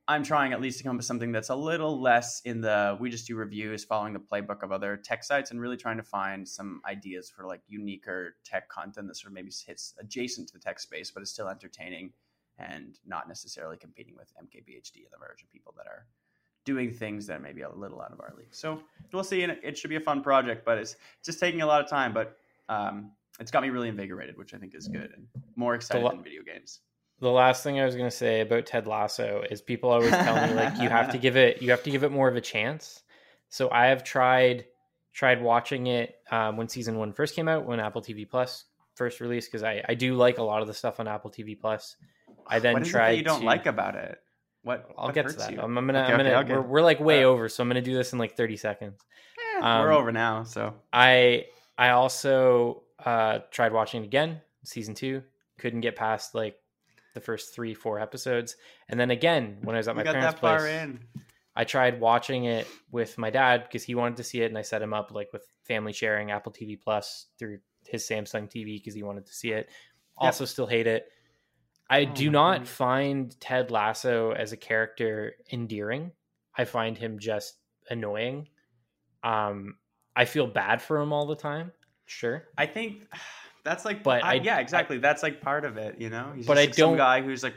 I'm 0.09 0.22
trying 0.22 0.55
at 0.55 0.60
least 0.62 0.78
to 0.78 0.85
come 0.85 0.93
up 0.93 0.97
with 0.97 1.05
something 1.05 1.32
that's 1.32 1.51
a 1.51 1.55
little 1.55 2.01
less 2.01 2.40
in 2.47 2.62
the 2.62 2.97
we 2.98 3.10
just 3.10 3.26
do 3.26 3.36
reviews 3.36 3.85
following 3.85 4.14
the 4.14 4.18
playbook 4.18 4.62
of 4.62 4.72
other 4.72 4.97
tech 4.97 5.22
sites 5.22 5.51
and 5.51 5.60
really 5.60 5.76
trying 5.76 5.98
to 5.98 6.02
find 6.02 6.48
some 6.48 6.80
ideas 6.86 7.28
for 7.28 7.47
like 7.47 7.60
uniquer 7.68 8.36
tech 8.43 8.70
content 8.70 9.06
that 9.06 9.16
sort 9.16 9.30
of 9.30 9.35
maybe 9.35 9.52
hits 9.66 9.94
adjacent 10.01 10.48
to 10.48 10.55
the 10.55 10.60
tech 10.60 10.80
space 10.80 11.10
but 11.10 11.22
is 11.22 11.30
still 11.30 11.48
entertaining 11.48 12.10
and 12.59 12.98
not 13.06 13.28
necessarily 13.28 13.76
competing 13.76 14.16
with 14.16 14.32
MKBHD 14.43 14.97
and 14.97 15.12
the 15.12 15.18
Verge 15.18 15.43
and 15.43 15.51
people 15.51 15.74
that 15.76 15.86
are 15.86 16.06
doing 16.64 16.90
things 16.90 17.26
that 17.26 17.40
may 17.40 17.52
be 17.52 17.62
a 17.62 17.70
little 17.70 18.01
out 18.01 18.12
of 18.12 18.20
our 18.20 18.35
league. 18.36 18.55
So 18.55 18.80
we'll 19.12 19.24
see. 19.24 19.43
And 19.43 19.52
it, 19.52 19.60
it 19.62 19.78
should 19.78 19.90
be 19.90 19.97
a 19.97 20.01
fun 20.01 20.22
project, 20.22 20.64
but 20.64 20.78
it's 20.78 20.97
just 21.24 21.39
taking 21.39 21.62
a 21.62 21.66
lot 21.66 21.82
of 21.82 21.89
time. 21.89 22.12
But 22.12 22.36
um, 22.68 23.12
it's 23.40 23.51
got 23.51 23.62
me 23.62 23.70
really 23.70 23.89
invigorated, 23.89 24.36
which 24.36 24.55
I 24.55 24.59
think 24.59 24.74
is 24.74 24.89
good 24.89 25.12
and 25.14 25.26
more 25.55 25.74
excited 25.74 26.02
lo- 26.02 26.10
than 26.10 26.22
video 26.22 26.43
games. 26.43 26.80
The 27.20 27.31
last 27.31 27.62
thing 27.65 27.81
I 27.81 27.85
was 27.85 27.97
going 27.97 28.09
to 28.09 28.16
say 28.16 28.40
about 28.43 28.66
Ted 28.66 28.86
Lasso 28.86 29.43
is 29.51 29.61
people 29.61 29.90
always 29.90 30.11
tell 30.11 30.47
me 30.47 30.55
like 30.55 30.81
you 30.81 30.89
have 30.89 31.11
to 31.12 31.19
give 31.24 31.36
it 31.36 31.61
you 31.62 31.70
have 31.70 31.82
to 31.82 31.90
give 31.90 32.05
it 32.05 32.12
more 32.12 32.28
of 32.28 32.36
a 32.36 32.40
chance. 32.40 33.03
So 33.49 33.70
I 33.70 33.86
have 33.86 34.05
tried 34.05 34.66
tried 35.12 35.43
watching 35.43 35.89
it 35.89 36.16
um, 36.31 36.57
when 36.57 36.69
season 36.69 36.97
one 36.99 37.12
first 37.12 37.35
came 37.35 37.49
out 37.49 37.66
when 37.66 37.81
Apple 37.81 38.03
TV 38.03 38.28
Plus 38.28 38.66
first 38.95 39.20
released 39.20 39.51
because 39.51 39.65
I 39.65 39.82
I 39.89 39.95
do 39.95 40.15
like 40.15 40.39
a 40.39 40.43
lot 40.43 40.61
of 40.62 40.69
the 40.69 40.74
stuff 40.74 41.01
on 41.01 41.09
Apple 41.09 41.31
TV 41.31 41.59
Plus. 41.59 41.97
I 42.47 42.61
then 42.61 42.74
what 42.74 42.82
is 42.82 42.89
it 42.89 42.93
tried 42.93 43.12
that 43.12 43.16
you 43.16 43.24
don't 43.24 43.40
to, 43.40 43.47
like 43.47 43.66
about 43.66 43.97
it? 43.97 44.19
What 44.62 44.89
I'll 44.97 45.07
what 45.07 45.15
get 45.15 45.28
to 45.28 45.36
that. 45.36 45.53
you? 45.53 45.61
I'm, 45.61 45.77
I'm 45.77 45.86
gonna 45.86 46.03
Okay, 46.05 46.12
I'm 46.12 46.16
gonna 46.19 46.31
okay. 46.40 46.53
we're, 46.53 46.62
we're 46.62 46.82
like 46.82 47.01
way 47.01 47.24
Uh, 47.24 47.28
over, 47.28 47.49
so 47.49 47.62
I'm 47.62 47.69
gonna 47.69 47.81
do 47.82 47.95
this 47.95 48.12
in 48.12 48.19
like 48.19 48.36
30 48.36 48.57
seconds. 48.57 49.01
Eh, 49.57 49.61
we're 49.61 49.93
um, 49.93 49.99
over 49.99 50.12
now, 50.12 50.45
so 50.45 50.74
I 50.93 51.47
I 51.77 51.90
also 51.90 52.82
uh, 53.05 53.40
tried 53.51 53.73
watching 53.73 54.03
it 54.03 54.07
again, 54.07 54.40
season 54.65 54.95
two. 54.95 55.23
Couldn't 55.59 55.81
get 55.81 55.97
past 55.97 56.35
like 56.35 56.57
the 57.19 57.24
first 57.24 57.55
three, 57.55 57.74
four 57.74 57.99
episodes, 57.99 58.57
and 58.89 58.99
then 58.99 59.11
again 59.11 59.59
when 59.62 59.74
I 59.74 59.78
was 59.78 59.89
at 59.89 59.97
my 59.97 60.03
parents' 60.15 60.39
place. 60.40 60.61
I 61.57 61.65
tried 61.65 61.99
watching 62.01 62.45
it 62.45 62.69
with 62.93 63.19
my 63.19 63.31
dad 63.31 63.65
because 63.65 63.82
he 63.82 63.97
wanted 63.97 64.19
to 64.19 64.24
see 64.24 64.40
it, 64.43 64.47
and 64.47 64.57
I 64.57 64.62
set 64.62 64.81
him 64.81 64.95
up 64.95 65.11
like 65.11 65.32
with 65.32 65.43
family 65.65 65.93
sharing 65.93 66.31
Apple 66.31 66.53
TV 66.53 66.81
Plus 66.81 67.27
through 67.39 67.59
his 67.86 68.07
Samsung 68.09 68.45
TV 68.49 68.77
because 68.77 68.95
he 68.95 69.03
wanted 69.03 69.27
to 69.27 69.35
see 69.35 69.51
it. 69.51 69.69
Also, 70.16 70.45
still 70.45 70.66
hate 70.66 70.86
it. 70.86 71.07
I 71.90 72.03
Oh 72.03 72.12
do 72.15 72.31
not 72.31 72.53
goodness. 72.59 72.70
find 72.70 73.40
Ted 73.40 73.70
Lasso 73.70 74.32
as 74.32 74.53
a 74.53 74.57
character 74.57 75.35
endearing. 75.53 76.12
I 76.57 76.65
find 76.65 76.97
him 76.99 77.19
just 77.19 77.55
annoying. 77.90 78.49
Um, 79.24 79.78
I 80.15 80.27
feel 80.27 80.47
bad 80.47 80.81
for 80.82 80.99
him 81.01 81.12
all 81.12 81.27
the 81.27 81.36
time. 81.36 81.73
Sure, 82.07 82.45
I 82.57 82.66
think 82.66 83.03
that's 83.69 83.85
like, 83.85 84.03
But 84.03 84.24
I, 84.24 84.31
I- 84.32 84.35
yeah, 84.35 84.59
exactly. 84.59 84.99
that's 84.99 85.23
like 85.23 85.40
part 85.40 85.65
of 85.65 85.77
it, 85.77 86.01
you 86.01 86.11
know. 86.11 86.32
He's 86.35 86.47
But 86.47 86.55
just 86.55 86.62
I 86.62 86.66
like 86.69 86.77
don't- 86.77 86.97
guy 86.97 87.23
who's 87.23 87.43
like, 87.43 87.55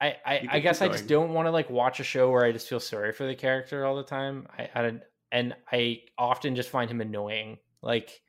I 0.00 0.16
I, 0.24 0.48
I 0.52 0.60
guess 0.60 0.80
I 0.80 0.88
just 0.88 1.06
don't 1.06 1.34
want 1.34 1.46
to 1.46 1.50
like 1.50 1.68
watch 1.68 2.00
a 2.00 2.04
show 2.04 2.30
where 2.30 2.44
I 2.44 2.52
just 2.52 2.68
feel 2.68 2.80
sorry 2.80 3.12
for 3.12 3.26
the 3.26 3.34
character 3.34 3.84
all 3.84 3.96
the 3.96 4.02
time. 4.02 4.46
I, 4.58 4.68
I 4.74 4.82
don't, 4.82 5.02
and 5.30 5.54
I 5.70 6.00
often 6.16 6.54
just 6.56 6.70
find 6.70 6.90
him 6.90 7.00
annoying. 7.02 7.58
Like, 7.82 8.20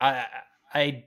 I 0.00 0.26
I 0.74 1.04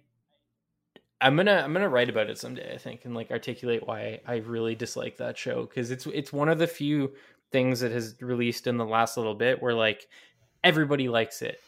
I'm 1.22 1.36
gonna 1.36 1.61
I'm 1.64 1.72
gonna 1.74 1.88
write 1.90 2.10
about 2.10 2.30
it 2.32 2.40
someday. 2.40 2.74
I 2.74 2.78
think 2.80 3.06
and 3.06 3.14
like 3.14 3.30
articulate 3.30 3.86
why 3.86 4.22
I 4.26 4.38
really 4.38 4.74
dislike 4.74 5.18
that 5.18 5.38
show 5.38 5.64
because 5.66 5.91
it's 5.91 6.07
it's 6.07 6.34
one 6.34 6.49
of 6.49 6.57
the 6.57 6.66
few 6.68 7.14
things 7.52 7.80
that 7.82 7.91
has 7.91 8.16
released 8.22 8.66
in 8.66 8.78
the 8.78 8.86
last 8.86 9.18
little 9.18 9.36
bit 9.36 9.61
where 9.61 9.74
like 9.76 10.07
everybody 10.64 11.10
likes 11.10 11.44
it, 11.44 11.60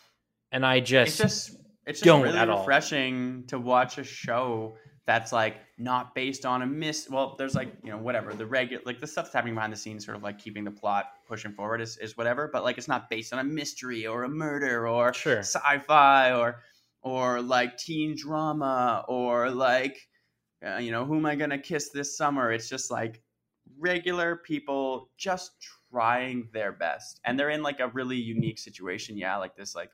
and 0.51 0.65
I 0.65 0.79
just, 0.79 1.19
it's 1.19 1.49
just 1.51 1.57
it's 1.91 1.99
just 1.99 2.05
don't 2.05 2.21
really 2.23 2.37
at 2.37 2.49
all. 2.49 2.59
refreshing 2.59 3.43
to 3.47 3.59
watch 3.59 3.97
a 3.97 4.03
show 4.03 4.75
that's 5.05 5.31
like 5.31 5.57
not 5.77 6.13
based 6.15 6.45
on 6.45 6.61
a 6.61 6.65
miss 6.65 7.09
well 7.09 7.35
there's 7.37 7.55
like 7.55 7.73
you 7.83 7.91
know 7.91 7.97
whatever 7.97 8.33
the 8.33 8.45
regular 8.45 8.81
like 8.85 8.99
the 8.99 9.07
stuff 9.07 9.25
that's 9.25 9.33
happening 9.33 9.55
behind 9.55 9.73
the 9.73 9.77
scenes 9.77 10.05
sort 10.05 10.15
of 10.15 10.23
like 10.23 10.37
keeping 10.39 10.63
the 10.63 10.71
plot 10.71 11.05
pushing 11.27 11.51
forward 11.51 11.81
is, 11.81 11.97
is 11.97 12.15
whatever 12.15 12.49
but 12.51 12.63
like 12.63 12.77
it's 12.77 12.87
not 12.87 13.09
based 13.09 13.33
on 13.33 13.39
a 13.39 13.43
mystery 13.43 14.05
or 14.05 14.23
a 14.23 14.29
murder 14.29 14.87
or 14.87 15.13
Sure. 15.13 15.39
sci-fi 15.39 16.33
or 16.33 16.61
or 17.01 17.41
like 17.41 17.77
teen 17.77 18.15
drama 18.15 19.03
or 19.07 19.49
like 19.49 20.07
uh, 20.65 20.77
you 20.77 20.91
know 20.91 21.03
who 21.05 21.17
am 21.17 21.25
i 21.25 21.35
gonna 21.35 21.57
kiss 21.57 21.89
this 21.89 22.15
summer 22.15 22.51
it's 22.51 22.69
just 22.69 22.91
like 22.91 23.21
regular 23.79 24.35
people 24.35 25.09
just 25.17 25.51
trying 25.91 26.47
their 26.53 26.71
best 26.71 27.19
and 27.25 27.39
they're 27.39 27.49
in 27.49 27.63
like 27.63 27.79
a 27.79 27.87
really 27.89 28.17
unique 28.17 28.59
situation 28.59 29.17
yeah 29.17 29.37
like 29.37 29.55
this 29.55 29.73
like 29.75 29.89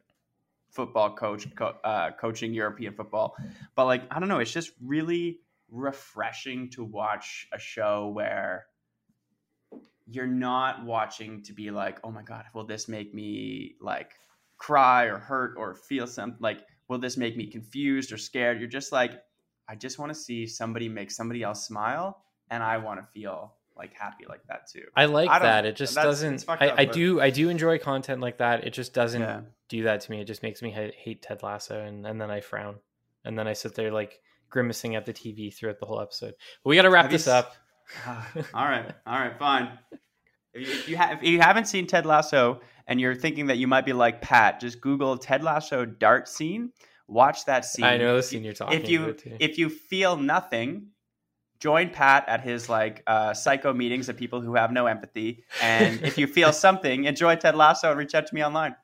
football 0.78 1.16
coach 1.16 1.44
co- 1.56 1.76
uh, 1.84 2.12
coaching 2.12 2.54
European 2.54 2.94
football. 2.94 3.36
But 3.76 3.86
like 3.86 4.04
I 4.12 4.20
don't 4.20 4.30
know, 4.30 4.40
it's 4.40 4.54
just 4.54 4.72
really 4.82 5.40
refreshing 5.70 6.70
to 6.70 6.84
watch 6.84 7.48
a 7.52 7.60
show 7.60 8.08
where 8.14 8.68
you're 10.10 10.28
not 10.28 10.86
watching 10.86 11.44
to 11.44 11.54
be 11.54 11.72
like, 11.72 12.00
oh 12.04 12.12
my 12.12 12.22
god, 12.22 12.46
will 12.54 12.66
this 12.66 12.88
make 12.88 13.14
me 13.14 13.76
like 13.82 14.12
cry 14.58 15.06
or 15.06 15.18
hurt 15.18 15.56
or 15.58 15.74
feel 15.74 16.08
something 16.08 16.38
like 16.40 16.60
will 16.88 17.00
this 17.00 17.18
make 17.18 17.36
me 17.36 17.48
confused 17.48 18.12
or 18.14 18.18
scared? 18.18 18.60
You're 18.60 18.70
just 18.70 18.92
like, 18.92 19.14
I 19.68 19.76
just 19.76 20.00
want 20.00 20.14
to 20.14 20.16
see 20.16 20.48
somebody 20.48 20.88
make 20.88 21.12
somebody 21.12 21.44
else 21.44 21.66
smile, 21.66 22.24
and 22.50 22.64
I 22.64 22.78
want 22.78 23.02
to 23.02 23.08
feel 23.08 23.54
like 23.76 23.94
happy 23.94 24.26
like 24.30 24.42
that 24.48 24.70
too. 24.72 24.86
I 24.96 25.06
like 25.06 25.30
I 25.30 25.40
that. 25.40 25.66
It 25.66 25.76
just 25.76 25.96
doesn't. 25.96 26.46
I, 26.48 26.54
up, 26.54 26.80
I 26.80 26.86
but- 26.86 26.94
do. 26.94 27.20
I 27.20 27.30
do 27.30 27.50
enjoy 27.50 27.78
content 27.80 28.22
like 28.22 28.38
that. 28.38 28.66
It 28.66 28.72
just 28.74 28.94
doesn't 28.94 29.22
Yeah. 29.22 29.42
Do 29.70 29.84
that 29.84 30.02
to 30.02 30.12
me. 30.12 30.22
It 30.22 30.26
just 30.26 30.44
makes 30.44 30.62
me 30.62 30.72
ha- 30.72 30.92
hate 30.98 31.22
Ted 31.22 31.44
Lasso, 31.44 31.80
and, 31.82 32.06
and 32.06 32.20
then 32.22 32.32
I 32.32 32.42
frown, 32.42 32.76
and 33.26 33.38
then 33.38 33.48
I 33.48 33.54
sit 33.54 33.76
there 33.76 33.92
like 33.92 34.20
grimacing 34.50 34.96
at 34.96 35.06
the 35.06 35.14
TV 35.14 35.54
throughout 35.54 35.80
the 35.80 35.86
whole 35.86 36.00
episode. 36.02 36.34
But 36.64 36.70
we 36.70 36.76
got 36.76 36.84
to 36.84 36.90
wrap 36.90 37.06
Have 37.06 37.12
this 37.12 37.28
s- 37.28 37.34
up. 37.34 37.56
all 38.54 38.66
right, 38.66 38.92
all 39.06 39.20
right, 39.20 39.38
fine. 39.40 39.78
If 40.54 40.88
you, 40.88 40.92
you, 40.94 40.98
ha- 40.98 41.12
if 41.14 41.24
you 41.24 41.40
haven't 41.40 41.66
seen 41.68 41.88
Ted 41.88 42.06
Lasso 42.06 42.62
and 42.88 43.00
you're 43.00 43.16
thinking 43.16 43.48
that 43.48 43.58
you 43.58 43.68
might 43.68 43.86
be 43.86 43.94
like 43.94 44.22
Pat, 44.22 44.60
just 44.60 44.82
Google 44.82 45.18
Ted 45.18 45.44
Lasso 45.44 45.86
dart 45.86 46.28
scene. 46.28 46.72
Watch 47.08 47.46
that 47.46 47.64
scene. 47.64 47.86
I 47.86 47.98
know 47.98 48.16
the 48.18 48.24
scene 48.24 48.42
you- 48.42 48.46
you're 48.46 48.54
talking 48.54 48.82
If 48.82 48.90
you 48.90 49.16
if 49.40 49.58
you 49.58 49.70
feel 49.70 50.18
nothing, 50.18 50.88
join 51.60 51.90
Pat 51.90 52.26
at 52.28 52.42
his 52.42 52.68
like 52.70 53.04
uh, 53.08 53.34
psycho 53.34 53.74
meetings 53.74 54.10
of 54.10 54.18
people 54.18 54.42
who 54.42 54.56
have 54.56 54.72
no 54.72 54.88
empathy. 54.88 55.44
And 55.62 56.02
if 56.04 56.18
you 56.18 56.28
feel 56.28 56.52
something, 56.66 57.06
enjoy 57.06 57.36
Ted 57.36 57.56
Lasso 57.56 57.90
and 57.90 57.98
reach 58.00 58.14
out 58.16 58.28
to 58.28 58.36
me 58.36 58.44
online. 58.44 58.76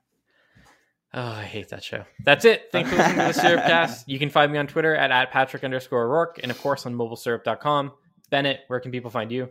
Oh, 1.16 1.22
I 1.22 1.44
hate 1.44 1.70
that 1.70 1.84
show. 1.84 2.06
That's 2.24 2.44
it. 2.44 2.70
Thanks 2.72 2.90
for 2.90 2.96
listening 2.96 3.28
to 3.28 3.34
the 3.34 3.40
Syrupcast. 3.40 4.04
You 4.08 4.18
can 4.18 4.30
find 4.30 4.52
me 4.52 4.58
on 4.58 4.66
Twitter 4.68 4.96
at, 4.96 5.12
at 5.12 5.32
Patrick 5.32 5.64
underscore 5.64 6.08
Rourke 6.10 6.40
and 6.42 6.52
of 6.52 6.60
course 6.60 6.86
on 6.86 6.96
mobilesyrup.com. 6.96 7.92
Bennett, 8.32 8.62
where 8.68 8.80
can 8.80 8.92
people 8.92 9.12
find 9.12 9.32
you? 9.32 9.50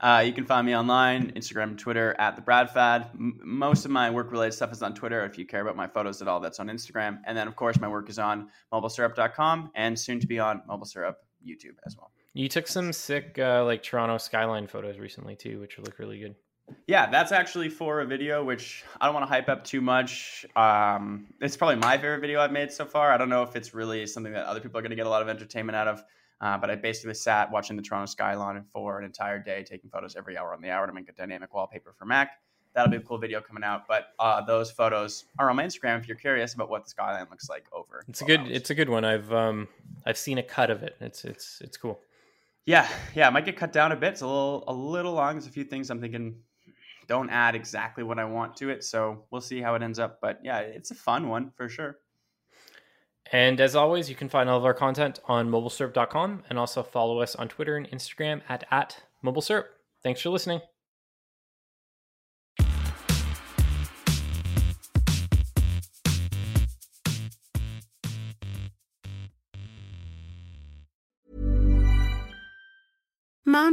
Uh, 0.00 0.22
you 0.26 0.32
can 0.32 0.44
find 0.44 0.66
me 0.66 0.76
online, 0.76 1.30
Instagram 1.32 1.62
and 1.64 1.78
Twitter 1.78 2.14
at 2.18 2.34
the 2.34 2.42
Bradfad. 2.42 3.14
M- 3.14 3.38
most 3.42 3.84
of 3.84 3.90
my 3.92 4.10
work 4.10 4.32
related 4.32 4.52
stuff 4.52 4.72
is 4.72 4.82
on 4.82 4.94
Twitter. 4.94 5.24
If 5.24 5.38
you 5.38 5.46
care 5.46 5.62
about 5.62 5.76
my 5.76 5.86
photos 5.86 6.20
at 6.20 6.26
all, 6.28 6.40
that's 6.40 6.58
on 6.58 6.66
Instagram. 6.66 7.20
And 7.24 7.38
then, 7.38 7.46
of 7.46 7.54
course, 7.54 7.80
my 7.80 7.86
work 7.88 8.10
is 8.10 8.18
on 8.18 8.48
mobilesyrup.com 8.72 9.70
and 9.76 9.98
soon 9.98 10.18
to 10.18 10.26
be 10.26 10.40
on 10.40 10.62
Mobile 10.66 10.86
Syrup 10.86 11.18
YouTube 11.46 11.76
as 11.86 11.96
well. 11.96 12.10
You 12.34 12.48
took 12.48 12.66
some 12.66 12.92
sick 12.92 13.38
uh, 13.38 13.64
like 13.64 13.82
Toronto 13.82 14.18
skyline 14.18 14.66
photos 14.66 14.98
recently 14.98 15.36
too, 15.36 15.60
which 15.60 15.78
look 15.78 15.98
really 15.98 16.18
good. 16.18 16.34
Yeah, 16.86 17.10
that's 17.10 17.32
actually 17.32 17.68
for 17.68 18.00
a 18.00 18.06
video 18.06 18.44
which 18.44 18.84
I 19.00 19.06
don't 19.06 19.14
want 19.14 19.26
to 19.26 19.28
hype 19.28 19.48
up 19.48 19.64
too 19.64 19.80
much. 19.80 20.44
Um, 20.56 21.26
it's 21.40 21.56
probably 21.56 21.76
my 21.76 21.96
favorite 21.96 22.20
video 22.20 22.40
I've 22.40 22.52
made 22.52 22.72
so 22.72 22.84
far. 22.84 23.12
I 23.12 23.16
don't 23.16 23.28
know 23.28 23.42
if 23.42 23.56
it's 23.56 23.72
really 23.74 24.06
something 24.06 24.32
that 24.32 24.46
other 24.46 24.60
people 24.60 24.78
are 24.78 24.82
going 24.82 24.90
to 24.90 24.96
get 24.96 25.06
a 25.06 25.10
lot 25.10 25.22
of 25.22 25.28
entertainment 25.28 25.76
out 25.76 25.88
of. 25.88 26.04
Uh, 26.40 26.58
but 26.58 26.70
I 26.70 26.74
basically 26.74 27.14
sat 27.14 27.52
watching 27.52 27.76
the 27.76 27.82
Toronto 27.82 28.06
skyline 28.06 28.64
for 28.72 28.98
an 28.98 29.04
entire 29.04 29.38
day, 29.38 29.62
taking 29.62 29.90
photos 29.90 30.16
every 30.16 30.36
hour 30.36 30.52
on 30.52 30.60
the 30.60 30.70
hour 30.70 30.86
to 30.86 30.92
make 30.92 31.08
a 31.08 31.12
dynamic 31.12 31.54
wallpaper 31.54 31.94
for 31.96 32.04
Mac. 32.04 32.32
That'll 32.74 32.90
be 32.90 32.96
a 32.96 33.00
cool 33.00 33.18
video 33.18 33.40
coming 33.40 33.62
out. 33.62 33.86
But 33.86 34.08
uh, 34.18 34.40
those 34.44 34.70
photos 34.70 35.26
are 35.38 35.48
on 35.50 35.56
my 35.56 35.64
Instagram 35.64 36.00
if 36.00 36.08
you're 36.08 36.16
curious 36.16 36.54
about 36.54 36.68
what 36.68 36.82
the 36.84 36.90
skyline 36.90 37.26
looks 37.30 37.48
like 37.48 37.66
over. 37.72 38.02
It's 38.08 38.22
a 38.22 38.24
good. 38.24 38.40
Hours. 38.40 38.50
It's 38.50 38.70
a 38.70 38.74
good 38.74 38.88
one. 38.88 39.04
I've 39.04 39.32
um 39.32 39.68
I've 40.04 40.18
seen 40.18 40.38
a 40.38 40.42
cut 40.42 40.70
of 40.70 40.82
it. 40.82 40.96
It's 41.00 41.24
it's 41.24 41.60
it's 41.60 41.76
cool. 41.76 42.00
Yeah, 42.66 42.88
yeah. 43.14 43.28
It 43.28 43.32
might 43.32 43.44
get 43.44 43.56
cut 43.56 43.72
down 43.72 43.92
a 43.92 43.96
bit. 43.96 44.14
It's 44.14 44.22
a 44.22 44.26
little 44.26 44.64
a 44.66 44.72
little 44.72 45.12
long. 45.12 45.34
There's 45.34 45.46
a 45.46 45.50
few 45.50 45.64
things 45.64 45.90
I'm 45.90 46.00
thinking 46.00 46.36
don't 47.06 47.30
add 47.30 47.54
exactly 47.54 48.04
what 48.04 48.18
I 48.18 48.24
want 48.24 48.56
to 48.56 48.70
it. 48.70 48.84
So 48.84 49.24
we'll 49.30 49.40
see 49.40 49.60
how 49.60 49.74
it 49.74 49.82
ends 49.82 49.98
up. 49.98 50.18
But 50.20 50.40
yeah, 50.42 50.58
it's 50.58 50.90
a 50.90 50.94
fun 50.94 51.28
one 51.28 51.52
for 51.56 51.68
sure. 51.68 51.98
And 53.30 53.60
as 53.60 53.76
always, 53.76 54.10
you 54.10 54.16
can 54.16 54.28
find 54.28 54.48
all 54.48 54.58
of 54.58 54.64
our 54.64 54.74
content 54.74 55.20
on 55.26 55.48
mobilesyrup.com 55.48 56.44
and 56.50 56.58
also 56.58 56.82
follow 56.82 57.20
us 57.20 57.34
on 57.36 57.48
Twitter 57.48 57.76
and 57.76 57.90
Instagram 57.90 58.42
at, 58.48 58.64
at 58.70 59.02
mobilesyrup. 59.24 59.64
Thanks 60.02 60.20
for 60.20 60.30
listening. 60.30 60.60